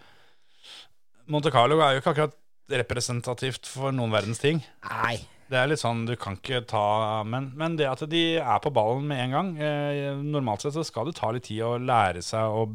Monte 1.32 1.52
Carlo 1.56 1.80
er 1.82 1.96
jo 1.98 2.04
ikke 2.04 2.14
akkurat 2.14 2.38
representativt 2.78 3.68
for 3.72 3.96
noen 3.96 4.14
verdens 4.14 4.40
ting. 4.44 4.62
Nei. 4.86 5.18
Det 5.48 5.56
er 5.56 5.70
litt 5.72 5.80
sånn, 5.80 6.04
du 6.08 6.16
kan 6.20 6.36
ikke 6.36 6.60
ta 6.68 7.24
Men, 7.28 7.52
men 7.56 7.78
det 7.80 7.88
at 7.88 8.04
de 8.12 8.24
er 8.42 8.60
på 8.64 8.72
ballen 8.76 9.06
med 9.08 9.22
en 9.24 9.36
gang 9.36 9.52
eh, 9.64 10.10
Normalt 10.20 10.66
sett 10.66 10.76
så 10.76 10.84
skal 10.84 11.08
det 11.08 11.16
ta 11.20 11.32
litt 11.32 11.48
tid 11.48 11.64
å 11.64 11.78
lære 11.80 12.24
seg 12.26 12.52
å 12.52 12.68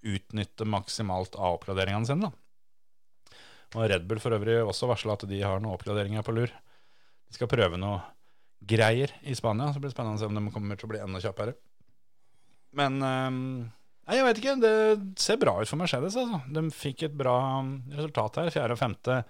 utnytte 0.00 0.64
maksimalt 0.64 1.34
av 1.36 1.58
oppgraderingene 1.58 2.08
sine. 2.08 2.30
da. 2.30 3.36
Og 3.76 3.90
Red 3.90 4.06
Bull 4.08 4.22
for 4.22 4.32
øvrig 4.32 4.54
også 4.62 4.88
varsla 4.88 5.12
at 5.18 5.26
de 5.28 5.42
har 5.44 5.60
noen 5.60 5.74
oppgraderinger 5.74 6.24
på 6.24 6.32
lur. 6.32 6.54
De 7.28 7.36
skal 7.36 7.50
prøve 7.50 7.76
noe 7.76 7.98
greier 8.64 9.12
i 9.28 9.36
Spania, 9.36 9.68
så 9.74 9.82
blir 9.82 9.90
det 9.90 9.96
spennende 9.98 10.16
å 10.16 10.22
se 10.22 10.30
om 10.30 10.38
de 10.38 10.54
kommer 10.54 10.80
til 10.80 10.88
å 10.88 10.92
bli 10.94 11.02
enda 11.04 11.20
kjappere. 11.20 11.52
Men 12.80 12.96
eh, 13.04 13.36
jeg 14.10 14.26
vet 14.26 14.40
ikke. 14.40 14.56
Det 14.62 14.74
ser 15.20 15.38
bra 15.40 15.58
ut 15.60 15.70
for 15.70 15.78
Mercedes. 15.78 16.16
altså. 16.18 16.40
De 16.50 16.64
fikk 16.74 17.04
et 17.06 17.16
bra 17.16 17.36
resultat 17.92 18.40
her. 18.40 18.50
Fjerde 18.54 18.76
og 18.76 18.80
femte 18.80 19.20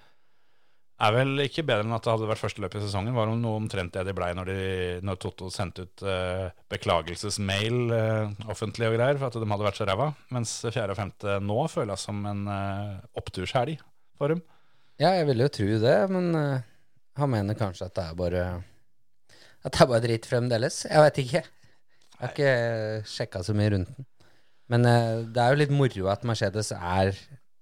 er 1.00 1.14
vel 1.16 1.42
ikke 1.46 1.62
bedre 1.64 1.84
enn 1.86 1.94
at 1.96 2.04
det 2.04 2.12
hadde 2.12 2.28
vært 2.28 2.40
første 2.42 2.60
løp 2.62 2.74
i 2.76 2.80
sesongen. 2.82 3.14
Var 3.16 3.30
noe 3.32 3.56
omtrent 3.56 3.94
det 3.94 4.02
de 4.08 4.12
blei 4.16 4.30
når, 4.36 4.50
de- 4.50 5.00
når 5.06 5.18
Totto 5.22 5.48
sendte 5.52 5.86
ut 5.86 6.02
uh, 6.04 6.50
beklagelsesmail 6.72 7.78
uh, 7.94 8.32
offentlig 8.52 8.88
og 8.90 8.96
greier 8.98 9.20
for 9.20 9.30
at 9.30 9.38
de 9.40 9.48
hadde 9.52 9.66
vært 9.66 9.80
så 9.80 9.86
ræva. 9.88 10.10
Mens 10.34 10.52
fjerde 10.66 10.92
og 10.94 10.98
femte 11.00 11.38
nå 11.44 11.58
føles 11.72 12.04
som 12.08 12.20
en 12.28 12.42
uh, 12.50 12.98
oppturshelg 13.16 13.78
for 14.20 14.34
dem. 14.34 14.42
Ja, 15.00 15.14
jeg 15.16 15.30
ville 15.30 15.46
jo 15.48 15.54
tro 15.56 15.68
det, 15.80 15.96
men 16.12 16.30
uh, 16.36 16.60
han 17.20 17.32
mener 17.32 17.56
kanskje 17.58 17.88
at 17.88 17.96
det 17.96 18.04
er 18.10 18.18
bare 18.20 18.44
At 19.64 19.72
det 19.72 19.80
er 19.86 19.90
bare 19.94 20.04
dritt 20.04 20.28
fremdeles. 20.28 20.82
Jeg 20.88 21.04
vet 21.06 21.22
ikke. 21.24 21.42
Jeg 21.46 22.20
har 22.20 22.34
ikke 22.34 22.54
sjekka 23.08 23.40
så 23.46 23.56
mye 23.56 23.72
rundt 23.72 23.92
den. 23.96 24.06
Men 24.70 24.84
det 24.86 25.40
er 25.40 25.54
jo 25.54 25.58
litt 25.64 25.72
moro 25.74 26.10
at 26.12 26.22
Mercedes 26.28 26.68
er 26.76 27.10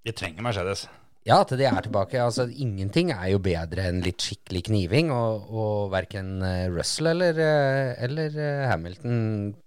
Vi 0.04 0.12
trenger 0.12 0.42
Mercedes. 0.44 0.82
Ja, 1.26 1.40
at 1.42 1.50
de 1.58 1.64
er 1.66 1.82
tilbake. 1.84 2.20
Altså, 2.22 2.46
ingenting 2.48 3.10
er 3.12 3.26
jo 3.32 3.40
bedre 3.42 3.88
enn 3.90 3.98
litt 4.04 4.22
skikkelig 4.24 4.62
kniving, 4.70 5.10
og, 5.12 5.48
og 5.50 5.90
verken 5.92 6.38
eh, 6.46 6.68
Russell 6.72 7.10
eller, 7.10 7.36
eh, 7.42 7.94
eller 8.06 8.36
eh, 8.38 8.66
Hamilton 8.70 9.18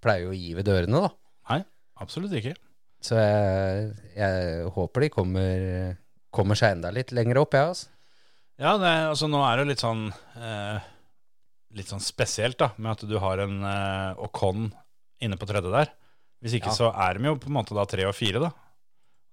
pleier 0.01 0.25
jo 0.25 0.31
å 0.33 0.37
gi 0.39 0.53
ved 0.57 0.65
dørene, 0.69 1.03
da. 1.05 1.11
Nei, 1.51 1.59
absolutt 2.01 2.33
ikke. 2.39 2.55
Så 3.01 3.17
jeg, 3.17 3.91
jeg 4.15 4.65
håper 4.75 5.05
de 5.05 5.11
kommer, 5.13 5.67
kommer 6.33 6.57
seg 6.57 6.77
enda 6.77 6.91
litt 6.93 7.13
lenger 7.13 7.41
opp, 7.43 7.57
jeg, 7.57 7.61
ja, 7.61 7.73
altså. 7.75 7.87
Ja, 8.61 8.73
det, 8.77 8.89
altså 9.09 9.25
nå 9.31 9.39
er 9.41 9.57
det 9.57 9.63
jo 9.63 9.69
litt 9.71 9.81
sånn 9.81 10.01
eh, 10.37 10.89
Litt 11.73 11.87
sånn 11.89 12.01
spesielt 12.03 12.59
da 12.59 12.67
med 12.77 12.91
at 12.91 13.05
du 13.09 13.15
har 13.23 13.39
en 13.41 13.55
eh, 13.65 14.19
Ocon 14.27 14.67
inne 15.23 15.37
på 15.39 15.47
tredje 15.49 15.71
der. 15.71 15.89
Hvis 16.43 16.57
ikke 16.57 16.69
Ja. 16.69 16.75
så 16.77 16.89
er 16.91 17.15
de 17.17 17.29
jo 17.29 17.37
på 17.41 17.47
en 17.49 17.55
måte 17.55 17.73
da 17.77 17.85
tre 17.89 18.03
og 18.09 18.13
fire, 18.17 18.41
da. 18.43 18.49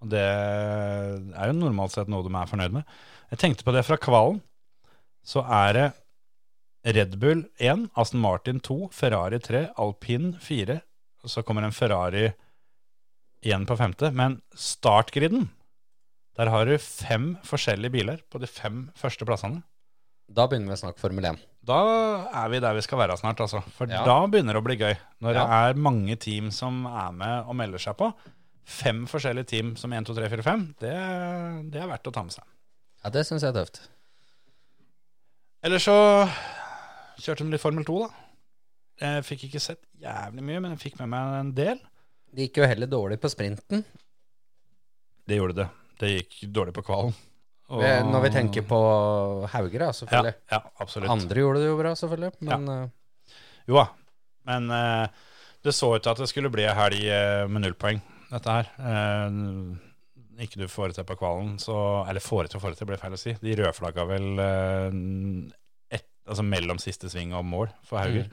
Det 0.05 0.21
er 0.23 1.51
jo 1.51 1.57
normalt 1.59 1.95
sett 1.97 2.11
noe 2.11 2.23
de 2.23 2.31
er 2.35 2.51
fornøyd 2.51 2.75
med. 2.77 2.85
Jeg 3.33 3.41
tenkte 3.43 3.67
på 3.67 3.75
det 3.75 3.85
fra 3.87 3.99
kvalen. 4.01 4.41
Så 5.27 5.43
er 5.45 5.73
det 5.77 5.87
Red 6.97 7.19
Bull 7.21 7.43
1, 7.61 7.89
Aston 7.99 8.23
Martin 8.23 8.61
2, 8.65 8.89
Ferrari 8.95 9.41
3, 9.43 9.65
Alpin 9.77 10.31
4. 10.41 10.79
Og 11.25 11.33
så 11.33 11.43
kommer 11.45 11.67
en 11.67 11.75
Ferrari 11.75 12.29
igjen 13.45 13.67
på 13.69 13.77
femte. 13.79 14.13
Men 14.15 14.39
startgriden, 14.57 15.49
der 16.39 16.53
har 16.55 16.65
du 16.71 16.77
fem 16.79 17.33
forskjellige 17.47 17.93
biler 17.99 18.23
på 18.31 18.39
de 18.41 18.47
fem 18.47 18.87
første 18.97 19.27
plassene. 19.29 19.65
Da 20.29 20.45
begynner 20.47 20.71
vi 20.71 20.77
å 20.77 20.83
snakke 20.85 21.01
Formel 21.03 21.25
1. 21.33 21.39
Da 21.69 21.77
er 22.45 22.49
vi 22.53 22.61
der 22.63 22.77
vi 22.77 22.83
skal 22.85 23.01
være 23.03 23.17
snart, 23.19 23.41
altså. 23.45 23.61
For 23.77 23.89
Ja. 23.91 24.05
da 24.07 24.21
begynner 24.31 24.55
det 24.55 24.63
å 24.63 24.65
bli 24.65 24.77
gøy. 24.77 24.95
Når 25.21 25.35
det 25.35 25.45
er 25.59 25.75
mange 25.75 26.17
team 26.17 26.51
som 26.55 26.87
er 26.87 27.13
med 27.13 27.45
og 27.49 27.57
melder 27.57 27.79
seg 27.83 27.97
på. 27.97 28.13
Fem 28.69 29.05
forskjellige 29.09 29.49
team 29.49 29.75
som 29.81 29.93
1, 29.97 30.05
2, 30.11 30.15
3, 30.19 30.29
4, 30.35 30.45
5. 30.45 30.65
Det, 30.83 30.95
det 31.73 31.81
er 31.83 31.89
verdt 31.89 32.11
å 32.11 32.13
ta 32.15 32.23
med 32.27 32.35
seg. 32.37 32.45
Ja, 33.05 33.13
det 33.15 33.23
syns 33.29 33.45
jeg 33.47 33.55
er 33.55 33.57
tøft. 33.63 33.81
Eller 35.65 35.81
så 35.83 35.95
kjørte 37.19 37.45
de 37.47 37.55
litt 37.55 37.63
Formel 37.63 37.87
2, 37.89 38.01
da. 38.05 38.11
Jeg 38.99 39.25
fikk 39.27 39.47
ikke 39.49 39.63
sett 39.63 39.81
jævlig 40.03 40.43
mye, 40.45 40.61
men 40.65 40.75
jeg 40.75 40.83
fikk 40.85 40.99
med 41.01 41.11
meg 41.15 41.39
en 41.41 41.53
del. 41.57 41.81
Det 42.35 42.49
gikk 42.49 42.61
jo 42.61 42.69
heller 42.69 42.91
dårlig 42.91 43.19
på 43.23 43.31
sprinten. 43.33 43.85
Det 45.29 45.39
gjorde 45.39 45.57
det. 45.63 45.69
Det 46.01 46.11
gikk 46.13 46.37
dårlig 46.55 46.75
på 46.77 46.85
kvalen. 46.91 47.15
Og- 47.69 47.83
Eh, 47.85 48.03
Når 48.03 48.23
vi 48.23 48.31
tenker 48.33 48.63
på 48.65 48.79
Hauger, 49.53 49.79
da, 49.79 49.87
ja, 49.87 49.93
selvfølgelig. 49.93 50.35
ja, 50.51 50.61
absolutt. 50.81 51.11
Andre 51.13 51.41
gjorde 51.43 51.61
det 51.61 51.67
jo 51.69 51.77
bra, 51.77 51.91
selvfølgelig. 51.95 52.33
Men 52.41 52.67
ja. 52.67 52.89
Jo 53.69 53.75
da, 53.77 53.87
men 54.49 54.71
uh, 54.71 55.09
det 55.63 55.75
så 55.77 55.91
ut 55.95 56.03
til 56.03 56.11
at 56.15 56.17
det 56.23 56.29
skulle 56.31 56.49
bli 56.51 56.65
ei 56.65 56.73
helg 56.75 57.03
eh, 57.05 57.47
med 57.47 57.61
null 57.67 57.75
poeng, 57.77 58.01
dette 58.31 58.57
her. 58.59 58.73
Eh, 58.79 60.43
ikke 60.45 60.61
du 60.61 60.69
får 60.71 60.93
på 61.05 61.17
kvalen, 61.19 61.57
så 61.59 62.07
Eller 62.09 62.21
får 62.23 62.45
det 62.45 62.51
til 62.53 62.61
og 62.61 62.63
får 62.63 62.77
ble 62.79 62.87
blir 62.93 63.01
feil 63.03 63.17
å 63.17 63.19
si. 63.21 63.33
De 63.43 63.57
rødflagga 63.59 64.05
vel 64.07 64.29
eh, 64.45 65.97
et, 65.99 66.07
altså 66.29 66.45
mellom 66.47 66.79
siste 66.79 67.11
sving 67.11 67.35
og 67.35 67.45
mål 67.45 67.73
for 67.83 67.99
Hauger. 68.03 68.29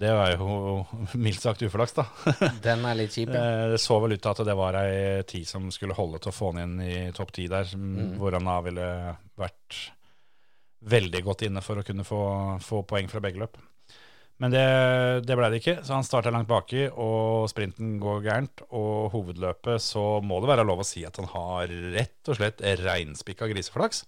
Det 0.00 0.12
var 0.14 0.36
jo 0.36 0.84
mildt 1.24 1.42
sagt 1.42 1.64
uflaks, 1.66 1.96
da. 1.96 2.04
den 2.66 2.84
er 2.86 2.94
litt 2.94 3.10
kjip, 3.16 3.32
ja. 3.34 3.40
Eh, 3.42 3.72
Det 3.74 3.80
så 3.82 3.96
vel 4.04 4.14
ut 4.14 4.22
til 4.22 4.30
at 4.30 4.44
det 4.46 4.54
var 4.58 4.78
ei 4.84 5.22
tid 5.26 5.48
som 5.50 5.66
skulle 5.74 5.96
holde 5.98 6.20
til 6.22 6.30
å 6.30 6.36
få 6.36 6.52
han 6.52 6.62
inn 6.62 6.76
i 6.86 7.10
topp 7.16 7.32
ti 7.34 7.48
der, 7.50 7.66
Mm. 7.74 8.14
hvor 8.20 8.32
han 8.38 8.46
da 8.46 8.60
ville 8.62 8.86
vært 9.40 9.80
veldig 10.80 11.20
godt 11.26 11.42
inne 11.48 11.60
for 11.60 11.76
å 11.80 11.84
kunne 11.84 12.06
få, 12.06 12.20
få 12.64 12.84
poeng 12.88 13.10
fra 13.10 13.20
begge 13.20 13.42
løp. 13.42 13.58
Men 14.40 14.54
det, 14.54 14.64
det 15.28 15.36
ble 15.36 15.50
det 15.52 15.60
ikke, 15.60 15.76
så 15.84 15.98
han 15.98 16.06
starta 16.06 16.32
langt 16.32 16.48
baki, 16.48 16.86
og 16.96 17.44
sprinten 17.52 17.98
går 18.00 18.22
gærent. 18.24 18.64
Og 18.72 19.10
hovedløpet 19.12 19.84
så 19.84 20.04
må 20.24 20.40
det 20.40 20.48
være 20.54 20.64
lov 20.64 20.80
å 20.80 20.88
si 20.88 21.04
at 21.04 21.20
han 21.20 21.28
har 21.34 21.72
rett 21.96 22.32
og 22.32 22.38
slett 22.38 22.64
reinspikka 22.80 23.50
griseflaks. 23.50 24.06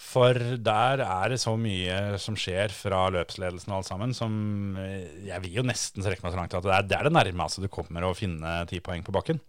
For 0.00 0.34
der 0.34 1.02
er 1.04 1.30
det 1.30 1.38
så 1.42 1.54
mye 1.60 2.18
som 2.22 2.34
skjer 2.38 2.72
fra 2.74 3.04
løpsledelsen 3.14 3.70
og 3.70 3.80
alt 3.80 3.90
sammen, 3.90 4.14
som 4.16 4.32
eh, 4.80 5.26
jeg 5.28 5.44
vil 5.44 5.60
jo 5.60 5.66
nesten 5.66 6.02
strekke 6.02 6.24
meg 6.24 6.34
så 6.34 6.40
langt 6.40 6.54
til 6.54 6.62
at 6.62 6.66
det 6.66 6.74
er 6.74 6.88
det, 6.88 6.98
er 6.98 7.08
det 7.10 7.16
nærmeste 7.18 7.62
du 7.62 7.70
kommer 7.70 8.06
å 8.06 8.16
finne 8.16 8.62
ti 8.70 8.80
poeng 8.82 9.04
på 9.06 9.14
bakken. 9.14 9.42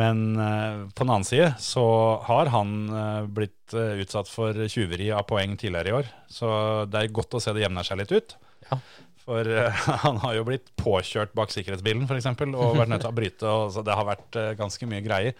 Men 0.00 0.38
uh, 0.38 0.86
på 0.94 1.02
den 1.02 1.10
annen 1.10 1.26
side 1.26 1.48
så 1.58 1.84
har 2.22 2.52
han 2.54 2.74
uh, 2.94 3.26
blitt 3.26 3.74
uh, 3.74 3.98
utsatt 3.98 4.30
for 4.30 4.54
tjuveri 4.70 5.10
av 5.14 5.26
poeng 5.26 5.56
tidligere 5.58 5.90
i 5.90 5.96
år. 6.00 6.12
Så 6.30 6.50
det 6.90 7.02
er 7.02 7.16
godt 7.16 7.34
å 7.34 7.42
se 7.42 7.54
det 7.56 7.64
jevner 7.64 7.86
seg 7.86 7.98
litt 7.98 8.14
ut. 8.14 8.36
Ja. 8.70 8.80
For 9.20 9.46
uh, 9.46 9.80
han 10.04 10.20
har 10.24 10.36
jo 10.38 10.44
blitt 10.48 10.70
påkjørt 10.80 11.34
bak 11.36 11.52
sikkerhetsbilen 11.54 12.06
f.eks. 12.08 12.30
og 12.50 12.78
vært 12.78 12.92
nødt 12.92 13.04
til 13.04 13.12
å 13.12 13.16
bryte. 13.16 13.48
Og, 13.48 13.72
så 13.74 13.84
det 13.86 13.96
har 13.96 14.08
vært 14.08 14.38
uh, 14.38 14.52
ganske 14.58 14.88
mye 14.90 15.02
greier. 15.04 15.34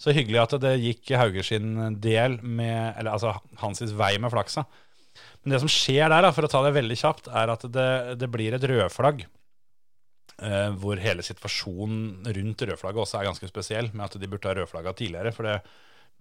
Så 0.00 0.12
hyggelig 0.12 0.42
at 0.42 0.58
det 0.60 0.74
gikk 0.82 1.14
Hauger 1.16 1.46
sin 1.46 1.96
del 2.04 2.34
med 2.44 2.98
Eller 2.98 3.14
altså 3.14 3.30
hans 3.62 3.80
vei 3.96 4.18
med 4.20 4.28
flaksa. 4.34 4.66
Men 5.40 5.54
det 5.54 5.62
som 5.62 5.70
skjer 5.72 6.10
der, 6.12 6.26
da, 6.26 6.34
for 6.36 6.44
å 6.44 6.50
ta 6.52 6.60
det 6.66 6.74
veldig 6.76 6.98
kjapt, 7.00 7.30
er 7.32 7.54
at 7.54 7.64
det, 7.72 7.90
det 8.20 8.28
blir 8.28 8.56
et 8.56 8.68
rødflagg. 8.68 9.24
Uh, 10.36 10.74
hvor 10.82 11.00
hele 11.00 11.24
situasjonen 11.24 12.26
rundt 12.36 12.64
rødflagget 12.68 13.02
også 13.06 13.22
er 13.22 13.30
ganske 13.30 13.48
spesiell, 13.48 13.88
med 13.94 14.04
at 14.10 14.18
de 14.20 14.28
burde 14.28 14.50
ha 14.50 14.58
rødflagga 14.58 14.92
tidligere. 14.98 15.32
For 15.32 15.48
det, 15.48 15.56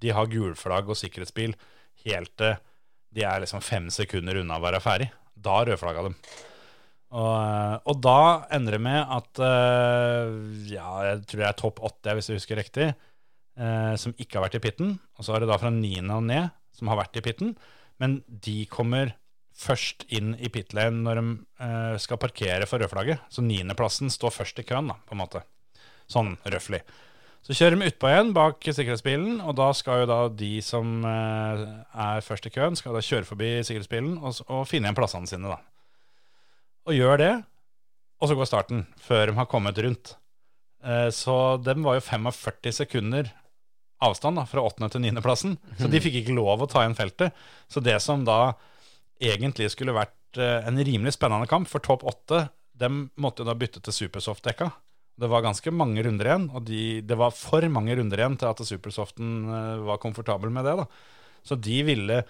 de 0.04 0.14
har 0.16 0.32
gulflagg 0.32 0.88
og 0.88 1.00
sikkerhetsbil 1.00 1.58
helt 2.06 2.32
til 2.40 2.56
de 3.16 3.24
er 3.24 3.44
liksom 3.44 3.64
fem 3.64 3.86
sekunder 3.94 4.42
unna 4.42 4.58
å 4.60 4.64
være 4.64 4.82
ferdig. 4.84 5.08
Da 5.36 5.62
rødflagga 5.68 6.06
dem. 6.08 6.16
Og, 7.16 7.82
og 7.88 8.00
da 8.04 8.18
ender 8.56 8.76
det 8.76 8.82
med 8.84 8.98
at 9.18 9.40
eh, 9.46 10.32
Ja, 10.74 10.90
jeg 11.12 11.22
tror 11.30 11.42
det 11.44 11.50
er 11.50 11.60
topp 11.60 11.80
åtte, 11.86 12.16
hvis 12.18 12.30
jeg 12.32 12.40
husker 12.42 12.60
riktig. 12.60 12.88
eh, 13.56 13.94
som 13.96 14.16
ikke 14.20 14.40
har 14.40 14.48
vært 14.48 14.58
i 14.60 14.64
pitten. 14.66 14.96
Og 15.18 15.28
så 15.28 15.36
er 15.36 15.44
det 15.46 15.52
da 15.52 15.60
fra 15.62 15.72
niende 15.72 16.18
og 16.18 16.26
ned 16.28 16.50
som 16.76 16.90
har 16.92 17.00
vært 17.00 17.16
i 17.20 17.24
pitten. 17.24 17.54
Men 18.04 18.18
de 18.28 18.66
kommer 18.68 19.14
først 19.56 20.04
inn 20.12 20.34
i 20.44 20.50
pit 20.52 20.74
lane 20.76 21.00
når 21.06 21.22
de 21.22 21.28
eh, 21.64 21.96
skal 22.04 22.20
parkere 22.20 22.68
for 22.68 22.84
rødflagget. 22.84 23.24
Så 23.32 23.46
niendeplassen 23.46 24.12
står 24.12 24.34
først 24.36 24.60
i 24.60 24.68
køen, 24.68 24.90
da, 24.92 24.98
på 25.08 25.16
en 25.16 25.22
måte. 25.24 25.46
Sånn 26.12 26.36
røftlig. 26.44 26.82
Så 27.46 27.54
kjører 27.54 27.78
de 27.78 27.88
utpå 27.92 28.10
igjen 28.10 28.32
bak 28.34 28.64
sikkerhetsbilen, 28.66 29.38
og 29.46 29.54
da 29.60 29.68
skal 29.78 30.02
jo 30.02 30.10
da 30.10 30.20
de 30.34 30.52
som 30.66 31.04
eh, 31.06 31.64
er 32.08 32.24
først 32.26 32.48
i 32.50 32.52
køen, 32.56 32.78
skal 32.80 32.96
da 32.98 33.04
kjøre 33.06 33.28
forbi 33.28 33.52
sikkerhetsbilen 33.68 34.16
og, 34.18 34.40
og 34.50 34.64
finne 34.66 34.90
igjen 34.90 34.98
plassene 34.98 35.30
sine, 35.30 35.52
da. 35.54 35.60
Og 36.90 36.98
gjør 36.98 37.22
det, 37.22 37.34
og 38.18 38.32
så 38.32 38.38
går 38.38 38.50
starten, 38.50 38.86
før 39.02 39.30
de 39.30 39.38
har 39.38 39.50
kommet 39.52 39.78
rundt. 39.86 40.16
Eh, 40.82 41.12
så 41.14 41.36
dem 41.62 41.86
var 41.86 42.00
jo 42.00 42.08
45 42.08 42.80
sekunder 42.82 43.30
avstand 44.06 44.42
da, 44.42 44.48
fra 44.50 44.66
åttende 44.66 44.90
til 44.96 45.06
niendeplassen, 45.06 45.60
så 45.78 45.90
de 45.92 46.02
fikk 46.02 46.24
ikke 46.24 46.38
lov 46.38 46.66
å 46.66 46.70
ta 46.72 46.82
igjen 46.82 46.98
feltet. 46.98 47.46
Så 47.70 47.84
det 47.86 48.00
som 48.02 48.26
da 48.26 48.56
egentlig 49.22 49.70
skulle 49.74 49.94
vært 49.96 50.42
eh, 50.42 50.66
en 50.66 50.82
rimelig 50.82 51.14
spennende 51.20 51.50
kamp 51.52 51.70
for 51.70 51.86
topp 51.86 52.10
åtte, 52.10 52.48
dem 52.74 53.06
måtte 53.22 53.46
jo 53.46 53.52
da 53.54 53.56
bytte 53.58 53.86
til 53.86 53.96
Supersoft-dekka. 54.02 54.74
Det 55.16 55.30
var 55.32 55.46
ganske 55.46 55.72
mange 55.72 56.04
runder 56.04 56.28
igjen, 56.28 56.50
og 56.52 56.66
de, 56.68 57.00
det 57.08 57.16
var 57.16 57.32
for 57.32 57.64
mange 57.72 57.96
runder 57.96 58.20
igjen 58.20 58.36
til 58.42 58.50
at 58.50 58.64
Supersoften 58.68 59.36
eh, 59.48 59.84
var 59.88 60.02
komfortabel 60.04 60.52
med 60.52 60.68
det. 60.68 60.76
da. 60.82 60.88
Så 61.46 61.56
de 61.56 61.78
ville 61.88 62.22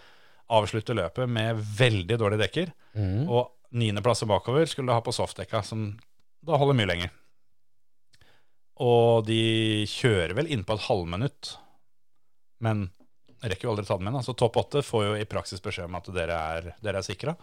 avslutte 0.53 0.93
løpet 0.93 1.29
med 1.31 1.57
veldig 1.79 2.17
dårlige 2.21 2.43
dekker, 2.45 2.73
og 3.25 3.47
niendeplasser 3.75 4.29
bakover 4.29 4.67
skulle 4.69 4.93
ha 4.93 5.01
på 5.01 5.13
softdekka, 5.15 5.63
som 5.65 5.87
da 6.45 6.59
holder 6.61 6.77
mye 6.77 6.89
lenger. 6.91 7.13
Og 8.85 9.25
de 9.25 9.85
kjører 9.89 10.35
vel 10.37 10.51
inn 10.51 10.65
på 10.67 10.75
et 10.75 10.85
halvminutt, 10.85 11.55
men 12.61 12.89
rekker 13.41 13.67
jo 13.67 13.73
aldri 13.73 13.85
ta 13.87 13.97
dem 13.97 14.07
igjen. 14.07 14.19
da. 14.19 14.23
Så 14.27 14.35
topp 14.37 14.59
åtte 14.61 14.83
får 14.85 15.05
jo 15.05 15.15
i 15.17 15.25
praksis 15.29 15.63
beskjed 15.63 15.89
om 15.89 15.97
at 15.97 16.11
dere 16.13 16.37
er, 16.57 16.69
dere 16.83 17.01
er 17.01 17.07
sikra. 17.07 17.33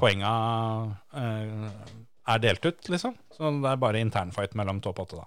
Poenga 0.00 0.32
eh, 1.12 1.68
er 2.34 2.42
delt 2.44 2.64
ut, 2.66 2.88
liksom. 2.92 3.16
Så 3.36 3.50
det 3.62 3.70
er 3.72 3.80
bare 3.82 4.00
internfight 4.02 4.54
mellom 4.58 4.80
topp 4.84 5.02
åtte, 5.04 5.20
da. 5.20 5.26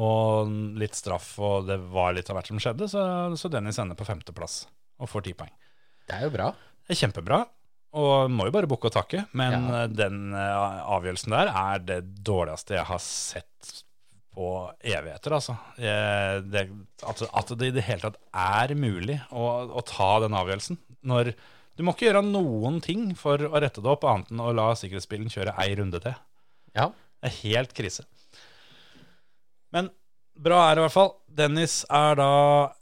Og 0.00 0.50
litt 0.78 0.94
straff, 0.94 1.32
og 1.42 1.66
det 1.66 1.80
var 1.90 2.12
litt 2.14 2.28
av 2.30 2.38
hvert 2.38 2.50
som 2.52 2.60
skjedde, 2.62 2.86
så, 2.92 3.02
så 3.40 3.50
Dennis 3.50 3.78
ender 3.82 3.98
på 3.98 4.06
femteplass 4.06 4.62
og 5.00 5.08
får 5.10 5.24
ti 5.26 5.32
poeng. 5.34 5.50
Det 6.06 6.14
er 6.18 6.26
jo 6.28 6.34
bra. 6.34 6.50
Det 6.86 6.94
er 6.94 7.00
kjempebra, 7.02 7.40
og 7.98 8.30
må 8.30 8.46
jo 8.46 8.54
bare 8.54 8.68
bukke 8.70 8.86
og 8.90 8.94
takke. 8.94 9.24
Men 9.38 9.66
Ja. 9.66 9.84
den 9.90 10.32
eh, 10.36 10.90
avgjørelsen 10.94 11.34
der 11.34 11.50
er 11.50 11.82
det 11.82 12.00
dårligste 12.26 12.76
jeg 12.78 12.86
har 12.86 13.02
sett 13.02 13.72
på 14.30 14.46
evigheter, 14.86 15.34
altså. 15.34 15.56
Jeg, 15.82 16.44
det, 16.54 16.68
at, 17.02 17.24
at 17.34 17.50
det 17.58 17.72
i 17.72 17.74
det 17.80 17.82
hele 17.88 18.04
tatt 18.04 18.20
er 18.30 18.76
mulig 18.78 19.16
å, 19.34 19.48
å 19.74 19.82
ta 19.82 20.12
den 20.22 20.36
avgjørelsen. 20.38 20.78
Når 21.10 21.32
du 21.80 21.86
må 21.86 21.94
ikke 21.94 22.10
gjøre 22.10 22.20
noen 22.26 22.76
ting 22.84 23.14
for 23.16 23.40
å 23.40 23.56
rette 23.56 23.80
det 23.80 23.88
opp, 23.88 24.04
annet 24.04 24.28
enn 24.34 24.42
å 24.44 24.52
la 24.52 24.66
sikkerhetsbilen 24.76 25.32
kjøre 25.32 25.56
ei 25.62 25.72
runde 25.78 26.02
til. 26.04 26.18
Ja. 26.76 26.90
Det 27.20 27.30
er 27.30 27.38
helt 27.40 27.72
krise. 27.76 28.04
Men 29.72 29.88
bra 30.36 30.58
er 30.66 30.76
det 30.76 30.82
i 30.82 30.84
hvert 30.86 30.96
fall. 30.96 31.12
Dennis 31.40 31.78
er 31.88 32.18
da 32.20 32.32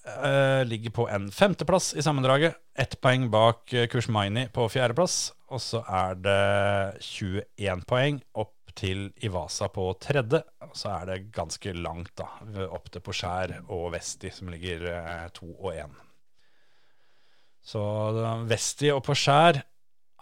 eh, 0.02 0.62
ligger 0.66 0.94
på 0.98 1.06
en 1.14 1.28
femteplass 1.34 1.92
i 1.94 2.02
sammendraget. 2.02 2.58
Ett 2.74 2.98
poeng 3.02 3.28
bak 3.30 3.74
eh, 3.74 3.86
Kushmaini 3.90 4.48
på 4.54 4.66
fjerdeplass. 4.72 5.18
Og 5.54 5.62
så 5.62 5.84
er 5.86 6.18
det 6.22 6.42
21 7.04 7.86
poeng 7.88 8.18
opp 8.38 8.74
til 8.78 9.08
Ivasa 9.26 9.70
på 9.74 9.92
tredje. 10.02 10.42
Og 10.66 10.74
så 10.78 10.96
er 10.96 11.08
det 11.12 11.22
ganske 11.34 11.74
langt 11.78 12.14
da, 12.18 12.28
opp 12.66 12.90
til 12.90 13.02
Porscher 13.06 13.60
og 13.64 13.92
Vesti, 13.94 14.34
som 14.34 14.50
ligger 14.54 14.90
eh, 14.96 15.26
to 15.38 15.50
og 15.54 15.72
én. 15.74 15.98
Så 17.68 17.82
Vesti 18.48 18.88
og 18.94 19.02
Porscher 19.04 19.60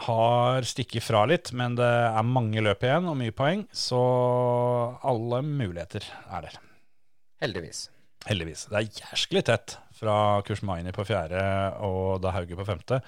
har 0.06 0.66
stikket 0.66 1.04
fra 1.06 1.22
litt, 1.30 1.52
men 1.56 1.76
det 1.78 1.86
er 1.86 2.26
mange 2.26 2.62
løp 2.64 2.82
igjen 2.84 3.06
og 3.08 3.16
mye 3.20 3.34
poeng, 3.36 3.62
så 3.72 4.00
alle 5.06 5.40
muligheter 5.46 6.04
er 6.26 6.48
der. 6.48 6.58
Heldigvis. 7.44 7.86
Heldigvis. 8.26 8.66
Det 8.72 8.80
er 8.80 9.00
jæsklig 9.00 9.44
tett 9.46 9.76
fra 9.94 10.42
Kursmaini 10.44 10.92
på 10.92 11.06
fjerde 11.06 11.40
og 11.86 12.18
da 12.24 12.34
Hauge 12.34 12.58
på 12.58 12.66
femte. 12.66 13.00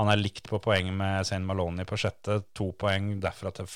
Han 0.00 0.10
er 0.10 0.18
likt 0.18 0.48
på 0.50 0.58
poeng 0.62 0.88
med 0.96 1.28
Zain 1.28 1.44
Maloney 1.46 1.86
på 1.86 1.98
sjette. 2.00 2.40
To 2.56 2.72
poeng 2.78 3.12
derfra 3.22 3.52
til, 3.54 3.68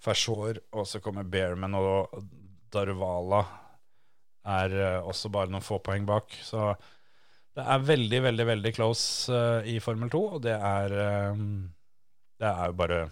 Fershaw, 0.00 0.54
og 0.72 0.86
så 0.88 1.02
kommer 1.04 1.26
Bearman 1.28 1.76
og 1.76 2.14
Darvala 2.72 3.42
er 4.46 4.74
eh, 4.78 5.00
også 5.02 5.30
bare 5.34 5.50
noen 5.50 5.64
få 5.64 5.80
poeng 5.84 6.06
bak. 6.08 6.30
Så 6.46 6.70
det 7.56 7.64
er 7.64 7.84
veldig, 7.88 8.18
veldig, 8.26 8.46
veldig 8.50 8.72
close 8.76 9.32
uh, 9.32 9.64
i 9.64 9.78
Formel 9.80 10.12
2, 10.12 10.22
og 10.36 10.44
det 10.44 10.52
er 10.52 10.92
eh, 10.92 11.42
Det 12.36 12.48
er 12.50 12.68
jo 12.68 12.76
bare 12.76 13.02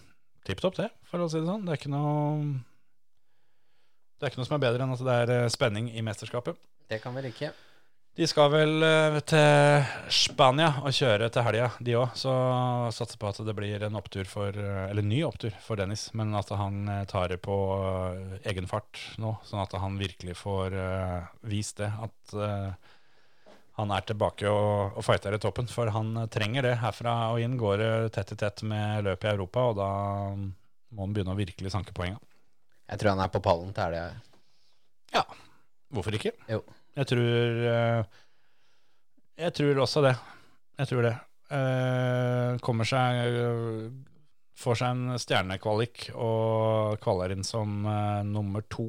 tipp 0.45 0.61
topp, 0.61 0.76
det, 0.82 0.90
for 1.09 1.24
å 1.24 1.28
si 1.32 1.40
det 1.40 1.49
sånn. 1.49 1.62
Det 1.64 1.72
er 1.72 1.80
ikke 1.80 1.92
noe 1.95 2.59
det 4.20 4.28
er 4.28 4.32
ikke 4.32 4.42
noe 4.42 4.49
som 4.49 4.57
er 4.57 4.66
bedre 4.66 4.84
enn 4.84 4.92
at 4.95 5.05
det 5.05 5.14
er 5.22 5.30
eh, 5.32 5.53
spenning 5.53 5.88
i 5.97 6.05
mesterskapet. 6.05 6.59
Det 6.92 6.99
kan 7.01 7.16
vi 7.16 7.24
like. 7.24 7.49
De 8.14 8.26
skal 8.30 8.51
vel 8.53 8.84
uh, 8.84 9.16
til 9.26 9.88
Spania 10.12 10.68
og 10.84 10.92
kjøre 10.95 11.30
til 11.32 11.47
helga, 11.49 11.70
de 11.80 11.97
òg. 11.99 12.12
Så 12.20 12.34
satser 12.95 13.18
på 13.18 13.30
at 13.32 13.40
det 13.49 13.55
blir 13.57 13.82
en 13.88 13.97
opptur 13.99 14.28
for 14.28 14.53
Eller 14.53 15.03
ny 15.03 15.22
opptur 15.26 15.57
for 15.64 15.80
Dennis, 15.80 16.11
men 16.12 16.36
at 16.36 16.53
han 16.53 16.84
tar 17.11 17.32
det 17.32 17.40
på 17.42 17.57
egen 18.45 18.68
fart 18.68 19.01
nå. 19.16 19.38
Sånn 19.49 19.64
at 19.64 19.72
han 19.80 19.97
virkelig 19.99 20.36
får 20.45 20.76
vist 21.49 21.80
det. 21.80 21.90
At 21.90 22.36
han 23.79 23.91
er 23.91 24.05
tilbake 24.07 24.47
og, 24.51 24.95
og 24.99 25.03
fighter 25.07 25.35
i 25.35 25.41
toppen. 25.43 25.66
For 25.70 25.91
han 25.95 26.12
eh, 26.22 26.29
trenger 26.33 26.66
det. 26.68 26.77
Herfra 26.83 27.14
og 27.33 27.43
inn 27.43 27.57
går 27.59 27.81
det 27.83 27.91
tett 28.14 28.35
i 28.37 28.39
tett 28.39 28.62
med 28.70 29.03
løpet 29.09 29.27
i 29.27 29.33
Europa, 29.35 29.64
og 29.72 29.81
da 29.81 29.89
må 30.95 31.03
han 31.07 31.16
begynne 31.16 31.35
å 31.35 31.41
virkelig 31.41 31.72
sanke 31.75 31.95
poenga. 31.97 32.20
Jeg 32.87 33.01
tror 33.01 33.14
han 33.14 33.25
er 33.25 33.33
på 33.33 33.43
pallen 33.43 33.72
til 33.75 33.87
helga. 33.89 34.05
Ja, 35.14 35.25
hvorfor 35.95 36.14
ikke? 36.16 36.35
Jo. 36.51 36.61
Jeg 36.95 37.09
tror 37.11 37.61
eh, 37.75 38.18
Jeg 39.43 39.55
tror 39.59 39.81
også 39.83 40.03
det. 40.05 40.14
Jeg 40.79 40.91
tror 40.91 41.07
det. 41.09 41.14
Eh, 41.55 42.59
kommer 42.64 42.87
seg 42.89 43.18
eh, 43.29 43.87
Får 44.55 44.79
seg 44.79 44.95
en 44.95 45.18
stjernekvalik 45.18 46.12
og 46.14 46.95
kvaler 47.03 47.35
inn 47.35 47.43
som 47.47 47.83
eh, 47.91 48.20
nummer 48.29 48.62
to. 48.70 48.87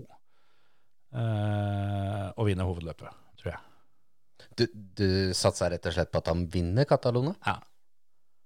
Eh, 1.16 2.28
og 2.38 2.46
vinner 2.46 2.70
hovedløpet. 2.70 3.25
Du, 4.56 4.66
du 4.72 5.08
satser 5.36 5.74
rett 5.74 5.88
og 5.90 5.96
slett 5.96 6.12
på 6.14 6.22
at 6.22 6.32
han 6.32 6.46
vinner 6.52 6.88
Catalona? 6.88 7.36
Ja. 7.46 7.58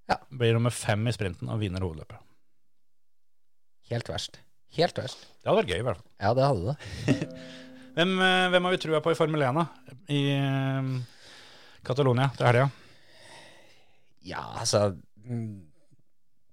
Ja. 0.10 0.18
Blir 0.34 0.55
nummer 0.57 0.74
fem 0.74 1.05
i 1.10 1.14
sprinten 1.14 1.51
og 1.53 1.62
vinner 1.62 1.84
hovedløpet. 1.86 2.18
Helt 3.91 4.10
verst. 4.10 4.39
Helt 4.78 4.97
verst. 5.01 5.22
Det 5.41 5.49
hadde 5.49 5.62
vært 5.64 5.72
gøy, 5.74 5.80
i 5.82 5.86
hvert 5.86 5.99
fall. 6.01 6.10
Ja, 6.22 6.34
det 6.38 6.49
hadde 6.49 6.74
det. 6.74 7.30
Hvem, 7.99 8.12
eh, 8.22 8.49
hvem 8.53 8.66
har 8.68 8.74
vi 8.76 8.78
trua 8.80 8.99
på 9.03 9.12
i 9.12 9.16
Formel 9.18 9.41
1 9.43 9.57
da? 9.57 9.64
i 10.14 10.20
eh, 10.32 10.91
Catalonia 11.84 12.30
til 12.38 12.45
helga? 12.47 12.68
Ja, 14.30 14.43
altså 14.62 14.93
mm, 15.26 15.57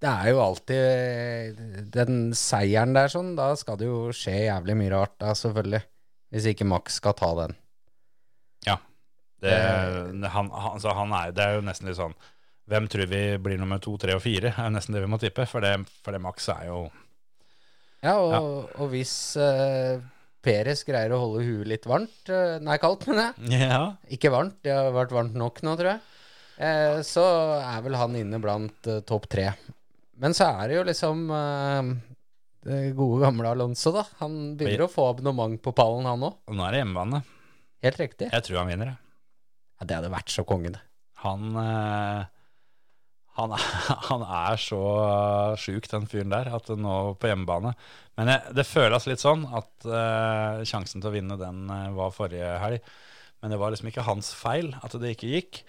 Det 0.03 0.11
er 0.11 0.31
jo 0.33 0.41
alltid 0.43 1.61
Den 1.95 2.33
seieren 2.35 2.97
der 2.97 3.13
sånn, 3.13 3.35
da 3.39 3.51
skal 3.61 3.79
det 3.79 3.87
jo 3.87 4.09
skje 4.17 4.47
jævlig 4.47 4.79
mye 4.81 4.95
rart, 4.97 5.15
da, 5.23 5.37
selvfølgelig. 5.39 5.83
Hvis 6.35 6.49
ikke 6.51 6.67
Max 6.67 6.99
skal 6.99 7.15
ta 7.21 7.31
den. 7.45 7.55
Det, 9.47 10.17
det, 10.23 10.33
han, 10.35 10.51
han, 10.51 10.73
altså 10.77 10.95
han 10.99 11.15
er, 11.17 11.33
det 11.37 11.45
er 11.47 11.57
jo 11.59 11.65
nesten 11.67 11.91
litt 11.91 11.99
sånn 12.01 12.17
Hvem 12.67 12.89
tror 12.91 13.07
vi 13.07 13.23
blir 13.39 13.61
nummer 13.61 13.79
to, 13.79 13.93
tre 14.03 14.17
og 14.19 14.23
fire? 14.25 14.51
er 14.59 14.69
jo 14.69 14.75
nesten 14.75 14.97
det 14.97 15.05
vi 15.05 15.11
må 15.13 15.21
tippe. 15.23 15.45
For 15.47 15.63
det, 15.63 15.77
for 16.03 16.17
det 16.17 16.23
Max 16.25 16.49
er 16.51 16.67
jo 16.73 16.81
Ja, 18.03 18.17
og, 18.19 18.33
Ja. 18.35 18.41
og 18.83 18.91
hvis 18.91 19.13
uh, 19.39 20.03
Peres 20.47 20.83
greier 20.87 21.15
å 21.15 21.21
holde 21.23 21.45
huet 21.47 21.67
litt 21.71 21.87
varmt 21.91 22.31
eh, 22.31 22.59
Nei, 22.63 22.77
kaldt, 22.83 23.07
mener 23.11 23.33
jeg. 23.33 23.63
Ja. 23.67 23.81
Ikke 24.15 24.31
varmt, 24.35 24.61
det 24.67 24.75
har 24.75 24.93
vært 24.95 25.15
varmt 25.15 25.35
nok 25.39 25.63
nå, 25.67 25.73
tror 25.79 25.95
jeg. 25.97 26.05
Eh, 26.63 26.99
så 27.07 27.25
er 27.59 27.81
vel 27.85 27.97
han 27.99 28.15
inne 28.17 28.39
blant 28.43 28.87
eh, 28.91 29.01
topp 29.07 29.27
tre. 29.33 29.49
Men 30.23 30.37
så 30.37 30.47
er 30.55 30.71
det 30.71 30.79
jo 30.79 30.85
liksom 30.89 31.25
eh, 31.35 31.91
det 32.67 32.79
gode 32.99 33.25
gamle 33.27 33.51
Alonso, 33.57 33.93
da. 33.95 34.07
Han 34.23 34.55
begynner 34.59 34.87
å 34.87 34.93
få 34.93 35.09
abonnement 35.11 35.59
på 35.63 35.75
pallen, 35.77 36.07
han 36.09 36.25
òg. 36.31 36.39
Og 36.47 36.57
nå 36.57 36.65
er 36.67 36.77
det 36.77 36.85
hjemmebane. 36.85 37.21
Helt 37.87 38.01
riktig. 38.01 38.31
Jeg 38.33 38.47
tror 38.47 38.63
han 38.63 38.71
vinner, 38.71 38.95
jeg. 38.95 39.03
Ja, 39.77 39.87
det 39.87 39.99
hadde 39.99 40.15
vært 40.15 40.33
så 40.33 40.45
konge, 40.49 40.73
det. 40.77 40.83
Han 41.25 41.57
eh, 41.61 42.25
han 43.37 43.53
han 44.11 44.23
er 44.25 44.61
så 44.61 44.83
sjuk, 45.61 45.89
den 45.93 46.09
fyren 46.09 46.33
der, 46.33 46.49
at 46.57 46.71
nå 46.73 46.97
på 47.21 47.31
hjemmebane 47.31 47.75
Men 48.17 48.33
jeg, 48.33 48.55
det 48.57 48.69
føles 48.69 49.09
litt 49.09 49.21
sånn 49.21 49.45
at 49.53 49.89
uh, 49.89 50.63
sjansen 50.65 51.03
til 51.03 51.11
å 51.11 51.17
vinne 51.17 51.37
den 51.41 51.67
eh, 51.69 51.91
var 51.97 52.15
forrige 52.17 52.55
helg. 52.63 52.95
Men 53.43 53.53
det 53.53 53.59
var 53.61 53.75
liksom 53.75 53.91
ikke 53.91 54.07
hans 54.07 54.33
feil 54.33 54.73
at 54.81 54.97
det 54.97 55.13
ikke 55.13 55.35
gikk. 55.35 55.61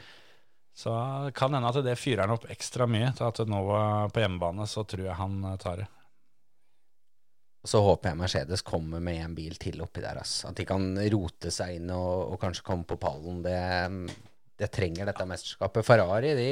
Så 0.78 0.94
kan 1.36 1.58
hende 1.58 1.68
at 1.68 1.82
det 1.84 1.98
fyrer 2.00 2.24
han 2.24 2.38
opp 2.38 2.48
ekstra 2.54 2.88
mye 2.88 3.12
til 3.18 3.28
at 3.28 3.44
nå 3.50 3.62
på 4.14 4.24
hjemmebane 4.24 4.68
så 4.70 4.86
tror 4.88 5.10
jeg 5.10 5.20
han 5.20 5.42
tar 5.60 5.82
det. 5.82 5.88
Og 7.68 7.72
så 7.74 7.82
håper 7.84 8.14
jeg 8.14 8.18
Mercedes 8.22 8.62
kommer 8.64 9.02
med 9.04 9.20
en 9.20 9.34
bil 9.36 9.58
til 9.60 9.82
oppi 9.84 10.00
der. 10.00 10.22
Altså. 10.22 10.48
At 10.48 10.56
de 10.56 10.64
kan 10.70 10.86
rote 11.12 11.52
seg 11.52 11.82
inn 11.82 11.90
og, 11.92 12.32
og 12.32 12.38
kanskje 12.40 12.64
komme 12.64 12.88
på 12.88 12.96
pallen. 13.02 13.42
Det, 13.44 13.58
det 14.62 14.70
trenger 14.72 15.10
dette 15.10 15.26
mesterskapet. 15.28 15.84
Ferrari, 15.84 16.32
de, 16.38 16.48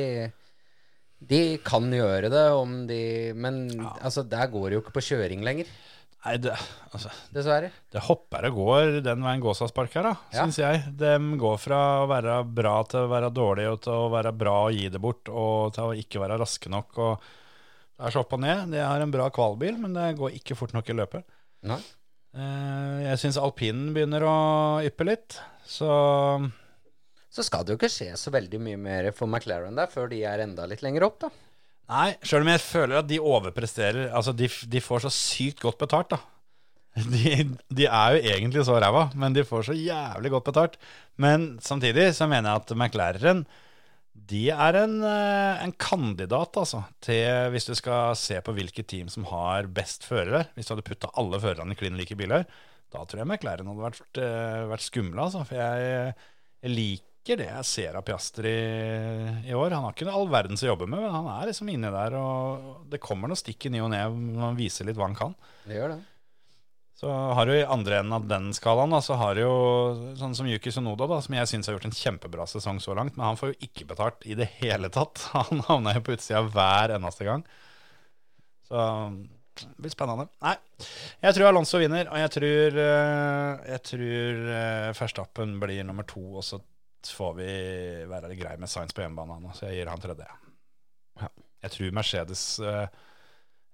de 1.32 1.40
kan 1.64 1.88
gjøre 1.96 2.28
det 2.34 2.44
om 2.52 2.82
de 2.90 3.00
Men 3.32 3.62
altså, 4.02 4.26
der 4.28 4.52
går 4.52 4.68
det 4.68 4.76
jo 4.76 4.84
ikke 4.84 4.98
på 5.00 5.06
kjøring 5.14 5.46
lenger, 5.48 5.72
Nei, 6.26 6.36
det, 6.42 6.56
altså, 6.90 7.12
dessverre. 7.32 7.68
det 7.94 8.02
hopper 8.10 8.48
og 8.50 8.56
går 8.58 8.96
den 9.06 9.22
veien 9.24 9.44
Gåsa 9.44 9.68
sparker, 9.70 10.08
da, 10.08 10.14
Ja. 10.34 10.42
syns 10.44 10.58
jeg. 10.58 10.82
De 10.98 11.16
går 11.40 11.60
fra 11.62 11.82
å 12.02 12.08
være 12.10 12.40
bra 12.50 12.76
til 12.90 13.06
å 13.06 13.12
være 13.12 13.30
dårlig, 13.32 13.68
og 13.70 13.84
til 13.86 13.94
å 13.94 14.08
være 14.10 14.32
bra 14.36 14.56
og 14.66 14.74
gi 14.74 14.88
det 14.90 15.00
bort, 15.04 15.30
og 15.30 15.76
til 15.78 15.92
å 15.92 15.94
ikke 15.96 16.24
være 16.26 16.40
raske 16.42 16.72
nok. 16.74 16.98
og 16.98 17.28
Det 17.96 18.08
er 18.10 18.12
så 18.16 18.22
opp 18.26 18.34
og 18.36 18.42
ned. 18.44 18.74
Det 18.74 18.82
har 18.84 19.00
en 19.04 19.14
bra 19.14 19.30
kvalbil, 19.34 19.78
men 19.80 19.94
det 19.96 20.10
går 20.20 20.34
ikke 20.40 20.58
fort 20.60 20.74
nok 20.76 20.90
i 20.92 20.96
løpet. 20.98 21.24
Nei. 21.66 21.80
Eh, 22.36 22.98
Jeg 23.08 23.22
syns 23.22 23.38
alpinen 23.40 23.94
begynner 23.96 24.26
å 24.28 24.36
yppe 24.84 25.08
litt, 25.08 25.38
så 25.66 25.90
Så 27.32 27.44
skal 27.44 27.66
det 27.66 27.74
jo 27.74 27.80
ikke 27.80 27.92
skje 27.92 28.14
så 28.20 28.32
veldig 28.32 28.60
mye 28.64 28.78
mer 28.80 29.10
for 29.16 29.28
McLaren 29.28 29.76
der 29.76 29.88
før 29.92 30.08
de 30.12 30.22
er 30.24 30.44
enda 30.44 30.66
litt 30.72 30.84
lenger 30.86 31.04
opp, 31.08 31.18
da. 31.26 31.30
Nei, 31.92 32.16
sjøl 32.24 32.46
om 32.46 32.52
jeg 32.54 32.62
føler 32.64 32.98
at 33.02 33.08
de 33.10 33.20
overpresterer 33.22 34.08
Altså, 34.16 34.32
de, 34.34 34.48
de 34.48 34.80
får 34.82 35.04
så 35.06 35.12
sykt 35.14 35.60
godt 35.62 35.78
betalt, 35.84 36.16
da. 36.16 36.22
De, 37.12 37.34
de 37.76 37.86
er 37.92 38.16
jo 38.16 38.22
egentlig 38.32 38.64
så 38.64 38.78
ræva, 38.80 39.10
men 39.20 39.34
de 39.36 39.44
får 39.44 39.66
så 39.68 39.74
jævlig 39.76 40.32
godt 40.32 40.46
betalt. 40.48 40.78
Men 41.20 41.58
samtidig 41.60 42.14
så 42.16 42.24
mener 42.32 42.54
jeg 42.54 42.62
at 42.64 42.72
McLaren 42.80 43.42
de 44.16 44.46
er 44.50 44.78
en, 44.80 44.96
eh, 45.04 45.64
en 45.64 45.74
kandidat, 45.78 46.58
altså, 46.58 46.84
til 47.04 47.52
hvis 47.54 47.68
du 47.68 47.76
skal 47.78 48.16
se 48.18 48.40
på 48.42 48.56
hvilke 48.56 48.86
team 48.88 49.10
som 49.12 49.28
har 49.30 49.68
best 49.68 50.08
førere. 50.08 50.48
Hvis 50.56 50.70
du 50.70 50.74
hadde 50.74 50.88
putta 50.88 51.12
alle 51.20 51.40
førerne 51.44 51.76
i 51.76 51.80
klin 51.80 52.00
like 52.00 52.18
biler, 52.18 52.48
da 52.94 53.04
tror 53.04 53.22
jeg 53.22 53.28
McLaren 53.28 53.70
hadde 53.70 53.86
vært, 53.86 54.22
eh, 54.24 54.64
vært 54.72 54.86
skumle, 54.86 55.28
altså. 55.28 55.44
For 55.46 55.60
jeg, 55.60 56.16
jeg 56.64 56.74
liker 56.74 57.42
det 57.42 57.50
jeg 57.50 57.70
ser 57.70 58.00
av 58.00 58.06
Piastri 58.06 58.56
i 59.46 59.54
år. 59.54 59.76
Han 59.76 59.90
har 59.90 59.94
ikke 59.94 60.10
all 60.14 60.30
verdens 60.32 60.64
å 60.64 60.72
jobbe 60.72 60.88
med, 60.88 61.02
men 61.04 61.14
han 61.14 61.30
er 61.36 61.52
liksom 61.52 61.70
inni 61.74 61.92
der, 61.94 62.18
og 62.18 62.90
det 62.90 63.04
kommer 63.04 63.30
noe 63.30 63.40
stikk 63.40 63.68
i 63.68 63.74
ny 63.76 63.84
og 63.84 63.92
ne 63.94 64.04
når 64.10 64.44
han 64.48 64.60
viser 64.60 64.90
litt 64.90 64.98
hva 64.98 65.10
han 65.10 65.18
kan. 65.18 65.38
Det 65.66 65.80
gjør 65.80 65.96
det. 65.96 66.02
Så 66.96 67.12
har 67.12 67.46
du 67.46 67.52
i 67.52 67.66
andre 67.68 67.98
enden 68.00 68.16
av 68.16 68.28
den 68.28 68.54
skalaen, 68.56 68.94
da, 68.96 69.02
så 69.04 69.18
har 69.20 69.36
du 69.36 69.42
jo 69.42 69.56
sånn 70.16 70.36
som 70.38 70.48
Yuki 70.48 70.72
Sonoda, 70.72 71.10
da, 71.12 71.18
som 71.20 71.34
jeg 71.36 71.50
syns 71.52 71.68
har 71.68 71.76
gjort 71.76 71.88
en 71.90 71.96
kjempebra 71.98 72.46
sesong 72.48 72.78
så 72.80 72.94
langt, 72.96 73.18
men 73.18 73.26
han 73.28 73.40
får 73.40 73.52
jo 73.52 73.68
ikke 73.68 73.88
betalt 73.90 74.24
i 74.24 74.38
det 74.40 74.48
hele 74.62 74.88
tatt. 74.94 75.26
Han 75.36 75.60
havner 75.68 75.98
jo 75.98 76.06
på 76.08 76.16
utsida 76.16 76.46
hver 76.48 76.94
eneste 76.96 77.26
gang. 77.28 77.42
Så 78.64 78.86
det 79.60 79.84
blir 79.84 79.92
spennende. 79.92 80.30
Nei, 80.46 80.54
jeg 81.26 81.36
tror 81.36 81.50
Alonso 81.50 81.82
vinner, 81.84 82.08
og 82.14 82.22
jeg 82.22 82.32
tror, 82.38 82.78
eh, 82.86 83.66
jeg 83.74 83.84
tror 83.90 84.40
eh, 84.54 84.92
Verstappen 84.96 85.58
blir 85.60 85.84
nummer 85.88 86.08
to, 86.08 86.24
og 86.40 86.46
så 86.48 86.62
får 87.06 87.34
vi 87.42 87.50
være 88.08 88.32
litt 88.32 88.40
greie 88.40 88.62
med 88.62 88.72
Science 88.72 88.96
på 88.96 89.04
hjemmebane, 89.04 89.42
nå, 89.44 89.52
så 89.58 89.68
jeg 89.68 89.82
gir 89.82 89.92
han 89.92 90.04
tredje. 90.04 90.30
Ja. 91.20 91.30
Jeg 91.68 91.76
tror 91.76 92.00
Mercedes 92.00 92.46
eh, 92.64 92.88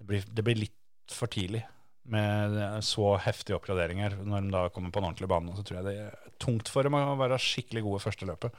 det 0.01 0.09
blir, 0.09 0.25
det 0.25 0.47
blir 0.49 0.59
litt 0.63 1.13
for 1.13 1.29
tidlig 1.29 1.61
med 2.09 2.83
så 2.85 3.15
heftige 3.21 3.57
oppgraderinger. 3.57 4.17
Når 4.25 4.45
de 4.45 4.53
da 4.53 4.67
kommer 4.73 4.93
på 4.93 5.01
en 5.01 5.09
ordentlig 5.11 5.29
bane, 5.31 5.55
så 5.55 5.65
tror 5.65 5.81
jeg 5.81 5.87
det 5.89 5.97
er 6.07 6.37
tungt 6.41 6.71
for 6.71 6.87
dem 6.87 6.97
å 6.97 7.17
være 7.19 7.39
skikkelig 7.41 7.83
gode 7.85 8.03
første 8.03 8.27
løpet. 8.29 8.55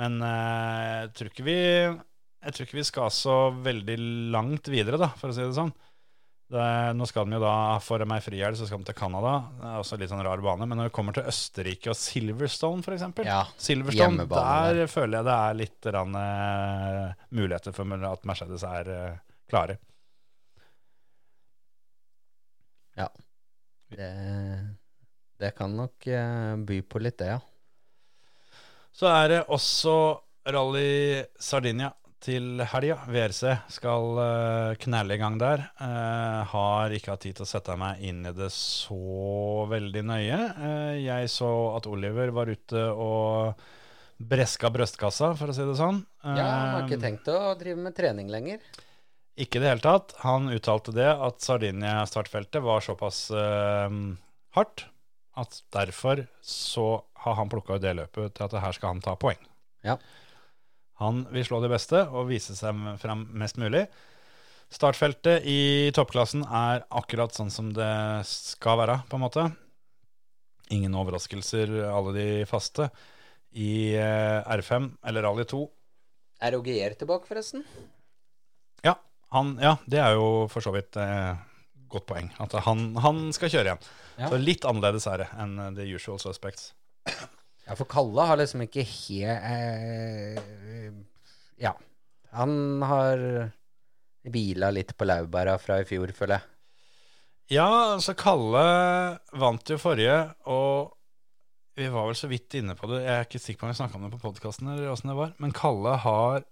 Men 0.00 0.18
eh, 0.24 0.90
jeg, 1.02 1.14
tror 1.16 1.30
ikke 1.32 1.46
vi, 1.46 1.56
jeg 2.42 2.56
tror 2.56 2.68
ikke 2.68 2.80
vi 2.80 2.88
skal 2.88 3.14
så 3.14 3.38
veldig 3.64 3.96
langt 4.34 4.70
videre, 4.72 5.00
da, 5.00 5.12
for 5.18 5.32
å 5.32 5.36
si 5.36 5.44
det 5.44 5.56
sånn. 5.56 5.72
Det, 6.52 6.64
nå 6.98 7.06
skal 7.08 7.24
de 7.24 7.38
jo 7.38 7.40
da, 7.40 7.52
For 7.80 8.02
meg 8.04 8.20
frihelg 8.26 8.58
så 8.58 8.66
skal 8.68 8.82
de 8.82 8.90
til 8.90 8.96
Canada. 8.98 9.38
Det 9.56 9.70
er 9.70 9.78
også 9.80 9.96
litt 10.00 10.10
sånn 10.12 10.24
rar 10.26 10.42
bane. 10.44 10.66
Men 10.68 10.82
når 10.82 10.90
vi 10.90 10.96
kommer 10.98 11.16
til 11.16 11.28
Østerrike 11.30 11.94
og 11.94 11.96
Silverstone, 11.96 12.84
f.eks. 12.84 13.06
Ja, 13.24 13.38
Silverstone, 13.56 14.18
hjemmebane 14.18 14.74
der 14.76 14.90
føler 14.92 15.18
jeg 15.18 15.28
det 15.30 15.38
er 15.38 15.56
litt 15.62 15.88
rann, 15.96 16.18
eh, 16.20 17.22
muligheter 17.32 17.76
for 17.76 18.08
at 18.10 18.28
Mercedes 18.28 18.66
er 18.68 18.92
eh, 18.92 19.16
klare. 19.48 19.78
Det, 23.92 24.10
det 25.40 25.50
kan 25.56 25.74
nok 25.76 26.06
eh, 26.06 26.52
by 26.56 26.82
på 26.88 27.02
litt, 27.02 27.18
det, 27.20 27.32
ja. 27.34 27.40
Så 28.92 29.08
er 29.08 29.28
det 29.32 29.40
også 29.52 29.96
Rally 30.52 31.22
Sardinia 31.40 31.92
til 32.22 32.62
helga. 32.70 32.98
VRC 33.10 33.56
skal 33.72 34.18
uh, 34.18 34.74
knelle 34.82 35.16
i 35.16 35.20
gang 35.20 35.38
der. 35.40 35.64
Eh, 35.82 36.40
har 36.52 36.94
ikke 36.94 37.14
hatt 37.14 37.24
tid 37.24 37.38
til 37.38 37.46
å 37.46 37.50
sette 37.50 37.76
meg 37.80 38.02
inn 38.06 38.22
i 38.28 38.34
det 38.36 38.50
så 38.54 39.66
veldig 39.70 40.04
nøye. 40.06 40.38
Eh, 40.68 41.00
jeg 41.02 41.32
så 41.32 41.50
at 41.76 41.88
Oliver 41.90 42.30
var 42.36 42.52
ute 42.52 42.84
og 42.92 43.64
breska 44.22 44.70
brøstkassa, 44.70 45.32
for 45.38 45.50
å 45.50 45.56
si 45.56 45.66
det 45.66 45.74
sånn. 45.80 46.02
Ja, 46.22 46.46
Han 46.46 46.74
har 46.76 46.86
ikke 46.86 47.00
Eh, 47.00 47.06
tenkt 47.08 47.30
å 47.32 47.54
drive 47.58 47.80
med 47.88 47.96
trening 47.96 48.30
lenger. 48.30 48.62
Ikke 49.40 49.58
i 49.58 49.62
det 49.62 49.70
hele 49.70 49.84
tatt. 49.84 50.12
Han 50.26 50.50
uttalte 50.52 50.92
det 50.92 51.08
at 51.08 51.40
Sardinia-startfeltet 51.40 52.60
var 52.64 52.84
såpass 52.84 53.30
eh, 53.32 53.94
hardt 54.56 54.86
at 55.40 55.62
derfor 55.72 56.26
så 56.44 56.86
har 57.24 57.38
han 57.38 57.48
plukka 57.48 57.78
ut 57.78 57.84
det 57.84 57.94
løpet 57.96 58.34
til 58.36 58.44
at 58.44 58.56
her 58.60 58.76
skal 58.76 58.92
han 58.92 59.00
ta 59.04 59.14
poeng. 59.16 59.40
Ja. 59.86 59.96
Han 61.00 61.24
vil 61.32 61.46
slå 61.46 61.62
de 61.62 61.70
beste 61.72 62.02
og 62.10 62.28
vise 62.28 62.54
seg 62.58 62.82
fram 63.00 63.24
mest 63.40 63.56
mulig. 63.60 63.86
Startfeltet 64.72 65.46
i 65.48 65.90
toppklassen 65.96 66.44
er 66.44 66.84
akkurat 66.92 67.32
sånn 67.36 67.52
som 67.52 67.72
det 67.76 67.92
skal 68.28 68.78
være, 68.80 69.00
på 69.08 69.18
en 69.18 69.24
måte. 69.24 69.46
Ingen 70.72 70.94
overraskelser, 70.96 71.72
alle 71.88 72.14
de 72.16 72.28
faste. 72.48 72.88
I 73.52 73.92
eh, 74.00 74.40
R5, 74.48 74.94
eller 75.08 75.26
Rally 75.28 75.44
2, 75.48 75.64
Er 76.42 76.56
Ogier 76.56 76.94
tilbake, 76.98 77.28
forresten? 77.28 77.60
Ja, 78.82 78.96
han, 79.32 79.56
ja, 79.62 79.76
det 79.88 80.00
er 80.02 80.16
jo 80.18 80.46
for 80.52 80.64
så 80.64 80.72
vidt 80.74 80.98
eh, 81.00 81.32
godt 81.92 82.08
poeng. 82.08 82.28
At 82.42 82.54
han, 82.66 82.90
han 83.00 83.24
skal 83.36 83.52
kjøre 83.52 83.70
igjen. 83.70 83.86
Ja. 84.18 84.28
Så 84.28 84.40
litt 84.40 84.66
annerledes 84.68 85.08
er 85.08 85.24
det 85.24 85.30
enn 85.40 85.56
eh, 85.58 85.72
the 85.78 85.88
usual 85.96 86.20
suspects. 86.22 86.72
Ja, 87.62 87.76
for 87.78 87.88
Kalle 87.88 88.26
har 88.28 88.40
liksom 88.40 88.64
ikke 88.66 88.84
he... 88.84 89.22
Eh, 89.24 90.94
ja. 91.62 91.72
Han 92.36 92.82
har 92.88 93.20
bila 94.22 94.70
litt 94.72 94.96
på 94.96 95.06
laurbæra 95.08 95.58
fra 95.60 95.80
i 95.82 95.86
fjor, 95.88 96.12
føler 96.16 96.38
jeg. 96.38 96.48
Ja, 97.58 97.68
altså 97.94 98.14
Kalle 98.16 98.62
vant 99.36 99.68
jo 99.68 99.76
forrige, 99.80 100.16
og 100.48 100.92
vi 101.76 101.88
var 101.92 102.08
vel 102.08 102.16
så 102.16 102.28
vidt 102.30 102.56
inne 102.60 102.76
på 102.78 102.88
det. 102.90 103.02
Jeg 103.04 103.14
er 103.14 103.26
ikke 103.26 103.40
sikker 103.42 103.60
på 103.60 103.68
om 103.68 103.72
vi 103.72 103.78
snakka 103.80 103.98
om 103.98 104.06
det 104.06 104.14
på 104.14 104.24
podkasten, 104.24 104.70
eller 104.72 104.92
åssen 104.92 105.12
det 105.12 105.18
var. 105.18 105.34
Men 105.42 105.54
Kalle 105.56 105.96
har 106.04 106.44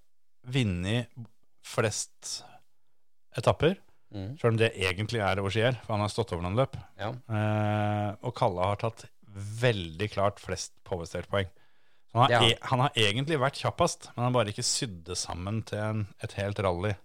vunnet 0.49 1.12
flest 1.66 2.41
etapper, 3.37 3.76
Mm. 4.12 4.37
selv 4.41 4.51
om 4.51 4.57
det 4.59 4.72
egentlig 4.74 5.20
er 5.22 5.39
Augier, 5.39 5.76
for 5.87 5.93
han 5.95 6.01
har 6.01 6.09
stått 6.11 6.33
over 6.33 6.43
noen 6.43 6.57
løp. 6.59 6.74
Ja. 6.99 7.12
Eh, 7.31 8.16
og 8.26 8.35
Kalle 8.35 8.64
har 8.66 8.76
tatt 8.76 9.05
veldig 9.62 10.09
klart 10.11 10.41
flest 10.43 10.72
påvestert 10.85 11.28
poeng. 11.31 11.47
Han 12.12 12.22
har, 12.24 12.31
Ja. 12.31 12.41
e 12.43 12.57
han 12.62 12.81
har 12.81 12.91
egentlig 12.97 13.39
vært 13.39 13.55
kjappest, 13.62 14.09
men 14.16 14.24
han 14.24 14.33
bare 14.33 14.47
ikke 14.51 14.64
sydde 14.66 15.14
sammen 15.14 15.62
til 15.64 15.78
en, 15.78 16.09
et 16.24 16.33
helt 16.33 16.59
rally. 16.59 16.97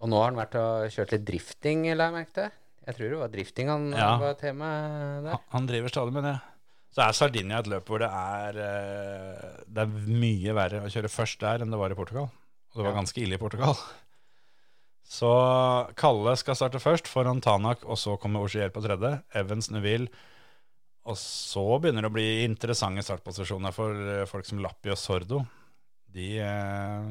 Og 0.00 0.08
nå 0.08 0.16
har 0.18 0.32
han 0.32 0.40
vært 0.40 0.56
og 0.58 0.90
kjørt 0.90 1.12
litt 1.12 1.24
drifting, 1.24 1.84
la 1.94 2.10
jeg 2.10 2.14
merke 2.14 2.32
til. 2.32 2.50
Jeg 2.88 2.96
tror 2.96 3.08
det 3.10 3.18
var 3.20 3.28
drifting 3.28 3.68
han 3.68 3.90
Ja. 3.92 4.16
var 4.18 4.34
tema 4.34 5.22
der. 5.22 5.30
Han, 5.30 5.40
han 5.50 5.66
driver 5.68 5.88
stadig 5.88 6.12
med 6.12 6.24
det. 6.24 6.40
Så 6.92 7.06
er 7.06 7.12
Sardinia 7.12 7.58
et 7.60 7.66
løp 7.68 7.84
hvor 7.86 8.00
det 8.00 8.10
er 8.10 8.58
eh, 8.58 9.62
Det 9.68 9.78
er 9.78 9.86
mye 9.86 10.52
verre 10.58 10.82
å 10.82 10.90
kjøre 10.90 11.06
først 11.08 11.38
der 11.38 11.58
enn 11.62 11.70
det 11.70 11.78
var 11.78 11.92
i 11.92 11.94
Portugal. 11.94 12.32
Og 12.72 12.74
det 12.74 12.82
var 12.82 12.92
Ja. 12.94 12.98
ganske 13.00 13.22
ille 13.22 13.34
i 13.34 13.38
Portugal. 13.38 13.76
Så 15.10 15.30
Kalle 15.98 16.36
skal 16.38 16.54
starte 16.54 16.78
først, 16.82 17.08
foran 17.10 17.42
Tanak, 17.42 17.82
og 17.82 17.98
så 17.98 18.14
kommer 18.20 18.44
Oshier 18.46 18.70
på 18.70 18.82
tredje. 18.84 19.16
Evans 19.34 19.70
Neville. 19.74 20.06
Og 21.10 21.16
så 21.18 21.64
begynner 21.80 22.04
det 22.04 22.10
å 22.12 22.14
bli 22.14 22.28
interessante 22.44 23.02
startposisjoner 23.02 23.74
for 23.74 23.96
eh, 24.14 24.26
folk 24.30 24.46
som 24.46 24.60
Lappi 24.62 24.92
og 24.92 25.00
Sordo. 25.00 25.40
De 26.14 26.28
eh, 26.44 27.08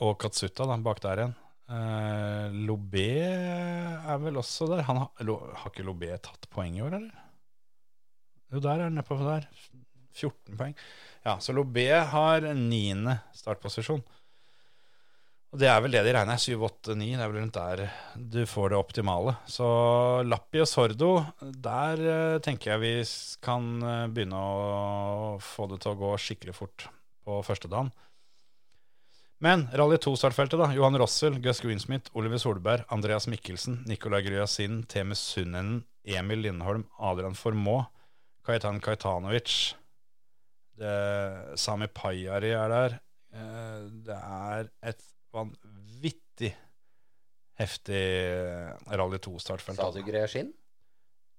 Og 0.00 0.16
Katsuta, 0.22 0.64
da, 0.70 0.78
bak 0.80 1.02
der 1.04 1.20
igjen. 1.24 1.36
Eh, 1.74 2.56
Lobé 2.64 3.10
er 3.26 4.18
vel 4.22 4.40
også 4.40 4.70
der. 4.72 4.86
Han 4.88 5.02
har, 5.02 5.12
Lo, 5.26 5.36
har 5.52 5.68
ikke 5.72 5.84
Lobé 5.84 6.14
tatt 6.16 6.48
poeng 6.54 6.78
i 6.78 6.84
år, 6.86 6.96
eller? 7.02 7.22
Jo, 8.54 8.62
der 8.62 8.78
er 8.78 8.86
han 8.88 8.96
nedpå 8.96 9.20
der. 9.20 9.50
14 10.14 10.56
poeng. 10.56 10.76
Ja, 11.26 11.36
så 11.42 11.52
Lobé 11.52 11.88
har 11.92 12.52
niende 12.56 13.18
startposisjon. 13.36 14.04
Og 15.54 15.60
det 15.62 15.68
er 15.70 15.76
vel 15.84 15.92
det 15.94 16.00
de 16.02 16.12
regner. 16.16 16.40
7, 16.42 16.56
8, 16.66 16.94
9. 16.98 17.12
Det 17.14 17.22
er 17.22 17.30
vel 17.30 17.38
rundt 17.38 17.54
der 17.54 17.82
du 18.34 18.40
får 18.50 18.72
det 18.72 18.78
optimale. 18.80 19.36
Så 19.46 19.66
Lappi 20.26 20.58
og 20.58 20.66
Sordo, 20.66 21.10
der 21.38 22.02
eh, 22.02 22.38
tenker 22.42 22.72
jeg 22.72 22.82
vi 22.82 22.94
kan 23.44 23.68
eh, 23.78 24.08
begynne 24.10 24.40
å 24.40 25.36
få 25.38 25.68
det 25.70 25.78
til 25.84 25.92
å 25.92 26.00
gå 26.00 26.10
skikkelig 26.18 26.56
fort 26.58 26.88
på 27.22 27.38
første 27.46 27.70
dagen. 27.70 27.92
Men 29.46 29.68
Rally 29.78 30.00
2-startfeltet, 30.02 30.58
da. 30.58 30.72
Johan 30.74 30.98
Rossel, 30.98 31.38
Gus 31.44 31.62
Greensmith, 31.62 32.10
Oliver 32.18 32.42
Solberg, 32.42 32.82
Andreas 32.94 33.30
Mikkelsen, 33.30 33.84
Nicolai 33.86 34.24
Gryasin, 34.26 34.82
Teme 34.90 35.14
Sunnenen, 35.18 35.84
Emil 36.02 36.42
Lindholm, 36.48 36.88
Adrian 36.98 37.38
Formå, 37.38 37.78
Kaitan 38.44 38.82
Kaitanovic, 38.82 39.74
Sami 41.54 41.86
Pajari 41.94 42.50
er 42.58 42.74
der. 42.74 43.00
Eh, 43.38 43.90
Det 44.10 44.18
er 44.18 44.70
et 44.82 45.10
vanvittig 45.34 46.54
heftig 47.60 48.02
Rally 48.90 49.20
2-startfelt. 49.22 49.78
Sa 49.78 49.90
du 49.94 50.02
Grøskin? 50.06 50.52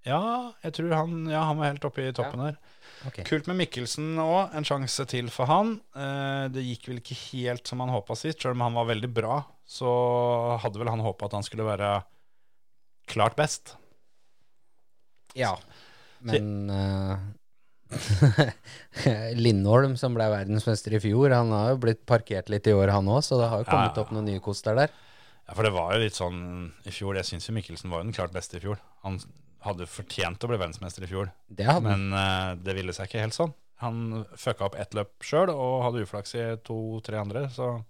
Ja, 0.05 0.53
jeg 0.61 0.75
tror 0.77 0.91
han, 0.93 1.13
ja, 1.31 1.41
han 1.47 1.57
var 1.57 1.71
helt 1.71 1.85
oppe 1.87 2.03
i 2.05 2.13
toppen 2.13 2.43
her. 2.43 2.57
Okay. 3.09 3.25
Kult 3.25 3.47
med 3.49 3.57
Mikkelsen 3.63 4.19
òg. 4.21 4.53
En 4.53 4.67
sjanse 4.67 5.01
til 5.09 5.31
for 5.33 5.49
han. 5.49 5.79
Eh, 5.97 6.45
det 6.53 6.61
gikk 6.61 6.91
vel 6.91 6.99
ikke 7.01 7.17
helt 7.33 7.65
som 7.65 7.81
han 7.81 7.93
håpa 7.93 8.17
sist. 8.17 8.43
Selv 8.43 8.53
om 8.53 8.67
han 8.67 8.77
var 8.77 8.91
veldig 8.91 9.09
bra, 9.15 9.39
så 9.65 9.89
hadde 10.61 10.81
vel 10.81 10.91
han 10.93 11.01
håpa 11.01 11.25
at 11.25 11.39
han 11.39 11.47
skulle 11.47 11.65
være 11.65 11.89
klart 13.09 13.37
best. 13.39 13.73
Ja. 15.35 15.55
Men 16.25 16.69
eh, 16.69 17.25
Lindholm, 19.35 19.95
som 19.99 20.15
ble 20.17 20.27
verdensmester 20.31 20.95
i 20.97 21.01
fjor, 21.03 21.33
han 21.35 21.51
har 21.53 21.73
jo 21.73 21.81
blitt 21.85 22.03
parkert 22.09 22.49
litt 22.51 22.67
i 22.69 22.73
år, 22.75 22.91
han 22.95 23.09
òg, 23.11 23.21
så 23.25 23.39
det 23.41 23.49
har 23.51 23.63
jo 23.63 23.69
kommet 23.69 23.95
Ja. 23.97 24.03
opp 24.03 24.11
noen 24.15 24.25
nye 24.29 24.39
koster 24.43 24.75
der. 24.77 24.93
Ja, 25.47 25.53
For 25.53 25.63
det 25.63 25.73
var 25.75 25.93
jo 25.93 25.99
litt 26.01 26.17
sånn 26.17 26.71
i 26.85 26.89
fjor. 26.91 27.15
Jeg 27.19 27.25
syns 27.29 27.45
jo 27.47 27.53
Mikkelsen 27.53 27.91
var 27.91 28.01
jo 28.01 28.07
den 28.09 28.13
klart 28.17 28.33
beste 28.33 28.57
i 28.57 28.63
fjor. 28.63 28.79
Han 29.03 29.19
hadde 29.61 29.85
fortjent 29.89 30.41
å 30.43 30.47
bli 30.49 30.57
verdensmester 30.57 31.03
i 31.05 31.07
fjor, 31.09 31.31
Det 31.49 31.65
hadde 31.65 31.81
men 31.85 32.13
uh, 32.13 32.55
det 32.55 32.73
ville 32.75 32.93
seg 32.93 33.07
ikke 33.09 33.21
helt 33.21 33.33
sånn. 33.37 33.53
Han 33.81 34.25
fucka 34.39 34.65
opp 34.69 34.75
ett 34.79 34.93
løp 34.95 35.21
sjøl 35.21 35.49
og 35.51 35.83
hadde 35.83 36.05
uflaks 36.05 36.33
i 36.35 36.45
to-tre 36.63 37.17
andre, 37.19 37.49
så 37.49 37.83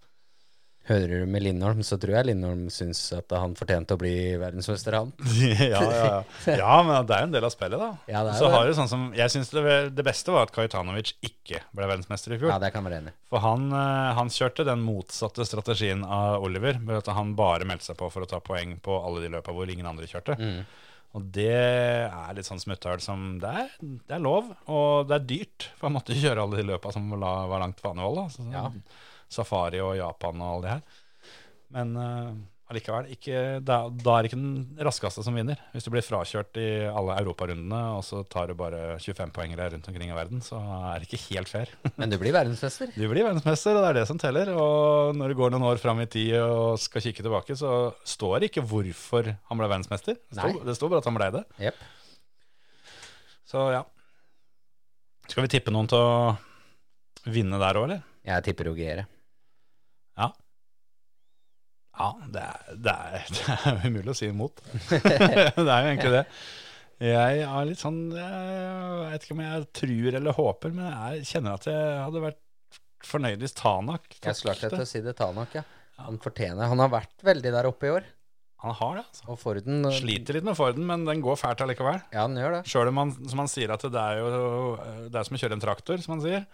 Hører 0.85 1.23
du 1.23 1.29
med 1.33 1.41
Lindholm, 1.41 1.79
så 1.81 1.97
tror 1.97 2.13
jeg 2.19 2.27
Lindholm 2.27 2.67
syns 2.69 2.99
at 3.17 3.33
han 3.33 3.55
fortjente 3.57 3.95
å 3.95 3.99
bli 4.01 4.13
verdensmester, 4.37 4.93
han. 4.99 5.13
ja, 5.41 5.79
ja, 5.81 6.03
ja. 6.45 6.57
ja, 6.59 6.75
men 6.85 7.07
det 7.09 7.15
er 7.15 7.23
jo 7.23 7.29
en 7.31 7.33
del 7.33 7.47
av 7.47 7.53
spillet, 7.55 7.81
da. 7.81 7.87
Ja, 8.05 8.21
det 8.27 8.35
er 8.35 8.37
så 8.37 8.45
det. 8.45 8.53
har 8.53 8.65
du 8.67 8.69
jo 8.69 8.77
sånn 8.77 8.91
som 8.91 9.07
Jeg 9.17 9.33
syns 9.33 9.49
det, 9.49 9.63
det 9.97 10.05
beste 10.05 10.35
var 10.35 10.45
at 10.45 10.53
Kajtanovic 10.53 11.15
ikke 11.25 11.63
ble 11.73 11.89
verdensmester 11.89 12.35
i 12.35 12.39
fjor. 12.41 12.51
Ja, 12.53 12.59
det 12.61 12.69
kan 12.75 12.85
være 12.85 13.01
enig. 13.01 13.15
For 13.33 13.41
han, 13.41 13.65
eh, 13.73 14.11
han 14.19 14.29
kjørte 14.33 14.67
den 14.69 14.85
motsatte 14.85 15.47
strategien 15.49 16.05
av 16.05 16.45
Oliver, 16.45 16.77
med 16.77 17.01
at 17.01 17.09
han 17.17 17.33
bare 17.39 17.65
meldte 17.65 17.89
seg 17.89 17.97
på 17.99 18.11
for 18.13 18.27
å 18.27 18.29
ta 18.29 18.41
poeng 18.45 18.77
på 18.85 18.99
alle 19.01 19.25
de 19.25 19.33
løpa 19.39 19.55
hvor 19.57 19.71
ingen 19.73 19.89
andre 19.89 20.05
kjørte. 20.11 20.37
Mm. 20.37 20.61
Og 21.15 21.27
det 21.31 21.49
er 21.55 22.33
litt 22.35 22.45
sånn 22.45 22.59
smutthull 22.59 22.99
som 23.01 23.37
det 23.39 23.51
er, 23.63 23.73
det 23.79 24.17
er 24.17 24.21
lov, 24.21 24.49
og 24.67 25.07
det 25.09 25.17
er 25.17 25.27
dyrt. 25.29 25.69
For 25.79 25.87
han 25.87 25.95
måtte 25.95 26.17
kjøre 26.19 26.43
alle 26.43 26.59
de 26.59 26.65
løpa 26.67 26.91
som 26.93 27.07
var 27.15 27.57
langt 27.61 27.79
fanevoll. 27.81 28.21
da. 28.21 28.29
Så, 28.33 28.45
Ja. 28.51 28.69
Safari 29.31 29.81
og 29.83 29.95
Japan 29.99 30.41
og 30.41 30.51
alle 30.51 30.65
de 30.65 30.73
her. 30.75 31.01
Men 31.75 31.95
uh, 31.97 32.35
allikevel, 32.71 33.09
ikke, 33.13 33.39
da, 33.65 33.77
da 33.89 34.13
er 34.15 34.25
det 34.25 34.31
ikke 34.31 34.39
den 34.39 34.85
raskeste 34.87 35.23
som 35.25 35.35
vinner. 35.37 35.59
Hvis 35.73 35.85
du 35.85 35.91
blir 35.93 36.05
frakjørt 36.05 36.57
i 36.61 36.67
alle 36.89 37.17
europarundene, 37.21 37.81
og 37.97 38.03
så 38.07 38.23
tar 38.31 38.49
du 38.49 38.55
bare 38.57 38.97
25 39.01 39.33
poengere 39.35 39.67
rundt 39.73 39.89
omkring 39.91 40.09
i 40.09 40.17
verden, 40.17 40.41
så 40.45 40.59
er 40.91 41.01
det 41.01 41.09
ikke 41.09 41.21
helt 41.27 41.51
fair. 41.51 41.73
Men 41.99 42.13
du 42.13 42.17
blir 42.21 42.33
verdensmester. 42.35 42.93
Du 42.95 43.05
blir 43.05 43.21
verdensmester, 43.25 43.77
og 43.77 43.85
det 43.85 43.91
er 43.91 43.99
det 43.99 44.07
som 44.09 44.21
teller. 44.21 44.53
Og 44.55 45.17
når 45.17 45.33
det 45.33 45.39
går 45.41 45.53
noen 45.53 45.67
år 45.69 45.81
fram 45.81 46.01
i 46.01 46.09
tid 46.09 46.37
og 46.41 46.79
skal 46.81 47.05
kikke 47.05 47.25
tilbake, 47.25 47.57
så 47.59 47.75
står 48.15 48.39
det 48.39 48.51
ikke 48.51 48.65
hvorfor 48.65 49.29
han 49.35 49.61
ble 49.61 49.69
verdensmester. 49.69 50.17
Det 50.17 50.39
står, 50.39 50.63
det 50.65 50.77
står 50.79 50.93
bare 50.95 51.05
at 51.05 51.11
han 51.11 51.19
ble 51.19 51.31
det. 51.37 51.45
Yep. 51.67 51.83
Så 53.45 53.69
ja. 53.75 53.83
Skal 55.29 55.45
vi 55.45 55.53
tippe 55.53 55.73
noen 55.73 55.89
til 55.89 56.01
å 56.01 57.29
vinne 57.33 57.61
der 57.61 57.77
òg, 57.77 57.87
eller? 57.89 58.01
Jeg 58.25 58.45
tipper 58.45 58.73
Ogiere. 58.73 59.05
Ja. 61.95 62.11
Det 62.35 62.43
er, 62.43 62.77
det 62.85 62.93
er, 62.93 63.25
det 63.35 63.57
er 63.71 63.81
umulig 63.87 64.13
å 64.13 64.17
si 64.17 64.29
imot. 64.29 64.61
det 64.91 65.11
er 65.17 65.55
jo 65.55 65.91
egentlig 65.91 66.13
det. 66.17 66.25
Jeg 67.05 67.39
er 67.43 67.65
litt 67.67 67.81
sånn 67.81 67.97
Jeg 68.15 68.99
vet 69.11 69.25
ikke 69.25 69.35
om 69.35 69.41
jeg 69.43 69.63
tror 69.75 70.17
eller 70.21 70.37
håper, 70.37 70.75
men 70.77 70.85
jeg 70.87 71.25
kjenner 71.33 71.57
at 71.57 71.65
jeg 71.67 71.97
hadde 71.99 72.21
vært 72.23 72.41
fornøyd 73.05 73.41
hvis 73.43 73.55
Tanak 73.57 74.05
tok 74.13 74.29
Jeg 74.29 74.39
skulle 74.39 74.69
til 74.71 74.83
å 74.85 74.87
si 74.87 75.01
det 75.03 75.15
Tanak, 75.19 75.57
ja. 75.59 75.65
Han 76.05 76.21
fortjener 76.23 76.71
Han 76.71 76.79
har 76.83 76.93
vært 76.93 77.25
veldig 77.27 77.51
der 77.51 77.67
oppe 77.67 77.89
i 77.89 77.91
år. 77.97 78.07
Han 78.63 78.73
har 78.79 78.95
det, 78.97 79.03
altså. 79.11 79.25
Og 79.29 79.39
Forden 79.41 79.89
Sliter 79.93 80.37
litt 80.37 80.47
med 80.47 80.55
Forden, 80.57 80.85
men 80.87 81.03
den 81.05 81.21
går 81.23 81.37
fælt 81.37 81.61
allikevel. 81.65 81.99
Ja, 82.15 82.23
han 82.23 82.39
gjør 82.39 82.57
det. 82.57 82.61
Sjøl 82.71 82.89
om 82.89 83.01
han, 83.03 83.11
som 83.29 83.43
han 83.43 83.51
sier 83.51 83.73
at 83.75 83.83
det 83.83 84.01
er 84.01 84.21
jo 84.21 84.29
Det 85.11 85.19
er 85.19 85.27
som 85.27 85.37
å 85.37 85.41
kjøre 85.43 85.57
en 85.59 85.65
traktor, 85.65 86.01
som 86.01 86.15
han 86.15 86.23
sier. 86.23 86.47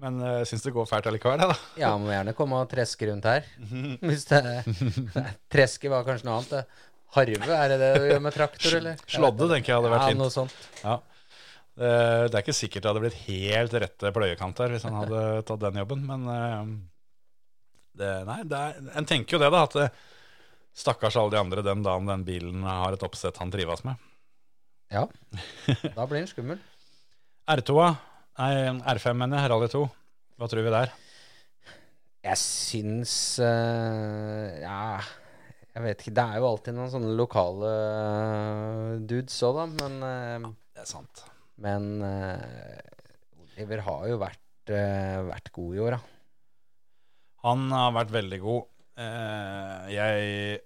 Men 0.00 0.16
jeg 0.24 0.46
syns 0.48 0.62
det 0.64 0.72
går 0.72 0.86
fælt 0.88 1.08
allikevel, 1.10 1.42
da. 1.44 1.56
Ja, 1.82 1.90
må 2.00 2.08
gjerne 2.12 2.32
komme 2.38 2.60
og 2.62 2.70
treske 2.72 3.08
rundt 3.10 3.26
her. 3.28 3.44
Hvis 4.06 4.24
det 4.30 4.40
Treske 5.52 5.90
var 5.92 6.06
kanskje 6.08 6.28
noe 6.30 6.38
annet. 6.40 6.54
det. 6.56 6.86
Harve, 7.16 7.54
er 7.56 7.72
det 7.72 7.78
det 7.82 7.90
du 7.98 8.04
gjør 8.06 8.20
med 8.22 8.34
traktor, 8.36 8.74
eller? 8.78 9.00
Slådde 9.10 9.48
tenker 9.50 9.72
jeg 9.72 9.80
hadde 9.80 9.88
vært 9.92 10.04
ja, 10.04 10.10
fint. 10.12 10.20
noe 10.22 10.30
sånt. 10.34 10.54
Ja. 10.84 10.92
Eh, 11.80 12.22
Det 12.30 12.36
er 12.38 12.44
ikke 12.44 12.54
sikkert 12.54 12.84
det 12.84 12.90
hadde 12.92 13.02
blitt 13.02 13.18
helt 13.26 13.74
rette 13.82 14.12
pløyekant 14.14 14.62
her 14.62 14.74
hvis 14.76 14.86
han 14.86 14.96
hadde 15.00 15.22
tatt 15.48 15.64
den 15.64 15.80
jobben, 15.82 16.04
men 16.06 16.28
eh, 16.36 16.70
det, 18.00 18.12
Nei, 18.28 18.38
det 18.46 18.60
er, 18.68 18.78
en 19.00 19.08
tenker 19.10 19.36
jo 19.36 19.42
det, 19.42 19.50
da. 19.52 19.64
At 19.66 19.74
det, 19.80 19.88
stakkars 20.80 21.16
alle 21.18 21.34
de 21.34 21.40
andre 21.42 21.64
den 21.66 21.82
dagen 21.82 22.06
den 22.08 22.22
bilen 22.28 22.62
har 22.62 22.94
et 22.94 23.02
oppsett 23.02 23.40
han 23.42 23.50
trives 23.50 23.82
med. 23.84 23.98
Ja. 24.94 25.02
Da 25.96 26.06
blir 26.06 26.22
han 26.22 26.30
skummel. 26.30 26.62
R2, 27.50 27.74
da? 27.74 27.90
Nei, 28.40 28.70
R5, 28.88 29.18
mener 29.20 29.36
jeg. 29.36 29.50
Rally 29.52 29.66
2. 29.68 29.80
Hva 30.40 30.46
tror 30.48 30.64
vi 30.64 30.70
der? 30.72 30.92
Jeg 32.24 32.40
syns 32.40 33.12
uh, 33.44 34.46
Ja, 34.62 34.96
jeg 35.74 35.82
vet 35.84 36.00
ikke. 36.00 36.14
Det 36.16 36.24
er 36.24 36.40
jo 36.40 36.46
alltid 36.48 36.76
noen 36.78 36.88
sånne 36.92 37.12
lokale 37.18 37.72
eh, 37.74 38.94
dudes 39.10 39.36
òg, 39.44 39.60
da. 39.60 39.66
Men, 39.76 39.98
eh, 40.08 40.48
Det 40.72 40.86
er 40.86 40.88
sant. 40.88 41.22
men 41.60 41.90
uh, 42.00 43.44
Oliver 43.44 43.84
har 43.84 44.08
jo 44.08 44.16
vært, 44.24 44.72
vært 44.72 45.52
god 45.52 45.76
i 45.76 45.84
år, 45.84 45.98
da. 45.98 46.00
Han 47.44 47.68
har 47.72 47.92
vært 47.96 48.16
veldig 48.16 48.40
god. 48.40 48.66
Jeg 49.92 50.60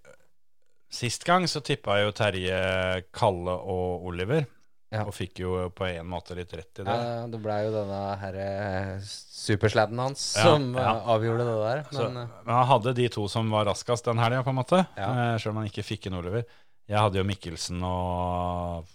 Sist 0.94 1.26
gang 1.26 1.46
så 1.50 1.62
tippa 1.62 2.00
jo 2.04 2.14
Terje 2.14 2.58
Kalle 3.14 3.54
og 3.74 4.06
Oliver. 4.10 4.46
Ja. 4.94 5.04
Og 5.08 5.14
fikk 5.16 5.40
jo 5.42 5.54
på 5.74 5.88
en 5.88 6.06
måte 6.06 6.36
litt 6.38 6.52
rett 6.54 6.80
i 6.80 6.86
det. 6.86 6.94
Ja, 6.94 7.24
det 7.30 7.40
blei 7.42 7.60
jo 7.66 7.72
denne 7.74 8.00
her 8.20 8.36
eh, 8.38 8.90
supersladden 9.04 9.98
hans 9.98 10.26
Ja, 10.38 10.44
som 10.46 10.68
eh, 10.78 11.08
avgjorde 11.14 11.46
det 11.48 11.56
der. 11.60 11.82
Men 11.88 11.98
Så, 11.98 12.10
men 12.14 12.54
han 12.54 12.68
hadde 12.70 12.94
de 12.96 13.08
to 13.16 13.26
som 13.32 13.50
var 13.52 13.66
raskest 13.68 14.06
den 14.06 14.22
helga, 14.22 14.44
på 14.46 14.54
en 14.54 14.60
måte. 14.60 14.84
Eh, 14.94 15.34
selv 15.42 15.54
om 15.54 15.62
han 15.62 15.70
ikke 15.72 15.86
fikk 15.86 16.06
inn 16.08 16.18
Oliver. 16.20 16.46
Jeg 16.86 17.00
hadde 17.00 17.18
jo 17.18 17.26
Mikkelsen 17.26 17.82
og 17.88 18.86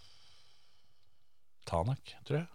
Tanak, 1.70 2.16
tror 2.26 2.42
jeg. 2.42 2.48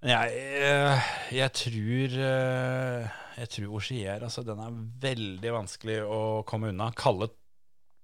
Men 0.00 0.14
jeg, 0.14 0.44
eh, 0.64 1.08
jeg 1.36 1.52
tror 1.52 2.14
eh, 2.24 3.08
Jeg 3.36 3.50
tror 3.52 3.74
Ogier 3.76 4.22
altså, 4.24 4.40
Den 4.46 4.62
er 4.64 4.78
veldig 5.02 5.52
vanskelig 5.58 5.98
å 6.08 6.20
komme 6.48 6.70
unna. 6.72 6.88
Kalle 6.96 7.28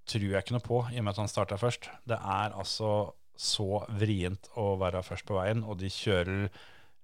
tror 0.07 0.27
jeg 0.29 0.45
ikke 0.45 0.55
noe 0.55 0.63
på, 0.63 0.83
i 0.93 1.01
og 1.01 1.07
med 1.07 1.15
at 1.15 1.23
han 1.25 1.31
starta 1.31 1.57
først. 1.59 1.89
Det 2.07 2.19
er 2.21 2.53
altså 2.55 2.91
så 3.37 3.83
vrient 4.01 4.51
å 4.59 4.75
være 4.81 5.05
først 5.07 5.27
på 5.29 5.37
veien, 5.39 5.63
og 5.65 5.79
de 5.81 5.91
kjører 5.93 6.49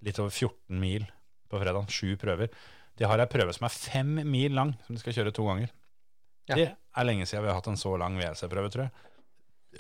litt 0.03 0.19
over 0.23 0.33
14 0.33 0.81
mil 0.83 1.07
på 1.53 1.61
fredag. 1.61 1.89
Sju 1.93 2.17
prøver. 2.21 2.51
De 2.99 3.09
har 3.09 3.23
ei 3.23 3.31
prøve 3.31 3.55
som 3.57 3.69
er 3.69 3.75
fem 3.77 4.19
mil 4.29 4.57
lang, 4.57 4.75
som 4.87 4.97
de 4.97 5.03
skal 5.03 5.17
kjøre 5.21 5.35
to 5.37 5.47
ganger. 5.49 5.73
Ja. 6.51 6.59
Det 6.59 6.69
er 6.73 7.07
lenge 7.07 7.27
siden 7.29 7.45
vi 7.45 7.53
har 7.53 7.61
hatt 7.61 7.71
en 7.71 7.81
så 7.81 7.95
lang 8.01 8.19
WC-prøve, 8.21 8.73
tror 8.73 8.89
jeg. 8.89 9.09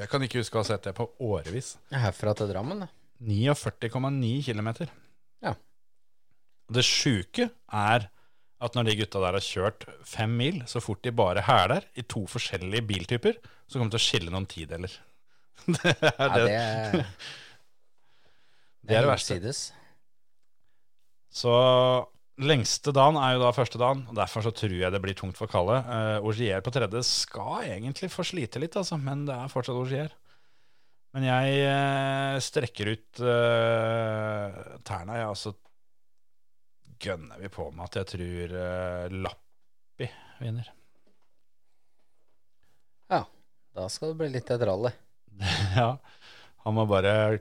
Jeg 0.01 0.09
kan 0.09 0.25
ikke 0.25 0.41
huske 0.41 0.57
å 0.57 0.63
ha 0.63 0.69
sett 0.71 0.87
det 0.87 0.95
på 0.97 1.09
årevis. 1.21 1.75
herfra 1.93 2.33
til 2.39 2.49
Drammen, 2.49 2.87
da. 2.87 2.89
49,9 3.23 4.41
km. 4.47 4.71
Ja. 5.45 5.53
Det 6.73 6.85
sjuke 6.87 7.51
er 7.69 8.09
at 8.63 8.77
når 8.79 8.89
de 8.89 8.99
gutta 9.03 9.21
der 9.23 9.37
har 9.37 9.45
kjørt 9.45 9.87
fem 10.07 10.33
mil, 10.39 10.63
så 10.71 10.81
fort 10.83 11.03
de 11.05 11.13
bare 11.15 11.43
hæler 11.45 11.85
i 11.99 12.05
to 12.07 12.25
forskjellige 12.31 12.87
biltyper, 12.89 13.39
så 13.67 13.79
kommer 13.79 13.91
det 13.91 13.99
til 13.99 14.03
å 14.03 14.07
skille 14.07 14.35
noen 14.35 14.49
tideler. 14.49 14.95
det 15.77 15.93
er 15.93 16.13
Ja, 16.19 16.29
det. 16.37 16.49
det, 16.49 17.07
Det 18.83 18.97
er 18.99 19.05
det 19.05 19.13
verste. 19.13 19.37
Sides. 19.39 19.61
Så 21.33 21.53
lengste 22.43 22.93
dagen 22.95 23.19
er 23.21 23.37
jo 23.37 23.45
da 23.45 23.53
første 23.55 23.79
dagen, 23.81 24.03
og 24.11 24.17
derfor 24.19 24.45
så 24.45 24.53
tror 24.55 24.75
jeg 24.75 24.93
det 24.93 25.01
blir 25.05 25.17
tungt 25.17 25.39
for 25.39 25.51
Kalle. 25.51 25.79
Uh, 25.87 26.27
Ogier 26.27 26.65
på 26.65 26.73
tredje 26.75 27.05
skal 27.07 27.69
egentlig 27.77 28.11
få 28.13 28.27
slite 28.27 28.61
litt, 28.63 28.77
altså, 28.77 28.99
men 29.01 29.25
det 29.29 29.37
er 29.37 29.53
fortsatt 29.53 29.79
Ogier. 29.79 30.13
Men 31.13 31.29
jeg 31.29 31.63
uh, 31.69 32.37
strekker 32.43 32.93
ut 32.97 33.23
uh, 33.23 34.79
tærne, 34.89 35.21
jeg, 35.21 35.31
og 35.31 35.39
så 35.39 35.55
gønner 37.03 37.41
vi 37.43 37.51
på 37.53 37.69
med 37.71 37.85
at 37.87 38.01
jeg 38.01 38.11
tror 38.15 38.57
uh, 38.57 39.17
Lappi 39.23 40.09
vinner. 40.43 40.73
Ja, 43.13 43.25
da 43.77 43.89
skal 43.93 44.13
det 44.13 44.21
bli 44.23 44.31
litt 44.35 44.51
et 44.51 44.67
rally. 44.67 44.93
ja, 45.78 45.89
han 46.64 46.74
må 46.76 46.85
bare 46.91 47.41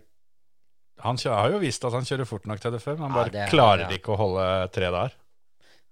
Han 1.01 1.17
kjører, 1.17 1.37
har 1.37 1.53
jo 1.55 1.61
visst 1.63 1.83
at 1.87 1.93
han 1.97 2.05
kjører 2.07 2.27
fort 2.29 2.45
nok 2.49 2.59
til 2.61 2.73
det 2.75 2.81
før, 2.83 2.97
men 2.99 3.07
han 3.09 3.15
bare 3.17 3.33
det 3.33 3.41
er- 3.45 3.51
klarer 3.53 3.87
ja. 3.87 3.95
ikke 3.97 4.13
å 4.13 4.19
holde 4.19 4.45
tre 4.73 4.91
dager. 4.93 5.15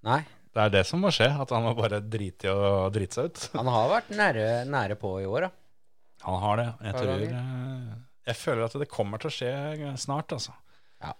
Nei, 0.06 0.20
Det 0.54 0.62
er 0.64 0.70
det 0.74 0.84
som 0.88 1.02
må 1.04 1.10
skje, 1.14 1.28
at 1.42 1.50
han 1.54 1.64
må 1.66 1.74
bare 1.78 2.00
drite 2.02 2.48
i 2.48 2.54
å 2.54 2.90
drite 2.94 3.14
seg 3.18 3.26
ut. 3.30 3.42
Han 3.58 3.68
har 3.70 3.90
vært 3.92 4.14
nære, 4.16 4.46
nære 4.70 4.96
på 5.02 5.16
i 5.22 5.26
år, 5.30 5.48
da. 5.48 5.52
Han 6.26 6.40
har 6.42 6.58
det. 6.60 6.68
Jeg, 6.84 6.94
tror, 7.00 7.22
eh, 7.26 7.92
jeg 8.30 8.36
føler 8.36 8.64
at 8.66 8.78
det 8.82 8.90
kommer 8.92 9.22
til 9.22 9.30
å 9.30 9.36
skje 9.36 9.92
snart, 10.02 10.34
altså. 10.36 10.56
Ja. 11.02 11.14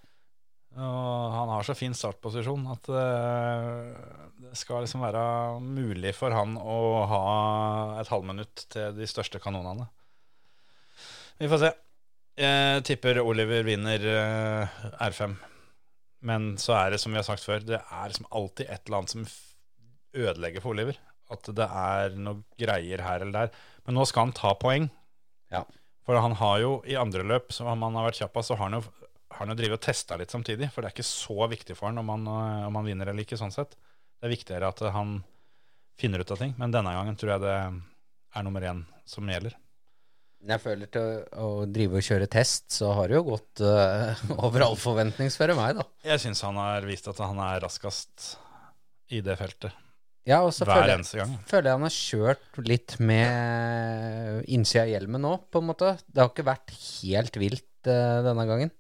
Og 0.80 1.32
han 1.36 1.50
har 1.54 1.64
så 1.68 1.76
fin 1.78 1.94
startposisjon 1.98 2.66
at 2.74 2.90
eh, 2.90 3.94
det 4.44 4.58
skal 4.60 4.84
liksom 4.86 5.02
være 5.06 5.24
mulig 5.64 6.14
for 6.18 6.32
han 6.36 6.58
å 6.60 6.80
ha 7.10 7.24
et 8.02 8.12
halvminutt 8.12 8.66
til 8.74 8.94
de 8.98 9.08
største 9.10 9.40
kanonene. 9.44 9.88
Vi 11.40 11.48
får 11.48 11.62
se. 11.62 11.70
Jeg 12.40 12.84
tipper 12.88 13.22
Oliver 13.24 13.64
vinner 13.68 14.04
eh, 14.12 14.80
R5. 15.08 15.38
Men 16.28 16.50
så 16.60 16.74
er 16.76 16.92
det 16.92 17.00
som 17.00 17.14
vi 17.14 17.20
har 17.20 17.28
sagt 17.28 17.46
før, 17.46 17.64
det 17.64 17.80
er 17.80 18.16
som 18.16 18.28
alltid 18.36 18.68
et 18.68 18.82
eller 18.88 19.00
annet 19.00 19.14
som 19.14 19.28
ødelegger 20.20 20.64
for 20.64 20.76
Oliver. 20.76 21.00
At 21.32 21.48
det 21.56 21.68
er 21.68 22.18
noe 22.20 22.44
greier 22.60 23.04
her 23.06 23.24
eller 23.24 23.46
der. 23.46 23.62
Men 23.88 23.96
nå 23.96 24.08
skal 24.10 24.28
han 24.28 24.36
ta 24.36 24.52
poeng. 24.60 24.90
Ja. 25.54 25.64
For 26.04 26.20
han 26.20 26.36
har 26.42 26.58
jo 26.64 26.74
i 26.90 26.98
andre 27.00 27.24
løp, 27.24 27.54
så 27.56 27.70
om 27.70 27.88
han 27.88 27.96
har 27.96 28.10
vært 28.10 28.20
kjappest, 28.20 28.52
så 28.52 28.60
har 28.60 28.68
han 28.68 28.80
jo, 28.80 29.08
har 29.38 29.46
han 29.46 29.56
jo 29.56 29.72
og 29.78 29.84
testa 29.86 30.18
litt 30.20 30.36
samtidig. 30.36 30.72
For 30.74 30.82
det 30.84 30.92
er 30.92 30.98
ikke 30.98 31.08
så 31.08 31.48
viktig 31.52 31.78
for 31.80 31.88
han 31.88 32.04
om 32.04 32.12
han, 32.18 32.28
øh, 32.28 32.68
om 32.68 32.82
han 32.82 32.92
vinner 32.92 33.14
eller 33.14 33.24
ikke, 33.24 33.40
sånn 33.40 33.56
sett. 33.56 33.80
Det 34.20 34.28
er 34.28 34.36
viktigere 34.36 34.74
at 34.74 34.84
han 34.92 35.22
finner 36.00 36.20
ut 36.20 36.36
av 36.36 36.44
ting. 36.44 36.52
Men 36.60 36.76
denne 36.76 36.96
gangen 36.98 37.16
tror 37.20 37.38
jeg 37.38 37.46
det 37.48 37.56
er 37.56 38.44
nummer 38.48 38.68
én 38.68 38.84
som 39.08 39.32
gjelder. 39.32 39.56
Jeg 40.48 40.62
føler 40.64 40.88
til 40.88 41.04
å, 41.04 41.16
å 41.44 41.66
drive 41.68 42.00
og 42.00 42.06
kjøre 42.06 42.28
test, 42.32 42.70
så 42.72 42.94
har 42.96 43.12
det 43.12 43.18
jo 43.18 43.26
gått 43.28 43.60
uh, 43.66 44.16
over 44.46 44.64
all 44.70 44.78
forventning, 44.80 45.28
spør 45.34 45.52
du 45.52 45.58
meg, 45.60 45.76
da. 45.82 45.84
Jeg 46.08 46.22
syns 46.24 46.42
han 46.48 46.60
har 46.62 46.86
vist 46.88 47.10
at 47.12 47.20
han 47.20 47.42
er 47.44 47.60
raskest 47.66 48.30
i 49.12 49.20
det 49.26 49.36
feltet 49.40 49.74
Ja, 50.30 50.40
og 50.46 50.54
så 50.56 50.64
hver 50.64 50.84
føler, 50.84 50.94
eneste 50.96 51.20
gang. 51.20 51.34
føler 51.50 51.68
jeg 51.72 51.80
han 51.80 51.88
har 51.88 51.96
kjørt 51.96 52.60
litt 52.70 52.96
med 53.04 54.46
innsida 54.48 54.86
av 54.86 54.94
hjelmen 54.94 55.26
nå, 55.26 55.34
på 55.52 55.60
en 55.60 55.68
måte. 55.74 55.96
Det 56.08 56.24
har 56.24 56.32
ikke 56.32 56.48
vært 56.48 56.72
helt 56.78 57.40
vilt 57.42 57.90
uh, 57.90 58.22
denne 58.30 58.46
gangen. 58.48 58.72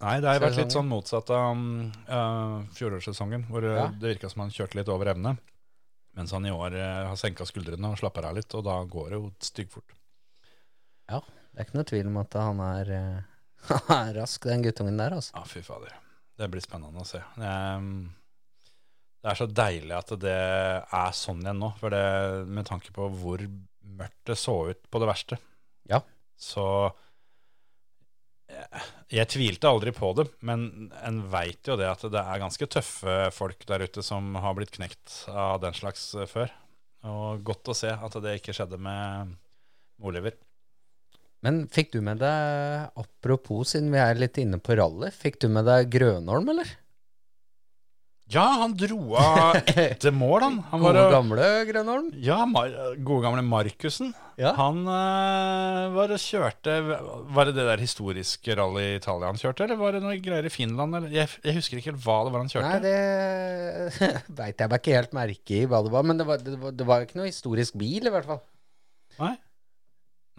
Nei, 0.00 0.16
det 0.20 0.28
har 0.28 0.40
vært 0.40 0.58
litt 0.60 0.74
sånn, 0.76 0.88
motsatt 0.88 1.32
av 1.36 1.54
um, 1.54 1.64
uh, 2.08 2.60
fjorårssesongen, 2.76 3.46
hvor 3.52 3.64
Ja. 3.68 3.86
det 3.92 4.14
virka 4.16 4.28
som 4.32 4.44
han 4.44 4.52
kjørte 4.52 4.80
litt 4.80 4.92
over 4.92 5.12
evne. 5.14 5.36
Mens 6.18 6.32
han 6.34 6.44
i 6.48 6.52
år 6.52 6.74
har 7.06 7.16
senka 7.20 7.44
skuldrene 7.46 7.92
og 7.92 8.00
slapper 8.00 8.26
av 8.26 8.36
litt, 8.36 8.52
og 8.58 8.64
da 8.66 8.80
går 8.84 9.12
det 9.12 9.18
jo 9.20 9.28
styggfort. 9.46 9.94
Ja, 11.10 11.20
det 11.50 11.58
er 11.58 11.68
ikke 11.68 11.80
noe 11.80 11.90
tvil 11.90 12.08
om 12.10 12.20
at 12.22 12.38
han 12.38 12.62
er, 12.64 12.94
eh, 12.94 13.50
han 13.88 13.90
er 13.98 14.16
rask, 14.22 14.46
den 14.46 14.64
guttungen 14.64 15.00
der, 15.00 15.18
altså. 15.18 15.34
Ja, 15.36 15.44
fy 15.48 15.62
fader. 15.66 15.96
Det 16.40 16.48
blir 16.48 16.64
spennende 16.64 17.02
å 17.02 17.08
se. 17.08 17.20
Um, 17.36 18.08
det 19.20 19.32
er 19.32 19.36
så 19.36 19.46
deilig 19.52 19.92
at 19.92 20.14
det 20.22 20.38
er 20.80 21.16
sånn 21.16 21.42
igjen 21.44 21.60
nå, 21.60 21.74
for 21.80 21.92
det, 21.92 22.04
med 22.48 22.68
tanke 22.70 22.94
på 22.96 23.10
hvor 23.20 23.44
mørkt 24.00 24.30
det 24.30 24.38
så 24.40 24.56
ut 24.70 24.80
på 24.88 25.02
det 25.02 25.08
verste. 25.10 25.36
Ja. 25.90 26.00
Så 26.40 26.64
jeg, 28.48 28.82
jeg 29.18 29.30
tvilte 29.34 29.68
aldri 29.68 29.92
på 29.92 30.14
det, 30.16 30.24
men 30.46 30.88
en 31.04 31.20
veit 31.32 31.68
jo 31.68 31.76
det 31.76 31.90
at 31.90 32.06
det 32.08 32.22
er 32.22 32.42
ganske 32.42 32.70
tøffe 32.72 33.18
folk 33.36 33.66
der 33.68 33.84
ute 33.84 34.04
som 34.06 34.32
har 34.40 34.56
blitt 34.56 34.72
knekt 34.78 35.26
av 35.28 35.60
den 35.66 35.76
slags 35.76 36.12
eh, 36.16 36.28
før. 36.30 36.48
Og 37.10 37.44
godt 37.44 37.72
å 37.72 37.76
se 37.76 37.92
at 37.92 38.16
det 38.24 38.38
ikke 38.38 38.54
skjedde 38.56 38.80
med 38.80 39.36
Oliver. 40.04 40.36
Men 41.46 41.64
fikk 41.72 41.94
du 41.94 42.02
med 42.04 42.20
deg, 42.20 42.90
apropos 43.00 43.72
siden 43.72 43.88
vi 43.94 44.00
er 44.02 44.18
litt 44.20 44.36
inne 44.42 44.60
på 44.60 44.76
rally, 44.76 45.08
fikk 45.14 45.40
du 45.40 45.48
med 45.52 45.64
deg 45.68 45.88
Grønholm, 45.92 46.52
eller? 46.52 46.76
Ja, 48.30 48.44
han 48.60 48.76
dro 48.78 49.16
av 49.18 49.56
etter 49.72 50.12
mål, 50.14 50.44
han. 50.44 50.58
han 50.70 50.82
var, 50.84 50.94
Gode, 50.94 51.00
var, 51.02 51.14
gamle 51.16 51.46
Grønholm? 51.66 52.10
ja, 52.22 52.36
Mar 52.46 52.70
gode 53.02 53.24
gamle 53.24 53.42
Markussen. 53.42 54.12
Ja. 54.38 54.52
Han 54.56 54.84
uh, 54.86 55.90
var 55.96 56.14
og 56.14 56.22
kjørte 56.22 56.76
Var 56.80 57.48
det 57.50 57.52
det 57.58 57.64
der 57.66 57.82
historiske 57.82 58.54
rally 58.56 58.84
i 58.86 58.94
Italia 59.00 59.32
han 59.32 59.40
kjørte, 59.40 59.66
eller 59.66 59.80
var 59.80 59.96
det 59.96 60.04
noe 60.04 60.14
greier 60.22 60.46
i 60.46 60.52
Finland? 60.52 60.94
Eller? 61.00 61.10
Jeg, 61.16 61.32
jeg 61.42 61.58
husker 61.58 61.80
ikke 61.80 61.90
helt 61.90 62.04
hva 62.04 62.20
det 62.28 62.36
var 62.36 62.44
han 62.44 62.52
kjørte. 62.54 62.70
Nei, 62.70 62.80
det 62.86 64.22
veit 64.44 64.62
jeg 64.62 64.70
meg 64.70 64.80
ikke 64.84 64.98
helt 65.00 65.20
merke 65.24 65.58
i 65.58 65.66
hva 65.66 65.82
det 65.88 65.94
var, 65.96 66.06
men 66.12 66.22
det 66.22 66.28
var, 66.30 66.44
det 66.46 66.58
var, 66.60 66.76
det 66.76 66.90
var 66.92 67.08
ikke 67.08 67.18
noe 67.18 67.32
historisk 67.32 67.80
bil, 67.80 68.04
i 68.04 68.14
hvert 68.14 68.30
fall. 68.30 68.44
Nei. 69.18 69.34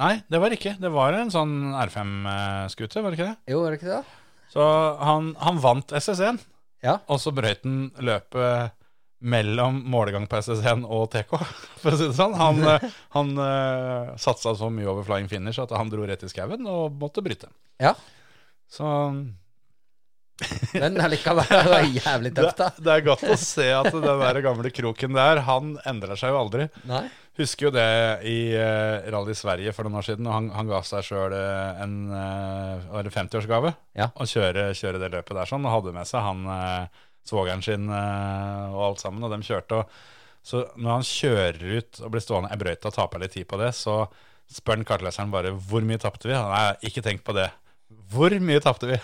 Nei, 0.02 0.16
det 0.34 0.40
var 0.42 0.54
ikke. 0.56 0.74
Det 0.82 0.90
var 0.94 1.14
en 1.14 1.30
sånn 1.34 1.56
R5-skute, 1.78 3.04
var 3.06 3.14
det 3.14 3.20
ikke 3.20 3.30
det? 3.30 3.54
Jo, 3.54 3.62
var 3.62 3.74
det 3.76 3.80
ikke 3.82 3.92
det? 3.94 4.04
Så 4.52 4.68
han, 5.00 5.32
han 5.40 5.60
vant 5.64 5.94
SS1, 5.96 6.42
Ja. 6.84 6.98
og 7.06 7.20
så 7.22 7.32
brøyt 7.36 7.62
han 7.68 7.92
løpet 8.02 8.74
mellom 9.22 9.78
målegang 9.94 10.26
på 10.26 10.40
SS1 10.42 10.82
og 10.90 11.04
TK, 11.14 11.36
for 11.84 11.94
å 11.94 12.00
si 12.00 12.08
det 12.10 12.18
sånn. 12.18 12.34
Han, 12.40 12.64
eh, 12.74 12.88
han 13.14 13.30
uh, 13.38 14.16
satsa 14.20 14.56
så 14.58 14.72
mye 14.74 14.90
over 14.90 15.06
flying 15.06 15.30
finish 15.30 15.62
at 15.62 15.74
han 15.78 15.92
dro 15.94 16.08
rett 16.10 16.26
i 16.26 16.32
skauen 16.32 16.66
og 16.66 16.98
måtte 17.02 17.22
bryte. 17.26 17.52
Ja, 17.82 17.94
Så 18.72 18.88
men 20.74 20.96
allikevel 20.98 21.46
det 21.46 21.66
var 21.70 21.84
jævlig 21.86 22.32
tøft, 22.34 22.58
da. 22.58 22.72
det 22.82 22.94
er 22.96 23.04
godt 23.06 23.26
å 23.30 23.36
se 23.38 23.68
at 23.78 23.92
den 23.94 24.22
der 24.24 24.40
gamle 24.42 24.72
kroken 24.74 25.14
der, 25.14 25.44
han 25.46 25.76
endrer 25.86 26.18
seg 26.18 26.34
jo 26.34 26.40
aldri. 26.40 26.66
Nei? 26.90 27.04
Husker 27.40 27.70
jo 27.70 27.72
det 27.74 27.88
i 28.28 28.52
uh, 28.60 29.08
Rally 29.14 29.36
Sverige 29.38 29.72
for 29.76 29.88
noen 29.88 30.02
år 30.02 30.08
siden, 30.10 30.28
og 30.28 30.36
han, 30.36 30.50
han 30.52 30.68
ga 30.68 30.82
seg 30.84 31.06
sjøl 31.08 31.36
en 31.36 31.96
uh, 32.12 33.08
50-årsgave. 33.08 33.72
Ja. 33.98 34.10
Å 34.12 34.28
kjøre, 34.28 34.74
kjøre 34.76 35.00
det 35.00 35.14
løpet 35.14 35.40
der 35.40 35.50
sånn, 35.50 35.64
og 35.64 35.78
hadde 35.78 35.96
med 35.96 36.10
seg 36.10 36.28
han 36.28 36.44
svogeren 37.28 37.64
sin 37.66 37.90
eh, 37.90 38.74
og 38.74 38.84
alt 38.92 39.04
sammen, 39.04 39.24
og 39.24 39.34
de 39.34 39.42
kjørte. 39.46 39.82
Og, 39.82 40.42
så 40.42 40.64
når 40.76 40.98
han 40.98 41.08
kjører 41.08 41.64
ut 41.78 42.02
og 42.02 42.14
blir 42.14 42.24
stående 42.24 42.50
Jeg 42.50 42.62
brøyt 42.64 42.86
og 42.90 42.96
taper 42.96 43.22
litt 43.22 43.36
tid 43.38 43.48
på 43.50 43.60
det, 43.62 43.72
så 43.78 44.04
spør 44.52 44.80
han 44.80 44.88
kartleseren 44.90 45.34
bare 45.34 45.54
hvor 45.54 45.86
mye 45.86 46.02
tapte 46.02 46.30
vi? 46.30 46.36
Nei, 46.36 46.64
ikke 46.90 47.04
tenk 47.06 47.22
på 47.28 47.36
det. 47.38 47.48
Hvor 48.12 48.34
mye 48.42 48.64
tapte 48.64 48.90
vi? 48.90 48.98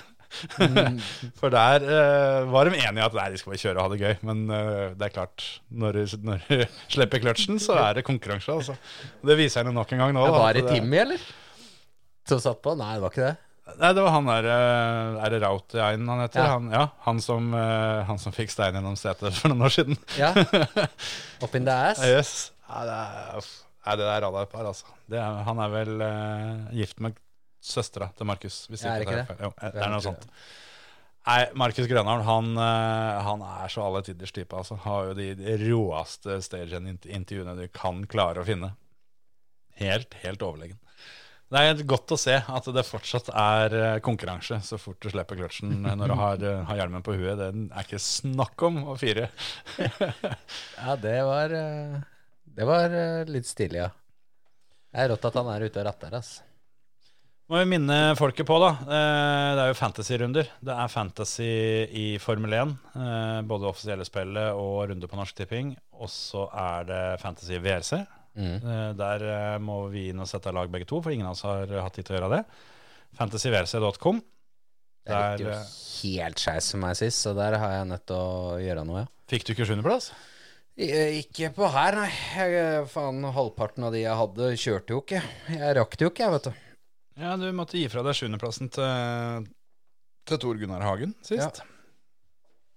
For 1.39 1.53
der 1.53 1.87
uh, 1.87 2.51
var 2.51 2.69
de 2.69 2.77
enige 2.77 3.07
at 3.07 3.17
nei, 3.17 3.29
de 3.33 3.41
skal 3.41 3.53
bare 3.53 3.61
kjøre 3.63 3.77
og 3.77 3.83
ha 3.85 3.93
det 3.93 3.99
gøy. 4.03 4.15
Men 4.27 4.45
uh, 4.51 4.93
det 4.97 5.09
er 5.09 5.15
klart, 5.15 5.47
når 5.69 5.99
du, 5.99 6.15
når 6.27 6.45
du 6.47 6.63
slipper 6.93 7.23
kløtsjen, 7.23 7.59
så 7.63 7.79
er 7.87 7.99
det 7.99 8.07
konkurranse. 8.07 8.59
Altså. 8.59 8.77
Det 9.25 9.39
viser 9.39 9.63
jeg 9.63 9.75
nok 9.75 9.91
en 9.95 10.05
gang 10.05 10.15
nå. 10.17 10.27
Det 10.27 10.37
da, 10.37 10.45
var 10.45 10.59
det 10.59 10.65
Timmy, 10.69 11.01
eller? 11.03 11.27
Som 12.27 12.41
satt 12.43 12.63
på? 12.63 12.75
Nei, 12.79 12.95
det 12.97 13.05
var 13.05 13.15
ikke 13.15 13.27
det. 13.29 13.35
Nei, 13.75 13.91
det 13.93 14.03
var 14.03 14.13
han 14.15 14.27
der 14.29 14.47
eh, 14.47 15.17
Er 15.25 15.33
det 15.33 15.39
Rautein 15.43 16.07
han 16.07 16.23
heter? 16.23 16.39
Ja. 16.39 16.51
Han, 16.55 16.69
ja, 16.71 16.83
han 17.03 17.21
som, 17.23 17.49
eh, 17.53 18.01
han 18.07 18.19
som 18.21 18.35
fikk 18.35 18.53
stein 18.53 18.77
gjennom 18.77 18.95
setet 18.99 19.35
for 19.35 19.51
noen 19.51 19.67
år 19.67 19.75
siden. 19.75 19.99
Ja. 20.19 20.31
Up 21.43 21.55
in 21.57 21.67
the 21.67 21.75
ass. 21.91 22.03
Yes. 22.03 22.33
Nei, 22.69 22.85
det 22.87 22.97
er. 22.97 23.49
Det 23.87 24.03
der 24.03 24.23
radarpar, 24.25 24.67
altså. 24.67 24.89
Det 25.07 25.21
han 25.21 25.59
er 25.63 25.69
vel 25.71 26.01
uh, 26.03 26.65
gift 26.75 26.99
med 26.99 27.15
søstera 27.67 28.09
til 28.17 28.29
Markus. 28.29 28.63
Hvis 28.71 28.85
Ja, 28.85 28.95
er 28.95 29.05
ikke 29.05 29.19
det. 29.19 29.37
Jo, 29.43 29.51
det 29.59 29.83
er 29.83 29.93
noe 29.93 30.05
sånt. 30.05 30.25
Nei, 31.27 31.41
Markus 31.59 31.87
Grønholm, 31.91 32.23
han, 32.23 32.51
eh, 32.55 33.21
han 33.25 33.41
er 33.43 33.71
så 33.71 33.83
alle 33.83 33.99
tiders 34.05 34.31
type. 34.31 34.55
Altså. 34.55 34.77
Har 34.85 35.09
jo 35.09 35.15
de, 35.17 35.33
råeste 35.65 36.37
stage-intervjuene 36.45 37.55
du 37.57 37.65
kan 37.75 38.05
klare 38.07 38.43
å 38.43 38.47
finne. 38.47 38.71
Helt, 39.81 40.15
helt 40.23 40.45
overlegen. 40.45 40.79
Det 41.47 41.59
er 41.63 41.83
godt 41.87 42.11
å 42.11 42.19
se 42.19 42.33
at 42.35 42.65
det 42.75 42.83
fortsatt 42.87 43.29
er 43.31 43.75
eh, 43.75 43.99
konkurranse 44.03 44.59
så 44.67 44.79
fort 44.79 44.99
du 45.03 45.07
slipper 45.11 45.39
kløtsjen 45.39 45.77
når 45.83 46.11
du 46.11 46.15
har, 46.19 46.41
eh, 46.43 46.63
har 46.71 46.81
hjelmen 46.81 47.03
på 47.03 47.15
huet. 47.19 47.39
Det 47.39 47.51
er 47.51 47.85
ikke 47.87 48.01
snakk 48.03 48.67
om 48.67 48.81
å 48.93 48.97
fire. 48.99 49.29
Ja, 50.79 50.95
det 50.95 51.19
var 51.27 51.51
Det 51.51 52.65
var 52.67 52.93
litt 53.27 53.47
stilig, 53.47 53.83
ja. 53.83 53.91
Det 54.91 55.03
er 55.03 55.11
rått 55.11 55.27
at 55.27 55.35
han 55.39 55.51
er 55.51 55.67
ute 55.67 55.83
og 55.83 55.89
ratter, 55.91 56.15
ass. 56.15 56.37
Må 57.47 57.61
vi 57.61 57.69
minne 57.71 57.97
folket 58.19 58.43
på, 58.47 58.57
da. 58.59 58.73
eh, 58.83 59.49
Det 59.55 59.61
er 59.63 59.69
jo 59.71 59.77
fantasy-runder. 59.79 60.49
Det 60.67 60.73
er 60.73 60.89
fantasy 60.91 61.47
i 61.95 62.07
Formel 62.19 62.51
1. 62.57 62.73
Både 62.93 63.47
Både 63.47 63.69
offisielle 63.71 64.03
spillet 64.07 64.51
og 64.59 64.89
runde 64.91 65.07
på 65.07 65.15
Norsk 65.15 65.37
Tipping. 65.37 65.69
Og 65.95 66.09
så 66.11 66.49
er 66.51 66.83
det 66.89 67.03
fantasy 67.23 67.55
i 67.55 67.61
VRC. 67.63 68.01
Mm. 68.37 68.57
Eh, 68.59 68.89
Der 68.99 69.23
eh, 69.31 69.59
må 69.63 69.79
vi 69.93 70.09
inn 70.11 70.19
og 70.19 70.27
sette 70.27 70.51
lag 70.51 70.67
begge 70.69 70.85
to, 70.91 70.99
for 71.01 71.15
ingen 71.15 71.25
av 71.29 71.37
oss 71.37 71.45
har 71.47 71.71
hatt 71.85 71.95
tid 71.95 72.05
til 72.09 72.17
å 72.17 72.19
gjøre 72.19 72.33
det. 72.35 72.43
Fantasyvrc.com. 73.17 74.19
Det 75.07 75.15
gikk 75.23 75.45
jo 75.47 75.51
eh, 75.55 75.71
helt 76.03 76.43
skeis 76.43 76.67
for 76.73 76.83
meg 76.83 76.97
sist, 76.99 77.23
så 77.23 77.31
der 77.33 77.55
har 77.61 77.77
jeg 77.77 77.87
nødt 77.93 78.05
til 78.11 78.19
å 78.19 78.57
gjøre 78.59 78.83
noe, 78.85 79.05
ja. 79.05 79.11
fikk 79.31 79.47
du 79.47 79.53
ikke 79.55 79.65
sjuendeplass. 79.69 80.11
Ikke 80.77 81.47
på 81.55 81.71
her, 81.73 81.95
nei. 82.03 82.09
Jeg, 82.35 82.83
faen, 82.91 83.23
halvparten 83.33 83.87
av 83.87 83.95
de 83.95 84.03
jeg 84.03 84.19
hadde, 84.19 84.51
kjørte 84.61 84.93
jo 84.93 84.99
ikke. 85.01 85.23
Jeg 85.55 85.77
rakk 85.79 85.95
det 85.97 86.05
jo 86.05 86.11
ikke, 86.11 86.27
jeg, 86.27 86.35
vet 86.35 86.49
du. 86.51 86.66
Ja, 87.17 87.33
du 87.39 87.47
måtte 87.55 87.79
gi 87.79 87.87
fra 87.89 88.03
deg 88.05 88.13
sjuendeplassen 88.17 88.69
til, 88.73 89.47
til 90.27 90.37
Tor 90.43 90.59
Gunnar 90.59 90.83
Hagen 90.85 91.15
sist. 91.25 91.63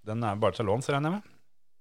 Den 0.09 0.25
er 0.25 0.39
bare 0.41 0.57
til 0.57 0.65
låns, 0.71 0.89
regner 0.89 1.11
jeg 1.13 1.19
med. 1.21 1.37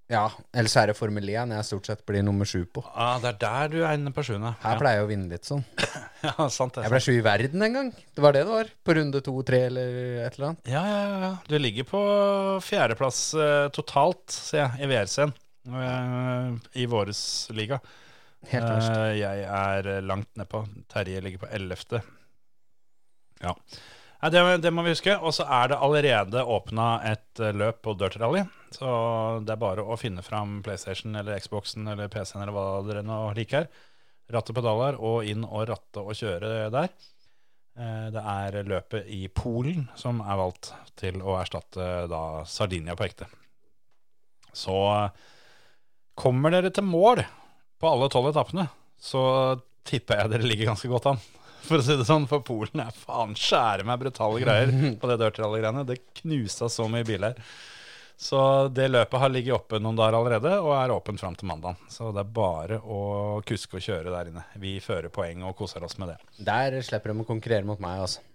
Ja, 0.09 0.23
ellers 0.57 0.73
er 0.81 0.89
det 0.89 0.95
Formel 0.97 1.27
1 1.29 1.51
jeg 1.53 1.65
stort 1.67 1.85
sett 1.87 1.99
blir 2.09 2.23
nummer 2.25 2.47
sju 2.49 2.63
på. 2.73 2.81
Ah, 2.97 3.19
det 3.21 3.29
er 3.29 3.37
der 3.43 3.69
du 3.69 3.77
er 3.85 3.93
inne 3.93 4.09
på 4.11 4.23
sjuende. 4.25 4.55
Her 4.63 4.73
Ja. 4.73 4.79
pleier 4.81 4.97
jeg 4.97 5.05
å 5.05 5.09
vinne 5.11 5.29
litt 5.29 5.45
sånn. 5.45 5.61
ja, 6.25 6.47
sant 6.49 6.73
det. 6.79 6.87
Jeg 6.87 6.93
ble 6.95 7.01
sju 7.05 7.11
i 7.13 7.21
verden 7.27 7.61
en 7.67 7.77
gang. 7.77 7.91
Det 8.17 8.23
var 8.25 8.33
det 8.33 8.41
det 8.47 8.49
var. 8.55 8.71
På 8.89 8.95
runde 8.97 9.21
to, 9.23 9.35
tre 9.45 9.59
eller 9.69 9.93
et 10.25 10.33
eller 10.39 10.47
annet. 10.49 10.71
Ja, 10.73 10.81
ja, 10.89 11.19
ja. 11.27 11.31
Du 11.47 11.55
ligger 11.61 11.85
på 11.93 12.01
fjerdeplass 12.65 13.21
eh, 13.37 13.69
totalt, 13.77 14.25
ser 14.33 14.65
jeg, 14.65 14.81
i 14.81 14.89
VRC-en. 14.89 15.35
eh, 15.77 16.57
i 16.81 16.89
våres 16.89 17.21
liga. 17.53 17.77
Helt 18.49 18.65
verst. 18.65 18.89
Eh, 18.97 19.13
jeg 19.21 19.45
er 19.45 19.91
langt 20.09 20.33
nedpå. 20.41 20.65
Terje 20.89 21.21
ligger 21.21 21.45
på 21.45 21.53
11. 21.53 22.01
Ja. 23.43 23.55
Det, 24.29 24.41
det 24.65 24.71
må 24.75 24.83
vi 24.83 24.91
huske. 24.93 25.13
Og 25.23 25.31
så 25.35 25.45
er 25.47 25.71
det 25.71 25.77
allerede 25.79 26.41
åpna 26.43 26.87
et 27.07 27.39
eh, 27.39 27.53
løp 27.55 27.81
på 27.85 27.93
Dirt 27.99 28.17
Rally. 28.19 28.43
Så 28.75 28.89
det 29.47 29.53
er 29.55 29.61
bare 29.61 29.85
å 29.85 29.95
finne 29.97 30.21
fram 30.25 30.59
PlayStation 30.65 31.15
eller 31.15 31.39
Xboxen 31.39 31.87
eller 31.87 32.11
PC-en 32.11 32.43
eller 32.43 32.53
hva 32.55 32.65
dere 32.87 33.05
nå 33.07 33.21
liker. 33.37 33.69
Ratt 34.29 34.51
og 34.51 34.59
pedaler, 34.59 34.99
og 35.01 35.25
inn 35.25 35.41
og 35.47 35.63
ratte 35.71 36.03
og 36.03 36.13
kjøre 36.19 36.67
der. 36.75 36.91
Eh, 37.79 38.05
Det 38.13 38.25
er 38.35 38.59
løpet 38.67 39.07
i 39.15 39.23
Polen 39.31 39.87
som 39.97 40.19
er 40.21 40.37
valgt 40.37 40.73
til 40.99 41.21
å 41.23 41.39
erstatte 41.39 41.87
da 42.11 42.23
Sardinia 42.45 42.97
på 42.99 43.07
ekte. 43.07 43.29
Så 44.53 44.75
eh, 44.91 45.09
kommer 46.19 46.51
dere 46.51 46.73
til 46.75 46.83
mål 46.83 47.23
på 47.79 47.87
alle 47.87 48.09
tolv 48.11 48.33
etappene, 48.33 48.67
så 48.99 49.21
tipper 49.87 50.19
jeg 50.19 50.31
dere 50.33 50.47
ligger 50.49 50.73
ganske 50.73 50.89
godt 50.91 51.05
an. 51.13 51.21
For 51.69 51.79
å 51.81 51.85
si 51.85 51.95
det 51.99 52.07
sånn, 52.09 52.25
for 52.29 52.41
Polen 52.45 52.81
er 52.81 52.95
faen 53.05 53.35
skjære 53.37 53.85
meg 53.87 53.99
brutale 54.01 54.41
greier 54.41 54.71
på 55.01 55.09
det 55.11 55.19
dirtrally-greiene. 55.21 55.85
Det 55.87 55.99
knusa 56.23 56.69
så 56.73 56.87
mye 56.89 57.05
biler. 57.07 57.37
Så 58.19 58.39
det 58.75 58.89
løpet 58.91 59.21
har 59.21 59.31
ligget 59.31 59.55
oppe 59.55 59.77
noen 59.79 59.95
dager 59.95 60.17
allerede, 60.17 60.57
og 60.59 60.73
er 60.75 60.91
åpent 60.91 61.21
fram 61.21 61.37
til 61.39 61.47
mandag. 61.47 61.77
Så 61.87 62.09
det 62.11 62.25
er 62.25 62.33
bare 62.35 62.81
å 62.83 62.97
kuske 63.47 63.77
og 63.79 63.85
kjøre 63.85 64.11
der 64.11 64.31
inne. 64.33 64.43
Vi 64.59 64.73
fører 64.83 65.07
poeng 65.13 65.45
og 65.47 65.55
koser 65.61 65.85
oss 65.87 65.95
med 66.01 66.11
det. 66.11 66.17
Der 66.43 66.75
slipper 66.83 67.13
de 67.13 67.23
å 67.23 67.29
konkurrere 67.29 67.63
mot 67.69 67.79
meg, 67.79 68.01
altså. 68.03 68.25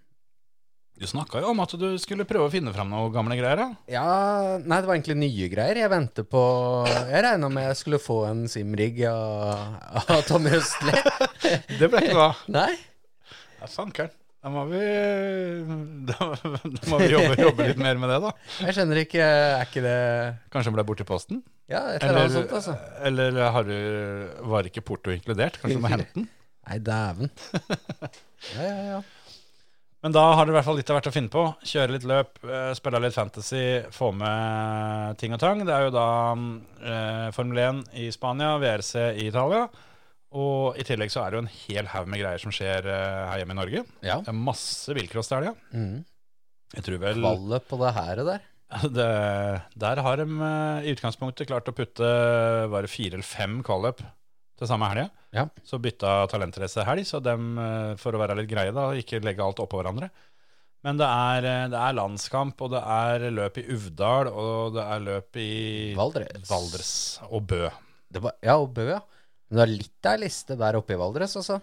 Du 0.94 1.05
snakka 1.11 1.40
jo 1.43 1.51
om 1.51 1.59
at 1.59 1.73
du 1.74 1.89
skulle 1.98 2.23
prøve 2.24 2.47
å 2.47 2.52
finne 2.52 2.70
fram 2.73 2.86
noen 2.94 3.11
gamle 3.12 3.35
greier. 3.36 3.59
da. 3.59 3.66
Ja, 3.90 4.06
nei, 4.62 4.78
det 4.78 4.86
var 4.89 4.94
egentlig 4.94 5.19
nye 5.19 5.48
greier. 5.51 5.81
Jeg 5.82 5.90
venter 5.90 6.23
på 6.31 6.43
Jeg 6.86 7.24
regna 7.27 7.51
med 7.51 7.66
jeg 7.66 7.81
skulle 7.81 7.98
få 8.01 8.20
en 8.28 8.44
Simrig 8.48 9.02
av, 9.11 9.74
av 10.06 10.23
Tommy 10.31 10.55
Østli. 10.55 10.94
Det 11.81 11.90
ble 11.90 12.05
ikke 12.06 12.15
noe 12.15 12.28
av. 12.31 12.44
Nei? 12.55 12.70
Ja, 13.65 13.70
sanker. 13.73 14.12
Da 14.45 14.51
må 14.53 14.66
vi, 14.69 14.81
da, 16.11 16.27
da 16.36 16.89
må 16.93 16.99
vi 17.01 17.09
jobbe, 17.15 17.36
jobbe 17.41 17.69
litt 17.70 17.81
mer 17.81 17.97
med 17.97 18.12
det, 18.12 18.19
da. 18.27 18.32
Jeg 18.66 18.77
skjønner 18.77 19.01
ikke 19.01 19.24
Er 19.24 19.62
ikke 19.65 19.82
det 19.86 19.99
Kanskje 20.53 20.69
han 20.69 20.77
ble 20.77 20.85
borte 20.85 21.07
i 21.07 21.09
posten? 21.09 21.41
Ja, 21.65 21.81
et 21.95 22.05
eller 22.05 22.27
annet 22.27 22.35
sånt, 22.35 22.53
altså. 22.53 22.74
eller 23.09 23.39
har 23.55 23.65
du, 23.65 23.77
var 24.53 24.69
ikke 24.69 24.82
porto 24.85 25.15
inkludert? 25.15 25.57
Kanskje 25.62 25.78
du 25.78 25.81
må 25.81 25.89
hente 25.95 26.11
den? 26.12 26.27
Nei, 26.69 26.81
dæven. 26.85 27.32
Ja, 28.53 28.61
ja, 28.69 28.81
ja. 28.91 28.99
Men 30.05 30.12
da 30.12 30.27
har 30.36 30.45
det 30.45 30.53
i 30.53 30.57
hvert 30.59 30.66
fall 30.66 30.77
litt 30.77 30.91
av 30.93 30.99
hvert 30.99 31.07
å 31.09 31.12
finne 31.15 31.32
på. 31.32 31.43
Kjøre 31.65 31.95
litt 31.95 32.03
løp, 32.05 32.35
eh, 32.45 32.74
spille 32.77 32.99
litt 33.01 33.16
fantasy, 33.16 33.62
få 33.97 34.11
med 34.12 35.16
ting 35.16 35.32
og 35.32 35.41
tang. 35.41 35.62
Det 35.65 35.73
er 35.73 35.86
jo 35.86 35.95
da 35.95 36.09
eh, 36.36 37.28
Formel 37.32 37.62
1 37.62 37.81
i 38.03 38.11
Spania, 38.12 38.51
VRC 38.61 38.93
i 39.23 39.31
Italia. 39.31 39.62
Og 40.35 40.81
i 40.81 40.86
tillegg 40.86 41.12
så 41.15 41.23
er 41.23 41.31
det 41.31 41.39
jo 41.39 41.44
en 41.44 41.52
hel 41.55 41.90
haug 41.93 42.09
med 42.11 42.23
greier 42.23 42.43
som 42.43 42.55
skjer 42.55 42.89
eh, 42.90 43.20
her 43.31 43.43
hjemme 43.43 43.55
i 43.55 43.61
Norge. 43.61 43.85
ja. 44.02 44.19
Det 44.24 44.32
er 44.32 44.40
masse 44.40 44.97
villcross 44.97 45.31
til 45.31 45.39
helga. 45.40 45.55
Mm. 45.70 46.02
Jeg 46.74 46.86
tror 46.89 47.01
vel 47.05 47.23
Kvalet 47.23 47.70
på 47.70 47.78
det 47.78 47.94
og 47.94 48.28
der. 48.32 48.51
det, 48.97 49.09
Der 49.78 50.02
har 50.02 50.19
de 50.19 50.27
eh, 50.27 50.89
i 50.89 50.94
utgangspunktet 50.97 51.47
klart 51.47 51.69
å 51.70 51.74
putte 51.77 52.09
Var 52.73 52.86
det 52.86 52.90
fire 52.90 53.19
eller 53.20 53.28
fem 53.28 53.61
kvalløp 53.62 54.02
til 54.59 54.70
samme 54.70 54.89
helga. 54.90 55.09
Ja. 55.35 55.48
Så 55.66 55.81
bytta 55.82 56.28
Talentrace 56.31 56.85
helg, 56.86 57.06
så 57.09 57.20
dem, 57.23 57.56
eh, 57.59 57.94
for 58.01 58.15
å 58.15 58.20
være 58.23 58.36
litt 58.39 58.51
greie, 58.51 58.74
da, 58.74 58.93
ikke 58.94 59.23
legge 59.24 59.43
alt 59.43 59.62
oppå 59.62 59.81
hverandre. 59.81 60.11
Men 60.85 61.01
det 61.01 61.09
er, 61.09 61.47
eh, 61.48 61.69
det 61.73 61.81
er 61.81 61.97
landskamp, 61.97 62.61
og 62.62 62.70
det 62.70 62.82
er 62.82 63.31
løp 63.35 63.59
i 63.59 63.66
Uvdal, 63.74 64.28
og 64.28 64.74
det 64.77 64.85
er 64.85 65.01
løp 65.01 65.36
i 65.43 65.94
Valdres. 65.97 66.47
Valdres 66.51 66.93
og 67.31 67.47
Bø. 67.51 67.69
Det 68.12 68.23
var, 68.23 68.36
ja, 68.44 68.59
og 68.61 68.74
Bø, 68.77 68.86
ja. 68.93 69.01
Men 69.55 69.61
du 69.61 69.63
har 69.63 69.71
litt 69.71 70.07
av 70.09 70.17
ei 70.17 70.21
liste 70.25 70.57
der 70.59 70.75
oppe 70.75 70.97
i 70.97 70.99
Valdres, 70.99 71.37
altså. 71.39 71.61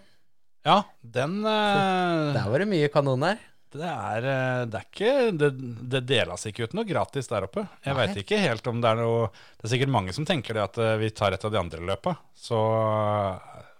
Ja, 0.64 0.78
den 1.04 1.42
eh, 1.44 2.28
Der 2.32 2.46
var 2.48 2.62
det 2.62 2.68
mye 2.70 2.88
kanoner. 2.88 3.40
Det 3.72 3.84
er, 3.84 4.28
eh, 4.32 4.60
det 4.70 4.78
er 4.78 4.86
ikke 4.86 5.12
Det, 5.36 5.50
det 5.92 6.00
deles 6.08 6.46
ikke 6.48 6.68
ut 6.68 6.76
noe 6.78 6.88
gratis 6.88 7.28
der 7.28 7.44
oppe. 7.44 7.66
Jeg 7.84 7.92
Nei. 7.92 7.98
veit 8.00 8.20
ikke 8.22 8.38
helt 8.40 8.70
om 8.70 8.80
det 8.80 8.88
er 8.94 9.00
noe 9.02 9.26
Det 9.32 9.66
er 9.66 9.72
sikkert 9.74 9.92
mange 9.92 10.14
som 10.16 10.24
tenker 10.28 10.56
det 10.56 10.64
at 10.64 10.80
eh, 10.80 10.94
vi 11.02 11.10
tar 11.12 11.36
et 11.36 11.44
av 11.44 11.52
de 11.52 11.60
andre 11.60 11.84
løpa. 11.92 12.14
Så 12.32 12.62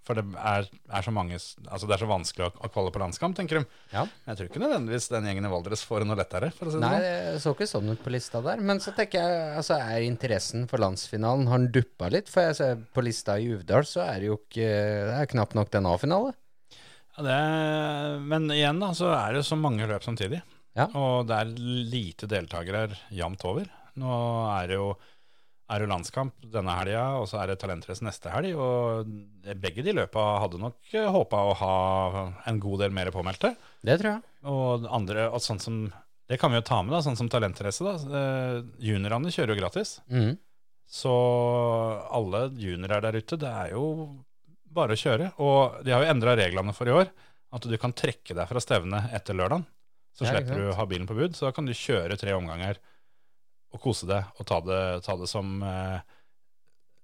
For 0.03 0.19
det 0.19 0.25
er, 0.35 0.67
er 0.91 1.05
så 1.07 1.13
mange 1.15 1.37
Altså 1.37 1.87
det 1.87 1.95
er 1.95 2.01
så 2.03 2.09
vanskelig 2.11 2.47
å, 2.49 2.51
å 2.67 2.71
kvalle 2.75 2.91
på 2.95 3.03
landskamp, 3.03 3.37
tenker 3.39 3.61
de. 3.61 3.81
Ja. 3.93 4.03
Jeg 4.27 4.39
tror 4.39 4.49
ikke 4.51 4.63
nødvendigvis 4.65 5.07
den 5.13 5.29
gjengen 5.29 5.47
i 5.47 5.53
Valdres 5.53 5.85
får 5.87 6.03
det 6.03 6.09
noe 6.11 6.19
lettere, 6.19 6.49
for 6.57 6.67
å 6.67 6.73
si 6.73 6.81
det 6.81 6.83
Nei, 6.83 6.97
sånn. 6.97 7.07
det 7.07 7.43
så 7.45 7.55
ikke 7.55 7.69
sånn 7.71 7.93
ut 7.93 8.03
på 8.03 8.15
lista 8.15 8.43
der. 8.43 8.65
Men 8.73 8.83
så 8.83 8.95
tenker 8.97 9.23
jeg, 9.23 9.45
altså 9.61 9.79
er 9.79 10.07
interessen 10.07 10.67
for 10.71 10.83
landsfinalen 10.83 11.47
Har 11.53 11.63
den 11.63 11.71
duppa 11.75 12.11
litt? 12.11 12.33
For 12.33 12.49
jeg 12.49 12.59
ser 12.59 12.83
på 12.95 13.05
lista 13.07 13.39
i 13.39 13.53
Uvdal, 13.55 13.87
så 13.89 14.03
er 14.09 14.19
det 14.25 14.33
jo 14.33 14.41
ikke 14.41 14.71
Det 14.73 15.21
er 15.21 15.31
knapt 15.37 15.55
nok 15.59 15.71
den 15.75 15.87
A-finale. 15.91 16.35
Ja, 17.13 17.23
det, 17.29 17.39
men 18.27 18.49
igjen, 18.55 18.83
da, 18.83 18.91
så 18.97 19.13
er 19.15 19.37
det 19.37 19.45
så 19.47 19.59
mange 19.61 19.87
løp 19.87 20.03
samtidig. 20.07 20.41
Ja. 20.79 20.89
Og 20.97 21.29
det 21.29 21.39
er 21.39 21.55
lite 21.93 22.29
deltakere 22.31 22.87
her 22.87 23.01
jevnt 23.13 23.45
over. 23.45 23.69
Nå 24.01 24.13
er 24.55 24.71
det 24.71 24.79
jo 24.79 24.93
er 25.73 25.83
det 25.83 25.89
landskamp 25.91 26.47
denne 26.53 26.75
helga, 26.77 27.03
og 27.21 27.27
så 27.31 27.41
er 27.41 27.51
det 27.51 27.59
Talentrace 27.63 28.05
neste 28.05 28.31
helg. 28.33 28.53
Og 28.61 29.09
begge 29.63 29.85
de 29.85 29.95
løpa 29.97 30.25
hadde 30.43 30.61
nok 30.61 30.95
håpa 31.17 31.43
å 31.49 31.57
ha 31.63 31.77
en 32.51 32.61
god 32.63 32.85
del 32.85 32.95
mer 32.95 33.13
påmeldte. 33.15 33.55
Det 33.83 33.99
tror 34.01 34.15
jeg. 34.15 34.23
Og 34.53 34.87
andre, 34.93 35.29
og 35.33 35.43
sånn 35.45 35.63
som 35.63 35.85
Det 36.31 36.39
kan 36.41 36.53
vi 36.53 36.57
jo 36.57 36.65
ta 36.65 36.79
med, 36.81 36.95
da, 36.95 37.03
sånn 37.05 37.19
som 37.19 37.29
Talentrace. 37.29 37.83
da, 37.85 37.93
eh, 38.17 38.63
Juniorene 38.81 39.29
kjører 39.29 39.53
jo 39.53 39.61
gratis. 39.61 40.01
Mm. 40.09 40.39
Så 40.89 41.13
alle 42.09 42.47
juniorer 42.57 43.03
der 43.03 43.19
ute, 43.19 43.37
det 43.37 43.51
er 43.51 43.73
jo 43.75 44.23
bare 44.65 44.95
å 44.95 45.01
kjøre. 45.01 45.33
Og 45.43 45.85
de 45.85 45.93
har 45.93 46.05
jo 46.05 46.13
endra 46.13 46.37
reglene 46.39 46.73
for 46.73 46.89
i 46.89 46.95
år. 46.95 47.11
At 47.53 47.67
du 47.69 47.77
kan 47.77 47.93
trekke 47.93 48.33
deg 48.39 48.49
fra 48.49 48.63
stevnet 48.65 49.13
etter 49.13 49.37
lørdagen. 49.37 49.67
Så 50.17 50.29
slipper 50.29 50.57
du 50.57 50.71
å 50.71 50.77
ha 50.77 50.87
bilen 50.89 51.09
på 51.09 51.17
bud. 51.17 51.37
Så 51.37 51.49
da 51.49 51.53
kan 51.53 51.69
du 51.69 51.75
kjøre 51.77 52.17
tre 52.21 52.33
omganger 52.37 52.81
og 53.73 53.81
kose 53.83 54.09
deg 54.09 54.37
og 54.39 54.49
ta 54.49 54.61
det, 54.65 54.83
ta 55.07 55.17
det 55.21 55.29
som 55.31 55.57
eh, 55.67 56.19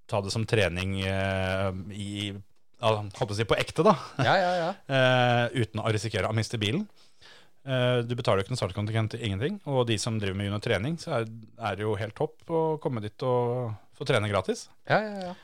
Ta 0.08 0.22
det 0.24 0.32
som 0.32 0.46
trening 0.48 1.02
eh, 1.04 1.68
i 1.92 2.12
Holdt 2.80 3.32
å 3.34 3.36
si 3.36 3.44
på 3.44 3.56
ekte, 3.58 3.82
da. 3.82 3.92
Ja, 4.22 4.36
ja, 4.38 4.52
ja. 4.56 4.68
Eh, 4.96 5.64
uten 5.64 5.82
å 5.82 5.90
risikere 5.92 6.30
å 6.30 6.36
miste 6.36 6.60
bilen. 6.62 6.84
Eh, 7.66 7.98
du 8.06 8.14
betaler 8.16 8.40
jo 8.40 8.46
ikke 8.46 8.54
noe 8.54 8.60
startkontingent 8.60 9.12
til 9.12 9.24
ingenting. 9.26 9.58
Og 9.68 9.82
de 9.90 9.98
som 10.00 10.16
driver 10.16 10.38
med 10.38 10.46
juniortrening, 10.48 10.94
så 11.02 11.18
er, 11.18 11.26
er 11.58 11.76
det 11.76 11.84
jo 11.84 11.96
helt 11.98 12.16
topp 12.16 12.54
å 12.54 12.62
komme 12.80 13.02
dit 13.04 13.26
og 13.26 13.74
få 13.98 14.06
trene 14.08 14.30
gratis. 14.30 14.68
ja, 14.88 15.02
ja, 15.02 15.28
ja. 15.28 15.34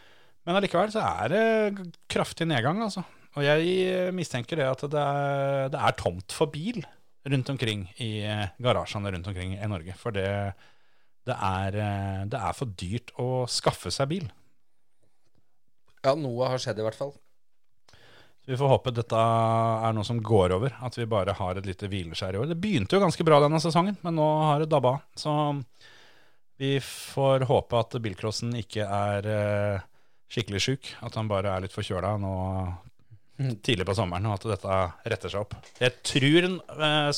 Men 0.44 0.58
allikevel 0.58 0.90
så 0.92 1.00
er 1.00 1.32
det 1.32 1.84
kraftig 2.12 2.44
nedgang, 2.48 2.82
altså. 2.84 3.00
Og 3.34 3.46
jeg 3.46 4.10
mistenker 4.12 4.60
det 4.60 4.66
at 4.68 4.82
det 4.92 5.00
er, 5.00 5.70
det 5.72 5.80
er 5.80 5.96
tomt 5.96 6.34
for 6.36 6.52
bil 6.52 6.84
rundt 7.32 7.48
omkring 7.48 7.86
i 8.04 8.10
garasjene 8.60 9.10
rundt 9.14 9.30
omkring 9.30 9.54
i 9.56 9.68
Norge. 9.72 9.96
For 9.96 10.12
det, 10.12 10.28
det, 11.28 11.34
er, 11.34 11.76
eh, 11.80 12.22
det 12.30 12.40
er 12.40 12.56
for 12.56 12.72
dyrt 12.80 13.12
å 13.20 13.44
skaffe 13.50 13.92
seg 13.94 14.10
bil. 14.10 14.26
Ja, 16.04 16.12
noe 16.20 16.50
har 16.52 16.60
skjedd 16.60 16.80
i 16.80 16.84
hvert 16.84 16.98
fall. 16.98 17.14
Så 18.44 18.52
Vi 18.52 18.58
får 18.60 18.72
håpe 18.74 18.92
dette 18.92 19.16
er 19.16 19.94
noe 19.96 20.04
som 20.04 20.20
går 20.20 20.52
over, 20.52 20.74
at 20.84 20.98
vi 20.98 21.08
bare 21.08 21.32
har 21.38 21.56
et 21.56 21.64
lite 21.64 21.88
hvileskjær 21.88 22.36
i 22.36 22.42
år. 22.42 22.50
Det 22.50 22.60
begynte 22.60 22.98
jo 22.98 23.00
ganske 23.00 23.24
bra 23.24 23.40
denne 23.40 23.60
sesongen, 23.62 23.96
men 24.04 24.18
nå 24.18 24.26
har 24.44 24.60
det 24.60 24.68
dabba 24.72 24.98
av. 24.98 25.06
Så 25.16 25.32
vi 26.60 26.76
får 26.84 27.46
håpe 27.48 27.80
at 27.80 27.96
bilcrossen 28.04 28.52
ikke 28.60 28.84
er 28.84 29.30
eh, 29.32 29.86
skikkelig 30.28 30.60
sjuk, 30.60 30.92
at 31.08 31.16
han 31.16 31.30
bare 31.30 31.54
er 31.54 31.64
litt 31.64 31.74
forkjøla 31.74 32.18
nå 32.20 32.34
tidlig 33.64 33.86
på 33.88 33.96
sommeren, 33.96 34.28
og 34.28 34.36
at 34.36 34.46
dette 34.52 34.76
retter 35.10 35.32
seg 35.32 35.40
opp. 35.40 35.56
Jeg 35.80 35.96
tror 36.06 36.50
eh, 36.52 37.10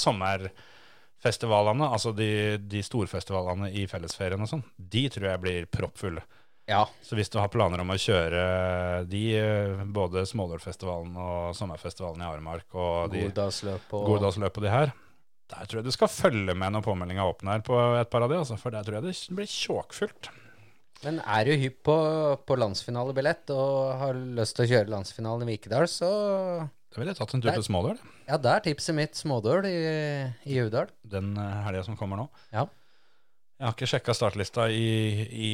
sommerfestivalene, 1.16 1.88
altså 1.88 2.12
de, 2.12 2.58
de 2.58 2.82
storfestivalene 2.82 3.70
i 3.72 3.86
fellesferien 3.86 4.40
og 4.42 4.48
sånn, 4.48 4.64
de 4.76 5.08
tror 5.08 5.30
jeg 5.30 5.40
blir 5.40 5.66
proppfulle. 5.66 6.22
Ja. 6.66 6.88
Så 7.02 7.14
hvis 7.14 7.30
du 7.30 7.38
har 7.38 7.48
planer 7.48 7.80
om 7.80 7.90
å 7.90 7.98
kjøre 7.98 9.06
de, 9.06 9.38
eh, 9.38 9.84
både 9.86 10.26
Smålårfestivalen 10.26 11.14
og 11.16 11.54
sommerfestivalen 11.54 12.22
i 12.22 12.26
Aremark 12.26 12.74
og 12.74 13.12
de 13.12 13.22
Goldalsløp 13.28 13.92
og 13.94 14.08
Gordalsløpet 14.10 14.58
og 14.58 14.66
de 14.66 14.72
her, 14.72 14.92
der 15.46 15.68
tror 15.68 15.78
jeg 15.78 15.86
du 15.86 15.94
skal 15.94 16.10
følge 16.10 16.56
med 16.58 16.74
når 16.74 16.82
påmeldinga 16.82 17.28
åpner 17.28 17.62
på 17.62 17.78
et 18.00 18.10
par 18.10 18.26
av 18.26 18.32
de, 18.32 18.40
altså, 18.42 18.58
for 18.58 18.74
der 18.74 18.82
tror 18.82 18.98
jeg 18.98 19.06
det 19.06 19.38
blir 19.38 19.46
tjåkfullt. 19.46 20.32
Men 21.04 21.20
er 21.22 21.46
du 21.46 21.52
hypp 21.60 21.82
på, 21.86 21.96
på 22.48 22.56
landsfinalebillett 22.58 23.52
og 23.54 23.94
har 24.00 24.18
lyst 24.38 24.56
til 24.56 24.64
å 24.64 24.70
kjøre 24.72 24.90
landsfinalen 24.90 25.46
i 25.46 25.52
Vikedal, 25.52 25.86
så 25.92 26.10
Da 26.94 27.00
ville 27.02 27.12
jeg 27.12 27.18
tatt 27.18 27.34
en 27.36 27.42
tur 27.44 27.52
til 27.52 27.64
Smådøl. 27.66 27.98
Ja, 28.28 28.38
det 28.40 28.50
er 28.54 28.64
tipset 28.64 28.96
mitt 28.96 29.18
smådøl 29.18 29.66
i, 29.68 29.76
i 30.48 30.58
Udal. 30.64 30.88
den 31.04 31.34
helga 31.36 31.82
som 31.84 31.96
kommer 31.98 32.16
nå. 32.22 32.26
Ja. 32.54 32.64
Jeg 33.56 33.64
har 33.64 33.72
ikke 33.72 33.88
sjekka 33.88 34.12
startlista 34.16 34.66
i, 34.68 34.88
i 35.32 35.50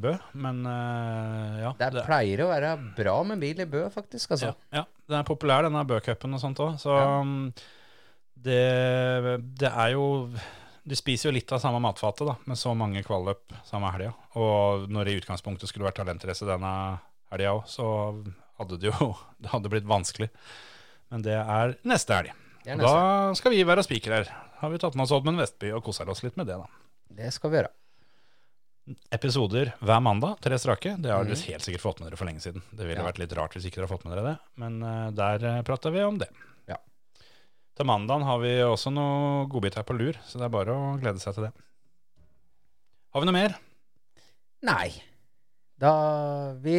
Bø, 0.00 0.14
men 0.40 0.62
uh, 0.64 1.58
ja. 1.60 1.72
Det 1.76 2.04
pleier 2.06 2.40
å 2.40 2.46
være 2.48 2.70
bra 2.96 3.16
med 3.28 3.42
bil 3.42 3.60
i 3.60 3.66
Bø, 3.68 3.82
faktisk. 3.92 4.32
Altså. 4.32 4.54
Ja, 4.72 4.80
ja, 4.80 4.84
den 5.10 5.18
er 5.18 5.26
populær, 5.28 5.66
denne 5.66 5.82
Bø-cupen 5.88 6.36
og 6.38 6.40
sånt 6.40 6.62
òg. 6.64 6.78
Så 6.80 6.94
Ja. 6.96 7.18
um, 7.20 7.50
det, 8.38 8.62
det 9.60 9.68
er 9.68 9.92
jo 9.96 10.06
de 10.88 10.96
spiser 10.96 11.28
jo 11.28 11.34
litt 11.36 11.52
av 11.52 11.60
samme 11.60 11.82
matfatet, 11.84 12.24
da, 12.30 12.38
med 12.48 12.56
så 12.56 12.72
mange 12.72 13.02
kvalløp 13.04 13.52
samme 13.68 13.90
helga. 13.92 14.14
Og 14.40 14.86
når 14.88 15.04
det 15.10 15.12
i 15.12 15.20
utgangspunktet 15.20 15.68
skulle 15.68 15.84
vært 15.90 15.98
talentrace 16.00 16.48
denne 16.48 16.70
helga 17.34 17.58
òg, 17.58 17.66
så 17.68 17.88
hadde 18.58 18.78
det 18.82 18.90
jo 18.92 19.12
det 19.42 19.52
hadde 19.54 19.72
blitt 19.72 19.88
vanskelig. 19.88 20.28
Men 21.12 21.24
det 21.24 21.38
er 21.40 21.76
neste 21.88 22.18
helg. 22.18 22.34
Er 22.68 22.76
da 22.82 23.32
skal 23.38 23.54
vi 23.54 23.62
være 23.64 23.84
spiker 23.86 24.12
her. 24.18 24.30
Har 24.60 24.72
vi 24.74 24.80
tatt 24.82 24.96
med 24.98 25.06
oss 25.06 25.12
Oddmund 25.14 25.40
Vestby 25.40 25.70
og 25.72 25.84
koser 25.86 26.08
oss 26.10 26.20
litt 26.26 26.36
med 26.36 26.50
det, 26.50 26.58
da. 26.60 26.66
Det 27.18 27.30
skal 27.32 27.52
vi 27.52 27.60
gjøre. 27.62 27.70
Episoder 29.12 29.70
hver 29.84 30.00
mandag, 30.04 30.38
tre 30.44 30.56
strake. 30.60 30.94
Det 31.00 31.10
har 31.12 31.24
dere 31.28 31.36
helt 31.36 31.64
sikkert 31.64 31.84
fått 31.84 31.98
med 32.00 32.08
dere 32.08 32.18
for 32.20 32.28
lenge 32.28 32.40
siden. 32.44 32.62
Det 32.72 32.84
ville 32.88 33.00
Ja. 33.00 33.06
vært 33.06 33.20
litt 33.20 33.32
rart 33.36 33.52
hvis 33.56 33.66
ikke 33.68 33.80
dere 33.80 33.88
har 33.88 33.92
fått 33.94 34.04
med 34.08 34.16
dere 34.16 34.26
det, 34.32 34.36
men 34.60 34.78
uh, 34.82 35.10
der 35.16 35.44
eh, 35.44 35.62
prater 35.64 35.92
vi 35.92 36.02
om 36.04 36.18
det. 36.20 36.28
Ja. 36.68 36.78
Til 37.76 37.88
mandagen 37.88 38.24
har 38.24 38.40
vi 38.40 38.52
også 38.64 38.92
noe 38.92 39.46
godbiter 39.52 39.84
på 39.84 39.96
lur, 39.96 40.16
så 40.26 40.40
det 40.40 40.48
er 40.48 40.54
bare 40.56 40.72
å 40.76 40.96
glede 41.00 41.20
seg 41.20 41.36
til 41.36 41.48
det. 41.48 41.52
Har 43.12 43.24
vi 43.24 43.28
noe 43.28 43.36
mer? 43.36 43.56
Nei. 44.68 44.88
Da 45.78 46.52
Vi 46.62 46.78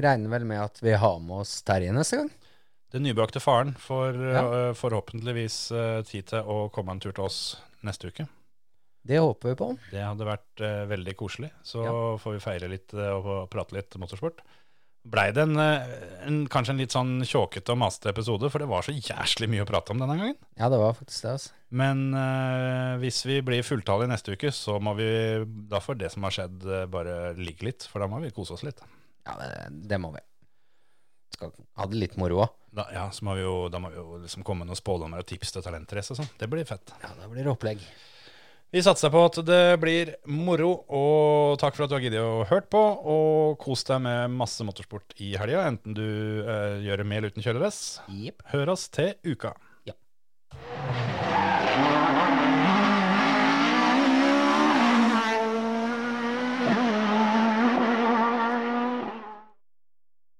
regner 0.00 0.30
vel 0.32 0.44
med 0.48 0.62
at 0.64 0.80
vi 0.82 0.94
har 0.96 1.18
med 1.20 1.42
oss 1.44 1.58
Terje 1.66 1.92
neste 1.92 2.22
gang. 2.22 2.30
Den 2.92 3.04
nybakte 3.06 3.40
faren 3.40 3.74
får 3.80 4.16
Ja. 4.32 4.42
eh, 4.68 4.72
forhåpentligvis 4.76 5.58
eh, 5.72 6.02
tid 6.02 6.26
til 6.28 6.44
å 6.44 6.70
komme 6.72 6.92
en 6.92 7.00
tur 7.00 7.12
til 7.12 7.24
oss 7.24 7.56
neste 7.82 8.08
uke. 8.12 8.26
Det 9.04 9.18
håper 9.18 9.48
vi 9.48 9.54
på. 9.58 9.68
Det 9.90 10.02
hadde 10.04 10.24
vært 10.28 10.60
eh, 10.60 10.84
veldig 10.86 11.14
koselig. 11.16 11.50
Så 11.64 11.84
Ja. 11.84 11.92
får 12.18 12.32
vi 12.36 12.40
feire 12.40 12.68
litt 12.68 12.92
og 12.94 13.48
prate 13.50 13.72
litt 13.74 13.96
motorsport. 13.96 14.40
Blei 15.02 15.32
det 15.34 15.42
en, 15.42 15.56
eh, 15.58 15.94
en, 16.28 16.36
kanskje 16.50 16.76
en 16.76 16.80
litt 16.82 16.94
sånn 16.94 17.24
tjåkete 17.26 17.74
og 17.74 17.80
masete 17.82 18.12
episode, 18.12 18.46
for 18.52 18.62
det 18.62 18.68
var 18.70 18.86
så 18.86 18.94
jæslig 18.94 19.48
mye 19.50 19.64
å 19.64 19.68
prate 19.68 19.90
om 19.94 19.98
denne 19.98 20.14
gangen. 20.18 20.36
Ja, 20.60 20.68
det 20.70 20.78
var 20.78 20.94
faktisk 20.94 21.24
det, 21.26 21.32
altså. 21.38 21.56
Men 21.72 22.02
uh, 22.14 23.00
hvis 23.02 23.22
vi 23.26 23.40
blir 23.42 23.64
fulltallige 23.66 24.12
neste 24.12 24.36
uke, 24.36 24.52
så 24.52 24.76
må 24.76 24.92
vi 24.98 25.06
Da 25.72 25.80
for 25.80 25.96
det 25.96 26.10
som 26.12 26.26
har 26.26 26.34
skjedd, 26.36 26.66
eh, 26.68 26.84
bare 26.92 27.32
ligge 27.38 27.64
litt, 27.66 27.86
for 27.88 28.04
da 28.04 28.10
må 28.12 28.20
vi 28.22 28.30
kose 28.36 28.54
oss 28.54 28.62
litt. 28.66 28.82
Ja, 29.26 29.34
det, 29.40 29.50
det 29.90 29.98
må 30.02 30.12
vi. 30.14 30.22
Skal 31.32 31.50
ha 31.80 31.88
det 31.88 31.98
litt 31.98 32.18
moro 32.20 32.44
òg. 32.44 32.54
Ja, 32.92 33.08
så 33.12 33.26
må 33.26 33.34
vi 33.36 33.42
jo, 33.42 33.56
da 33.72 33.80
må 33.82 33.90
vi 33.92 33.98
jo 33.98 34.20
liksom 34.22 34.44
komme 34.46 34.62
med 34.62 34.70
noen 34.70 34.80
spådommer 34.80 35.24
og 35.24 35.28
tips 35.28 35.56
til 35.56 35.64
talentrace 35.64 36.14
og 36.14 36.22
sånn. 36.22 36.30
Det 36.38 36.48
blir 36.52 36.68
fett. 36.68 36.94
Ja, 37.02 37.10
da 37.18 37.28
blir 37.32 37.42
det 37.42 37.52
opplegg. 37.52 37.82
Vi 38.72 38.80
satser 38.80 39.10
på 39.12 39.20
at 39.28 39.36
det 39.44 39.76
blir 39.82 40.14
moro, 40.32 40.70
og 40.88 41.58
takk 41.60 41.76
for 41.76 41.84
at 41.84 41.90
du 41.92 41.96
har 41.98 42.04
giddet 42.06 42.22
å 42.24 42.46
hørt 42.48 42.70
på. 42.72 42.80
Og 42.80 43.58
kos 43.60 43.84
deg 43.84 44.00
med 44.06 44.32
masse 44.32 44.64
motorsport 44.64 45.12
i 45.20 45.34
helga, 45.36 45.66
enten 45.68 45.92
du 45.98 46.06
eh, 46.40 46.78
gjør 46.86 47.02
det 47.02 47.06
med 47.10 47.20
eller 47.20 47.34
uten 47.34 47.44
kjøleress. 47.44 47.82
Yep. 48.08 48.46
Hør 48.54 48.72
oss 48.72 48.88
til 48.88 49.12
uka. 49.28 49.52